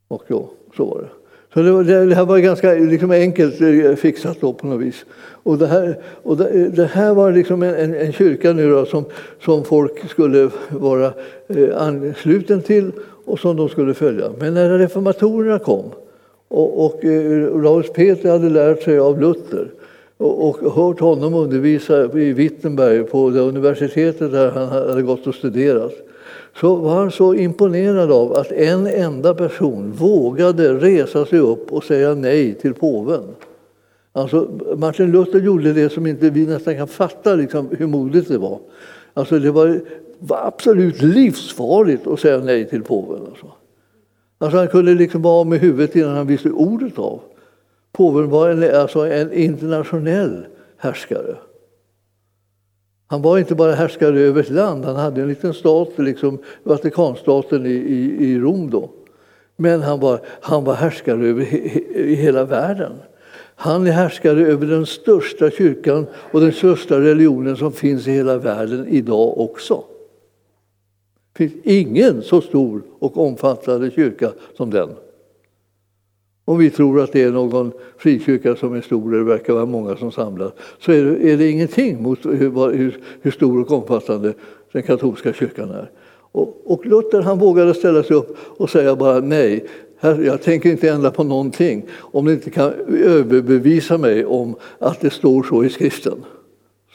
Och 0.07 0.23
ja, 0.27 0.49
så 0.77 0.85
var 0.85 1.01
det. 1.01 1.20
Så 1.53 1.61
det, 1.61 1.83
det, 1.83 2.05
det 2.05 2.15
här 2.15 2.25
var 2.25 2.39
ganska 2.39 2.73
liksom 2.73 3.11
enkelt 3.11 3.61
eh, 3.61 3.95
fixat 3.95 4.37
då 4.41 4.53
på 4.53 4.67
något 4.67 4.81
vis. 4.81 5.05
Och 5.43 5.57
det 5.57 5.67
här, 5.67 5.97
och 6.23 6.37
det, 6.37 6.69
det 6.69 6.85
här 6.85 7.13
var 7.13 7.31
liksom 7.31 7.63
en, 7.63 7.95
en, 7.95 8.11
kyrka 8.11 8.53
nu 8.53 8.69
då, 8.69 8.85
som, 8.85 9.05
som 9.43 9.63
folk 9.63 10.09
skulle 10.09 10.49
vara 10.69 11.13
eh, 11.47 11.77
ansluten 11.77 12.61
till 12.61 12.91
och 13.25 13.39
som 13.39 13.55
de 13.57 13.69
skulle 13.69 13.93
följa. 13.93 14.31
Men 14.39 14.53
när 14.53 14.77
reformatorerna 14.77 15.59
kom 15.59 15.85
och, 16.47 16.85
och 16.85 17.05
eh, 17.05 17.61
Laus 17.61 17.93
Peter 17.93 18.31
hade 18.31 18.49
lärt 18.49 18.83
sig 18.83 18.99
av 18.99 19.21
Luther 19.21 19.67
och, 20.17 20.49
och 20.49 20.73
hört 20.73 20.99
honom 20.99 21.33
undervisa 21.33 22.19
i 22.19 22.33
Wittenberg 22.33 23.03
på 23.03 23.29
det 23.29 23.39
universitetet 23.39 24.31
där 24.31 24.51
han 24.51 24.67
hade 24.67 25.01
gått 25.01 25.27
och 25.27 25.35
studerat 25.35 25.93
så 26.55 26.75
var 26.75 26.95
han 26.95 27.11
så 27.11 27.33
imponerad 27.33 28.11
av 28.11 28.33
att 28.33 28.51
en 28.51 28.87
enda 28.87 29.33
person 29.33 29.91
vågade 29.91 30.73
resa 30.73 31.25
sig 31.25 31.39
upp 31.39 31.71
och 31.71 31.83
säga 31.83 32.13
nej 32.13 32.53
till 32.53 32.73
påven. 32.73 33.23
Alltså, 34.13 34.49
Martin 34.77 35.11
Luther 35.11 35.39
gjorde 35.39 35.73
det 35.73 35.89
som 35.89 36.07
inte 36.07 36.29
vi 36.29 36.45
nästan 36.45 36.77
kan 36.77 36.87
fatta 36.87 37.35
liksom, 37.35 37.69
hur 37.77 37.87
modigt 37.87 38.27
det 38.27 38.37
var. 38.37 38.59
Alltså, 39.13 39.39
det 39.39 39.51
var, 39.51 39.81
var 40.19 40.47
absolut 40.47 41.01
livsfarligt 41.01 42.07
att 42.07 42.19
säga 42.19 42.39
nej 42.39 42.69
till 42.69 42.83
påven. 42.83 43.21
Alltså. 43.29 43.45
Alltså, 44.37 44.57
han 44.57 44.67
kunde 44.67 44.93
liksom 44.93 45.21
vara 45.21 45.43
med 45.43 45.59
huvudet 45.59 45.95
innan 45.95 46.15
han 46.15 46.27
visste 46.27 46.51
ordet 46.51 46.99
av. 46.99 47.21
Påven 47.91 48.29
var 48.29 48.49
en, 48.49 48.75
alltså 48.75 48.99
en 48.99 49.33
internationell 49.33 50.45
härskare. 50.77 51.35
Han 53.11 53.21
var 53.21 53.37
inte 53.37 53.55
bara 53.55 53.73
härskare 53.73 54.19
över 54.19 54.41
ett 54.41 54.49
land, 54.49 54.85
han 54.85 54.95
hade 54.95 55.21
en 55.21 55.27
liten 55.27 55.53
stat, 55.53 55.89
liksom 55.97 56.37
Vatikanstaten 56.63 57.65
i, 57.65 57.69
i, 57.69 58.25
i 58.25 58.39
Rom 58.39 58.69
då. 58.69 58.89
Men 59.55 59.81
han 59.81 59.99
var, 59.99 60.19
han 60.41 60.63
var 60.63 60.73
härskare 60.73 61.27
över 61.27 61.43
he, 61.43 61.57
i 61.93 62.15
hela 62.15 62.43
världen. 62.45 62.91
Han 63.55 63.87
är 63.87 63.91
härskare 63.91 64.47
över 64.47 64.67
den 64.67 64.85
största 64.85 65.49
kyrkan 65.49 66.05
och 66.31 66.41
den 66.41 66.51
största 66.51 66.99
religionen 66.99 67.57
som 67.57 67.71
finns 67.71 68.07
i 68.07 68.11
hela 68.11 68.37
världen 68.37 68.87
idag 68.87 69.39
också. 69.39 69.83
Det 71.33 71.37
finns 71.37 71.53
ingen 71.63 72.21
så 72.21 72.41
stor 72.41 72.81
och 72.99 73.17
omfattande 73.17 73.91
kyrka 73.91 74.31
som 74.57 74.69
den. 74.69 74.89
Om 76.45 76.57
vi 76.57 76.69
tror 76.69 77.01
att 77.01 77.11
det 77.11 77.23
är 77.23 77.31
någon 77.31 77.71
frikyrka 77.97 78.55
som 78.55 78.73
är 78.73 78.81
stor, 78.81 79.11
det 79.11 79.23
verkar 79.23 79.53
vara 79.53 79.65
många 79.65 79.95
som 79.95 80.11
samlas, 80.11 80.51
så 80.79 80.91
är 80.91 81.03
det, 81.03 81.31
är 81.31 81.37
det 81.37 81.49
ingenting 81.49 82.03
mot 82.03 82.25
hur, 82.25 82.71
hur, 82.77 82.99
hur, 83.21 83.31
stor 83.31 83.61
och 83.61 83.71
omfattande 83.71 84.33
den 84.71 84.83
katolska 84.83 85.33
kyrkan 85.33 85.69
är. 85.69 85.91
Och, 86.31 86.61
och 86.65 86.85
Luther 86.85 87.21
han 87.21 87.39
vågade 87.39 87.73
ställa 87.73 88.03
sig 88.03 88.15
upp 88.15 88.37
och 88.57 88.69
säga 88.69 88.95
bara 88.95 89.19
nej, 89.19 89.65
jag 90.01 90.41
tänker 90.41 90.71
inte 90.71 90.89
ändra 90.89 91.11
på 91.11 91.23
någonting 91.23 91.85
om 91.99 92.25
ni 92.25 92.31
inte 92.31 92.49
kan 92.49 92.73
överbevisa 93.03 93.97
mig 93.97 94.25
om 94.25 94.55
att 94.79 94.99
det 94.99 95.09
står 95.09 95.43
så 95.43 95.63
i 95.63 95.69
skriften, 95.69 96.25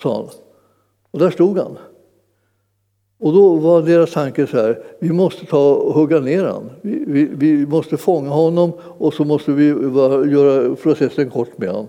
sa 0.02 0.16
han. 0.16 0.28
Och 1.10 1.18
där 1.18 1.30
stod 1.30 1.58
han. 1.58 1.78
Och 3.26 3.32
då 3.32 3.54
var 3.54 3.82
deras 3.82 4.12
tanke 4.12 4.46
så 4.46 4.56
här, 4.56 4.78
vi 4.98 5.12
måste 5.12 5.46
ta 5.46 5.74
och 5.74 5.94
hugga 5.94 6.20
ner 6.20 6.44
honom. 6.44 6.70
Vi, 6.80 7.04
vi, 7.06 7.28
vi, 7.34 7.66
måste 7.66 7.96
fånga 7.96 8.30
honom 8.30 8.72
och 8.80 9.14
så 9.14 9.24
måste 9.24 9.52
vi 9.52 9.66
göra 10.32 10.74
processen 10.74 11.30
kort 11.30 11.58
med 11.58 11.68
honom. 11.68 11.88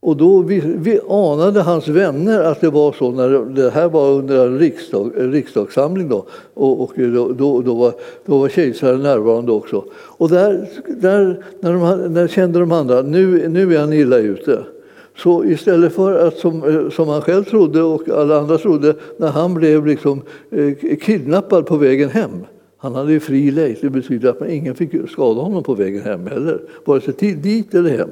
Och 0.00 0.16
då 0.16 0.42
vi, 0.42 0.60
vi 0.60 1.00
anade 1.08 1.62
hans 1.62 1.88
vänner 1.88 2.42
att 2.42 2.60
det 2.60 2.70
var 2.70 2.92
så 2.92 3.10
när 3.10 3.54
det 3.54 3.70
här 3.70 3.88
var 3.88 4.10
under 4.10 4.46
en, 4.46 4.58
riksdag, 4.58 5.10
en 5.18 5.32
riksdagssamling 5.32 6.08
då, 6.08 6.26
och, 6.54 6.80
och 6.80 6.92
då, 6.96 7.32
då, 7.32 7.60
då, 7.60 7.74
var, 7.74 7.92
då 8.26 8.38
var 8.38 8.48
kejsaren 8.48 9.02
närvarande 9.02 9.52
också. 9.52 9.84
Och 9.92 10.28
där, 10.28 10.68
där 10.86 11.44
när, 11.60 11.72
de, 11.72 12.12
när 12.14 12.28
kände 12.28 12.60
de 12.60 12.72
andra, 12.72 13.02
nu, 13.02 13.48
nu 13.48 13.74
är 13.74 13.80
han 13.80 13.92
illa 13.92 14.18
ute. 14.18 14.64
Så 15.16 15.44
istället 15.44 15.92
för 15.92 16.26
att, 16.26 16.36
som, 16.36 16.64
eh, 16.64 16.90
som 16.90 17.08
han 17.08 17.22
själv 17.22 17.44
trodde 17.44 17.82
och 17.82 18.08
alla 18.08 18.38
andra 18.38 18.58
trodde, 18.58 18.94
när 19.16 19.28
han 19.28 19.54
blev 19.54 19.86
liksom, 19.86 20.22
eh, 20.50 20.96
kidnappad 20.96 21.66
på 21.66 21.76
vägen 21.76 22.08
hem. 22.08 22.44
Han 22.76 22.94
hade 22.94 23.12
ju 23.12 23.20
fri 23.20 23.50
lejd, 23.50 23.76
det 23.80 23.90
betyder 23.90 24.30
att 24.30 24.40
man 24.40 24.50
ingen 24.50 24.74
fick 24.74 25.10
skada 25.10 25.40
honom 25.40 25.62
på 25.62 25.74
vägen 25.74 26.02
hem 26.02 26.26
heller, 26.26 26.60
vare 26.84 27.00
sig 27.00 27.34
dit 27.34 27.74
eller 27.74 27.90
hem. 27.90 28.08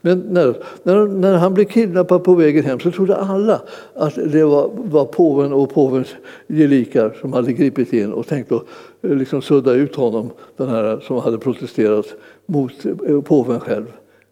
Men 0.00 0.18
när, 0.18 0.56
när, 0.82 1.06
när, 1.06 1.36
han 1.36 1.54
blev 1.54 1.64
kidnappad 1.64 2.24
på 2.24 2.34
vägen 2.34 2.64
hem 2.64 2.80
så 2.80 2.90
trodde 2.90 3.16
alla 3.16 3.62
att 3.94 4.14
det 4.14 4.44
var, 4.44 4.70
var 4.74 5.04
påven 5.04 5.52
och 5.52 5.74
påvens 5.74 6.08
gelikar 6.48 7.16
som 7.20 7.32
hade 7.32 7.52
gripit 7.52 7.92
in 7.92 8.12
och 8.12 8.26
tänkt 8.26 8.52
att 8.52 8.62
eh, 9.02 9.10
liksom 9.10 9.42
sudda 9.42 9.72
ut 9.72 9.96
honom, 9.96 10.30
den 10.56 10.68
här 10.68 11.00
som 11.00 11.16
hade 11.16 11.38
protesterat 11.38 12.06
mot 12.46 12.72
eh, 12.84 13.20
påven 13.20 13.60
själv. 13.60 13.86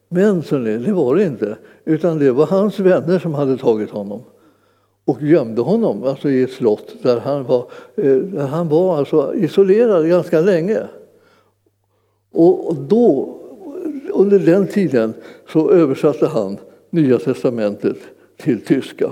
Men 0.08 0.42
så 0.42 0.58
det 0.58 0.92
var 0.92 1.14
det 1.14 1.24
inte, 1.24 1.56
utan 1.84 2.18
det 2.18 2.32
var 2.32 2.46
hans 2.46 2.80
vänner 2.80 3.18
som 3.18 3.34
hade 3.34 3.56
tagit 3.56 3.90
honom 3.90 4.22
och 5.04 5.22
gömde 5.22 5.60
honom 5.60 6.04
alltså 6.04 6.30
i 6.30 6.42
ett 6.42 6.52
slott 6.52 6.94
där 7.02 7.20
han 7.20 7.44
var, 7.44 7.70
eh, 7.96 8.16
där 8.16 8.46
han 8.46 8.68
var 8.68 8.98
alltså 8.98 9.34
isolerad 9.34 10.08
ganska 10.08 10.40
länge. 10.40 10.80
Och 12.32 12.74
då, 12.74 13.38
under 14.12 14.38
den 14.38 14.66
tiden 14.66 15.14
så 15.52 15.70
översatte 15.70 16.26
han 16.26 16.56
Nya 16.90 17.18
testamentet 17.18 17.96
till 18.36 18.64
tyska. 18.64 19.10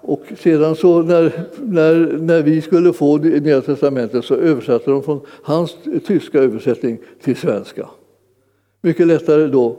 Och 0.00 0.22
sedan 0.38 0.76
så 0.76 1.02
när, 1.02 1.32
när, 1.60 2.18
när 2.18 2.42
vi 2.42 2.60
skulle 2.60 2.92
få 2.92 3.16
Nya 3.16 3.60
testamentet 3.60 4.24
så 4.24 4.34
översatte 4.34 4.90
de 4.90 5.02
från 5.02 5.20
hans 5.42 5.76
tyska 6.06 6.38
översättning 6.38 6.98
till 7.22 7.36
svenska 7.36 7.88
mycket 8.82 9.06
lättare 9.06 9.46
då 9.46 9.76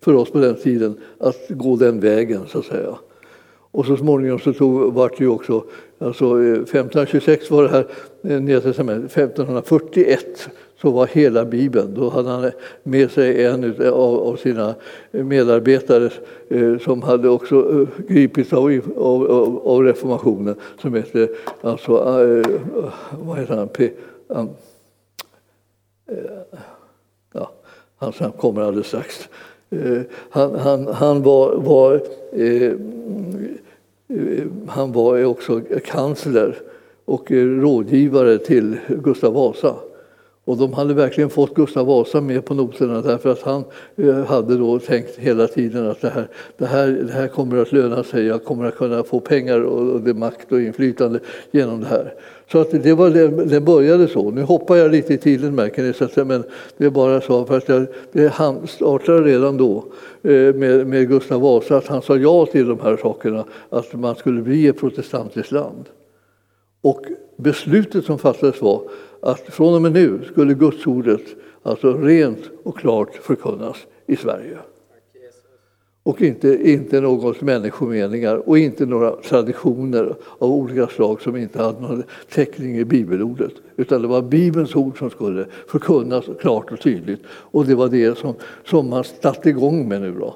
för 0.00 0.14
oss 0.14 0.30
på 0.30 0.38
den 0.38 0.54
tiden 0.54 0.96
att 1.18 1.48
gå 1.48 1.76
den 1.76 2.00
vägen 2.00 2.40
så 2.48 2.58
att 2.58 2.64
säga. 2.64 2.98
Och 3.72 3.86
så 3.86 3.96
småningom 3.96 4.38
så 4.38 4.52
tog, 4.52 4.92
vart 4.92 5.18
det 5.18 5.24
ju 5.24 5.30
också, 5.30 5.64
alltså 5.98 6.24
eh, 6.24 6.52
1526 6.52 7.50
var 7.50 7.62
det 7.62 7.68
här 7.68 7.86
eh, 8.22 8.40
Nya 8.40 8.60
testamentet, 8.60 9.10
1541 9.10 10.48
så 10.80 10.90
var 10.90 11.06
hela 11.06 11.44
Bibeln, 11.44 11.94
då 11.94 12.08
hade 12.08 12.28
han 12.28 12.50
med 12.82 13.10
sig 13.10 13.44
en 13.44 13.80
eh, 13.80 13.92
av, 13.92 14.36
sina 14.36 14.74
medarbetare 15.10 16.10
som 16.80 17.02
hade 17.02 17.28
också 17.28 17.86
gripits 18.08 18.52
av, 18.52 18.80
av, 18.96 19.60
av, 19.64 19.82
reformationen 19.82 20.54
som 20.82 20.94
hette, 20.94 21.28
alltså, 21.60 21.92
vad 23.10 23.38
heter 23.38 23.56
han, 23.56 23.68
P, 23.68 23.90
um, 24.28 24.48
han 28.02 28.32
kommer 28.32 28.62
alldeles 28.62 28.86
strax. 28.86 29.28
Eh, 29.70 30.00
han, 30.30 30.54
han, 30.54 30.86
han 30.86 31.22
var, 31.22 31.56
var 31.56 32.00
eh, 32.32 32.72
eh, 34.08 34.46
han 34.66 34.92
var 34.92 35.24
också 35.24 35.60
kansler 35.84 36.56
och 37.04 37.32
eh, 37.32 37.46
rådgivare 37.46 38.38
till 38.38 38.76
Gustav 38.88 39.34
Vasa. 39.34 39.74
Och 40.44 40.56
de 40.56 40.72
hade 40.72 40.94
verkligen 40.94 41.30
fått 41.30 41.54
Gustav 41.54 41.86
Vasa 41.86 42.20
med 42.20 42.44
på 42.44 42.54
noterna 42.54 43.00
därför 43.00 43.30
att 43.30 43.42
han 43.42 43.64
eh, 43.96 44.24
hade 44.24 44.56
då 44.56 44.78
tänkt 44.78 45.18
hela 45.18 45.46
tiden 45.46 45.90
att 45.90 46.00
det 46.00 46.08
här, 46.08 46.28
det 46.58 46.66
här, 46.66 46.86
det 46.86 47.12
här 47.12 47.28
kommer 47.28 47.56
att 47.56 47.72
löna 47.72 48.04
sig, 48.04 48.26
jag 48.26 48.44
kommer 48.44 48.64
att 48.64 48.76
kunna 48.76 49.02
få 49.02 49.20
pengar 49.20 49.60
och, 49.60 49.92
och 49.92 50.00
det 50.00 50.14
makt 50.14 50.52
och 50.52 50.60
inflytande 50.60 51.20
genom 51.50 51.80
det 51.80 51.86
här. 51.86 52.14
Så 52.52 52.60
att 52.60 52.70
det, 52.70 52.94
var, 52.94 53.10
det 53.44 53.60
började 53.60 54.08
så. 54.08 54.30
Nu 54.30 54.42
hoppar 54.42 54.76
jag 54.76 54.90
lite 54.90 55.14
i 55.14 55.18
tiden 55.18 55.54
märker 55.54 55.82
ni, 55.82 55.92
så 55.92 56.24
men 56.24 56.44
det 56.76 56.84
är 56.84 56.90
bara 56.90 57.20
så 57.20 57.44
för 57.44 57.56
att 57.56 57.68
jag, 57.68 57.86
det 58.12 58.28
han 58.28 58.66
startade 58.66 59.22
redan 59.22 59.56
då 59.56 59.84
eh, 60.22 60.54
med, 60.54 60.86
med 60.86 61.08
Gustav 61.08 61.40
Vasa 61.40 61.76
att 61.76 61.86
han 61.86 62.02
sa 62.02 62.16
ja 62.16 62.46
till 62.46 62.68
de 62.68 62.80
här 62.80 62.96
sakerna, 62.96 63.44
att 63.70 63.94
man 63.94 64.16
skulle 64.16 64.42
bli 64.42 64.66
ett 64.68 64.80
protestantiskt 64.80 65.52
land. 65.52 65.84
Och 66.80 67.06
beslutet 67.36 68.04
som 68.04 68.18
fattades 68.18 68.62
var 68.62 68.82
att 69.20 69.40
från 69.40 69.74
och 69.74 69.82
med 69.82 69.92
nu 69.92 70.20
skulle 70.30 70.54
gudsordet 70.54 71.24
alltså 71.62 71.92
rent 71.92 72.50
och 72.62 72.78
klart 72.78 73.14
förkunnas 73.14 73.76
i 74.06 74.16
Sverige 74.16 74.58
och 76.02 76.22
inte, 76.22 76.70
inte 76.70 77.00
någons 77.00 77.40
människomeningar 77.40 78.48
och 78.48 78.58
inte 78.58 78.86
några 78.86 79.10
traditioner 79.10 80.14
av 80.38 80.50
olika 80.50 80.86
slag 80.86 81.22
som 81.22 81.36
inte 81.36 81.62
hade 81.62 81.80
någon 81.80 82.02
täckning 82.30 82.76
i 82.78 82.84
bibelordet. 82.84 83.52
Utan 83.76 84.02
det 84.02 84.08
var 84.08 84.22
Bibelns 84.22 84.76
ord 84.76 84.98
som 84.98 85.10
skulle 85.10 85.46
förkunnas 85.68 86.24
klart 86.40 86.72
och 86.72 86.80
tydligt. 86.80 87.20
Och 87.26 87.66
det 87.66 87.74
var 87.74 87.88
det 87.88 88.18
som, 88.18 88.34
som 88.64 88.90
man 88.90 89.04
satte 89.04 89.48
igång 89.48 89.88
med 89.88 90.00
nu. 90.00 90.12
Då. 90.12 90.34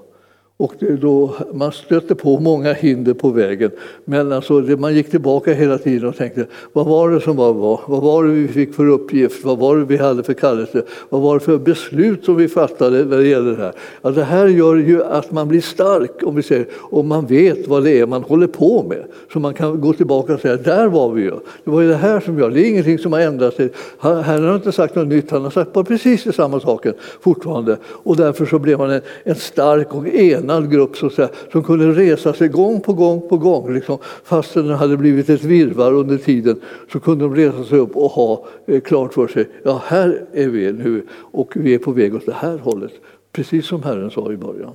Och 0.58 0.74
då, 1.00 1.34
man 1.54 1.72
stötte 1.72 2.14
på 2.14 2.40
många 2.40 2.72
hinder 2.72 3.14
på 3.14 3.30
vägen. 3.30 3.70
Men 4.04 4.32
alltså, 4.32 4.52
man 4.52 4.94
gick 4.94 5.10
tillbaka 5.10 5.52
hela 5.52 5.78
tiden 5.78 6.08
och 6.08 6.16
tänkte, 6.16 6.46
vad 6.72 6.86
var 6.86 7.10
det 7.10 7.20
som 7.20 7.36
var 7.36 7.52
vad? 7.52 7.80
Vad 7.86 8.02
var 8.02 8.24
det 8.24 8.30
vi 8.30 8.48
fick 8.48 8.74
för 8.74 8.88
uppgift? 8.88 9.44
Vad 9.44 9.58
var 9.58 9.76
det 9.76 9.84
vi 9.84 9.96
hade 9.96 10.22
för 10.22 10.34
kallelse? 10.34 10.82
Vad 11.08 11.22
var 11.22 11.34
det 11.34 11.40
för 11.44 11.58
beslut 11.58 12.24
som 12.24 12.36
vi 12.36 12.48
fattade 12.48 13.04
när 13.04 13.16
det 13.16 13.28
gäller 13.28 13.50
det 13.56 13.62
här? 13.62 13.72
Ja, 14.02 14.10
det 14.10 14.24
här 14.24 14.46
gör 14.46 14.76
ju 14.76 15.04
att 15.04 15.32
man 15.32 15.48
blir 15.48 15.60
stark, 15.60 16.22
om 16.22 16.34
vi 16.34 16.42
säger, 16.42 16.66
och 16.72 17.04
man 17.04 17.26
vet 17.26 17.68
vad 17.68 17.84
det 17.84 18.00
är 18.00 18.06
man 18.06 18.22
håller 18.22 18.46
på 18.46 18.82
med. 18.88 19.04
Så 19.32 19.40
man 19.40 19.54
kan 19.54 19.80
gå 19.80 19.92
tillbaka 19.92 20.34
och 20.34 20.40
säga, 20.40 20.56
där 20.56 20.86
var 20.86 21.10
vi 21.10 21.22
ju. 21.22 21.30
Det 21.64 21.70
var 21.70 21.80
ju 21.80 21.88
det 21.88 21.96
här 21.96 22.20
som 22.20 22.38
jag, 22.38 22.54
det 22.54 22.60
är 22.60 22.68
ingenting 22.68 22.98
som 22.98 23.12
har 23.12 23.20
ändrat 23.20 23.54
sig. 23.54 23.70
Herren 23.98 24.44
har 24.44 24.54
inte 24.54 24.72
sagt 24.72 24.94
något 24.94 25.08
nytt, 25.08 25.30
han 25.30 25.42
har 25.42 25.50
sagt 25.50 25.72
bara 25.72 25.84
precis 25.84 26.34
samma 26.34 26.60
saken 26.60 26.94
fortfarande. 27.20 27.76
Och 27.84 28.16
därför 28.16 28.46
så 28.46 28.58
blev 28.58 28.78
man 28.78 28.90
en, 28.90 29.00
en 29.24 29.34
stark 29.34 29.94
och 29.94 30.08
en 30.08 30.45
enad 30.46 30.70
grupp 30.70 30.96
så 30.96 31.06
att 31.06 31.12
säga, 31.12 31.28
som 31.52 31.62
kunde 31.62 31.92
resa 31.92 32.32
sig 32.32 32.48
gång 32.48 32.80
på 32.80 32.92
gång 32.92 33.28
på 33.28 33.36
gång. 33.36 33.74
Liksom, 33.74 33.98
fastän 34.24 34.66
det 34.66 34.74
hade 34.74 34.96
blivit 34.96 35.28
ett 35.28 35.44
virvar 35.44 35.92
under 35.92 36.18
tiden 36.18 36.60
så 36.92 37.00
kunde 37.00 37.24
de 37.24 37.34
resa 37.34 37.64
sig 37.64 37.78
upp 37.78 37.96
och 37.96 38.10
ha 38.10 38.46
eh, 38.66 38.80
klart 38.80 39.14
för 39.14 39.28
sig, 39.28 39.48
ja 39.62 39.82
här 39.86 40.26
är 40.32 40.48
vi 40.48 40.72
nu 40.72 41.02
och 41.12 41.52
vi 41.54 41.74
är 41.74 41.78
på 41.78 41.92
väg 41.92 42.14
åt 42.14 42.26
det 42.26 42.36
här 42.36 42.58
hållet. 42.58 42.92
Precis 43.32 43.66
som 43.66 43.82
Herren 43.82 44.10
sa 44.10 44.32
i 44.32 44.36
början. 44.36 44.72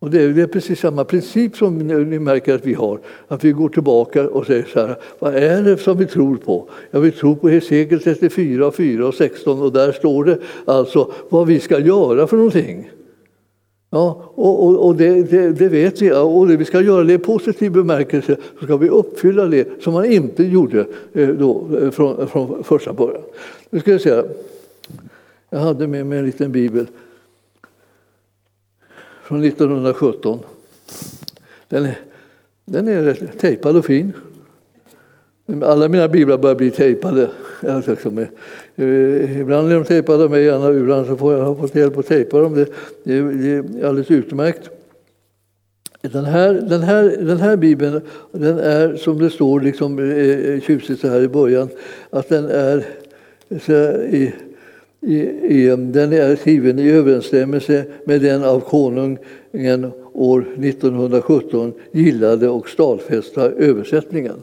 Och 0.00 0.10
det 0.10 0.22
är, 0.22 0.28
det 0.28 0.42
är 0.42 0.46
precis 0.46 0.80
samma 0.80 1.04
princip 1.04 1.56
som 1.56 1.78
ni 1.78 2.18
märker 2.18 2.54
att 2.54 2.66
vi 2.66 2.74
har. 2.74 3.00
Att 3.28 3.44
vi 3.44 3.52
går 3.52 3.68
tillbaka 3.68 4.28
och 4.28 4.46
säger 4.46 4.64
så 4.72 4.80
här, 4.80 4.96
vad 5.18 5.34
är 5.34 5.62
det 5.62 5.76
som 5.76 5.98
vi 5.98 6.06
tror 6.06 6.36
på? 6.36 6.68
Ja, 6.90 7.00
vi 7.00 7.10
tror 7.10 7.34
på 7.34 7.48
Hesekiel 7.48 8.02
34, 8.02 8.72
4 8.72 9.06
och 9.06 9.14
16 9.14 9.62
och 9.62 9.72
där 9.72 9.92
står 9.92 10.24
det 10.24 10.38
alltså 10.64 11.12
vad 11.28 11.46
vi 11.46 11.60
ska 11.60 11.78
göra 11.78 12.26
för 12.26 12.36
någonting. 12.36 12.90
Ja, 13.90 14.32
och, 14.34 14.66
och, 14.66 14.86
och 14.86 14.96
det, 14.96 15.22
det, 15.22 15.52
det, 15.52 15.68
vet 15.68 16.02
vi, 16.02 16.12
och 16.12 16.48
det 16.48 16.56
vi 16.56 16.64
ska 16.64 16.80
göra 16.80 17.04
det 17.04 17.12
i 17.12 17.18
positiv 17.18 17.72
bemärkelse, 17.72 18.36
så 18.58 18.64
ska 18.64 18.76
vi 18.76 18.88
uppfylla 18.88 19.46
det 19.46 19.82
som 19.82 19.92
man 19.92 20.04
inte 20.04 20.44
gjorde 20.44 20.86
eh, 21.12 21.28
då, 21.28 21.68
eh, 21.82 21.90
från, 21.90 22.28
från 22.28 22.64
första 22.64 22.92
början. 22.92 23.22
Nu 23.70 23.80
ska 23.80 23.90
jag 23.90 24.00
säga, 24.00 24.24
jag 25.50 25.58
hade 25.58 25.86
med 25.86 26.06
mig 26.06 26.18
en 26.18 26.26
liten 26.26 26.52
bibel 26.52 26.86
från 29.22 29.44
1917. 29.44 30.38
Den 31.68 31.84
är, 31.84 31.98
den 32.64 32.88
är 32.88 33.14
tejpad 33.38 33.76
och 33.76 33.84
fin. 33.84 34.12
Alla 35.62 35.88
mina 35.88 36.08
biblar 36.08 36.38
börjar 36.38 36.56
bli 36.56 36.70
tejpade. 36.70 37.28
Eh, 38.76 39.40
ibland 39.40 39.72
är 39.72 39.74
de 39.74 39.84
tejpade 39.84 40.24
av 40.24 40.30
mig, 40.30 40.46
ibland 40.80 41.06
så 41.06 41.16
får 41.16 41.32
jag 41.32 41.44
ha 41.44 41.54
fått 41.54 41.74
hjälp 41.74 41.98
att 41.98 42.06
tejpa 42.06 42.40
dem. 42.40 42.54
Det, 43.04 43.12
är 43.12 43.84
alldeles 43.86 44.10
utmärkt. 44.10 44.70
Den 46.00 46.24
här, 46.24 46.52
den, 46.52 46.82
här, 46.82 47.16
den 47.18 47.38
här 47.38 47.56
bibeln 47.56 48.00
den 48.32 48.58
är 48.58 48.96
som 48.96 49.18
det 49.18 49.30
står 49.30 49.60
liksom, 49.60 49.98
eh, 49.98 50.54
eh, 50.54 50.60
tjusigt 50.60 51.00
så 51.00 51.08
här 51.08 51.20
i 51.20 51.28
början, 51.28 51.68
att 52.10 52.28
den 52.28 52.44
är, 52.44 52.84
så 53.66 53.72
i, 54.02 54.32
i, 55.00 55.16
i, 55.42 55.76
den 55.76 56.12
är 56.12 56.36
skriven 56.36 56.78
i 56.78 56.90
överensstämmelse 56.90 57.84
med 58.04 58.20
den 58.20 58.44
av 58.44 58.60
konungen 58.60 59.92
år 60.12 60.46
1917 60.62 61.72
gillade 61.92 62.48
och 62.48 62.68
stadfästa 62.68 63.50
översättningen. 63.50 64.36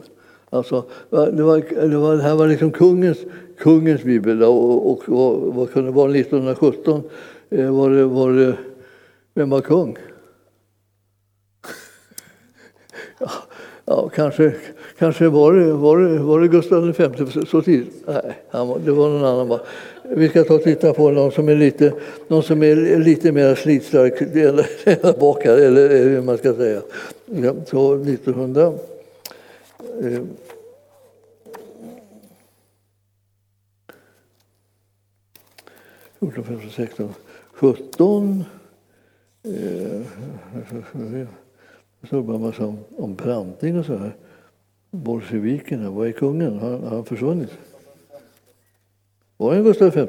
Alltså, 0.56 0.84
det, 1.10 1.42
var, 1.42 1.88
det, 1.88 1.96
var, 1.96 2.16
det 2.16 2.22
här 2.22 2.34
var 2.34 2.46
liksom 2.46 2.70
kungens, 2.70 3.18
kungens 3.58 4.02
bibel 4.02 4.42
och, 4.42 4.90
och, 4.90 5.08
och 5.08 5.54
vad 5.54 5.72
kunde 5.72 5.90
det 5.90 5.94
vara 5.94 6.10
1917? 6.10 7.02
Eh, 7.50 7.70
var 7.70 7.90
det, 7.90 8.04
var 8.04 8.32
det, 8.32 8.56
vem 9.34 9.50
var 9.50 9.60
kung? 9.60 9.96
ja, 13.18 13.30
ja, 13.84 14.08
kanske, 14.14 14.52
kanske 14.98 15.28
var 15.28 15.52
det, 15.52 15.72
var 15.72 15.98
det, 15.98 16.18
var 16.18 16.40
det 16.40 16.48
Gustav 16.48 16.86
V 16.98 17.10
så 17.46 17.62
tidigt? 17.62 18.02
Nej, 18.06 18.38
han, 18.50 18.84
det 18.84 18.90
var 18.90 19.08
någon 19.08 19.24
annan. 19.24 19.48
Bara. 19.48 19.60
Vi 20.02 20.28
ska 20.28 20.44
ta 20.44 20.54
och 20.54 20.62
titta 20.62 20.92
på 20.92 21.10
någon 21.10 21.32
som 21.32 21.48
är 21.48 21.56
lite, 21.56 21.92
någon 22.28 22.42
som 22.42 22.62
är 22.62 22.98
lite 22.98 23.32
mer 23.32 23.54
slitstark 23.54 24.20
eller 24.20 25.18
bakare, 25.20 25.64
eller 25.64 25.88
hur 25.88 26.22
man 26.22 26.38
ska 26.38 26.54
säga. 26.54 26.80
Ja, 27.26 27.54
så 27.66 27.94
1900 27.94 28.72
14, 36.20 36.44
15, 36.44 36.70
16, 36.70 37.14
17. 37.52 38.44
Jag 42.00 42.06
står 42.06 42.22
bara 42.22 42.36
en 42.36 42.42
massa 42.42 42.66
om, 42.66 42.78
om 42.96 43.14
Branting 43.14 43.78
och 43.78 43.84
så 43.84 43.96
här. 43.96 44.16
Bolsjevikerna, 44.90 45.90
var 45.90 46.06
är 46.06 46.12
kungen? 46.12 46.58
Har, 46.58 46.78
har 46.78 46.96
han 46.96 47.04
försvunnit? 47.04 47.50
Var 49.36 49.54
det 49.54 49.62
Gustav 49.62 49.90
V? 49.94 50.02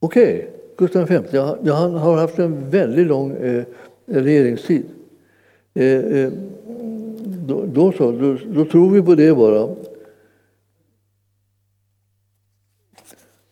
Okej, 0.00 0.38
okay. 0.38 0.46
Gustav 0.76 1.06
V. 1.08 1.22
Ja, 1.30 1.58
han 1.74 1.94
har 1.94 2.16
haft 2.16 2.38
en 2.38 2.70
väldigt 2.70 3.06
lång 3.06 3.32
eh, 3.32 3.64
regeringstid. 4.06 4.84
Eh, 5.74 5.84
eh, 5.84 6.32
då, 7.48 7.66
då, 7.66 7.92
så, 7.92 8.12
då, 8.12 8.38
då 8.46 8.64
tror 8.64 8.90
vi 8.90 9.02
på 9.02 9.14
det 9.14 9.34
bara. 9.34 9.76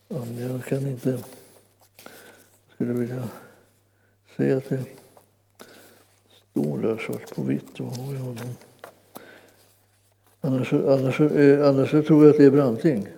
Jag 0.09 0.64
kan 0.68 0.86
inte... 0.86 1.09
Jag 1.10 1.20
skulle 2.74 2.93
vilja 2.93 3.28
säga 4.36 4.56
att 4.56 4.68
det 4.68 4.85
står 6.51 6.78
där 6.78 6.97
svart 6.97 7.35
på 7.35 7.43
vitt. 7.43 7.81
Annars, 10.40 10.73
annars, 10.73 11.20
eh, 11.20 11.68
annars 11.68 11.90
tror 11.90 12.24
jag 12.24 12.31
att 12.31 12.36
det 12.36 12.44
är 12.44 12.51
Branting. 12.51 13.09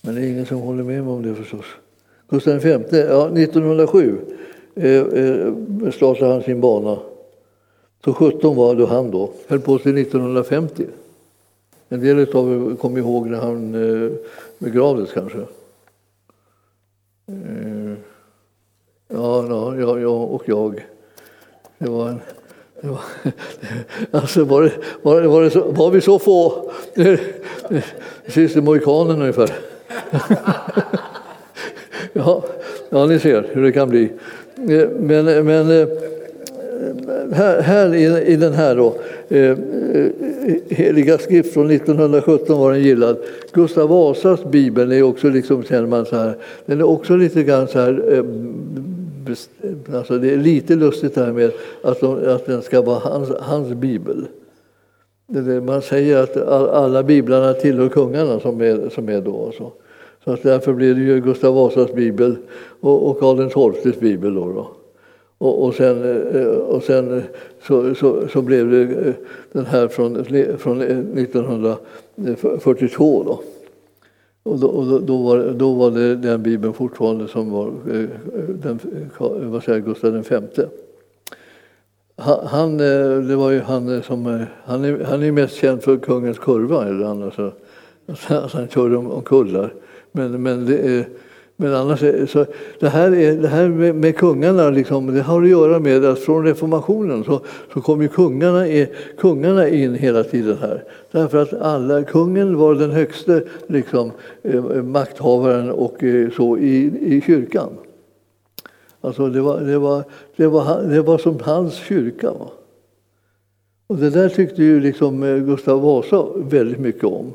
Men 0.00 0.14
det 0.14 0.20
är 0.20 0.30
ingen 0.30 0.46
som 0.46 0.60
håller 0.60 0.84
med 0.84 1.04
mig 1.04 1.12
om 1.12 1.22
det 1.22 1.34
förstås. 1.34 1.66
Gustav 2.28 2.58
V, 2.58 2.70
ja, 2.90 3.28
1907 3.28 4.18
eh, 4.74 4.92
eh, 4.92 5.90
startade 5.90 6.32
han 6.32 6.42
sin 6.42 6.60
bana. 6.60 7.15
Så 8.06 8.14
17 8.14 8.56
var 8.56 8.74
då 8.74 8.86
han 8.86 9.10
då, 9.10 9.30
höll 9.46 9.60
på 9.60 9.78
till 9.78 9.98
1950. 9.98 10.86
En 11.88 12.00
del 12.00 12.36
av 12.36 12.72
er 12.72 12.76
kommer 12.76 12.98
ihåg 12.98 13.26
när 13.26 13.38
han 13.38 13.74
eh, 13.74 14.12
begravdes 14.58 15.12
kanske. 15.12 15.38
Eh, 17.28 17.94
ja, 19.08 19.46
ja, 19.48 19.98
jag 19.98 20.34
och 20.34 20.42
jag. 20.46 20.86
Det 21.78 21.90
var 21.90 22.08
en, 22.08 22.20
det 22.80 22.88
var, 22.88 23.00
alltså 24.20 24.44
var, 24.44 24.62
det, 24.62 24.72
var, 25.02 25.20
det, 25.20 25.28
var, 25.28 25.42
det 25.42 25.50
så, 25.50 25.72
var 25.72 25.90
vi 25.90 26.00
så 26.00 26.18
få? 26.18 26.70
Sista 28.28 28.60
Mohikanen 28.60 29.20
ungefär. 29.20 29.50
ja, 32.12 32.44
ja, 32.90 33.06
ni 33.06 33.18
ser 33.18 33.50
hur 33.52 33.62
det 33.62 33.72
kan 33.72 33.88
bli. 33.88 34.12
Eh, 34.56 34.88
men, 34.88 35.46
men 35.46 35.70
eh, 35.70 35.88
här, 37.32 37.60
här 37.60 37.94
i, 37.94 38.32
i 38.32 38.36
den 38.36 38.52
här 38.52 38.76
då, 38.76 38.94
eh, 39.28 39.50
eh 39.50 39.56
heliga 40.68 41.18
skrift 41.18 41.52
från 41.52 41.70
1917 41.70 42.58
var 42.58 42.72
den 42.72 42.82
gillad. 42.82 43.16
Gustav 43.52 43.88
Vasas 43.88 44.44
bibel 44.44 44.92
är 44.92 45.02
också 45.02 45.28
liksom, 45.28 45.62
känner 45.62 45.86
man 45.86 46.06
så 46.06 46.16
här, 46.16 46.36
den 46.66 46.80
är 46.80 46.84
också 46.84 47.16
lite 47.16 47.42
grann 47.42 47.68
så 47.68 47.78
här 47.78 48.12
eh, 48.12 48.24
Alltså 49.94 50.18
det 50.18 50.32
är 50.32 50.36
lite 50.36 50.74
lustigt 50.74 51.14
det 51.14 51.24
här 51.24 51.32
med 51.32 51.52
att, 51.82 52.00
de, 52.00 52.28
att 52.28 52.46
den 52.46 52.62
ska 52.62 52.82
vara 52.82 52.98
hans, 52.98 53.28
hans 53.40 53.68
bibel. 53.68 54.26
Man 55.62 55.82
säger 55.82 56.22
att 56.22 56.36
alla 56.72 57.02
biblarna 57.02 57.52
tillhör 57.52 57.88
kungarna 57.88 58.40
som 58.40 58.60
är, 58.60 58.88
som 58.88 59.08
är 59.08 59.20
då. 59.20 59.52
Så. 59.58 59.72
så 60.24 60.32
att 60.32 60.42
därför 60.42 60.72
blir 60.72 60.94
det 60.94 61.00
ju 61.00 61.20
Gustav 61.20 61.54
Vasas 61.54 61.92
bibel 61.92 62.36
och, 62.80 63.10
och 63.10 63.20
Karl 63.20 63.74
XIIs 63.74 64.00
bibel. 64.00 64.34
Då, 64.34 64.52
då. 64.52 64.70
Och, 65.38 65.64
och 65.64 65.74
sen, 65.74 66.24
eh, 66.34 66.46
och 66.46 66.82
sen 66.82 67.18
eh, 67.18 67.24
så, 67.62 67.94
så, 67.94 68.28
så, 68.28 68.42
blev 68.42 68.70
det 68.70 68.82
eh, 68.82 69.14
den 69.52 69.66
här 69.66 69.88
från, 69.88 70.24
från 70.58 70.82
1942. 70.82 73.24
Då. 73.24 73.40
Och 74.42 74.58
då, 74.58 74.68
och 74.68 75.02
då, 75.02 75.22
var, 75.22 75.52
då 75.52 75.74
var 75.74 75.90
det 75.90 76.16
den 76.16 76.42
bibeln 76.42 76.74
fortfarande 76.74 77.28
som 77.28 77.50
var 77.50 77.72
den, 78.48 78.80
vad 79.50 79.62
säger, 79.62 79.80
Gustav 79.80 80.12
V. 80.12 80.22
Han, 82.44 82.76
det 83.28 83.36
var 83.36 83.50
ju 83.50 83.60
han 83.60 84.02
som, 84.02 84.46
han 84.64 84.84
är, 84.84 85.04
han 85.04 85.22
är 85.22 85.32
mest 85.32 85.54
känd 85.54 85.82
för 85.82 85.96
kungens 85.96 86.38
kurva, 86.38 86.88
eller 86.88 87.06
annars, 87.06 87.38
alltså, 88.06 88.34
han 88.58 88.68
körde 88.68 88.96
om, 88.96 89.10
om 89.10 89.22
kullar. 89.22 89.74
Men, 90.12 90.42
men 90.42 90.66
det 90.66 90.78
är, 90.78 91.04
men 91.56 91.74
annars, 91.74 92.30
så 92.30 92.46
det 92.80 92.88
här, 92.88 93.16
är, 93.16 93.36
det 93.36 93.48
här 93.48 93.68
med, 93.68 93.94
med 93.94 94.16
kungarna 94.16 94.70
liksom, 94.70 95.14
det 95.14 95.22
har 95.22 95.42
att 95.42 95.48
göra 95.48 95.78
med 95.78 96.04
att 96.04 96.18
från 96.18 96.44
reformationen 96.44 97.24
så, 97.24 97.40
så 97.72 97.80
kom 97.80 98.02
ju 98.02 98.08
kungarna, 98.08 98.68
i, 98.68 98.88
kungarna 99.18 99.68
in 99.68 99.94
hela 99.94 100.24
tiden 100.24 100.56
här. 100.60 100.84
Därför 101.10 101.42
att 101.42 101.52
alla, 101.52 102.02
kungen 102.02 102.56
var 102.56 102.74
den 102.74 102.90
högste 102.90 103.42
liksom, 103.66 104.10
eh, 104.42 104.64
makthavaren 104.82 105.70
och 105.70 106.04
eh, 106.04 106.30
så 106.30 106.58
i, 106.58 106.92
i 107.00 107.20
kyrkan. 107.26 107.70
Alltså 109.00 109.28
det, 109.28 109.40
var, 109.40 109.60
det, 109.60 109.78
var, 109.78 110.04
det, 110.36 110.46
var, 110.46 110.82
det 110.82 111.02
var 111.02 111.18
som 111.18 111.38
hans 111.42 111.74
kyrka. 111.74 112.30
Va? 112.30 112.50
Och 113.86 113.96
det 113.96 114.10
där 114.10 114.28
tyckte 114.28 114.62
ju 114.62 114.80
liksom 114.80 115.22
eh, 115.22 115.36
Gustav 115.36 115.82
Vasa 115.82 116.26
väldigt 116.36 116.78
mycket 116.78 117.04
om. 117.04 117.32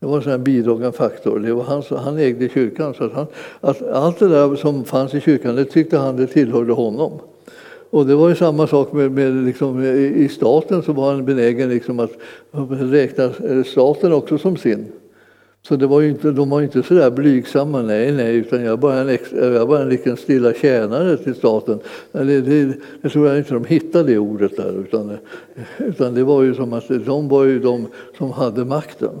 Det 0.00 0.06
var 0.06 0.28
en 0.28 0.44
bidragande 0.44 0.92
faktor. 0.92 1.38
Det 1.38 1.52
var 1.52 1.62
han, 1.62 1.82
han 1.90 2.18
ägde 2.18 2.48
kyrkan. 2.48 2.94
Så 2.94 3.04
att, 3.04 3.12
han, 3.12 3.26
att 3.60 3.88
allt 3.88 4.18
det 4.18 4.28
där 4.28 4.56
som 4.56 4.84
fanns 4.84 5.14
i 5.14 5.20
kyrkan 5.20 5.56
det 5.56 5.64
tyckte 5.64 5.98
han 5.98 6.16
det 6.16 6.26
tillhörde 6.26 6.72
honom. 6.72 7.12
Och 7.90 8.06
det 8.06 8.14
var 8.14 8.28
ju 8.28 8.34
samma 8.34 8.66
sak 8.66 8.92
med, 8.92 9.12
med 9.12 9.34
liksom, 9.34 9.84
i 9.84 10.28
staten 10.28 10.82
så 10.82 10.92
var 10.92 11.12
han 11.12 11.24
benägen 11.24 11.68
liksom 11.68 12.00
att 12.00 12.12
räkna 12.70 13.30
staten 13.66 14.12
också 14.12 14.38
som 14.38 14.56
sin. 14.56 14.92
Så 15.62 15.76
det 15.76 15.86
var 15.86 16.02
inte, 16.02 16.30
de 16.30 16.50
var 16.50 16.62
inte 16.62 16.82
så 16.82 16.94
där 16.94 17.10
blygsamma, 17.10 17.82
nej, 17.82 18.12
nej, 18.12 18.36
utan 18.36 18.64
jag 18.64 18.80
var 18.80 18.92
en, 18.92 19.18
jag 19.32 19.66
var 19.66 19.80
en 19.80 19.88
liten 19.88 20.16
stilla 20.16 20.52
tjänare 20.52 21.16
till 21.16 21.34
staten. 21.34 21.78
Det, 22.12 22.40
det, 22.40 22.72
det 23.02 23.08
tror 23.08 23.28
jag 23.28 23.38
inte 23.38 23.54
de 23.54 23.64
hittade 23.64 24.12
det 24.12 24.18
ordet 24.18 24.56
där, 24.56 24.80
utan, 24.80 25.16
utan 25.78 26.14
det 26.14 26.24
var 26.24 26.42
ju 26.42 26.54
som 26.54 26.72
att 26.72 26.88
de 26.88 27.28
var 27.28 27.44
ju 27.44 27.58
de 27.58 27.86
som 28.18 28.30
hade 28.30 28.64
makten. 28.64 29.14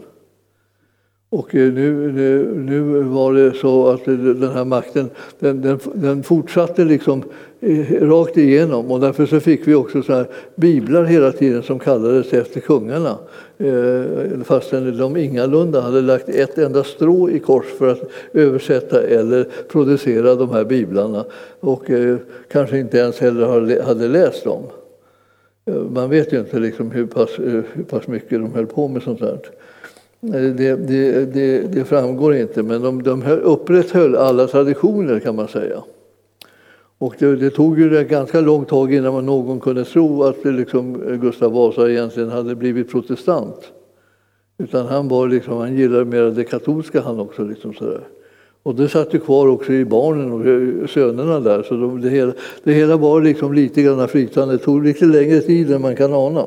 Och 1.32 1.54
eh, 1.54 1.72
nu, 1.72 2.12
nu, 2.12 2.54
nu, 2.54 3.02
var 3.02 3.34
det 3.34 3.52
så 3.54 3.88
att 3.88 4.04
den 4.04 4.50
här 4.50 4.64
makten 4.64 5.10
den, 5.38 5.62
den, 5.62 5.78
den 5.94 6.22
fortsatte 6.22 6.84
liksom 6.84 7.22
eh, 7.60 8.08
rakt 8.08 8.36
igenom 8.36 8.90
och 8.90 9.00
därför 9.00 9.26
så 9.26 9.40
fick 9.40 9.68
vi 9.68 9.74
också 9.74 10.02
så 10.02 10.12
här 10.12 10.26
biblar 10.54 11.04
hela 11.04 11.32
tiden 11.32 11.62
som 11.62 11.78
kallades 11.78 12.32
efter 12.32 12.60
kungarna. 12.60 13.18
Eh, 13.58 14.42
fastän 14.44 14.98
de 14.98 15.16
ingalunda 15.16 15.80
hade 15.80 16.00
lagt 16.00 16.28
ett 16.28 16.58
enda 16.58 16.84
strå 16.84 17.30
i 17.30 17.38
kors 17.38 17.66
för 17.78 17.88
att 17.88 18.10
översätta 18.32 19.02
eller 19.02 19.48
producera 19.68 20.34
de 20.34 20.50
här 20.50 20.64
biblarna 20.64 21.24
och 21.60 21.84
kanske 22.52 22.78
inte 22.78 22.98
ens 22.98 23.18
heller 23.18 23.82
hade 23.82 24.08
läst 24.08 24.44
dem. 24.44 24.62
Man 25.90 26.10
vet 26.10 26.32
ju 26.32 26.38
inte 26.38 26.58
liksom 26.58 26.90
hur, 26.90 27.06
pass, 27.06 27.30
hur 27.38 27.84
pass 27.88 28.06
mycket 28.06 28.30
de 28.30 28.54
höll 28.54 28.66
på 28.66 28.88
med 28.88 29.02
sånt 29.02 29.20
där. 29.20 29.38
Det, 30.20 30.52
det, 30.52 30.76
det, 31.32 31.60
det, 31.72 31.84
framgår 31.84 32.34
inte, 32.34 32.62
men 32.62 32.82
de, 32.82 33.02
de 33.02 33.22
upprätthöll 33.26 34.16
alla 34.16 34.46
traditioner 34.46 35.20
kan 35.20 35.36
man 35.36 35.48
säga. 35.48 35.82
Och 36.98 37.14
det, 37.18 37.36
det 37.36 37.50
tog 37.50 37.80
ju 37.80 38.04
ganska 38.04 38.40
långt 38.40 38.68
tag 38.68 38.94
innan 38.94 39.12
man 39.12 39.26
någon 39.26 39.60
kunde 39.60 39.84
tro 39.84 40.22
att 40.22 40.44
liksom 40.44 41.02
eh, 41.08 41.16
Gustav 41.16 41.52
Vasa 41.52 41.90
egentligen 41.90 42.30
hade 42.30 42.54
blivit 42.54 42.90
protestant. 42.90 43.72
Utan 44.58 44.86
han, 44.86 45.08
var 45.08 45.28
liksom, 45.28 45.56
han 45.56 45.76
gillade 45.76 46.04
mer 46.04 46.22
det 46.22 46.44
katolska 46.44 47.00
han 47.00 47.20
också. 47.20 47.44
Liksom 47.44 47.74
sådär. 47.74 48.00
Och 48.62 48.74
det 48.74 48.88
satt 48.88 49.14
ju 49.14 49.18
kvar 49.18 49.48
också 49.48 49.72
i 49.72 49.84
barnen 49.84 50.32
och 50.32 50.90
sönerna 50.90 51.40
där. 51.40 51.62
Så 51.62 51.74
de, 51.74 52.00
det, 52.00 52.08
hela, 52.08 52.32
det 52.64 52.72
hela 52.72 52.96
var 52.96 53.20
liksom 53.20 53.52
lite 53.52 53.82
grann 53.82 54.08
flytande. 54.08 54.54
Det 54.54 54.58
tog 54.58 54.84
lite 54.84 55.04
längre 55.04 55.40
tid 55.40 55.72
än 55.72 55.82
man 55.82 55.96
kan 55.96 56.14
ana. 56.14 56.46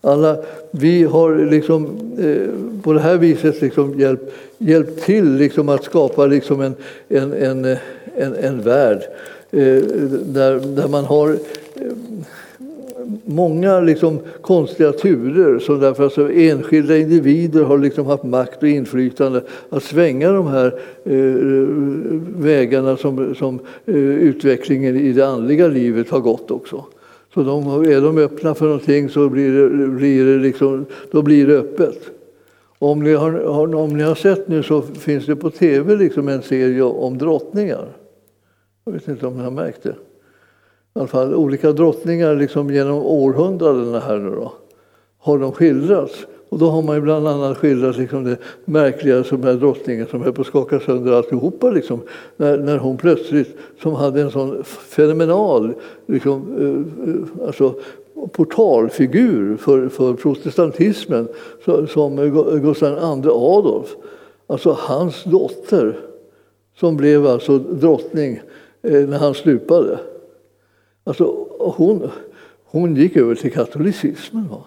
Alla, 0.00 0.36
vi 0.70 1.04
har 1.04 1.50
liksom, 1.50 1.86
eh, 2.18 2.80
på 2.82 2.92
det 2.92 3.00
här 3.00 3.18
viset 3.18 3.60
liksom 3.60 4.00
hjälpt, 4.00 4.32
hjälpt 4.58 5.02
till 5.02 5.36
liksom 5.36 5.68
att 5.68 5.84
skapa 5.84 6.26
liksom 6.26 6.60
en, 6.60 6.74
en, 7.08 7.32
en, 7.32 7.64
eh, 7.64 7.78
en, 8.16 8.34
en 8.34 8.62
värld 8.62 9.02
eh, 9.50 9.82
där, 10.22 10.74
där 10.76 10.88
man 10.88 11.04
har 11.04 11.30
eh, 11.30 11.36
många 13.24 13.80
liksom 13.80 14.18
konstiga 14.40 14.92
turer 14.92 15.58
så 15.58 15.76
därför 15.76 16.04
alltså 16.04 16.32
enskilda 16.32 16.96
individer 16.96 17.62
har 17.62 17.78
liksom 17.78 18.06
haft 18.06 18.24
makt 18.24 18.62
och 18.62 18.68
inflytande 18.68 19.42
att 19.70 19.82
svänga 19.82 20.32
de 20.32 20.46
här 20.46 20.66
eh, 21.04 21.66
vägarna 22.42 22.96
som, 22.96 23.34
som 23.34 23.58
eh, 23.86 23.94
utvecklingen 23.96 24.96
i 24.96 25.12
det 25.12 25.26
andliga 25.26 25.68
livet 25.68 26.10
har 26.10 26.20
gått 26.20 26.50
också. 26.50 26.84
Så 27.34 27.42
de, 27.42 27.66
är 27.84 28.00
de 28.00 28.18
öppna 28.18 28.54
för 28.54 28.66
någonting 28.66 29.08
så 29.08 29.28
blir 29.28 29.52
det, 29.52 29.86
blir 29.86 30.24
det 30.24 30.38
liksom, 30.38 30.86
då 31.10 31.22
blir 31.22 31.46
det 31.46 31.58
öppet. 31.58 32.10
Om 32.78 33.02
ni, 33.02 33.14
har, 33.14 33.74
om 33.74 33.96
ni 33.96 34.02
har 34.02 34.14
sett 34.14 34.48
nu 34.48 34.62
så 34.62 34.82
finns 34.82 35.26
det 35.26 35.36
på 35.36 35.50
tv 35.50 35.96
liksom 35.96 36.28
en 36.28 36.42
serie 36.42 36.82
om 36.82 37.18
drottningar. 37.18 37.88
Jag 38.84 38.92
vet 38.92 39.08
inte 39.08 39.26
om 39.26 39.36
ni 39.36 39.42
har 39.42 39.50
märkt 39.50 39.82
det. 39.82 39.90
I 39.90 40.98
alla 40.98 41.06
fall 41.06 41.34
olika 41.34 41.72
drottningar 41.72 42.36
liksom 42.36 42.70
genom 42.70 42.96
århundradena 42.96 44.00
här 44.00 44.18
nu 44.18 44.30
då, 44.30 44.52
har 45.18 45.38
de 45.38 45.52
skildrats. 45.52 46.26
Och 46.50 46.58
då 46.58 46.70
har 46.70 46.82
man 46.82 46.96
ju 46.96 47.02
bland 47.02 47.28
annat 47.28 47.56
skildrat 47.56 47.96
liksom 47.96 48.24
det 48.24 48.36
märkliga 48.64 49.24
som 49.24 49.44
är 49.44 49.54
drottningen 49.54 50.06
som 50.06 50.22
höll 50.22 50.32
på 50.32 50.40
att 50.40 50.46
skaka 50.46 50.80
sönder 50.80 51.12
alltihopa. 51.12 51.70
Liksom, 51.70 52.00
när, 52.36 52.58
när 52.58 52.78
hon 52.78 52.96
plötsligt, 52.96 53.56
som 53.82 53.94
hade 53.94 54.20
en 54.22 54.30
sån 54.30 54.64
fenomenal 54.64 55.74
liksom, 56.06 56.42
eh, 56.58 57.46
alltså, 57.46 57.74
portalfigur 58.32 59.56
för, 59.56 59.88
för 59.88 60.14
protestantismen 60.14 61.28
som 61.88 62.16
Gustav 62.62 63.18
II 63.24 63.30
Adolf. 63.30 63.96
Alltså 64.46 64.76
hans 64.78 65.24
dotter 65.24 65.98
som 66.76 66.96
blev 66.96 67.26
alltså 67.26 67.58
drottning 67.58 68.40
eh, 68.82 69.08
när 69.08 69.18
han 69.18 69.34
stupade. 69.34 69.98
Alltså, 71.04 71.46
hon, 71.58 72.10
hon 72.64 72.96
gick 72.96 73.16
över 73.16 73.34
till 73.34 73.52
katolicismen. 73.52 74.48
Va? 74.48 74.64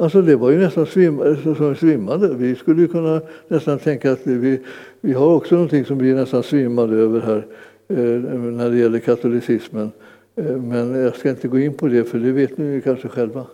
Alltså 0.00 0.22
det 0.22 0.36
var 0.36 0.50
ju 0.50 0.58
nästan 0.58 0.86
svim, 0.86 1.36
svimmade. 1.76 2.34
Vi 2.34 2.54
skulle 2.54 2.82
ju 2.82 2.88
kunna 2.88 3.20
nästan 3.48 3.78
tänka 3.78 4.12
att 4.12 4.26
vi, 4.26 4.60
vi 5.00 5.12
har 5.12 5.34
också 5.34 5.54
någonting 5.54 5.84
som 5.84 5.98
vi 5.98 6.14
nästan 6.14 6.42
svimmade 6.42 6.96
över 6.96 7.20
här 7.20 7.46
eh, 7.88 8.20
när 8.30 8.70
det 8.70 8.76
gäller 8.76 8.98
katolicismen. 8.98 9.90
Eh, 10.36 10.56
men 10.56 10.94
jag 10.94 11.16
ska 11.16 11.30
inte 11.30 11.48
gå 11.48 11.58
in 11.58 11.74
på 11.74 11.88
det, 11.88 12.04
för 12.04 12.18
det 12.18 12.32
vet 12.32 12.58
ni 12.58 12.80
kanske 12.84 13.08
själva. 13.08 13.46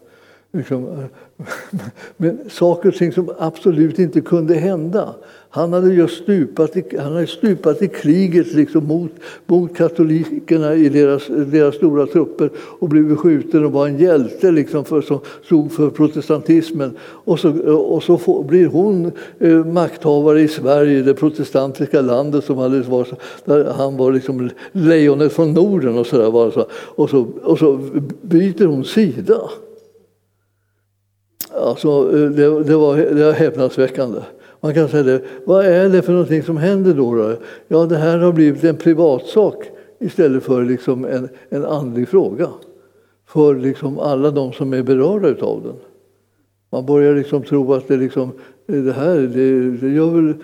Liksom, 0.56 1.08
men 2.16 2.38
saker 2.50 2.88
och 2.88 2.94
ting 2.94 3.12
som 3.12 3.30
absolut 3.38 3.98
inte 3.98 4.20
kunde 4.20 4.54
hända. 4.54 5.14
Han 5.56 5.72
hade 5.72 5.94
just 5.94 6.22
stupat 6.22 6.76
i, 6.76 6.84
han 6.98 7.12
hade 7.12 7.26
stupat 7.26 7.82
i 7.82 7.88
kriget 7.88 8.54
liksom 8.54 8.86
mot, 8.86 9.10
mot 9.46 9.76
katolikerna 9.76 10.74
i 10.74 10.88
deras, 10.88 11.26
deras 11.26 11.74
stora 11.74 12.06
trupper 12.06 12.50
och 12.56 12.88
blivit 12.88 13.18
skjuten 13.18 13.64
och 13.64 13.72
var 13.72 13.86
en 13.86 13.98
hjälte 13.98 14.50
liksom 14.50 14.84
för, 14.84 15.00
som 15.00 15.20
stod 15.44 15.72
för 15.72 15.90
protestantismen. 15.90 16.96
Och 17.00 17.40
så, 17.40 17.76
och 17.76 18.02
så 18.02 18.18
får, 18.18 18.44
blir 18.44 18.66
hon 18.66 19.12
eh, 19.38 19.64
makthavare 19.64 20.40
i 20.40 20.48
Sverige, 20.48 21.02
det 21.02 21.14
protestantiska 21.14 22.00
landet 22.00 22.44
som 22.44 22.58
hade 22.58 22.80
var, 22.80 23.08
där 23.44 23.72
han 23.72 23.96
var 23.96 24.12
liksom 24.12 24.50
lejonet 24.72 25.32
från 25.32 25.52
Norden 25.52 25.98
och 25.98 26.06
så, 26.06 26.18
där, 26.18 26.30
var 26.30 26.50
så, 26.50 26.66
och 26.72 27.10
så, 27.10 27.26
och 27.42 27.58
så 27.58 27.80
byter 28.22 28.66
hon 28.66 28.84
sida. 28.84 29.40
Alltså, 31.60 31.88
eh, 31.88 32.30
det, 32.30 32.64
det, 32.64 32.76
var, 32.76 32.96
det 32.96 33.24
var 33.24 33.32
häpnadsväckande. 33.32 34.20
Man 34.60 34.74
kan 34.74 34.88
säga 34.88 35.02
det. 35.02 35.20
Vad 35.44 35.66
är 35.66 35.88
det 35.88 36.02
för 36.02 36.12
någonting 36.12 36.42
som 36.42 36.56
händer 36.56 36.94
då? 36.94 37.14
då? 37.14 37.32
Ja, 37.68 37.86
det 37.86 37.96
här 37.96 38.18
har 38.18 38.32
blivit 38.32 38.64
en 38.64 38.76
privatsak 38.76 39.70
istället 40.00 40.42
för 40.42 40.64
liksom 40.64 41.04
en, 41.04 41.28
en 41.48 41.64
andlig 41.64 42.08
fråga 42.08 42.48
för 43.28 43.54
liksom 43.54 43.98
alla 43.98 44.30
de 44.30 44.52
som 44.52 44.72
är 44.72 44.82
berörda 44.82 45.46
av 45.46 45.62
den. 45.62 45.76
Man 46.72 46.86
börjar 46.86 47.14
liksom 47.14 47.42
tro 47.42 47.74
att 47.74 47.88
det, 47.88 47.96
liksom, 47.96 48.30
eh, 48.68 48.82
det 48.82 48.92
här 48.92 49.14
det, 49.16 49.70
det 49.70 49.88
gör 49.88 50.10
väl 50.10 50.34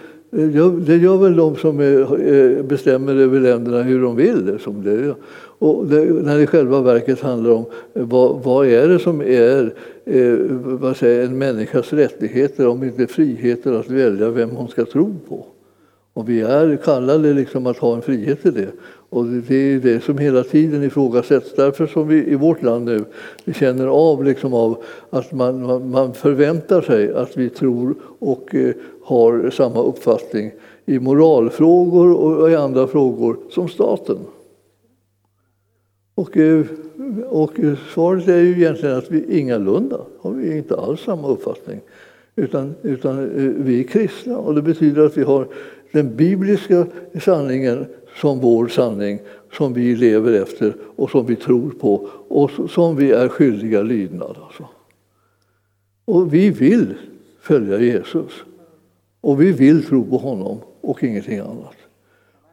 det 0.86 0.96
gör 0.96 1.16
väl 1.16 1.36
de 1.36 1.56
som 1.56 1.80
är, 1.80 2.00
eh, 2.30 2.62
bestämmer 2.62 3.16
över 3.16 3.40
länderna 3.40 3.82
hur 3.82 4.02
de 4.02 4.16
vill. 4.16 4.58
Som 4.60 4.82
det. 4.82 5.14
Och 5.62 5.86
det, 5.86 6.04
när 6.04 6.36
det 6.36 6.42
i 6.42 6.46
själva 6.46 6.80
verket 6.80 7.20
handlar 7.20 7.50
om 7.50 7.64
eh, 7.94 8.04
vad, 8.04 8.42
vad 8.42 8.66
är 8.66 8.88
det 8.88 8.98
som 8.98 9.20
är 9.20 9.74
eh, 10.04 10.36
vad 10.62 10.96
säger, 10.96 11.24
en 11.24 11.38
människas 11.38 11.92
rättigheter 11.92 12.68
om 12.68 12.84
inte 12.84 13.06
friheter 13.06 13.72
att 13.72 13.90
välja 13.90 14.30
vem 14.30 14.50
hon 14.50 14.68
ska 14.68 14.84
tro 14.84 15.14
på. 15.28 15.46
Och 16.12 16.28
vi 16.28 16.40
är 16.40 16.76
kallade 16.76 17.32
liksom 17.32 17.66
att 17.66 17.78
ha 17.78 17.94
en 17.94 18.02
frihet 18.02 18.42
till 18.42 18.54
det. 18.54 18.68
Och 19.10 19.24
det 19.24 19.54
är 19.54 19.78
det 19.78 20.04
som 20.04 20.18
hela 20.18 20.42
tiden 20.42 20.82
ifrågasätts. 20.82 21.54
Därför 21.54 21.86
som 21.86 22.08
vi 22.08 22.26
i 22.26 22.34
vårt 22.34 22.62
land 22.62 22.84
nu 22.84 23.04
vi 23.44 23.54
känner 23.54 23.86
av, 23.86 24.24
liksom 24.24 24.54
av 24.54 24.82
att 25.10 25.32
man, 25.32 25.90
man 25.90 26.14
förväntar 26.14 26.80
sig 26.80 27.14
att 27.14 27.36
vi 27.36 27.48
tror 27.48 27.94
och 28.18 28.54
eh, 28.54 28.74
har 29.02 29.50
samma 29.50 29.82
uppfattning 29.82 30.50
i 30.86 30.98
moralfrågor 30.98 32.14
och 32.14 32.50
i 32.50 32.56
andra 32.56 32.86
frågor 32.86 33.36
som 33.50 33.68
staten. 33.68 34.18
Och, 36.14 36.36
eh, 36.36 36.66
och 37.28 37.52
svaret 37.94 38.28
är 38.28 38.40
ju 38.40 38.52
egentligen 38.52 38.96
att 38.96 39.10
vi 39.10 39.38
ingalunda 39.38 40.00
har 40.20 40.30
vi 40.30 40.56
inte 40.56 40.76
alls 40.76 41.00
samma 41.00 41.28
uppfattning. 41.28 41.80
Utan, 42.36 42.74
utan 42.82 43.18
eh, 43.18 43.52
vi 43.56 43.80
är 43.80 43.84
kristna 43.84 44.38
och 44.38 44.54
det 44.54 44.62
betyder 44.62 45.06
att 45.06 45.16
vi 45.16 45.22
har 45.22 45.48
den 45.92 46.16
bibliska 46.16 46.86
sanningen 47.20 47.86
som 48.16 48.40
vår 48.40 48.68
sanning 48.68 49.18
som 49.52 49.72
vi 49.72 49.96
lever 49.96 50.32
efter 50.32 50.74
och 50.96 51.10
som 51.10 51.26
vi 51.26 51.36
tror 51.36 51.70
på 51.70 52.08
och 52.28 52.50
som 52.70 52.96
vi 52.96 53.10
är 53.10 53.28
skyldiga 53.28 53.82
lydnad. 53.82 54.36
Alltså. 54.42 54.68
Och 56.04 56.34
vi 56.34 56.50
vill 56.50 56.94
följa 57.40 57.80
Jesus. 57.80 58.32
Och 59.20 59.42
vi 59.42 59.52
vill 59.52 59.84
tro 59.84 60.04
på 60.04 60.18
honom 60.18 60.58
och 60.80 61.04
ingenting 61.04 61.38
annat. 61.38 61.76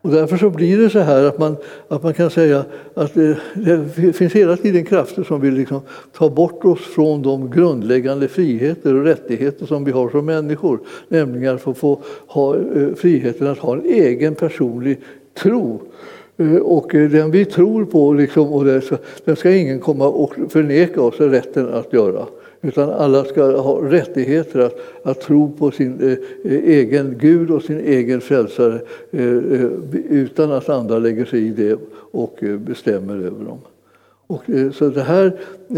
Och 0.02 0.12
därför 0.12 0.38
så 0.38 0.50
blir 0.50 0.78
det 0.78 0.90
så 0.90 1.00
här 1.00 1.24
att 1.24 1.40
man, 1.40 1.56
att 1.88 2.04
man 2.04 2.14
kan 2.14 2.30
säga 2.30 2.66
att 2.94 3.14
det, 3.14 3.38
det 3.54 4.14
finns 4.14 4.34
hela 4.34 4.58
tiden 4.58 4.86
krafter 4.86 5.24
som 5.24 5.42
vill 5.42 5.54
liksom 5.54 5.82
ta 6.18 6.30
bort 6.30 6.66
oss 6.66 6.80
från 6.80 7.22
de 7.22 7.52
grundläggande 7.52 8.28
friheter 8.28 8.96
och 8.96 9.04
rättigheter 9.04 9.66
som 9.66 9.84
vi 9.84 9.92
har 9.92 10.10
som 10.10 10.26
människor. 10.26 10.80
Nämligen 11.08 11.56
att 11.56 11.62
få, 11.62 11.74
få 11.74 12.02
ha 12.28 12.56
eh, 12.56 12.94
friheten 12.96 13.48
att 13.48 13.58
ha 13.58 13.74
en 13.74 13.86
egen 13.86 14.36
personlig 14.36 15.00
tro. 15.34 15.82
Eh, 16.38 16.56
och 16.56 16.96
eh, 16.96 17.10
den 17.10 17.32
vi 17.32 17.46
tror 17.46 17.86
på, 17.86 18.14
liksom, 18.14 18.54
och 18.54 18.66
det, 18.66 18.82
den 19.26 19.36
ska 19.36 19.52
ingen 19.52 19.80
komma 19.80 20.08
och 20.08 20.34
förneka 20.50 21.02
oss 21.02 21.20
rätten 21.20 21.74
att 21.74 21.94
göra. 21.94 22.26
Utan 22.62 22.90
alla 22.90 23.26
ska 23.26 23.58
ha 23.58 23.82
rättigheter 23.82 24.60
att, 24.60 24.80
att 25.04 25.22
tro 25.22 25.52
på 25.52 25.72
sin 25.72 26.00
eh, 26.02 26.52
eh 26.52 26.64
egen 26.64 27.18
Gud 27.20 27.52
och 27.52 27.64
sin 27.64 27.80
egen 27.80 28.22
frälsare 28.22 28.82
eh, 29.12 29.28
eh, 29.28 29.70
utan 30.10 30.52
att 30.52 30.70
andra 30.70 31.00
lägger 31.00 31.26
sig 31.26 31.48
i 31.48 31.50
det 31.50 31.80
och 32.12 32.44
eh, 32.44 32.58
bestämmer 32.58 33.16
över 33.16 33.46
dem. 33.46 33.60
Och, 34.28 34.50
eh, 34.50 34.72
så 34.72 34.90
det 34.90 35.02
här, 35.02 35.34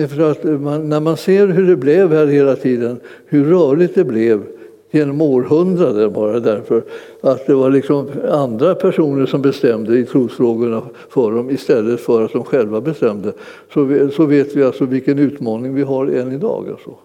för 0.07 0.31
att 0.31 0.61
man, 0.61 0.89
när 0.89 0.99
man 0.99 1.17
ser 1.17 1.47
hur 1.47 1.67
det 1.67 1.75
blev 1.75 2.11
här 2.11 2.27
hela 2.27 2.55
tiden, 2.55 2.99
hur 3.25 3.45
rörligt 3.45 3.95
det 3.95 4.03
blev 4.03 4.43
genom 4.91 5.21
århundraden 5.21 6.13
bara 6.13 6.39
därför 6.39 6.83
att 7.21 7.47
det 7.47 7.53
var 7.53 7.69
liksom 7.69 8.09
andra 8.29 8.75
personer 8.75 9.25
som 9.25 9.41
bestämde 9.41 9.97
i 9.97 10.05
trosfrågorna 10.05 10.81
för 11.09 11.31
dem 11.31 11.49
istället 11.49 11.99
för 11.99 12.25
att 12.25 12.33
de 12.33 12.43
själva 12.43 12.81
bestämde. 12.81 13.33
Så, 13.73 13.83
vi, 13.83 14.11
så 14.11 14.25
vet 14.25 14.55
vi 14.55 14.63
alltså 14.63 14.85
vilken 14.85 15.19
utmaning 15.19 15.73
vi 15.73 15.81
har 15.81 16.07
än 16.07 16.31
idag. 16.31 16.69
Alltså. 16.69 16.95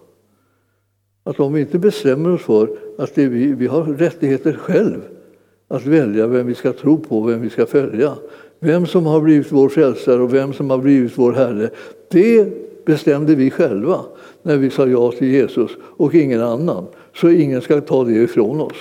Att 1.23 1.39
om 1.39 1.53
vi 1.53 1.61
inte 1.61 1.79
bestämmer 1.79 2.33
oss 2.33 2.41
för 2.41 2.69
att 2.97 3.15
det 3.15 3.27
vi, 3.27 3.53
vi 3.53 3.67
har 3.67 3.83
rättigheter 3.83 4.53
själv 4.53 5.01
att 5.67 5.85
välja 5.85 6.27
vem 6.27 6.47
vi 6.47 6.55
ska 6.55 6.73
tro 6.73 6.97
på, 6.97 7.21
vem 7.21 7.41
vi 7.41 7.49
ska 7.49 7.65
följa. 7.65 8.13
Vem 8.59 8.85
som 8.85 9.05
har 9.05 9.21
blivit 9.21 9.51
vår 9.51 9.69
frälsare 9.69 10.21
och 10.21 10.33
vem 10.33 10.53
som 10.53 10.69
har 10.69 10.77
blivit 10.77 11.17
vår 11.17 11.31
Herre, 11.31 11.69
det 12.11 12.47
bestämde 12.85 13.35
vi 13.35 13.51
själva 13.51 13.99
när 14.41 14.57
vi 14.57 14.69
sa 14.69 14.87
ja 14.87 15.11
till 15.11 15.27
Jesus 15.27 15.71
och 15.81 16.15
ingen 16.15 16.41
annan. 16.41 16.85
Så 17.17 17.29
ingen 17.29 17.61
ska 17.61 17.81
ta 17.81 18.03
det 18.03 18.13
ifrån 18.13 18.61
oss. 18.61 18.77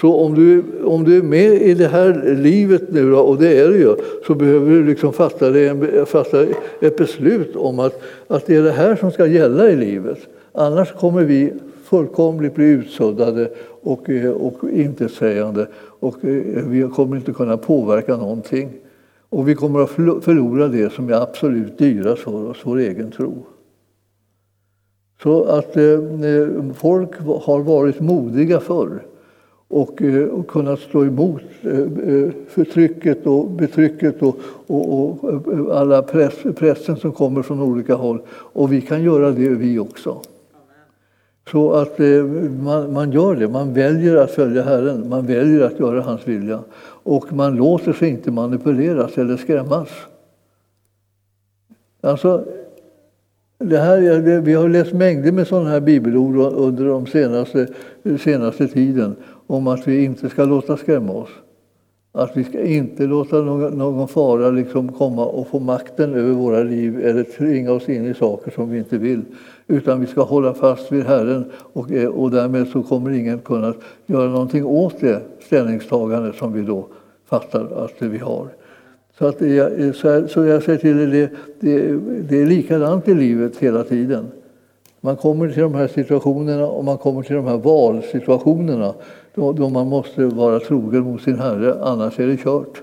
Så 0.00 0.14
om 0.14 0.34
du, 0.34 0.64
om 0.84 1.04
du 1.04 1.18
är 1.18 1.22
med 1.22 1.62
i 1.62 1.74
det 1.74 1.88
här 1.88 2.34
livet 2.36 2.82
nu, 2.88 3.10
då, 3.10 3.18
och 3.18 3.38
det 3.38 3.58
är 3.58 3.68
du 3.68 3.78
ju, 3.78 3.96
så 4.26 4.34
behöver 4.34 4.70
du 4.70 4.84
liksom 4.84 5.12
fatta, 5.12 5.50
det, 5.50 6.08
fatta 6.08 6.46
ett 6.80 6.96
beslut 6.96 7.56
om 7.56 7.78
att, 7.78 8.00
att 8.28 8.46
det 8.46 8.56
är 8.56 8.62
det 8.62 8.72
här 8.72 8.96
som 8.96 9.10
ska 9.10 9.26
gälla 9.26 9.70
i 9.70 9.76
livet. 9.76 10.18
Annars 10.52 10.92
kommer 10.92 11.24
vi 11.24 11.52
fullkomligt 11.84 12.54
bli 12.54 12.64
utsuddade 12.64 13.50
och, 13.82 14.08
och 14.40 14.70
intetsägande 14.70 15.66
och 15.76 16.24
eh, 16.24 16.64
vi 16.66 16.88
kommer 16.94 17.16
inte 17.16 17.32
kunna 17.32 17.56
påverka 17.56 18.16
någonting. 18.16 18.68
Och 19.28 19.48
vi 19.48 19.54
kommer 19.54 19.80
att 19.80 19.90
förlora 20.24 20.68
det 20.68 20.92
som 20.92 21.08
är 21.08 21.22
absolut 21.22 21.78
dyrast 21.78 22.22
för 22.22 22.50
oss, 22.50 22.58
vår 22.62 22.78
egen 22.78 23.10
tro. 23.10 23.32
Så 25.24 25.44
att 25.44 25.76
eh, 25.76 25.84
eh 25.84 26.72
folk 26.74 27.10
har 27.42 27.60
varit 27.60 28.00
modiga 28.00 28.60
förr 28.60 29.02
och, 29.68 30.02
eh, 30.02 30.28
och 30.28 30.46
kunnat 30.46 30.80
stå 30.80 31.04
emot 31.04 31.42
eh, 31.62 31.80
eh 31.80 32.30
förtrycket 32.48 33.26
och 33.26 33.50
betrycket 33.50 34.22
och, 34.22 34.36
och, 34.66 35.24
och 35.24 35.52
eh, 35.52 35.76
alla 35.76 36.02
press, 36.02 36.34
pressen 36.56 36.96
som 36.96 37.12
kommer 37.12 37.42
från 37.42 37.62
olika 37.62 37.94
håll. 37.94 38.22
Och 38.28 38.72
vi 38.72 38.80
kan 38.80 39.02
göra 39.02 39.30
det 39.30 39.48
vi 39.48 39.78
också. 39.78 40.20
Så 41.50 41.72
att 41.72 42.00
eh, 42.00 42.24
man, 42.62 42.92
man, 42.92 43.12
gör 43.12 43.36
det, 43.36 43.48
man 43.48 43.74
väljer 43.74 44.16
att 44.16 44.30
följa 44.30 44.62
Herren, 44.62 45.08
man 45.08 45.26
väljer 45.26 45.60
att 45.60 45.80
göra 45.80 46.02
hans 46.02 46.28
vilja. 46.28 46.60
Och 47.04 47.32
man 47.32 47.56
låter 47.56 47.92
sig 47.92 48.08
inte 48.08 48.30
manipuleras 48.30 49.18
eller 49.18 49.36
skrämmas. 49.36 49.88
Alltså, 52.00 52.44
det 53.58 53.78
här, 53.78 54.40
vi 54.40 54.54
har 54.54 54.68
läst 54.68 54.92
mängder 54.92 55.32
med 55.32 55.46
sådana 55.46 55.70
här 55.70 55.80
bibelord 55.80 56.36
under 56.36 56.84
den 56.84 57.06
senaste, 57.06 57.66
senaste 58.20 58.68
tiden 58.68 59.16
om 59.46 59.66
att 59.66 59.88
vi 59.88 60.04
inte 60.04 60.28
ska 60.28 60.44
låta 60.44 60.76
skrämma 60.76 61.12
oss. 61.12 61.30
Att 62.12 62.36
vi 62.36 62.44
ska 62.44 62.62
inte 62.62 63.06
låta 63.06 63.36
någon, 63.36 63.78
någon 63.78 64.08
fara 64.08 64.50
liksom 64.50 64.92
komma 64.92 65.26
och 65.26 65.48
få 65.48 65.58
makten 65.58 66.14
över 66.14 66.32
våra 66.32 66.62
liv 66.62 67.00
eller 67.04 67.22
tvinga 67.22 67.72
oss 67.72 67.88
in 67.88 68.06
i 68.06 68.14
saker 68.14 68.50
som 68.50 68.70
vi 68.70 68.78
inte 68.78 68.98
vill. 68.98 69.22
Utan 69.66 70.00
vi 70.00 70.06
ska 70.06 70.22
hålla 70.22 70.54
fast 70.54 70.92
vid 70.92 71.04
Herren 71.04 71.44
och, 71.54 71.90
och 72.14 72.30
därmed 72.30 72.68
så 72.68 72.82
kommer 72.82 73.10
ingen 73.10 73.38
kunna 73.38 73.74
göra 74.06 74.28
någonting 74.28 74.64
åt 74.64 75.00
det 75.00 75.22
ställningstagande 75.46 76.32
som 76.32 76.52
vi 76.52 76.62
då 76.62 76.86
fattar 77.26 77.84
att 77.84 78.02
vi 78.02 78.18
har. 78.18 78.48
Så, 79.18 79.26
att 79.26 79.40
jag, 79.40 79.94
så 80.30 80.44
jag 80.44 80.62
säger 80.62 80.78
till 80.78 81.00
er, 81.00 81.06
det, 81.06 81.30
det, 81.60 81.96
det 82.28 82.42
är 82.42 82.46
likadant 82.46 83.08
i 83.08 83.14
livet 83.14 83.56
hela 83.56 83.84
tiden. 83.84 84.26
Man 85.00 85.16
kommer 85.16 85.48
till 85.48 85.62
de 85.62 85.74
här 85.74 85.88
situationerna 85.88 86.66
och 86.66 86.84
man 86.84 86.98
kommer 86.98 87.22
till 87.22 87.36
de 87.36 87.46
här 87.46 87.56
valsituationerna 87.56 88.94
då, 89.34 89.52
då 89.52 89.68
man 89.68 89.86
måste 89.86 90.24
vara 90.24 90.60
trogen 90.60 91.02
mot 91.02 91.22
sin 91.22 91.38
Herre, 91.38 91.74
annars 91.82 92.20
är 92.20 92.26
det 92.26 92.36
kört. 92.36 92.82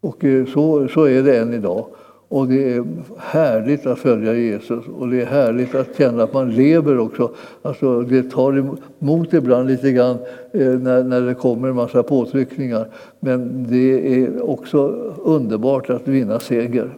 Och 0.00 0.24
eh, 0.24 0.46
så, 0.46 0.88
så 0.88 1.04
är 1.04 1.22
det 1.22 1.38
än 1.38 1.54
idag. 1.54 1.86
Och 2.30 2.48
det 2.48 2.74
är 2.74 2.84
härligt 3.18 3.86
att 3.86 3.98
följa 3.98 4.34
Jesus 4.34 4.84
och 4.98 5.08
det 5.08 5.22
är 5.22 5.26
härligt 5.26 5.74
att 5.74 5.96
känna 5.96 6.22
att 6.22 6.32
man 6.32 6.50
lever 6.50 6.98
också. 6.98 7.34
Alltså 7.62 8.00
det 8.00 8.22
tar 8.22 8.58
emot 8.98 9.32
ibland 9.32 9.68
lite 9.68 9.92
grann 9.92 10.16
eh, 10.52 10.68
när, 10.68 11.04
när 11.04 11.20
det 11.20 11.34
kommer 11.34 11.68
en 11.68 11.74
massa 11.74 12.02
påtryckningar. 12.02 12.88
Men 13.20 13.66
det 13.68 14.22
är 14.22 14.50
också 14.50 14.78
underbart 15.24 15.90
att 15.90 16.08
vinna 16.08 16.40
seger. 16.40 16.90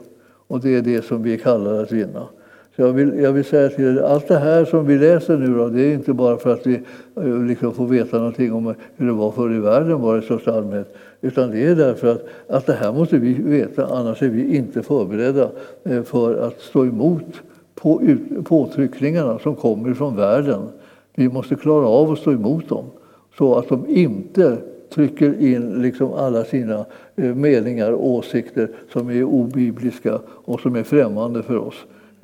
Och 0.46 0.60
det 0.60 0.76
är 0.76 0.82
det 0.82 1.04
som 1.04 1.22
vi 1.22 1.38
kallar 1.38 1.82
att 1.82 1.92
vinna. 1.92 2.28
Så 2.76 2.82
jag 2.82 2.92
vill, 2.92 3.18
jag 3.18 3.32
vill 3.32 3.44
säga 3.44 3.68
till 3.68 3.84
er, 3.84 4.02
allt 4.02 4.28
det 4.28 4.38
här 4.38 4.64
som 4.64 4.86
vi 4.86 4.98
läser 4.98 5.36
nu 5.36 5.54
då, 5.54 5.68
det 5.68 5.82
är 5.82 5.94
inte 5.94 6.12
bara 6.12 6.36
för 6.36 6.52
att 6.52 6.66
vi 6.66 6.80
eh, 7.16 7.44
liksom 7.44 7.74
får 7.74 7.86
veta 7.86 8.18
någonting 8.18 8.52
om 8.52 8.74
hur 8.96 9.06
det 9.06 9.12
var 9.12 9.30
förr 9.30 9.54
i 9.54 9.58
världen 9.58 10.00
var 10.00 10.18
i 10.18 10.22
största 10.22 10.52
allmänhet. 10.52 10.94
Utan 11.20 11.50
det 11.50 11.66
är 11.66 11.74
därför 11.74 12.08
att, 12.08 12.24
att 12.48 12.66
det 12.66 12.72
här 12.72 12.92
måste 12.92 13.18
vi 13.18 13.32
veta, 13.32 13.86
annars 13.86 14.22
är 14.22 14.28
vi 14.28 14.56
inte 14.56 14.82
förberedda 14.82 15.50
eh, 15.84 16.02
för 16.02 16.46
att 16.46 16.60
stå 16.60 16.84
emot 16.84 17.42
på, 17.74 18.16
påtryckningarna 18.44 19.38
som 19.38 19.54
kommer 19.54 19.94
från 19.94 20.16
världen. 20.16 20.62
Vi 21.14 21.28
måste 21.28 21.54
klara 21.54 21.86
av 21.86 22.10
att 22.10 22.18
stå 22.18 22.32
emot 22.32 22.68
dem 22.68 22.84
så 23.38 23.54
att 23.54 23.68
de 23.68 23.86
inte 23.88 24.56
trycker 24.94 25.40
in 25.40 25.82
liksom 25.82 26.12
alla 26.12 26.44
sina 26.44 26.84
eh, 27.16 27.34
meningar 27.34 27.92
och 27.92 28.06
åsikter 28.06 28.70
som 28.92 29.10
är 29.10 29.24
obibliska 29.24 30.20
och 30.26 30.60
som 30.60 30.76
är 30.76 30.82
främmande 30.82 31.42
för 31.42 31.56
oss. 31.56 31.74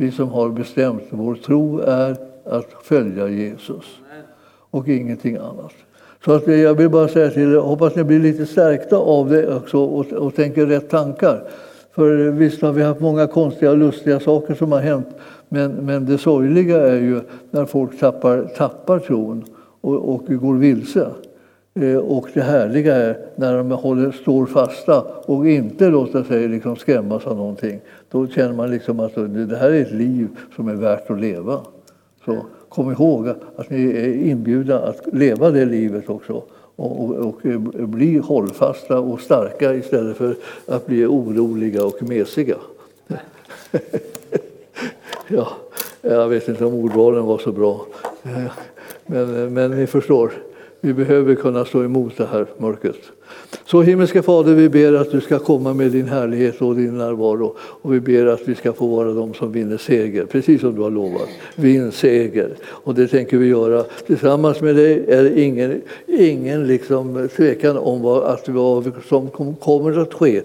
Vi 0.00 0.10
som 0.10 0.28
har 0.28 0.50
bestämt 0.50 1.02
vår 1.10 1.34
tro 1.34 1.78
är 1.78 2.16
att 2.44 2.66
följa 2.82 3.28
Jesus 3.28 3.84
och 4.70 4.88
ingenting 4.88 5.36
annat. 5.36 5.72
Så 6.24 6.32
att 6.32 6.46
jag 6.46 6.74
vill 6.74 6.88
bara 6.88 7.08
säga 7.08 7.30
till 7.30 7.52
er, 7.52 7.56
hoppas 7.56 7.94
ni 7.94 8.04
blir 8.04 8.20
lite 8.20 8.46
stärkta 8.46 8.96
av 8.96 9.30
det 9.30 9.54
också 9.56 9.78
och, 9.78 10.12
och 10.12 10.34
tänker 10.34 10.66
rätt 10.66 10.90
tankar. 10.90 11.42
För 11.94 12.30
visst 12.30 12.62
har 12.62 12.72
vi 12.72 12.82
haft 12.82 13.00
många 13.00 13.26
konstiga 13.26 13.70
och 13.70 13.78
lustiga 13.78 14.20
saker 14.20 14.54
som 14.54 14.72
har 14.72 14.80
hänt. 14.80 15.08
Men, 15.48 15.72
men 15.72 16.06
det 16.06 16.18
sorgliga 16.18 16.86
är 16.88 17.00
ju 17.00 17.20
när 17.50 17.64
folk 17.64 18.00
tappar, 18.00 18.42
tappar 18.56 18.98
tron 18.98 19.44
och, 19.80 20.14
och 20.14 20.24
går 20.26 20.54
vilse. 20.54 21.08
Eh, 21.80 21.96
och 21.96 22.28
det 22.34 22.40
härliga 22.40 22.96
är 22.96 23.18
när 23.36 23.56
de 23.56 23.70
håller, 23.70 24.10
står 24.10 24.46
fasta 24.46 25.00
och 25.02 25.48
inte 25.48 25.88
låter 25.88 26.22
sig 26.22 26.48
liksom 26.48 26.76
skrämmas 26.76 27.26
av 27.26 27.36
någonting. 27.36 27.80
Då 28.10 28.28
känner 28.28 28.54
man 28.54 28.70
liksom 28.70 29.00
att 29.00 29.14
det 29.14 29.56
här 29.56 29.70
är 29.70 29.82
ett 29.82 29.92
liv 29.92 30.28
som 30.56 30.68
är 30.68 30.74
värt 30.74 31.10
att 31.10 31.20
leva. 31.20 31.60
Så 32.24 32.46
kom 32.68 32.92
ihåg 32.92 33.28
att 33.28 33.70
ni 33.70 33.90
är 33.90 34.14
inbjudna 34.14 34.78
att 34.78 35.06
leva 35.12 35.50
det 35.50 35.64
livet 35.64 36.08
också 36.08 36.42
och, 36.76 37.00
och, 37.00 37.18
och 37.24 37.88
bli 37.88 38.18
hållfasta 38.18 38.98
och 38.98 39.20
starka 39.20 39.74
istället 39.74 40.16
för 40.16 40.36
att 40.66 40.86
bli 40.86 41.06
oroliga 41.06 41.84
och 41.84 42.02
mesiga. 42.02 42.56
ja, 45.28 45.48
jag 46.00 46.28
vet 46.28 46.48
inte 46.48 46.64
om 46.64 46.74
ordvalen 46.74 47.24
var 47.24 47.38
så 47.38 47.52
bra, 47.52 47.86
men, 49.06 49.54
men 49.54 49.70
ni 49.70 49.86
förstår. 49.86 50.32
Vi 50.80 50.94
behöver 50.94 51.34
kunna 51.34 51.64
stå 51.64 51.84
emot 51.84 52.16
det 52.16 52.26
här 52.26 52.46
mörkret. 52.58 53.00
Så 53.64 53.82
himmelske 53.82 54.22
Fader, 54.22 54.54
vi 54.54 54.68
ber 54.68 54.92
att 54.92 55.10
du 55.10 55.20
ska 55.20 55.38
komma 55.38 55.74
med 55.74 55.90
din 55.90 56.08
härlighet 56.08 56.62
och 56.62 56.76
din 56.76 56.98
närvaro. 56.98 57.56
Och 57.58 57.94
vi 57.94 58.00
ber 58.00 58.26
att 58.26 58.48
vi 58.48 58.54
ska 58.54 58.72
få 58.72 58.86
vara 58.86 59.12
de 59.12 59.34
som 59.34 59.52
vinner 59.52 59.76
seger, 59.76 60.24
precis 60.24 60.60
som 60.60 60.74
du 60.74 60.82
har 60.82 60.90
lovat. 60.90 61.28
Vinn 61.56 61.92
seger. 61.92 62.50
Och 62.64 62.94
det 62.94 63.08
tänker 63.08 63.36
vi 63.36 63.46
göra. 63.46 63.84
Tillsammans 64.06 64.60
med 64.60 64.76
dig 64.76 65.04
är 65.08 65.22
det 65.22 65.40
ingen, 65.40 65.82
ingen 66.06 66.66
liksom 66.66 67.28
tvekan 67.36 67.76
om 67.76 68.02
vad, 68.02 68.22
att 68.22 68.48
vad 68.48 68.92
som 69.08 69.28
kommer 69.60 69.98
att 69.98 70.14
ske. 70.14 70.42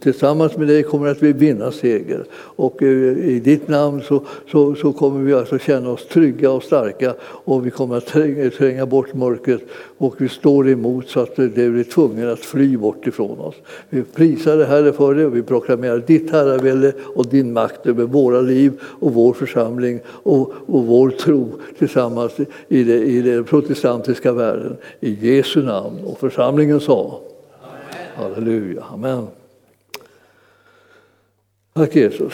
Tillsammans 0.00 0.56
med 0.56 0.68
dig 0.68 0.82
kommer 0.82 1.08
att 1.08 1.22
vi 1.22 1.32
vinna 1.32 1.72
seger. 1.72 2.24
Och 2.32 2.82
eh, 2.82 2.88
i 3.18 3.40
ditt 3.44 3.68
namn 3.68 4.02
så, 4.02 4.22
så, 4.50 4.74
så 4.74 4.92
kommer 4.92 5.20
vi 5.20 5.34
alltså 5.34 5.58
känna 5.58 5.90
oss 5.90 6.06
trygga 6.08 6.50
och 6.50 6.62
starka 6.62 7.14
och 7.20 7.66
vi 7.66 7.70
kommer 7.70 7.96
att 7.96 8.06
tränga, 8.06 8.50
tränga 8.50 8.86
bort 8.86 9.14
mörkret 9.14 9.60
och 9.98 10.14
vi 10.18 10.28
står 10.28 10.68
emot 10.68 11.08
så 11.08 11.20
att 11.20 11.36
det 11.36 11.48
blir 11.48 11.84
tvungen 11.84 12.28
att 12.28 12.38
fly 12.38 12.76
bort 12.76 13.06
ifrån 13.06 13.38
oss. 13.38 13.54
Vi 13.90 14.02
prisar 14.02 14.56
dig 14.56 14.66
Herre 14.66 14.92
för 14.92 15.14
det 15.14 15.26
och 15.26 15.36
vi 15.36 15.42
proklamerar 15.42 15.98
ditt 15.98 16.30
herravälde 16.30 16.92
och 17.14 17.26
din 17.26 17.52
makt 17.52 17.86
över 17.86 18.04
våra 18.04 18.40
liv 18.40 18.80
och 18.82 19.14
vår 19.14 19.32
församling 19.32 20.00
och, 20.06 20.52
och 20.66 20.86
vår 20.86 21.10
tro 21.10 21.52
tillsammans 21.78 22.32
i, 22.68 22.84
det, 22.84 22.98
i 22.98 23.22
den 23.22 23.44
protestantiska 23.44 24.32
världen. 24.32 24.76
I 25.00 25.36
Jesu 25.36 25.62
namn. 25.62 25.98
Och 26.04 26.18
församlingen 26.18 26.80
sa 26.80 27.20
Amen. 27.62 28.34
Halleluja. 28.34 28.84
Amen. 28.92 29.26
Tack 31.74 31.96
Jesus. 31.96 32.32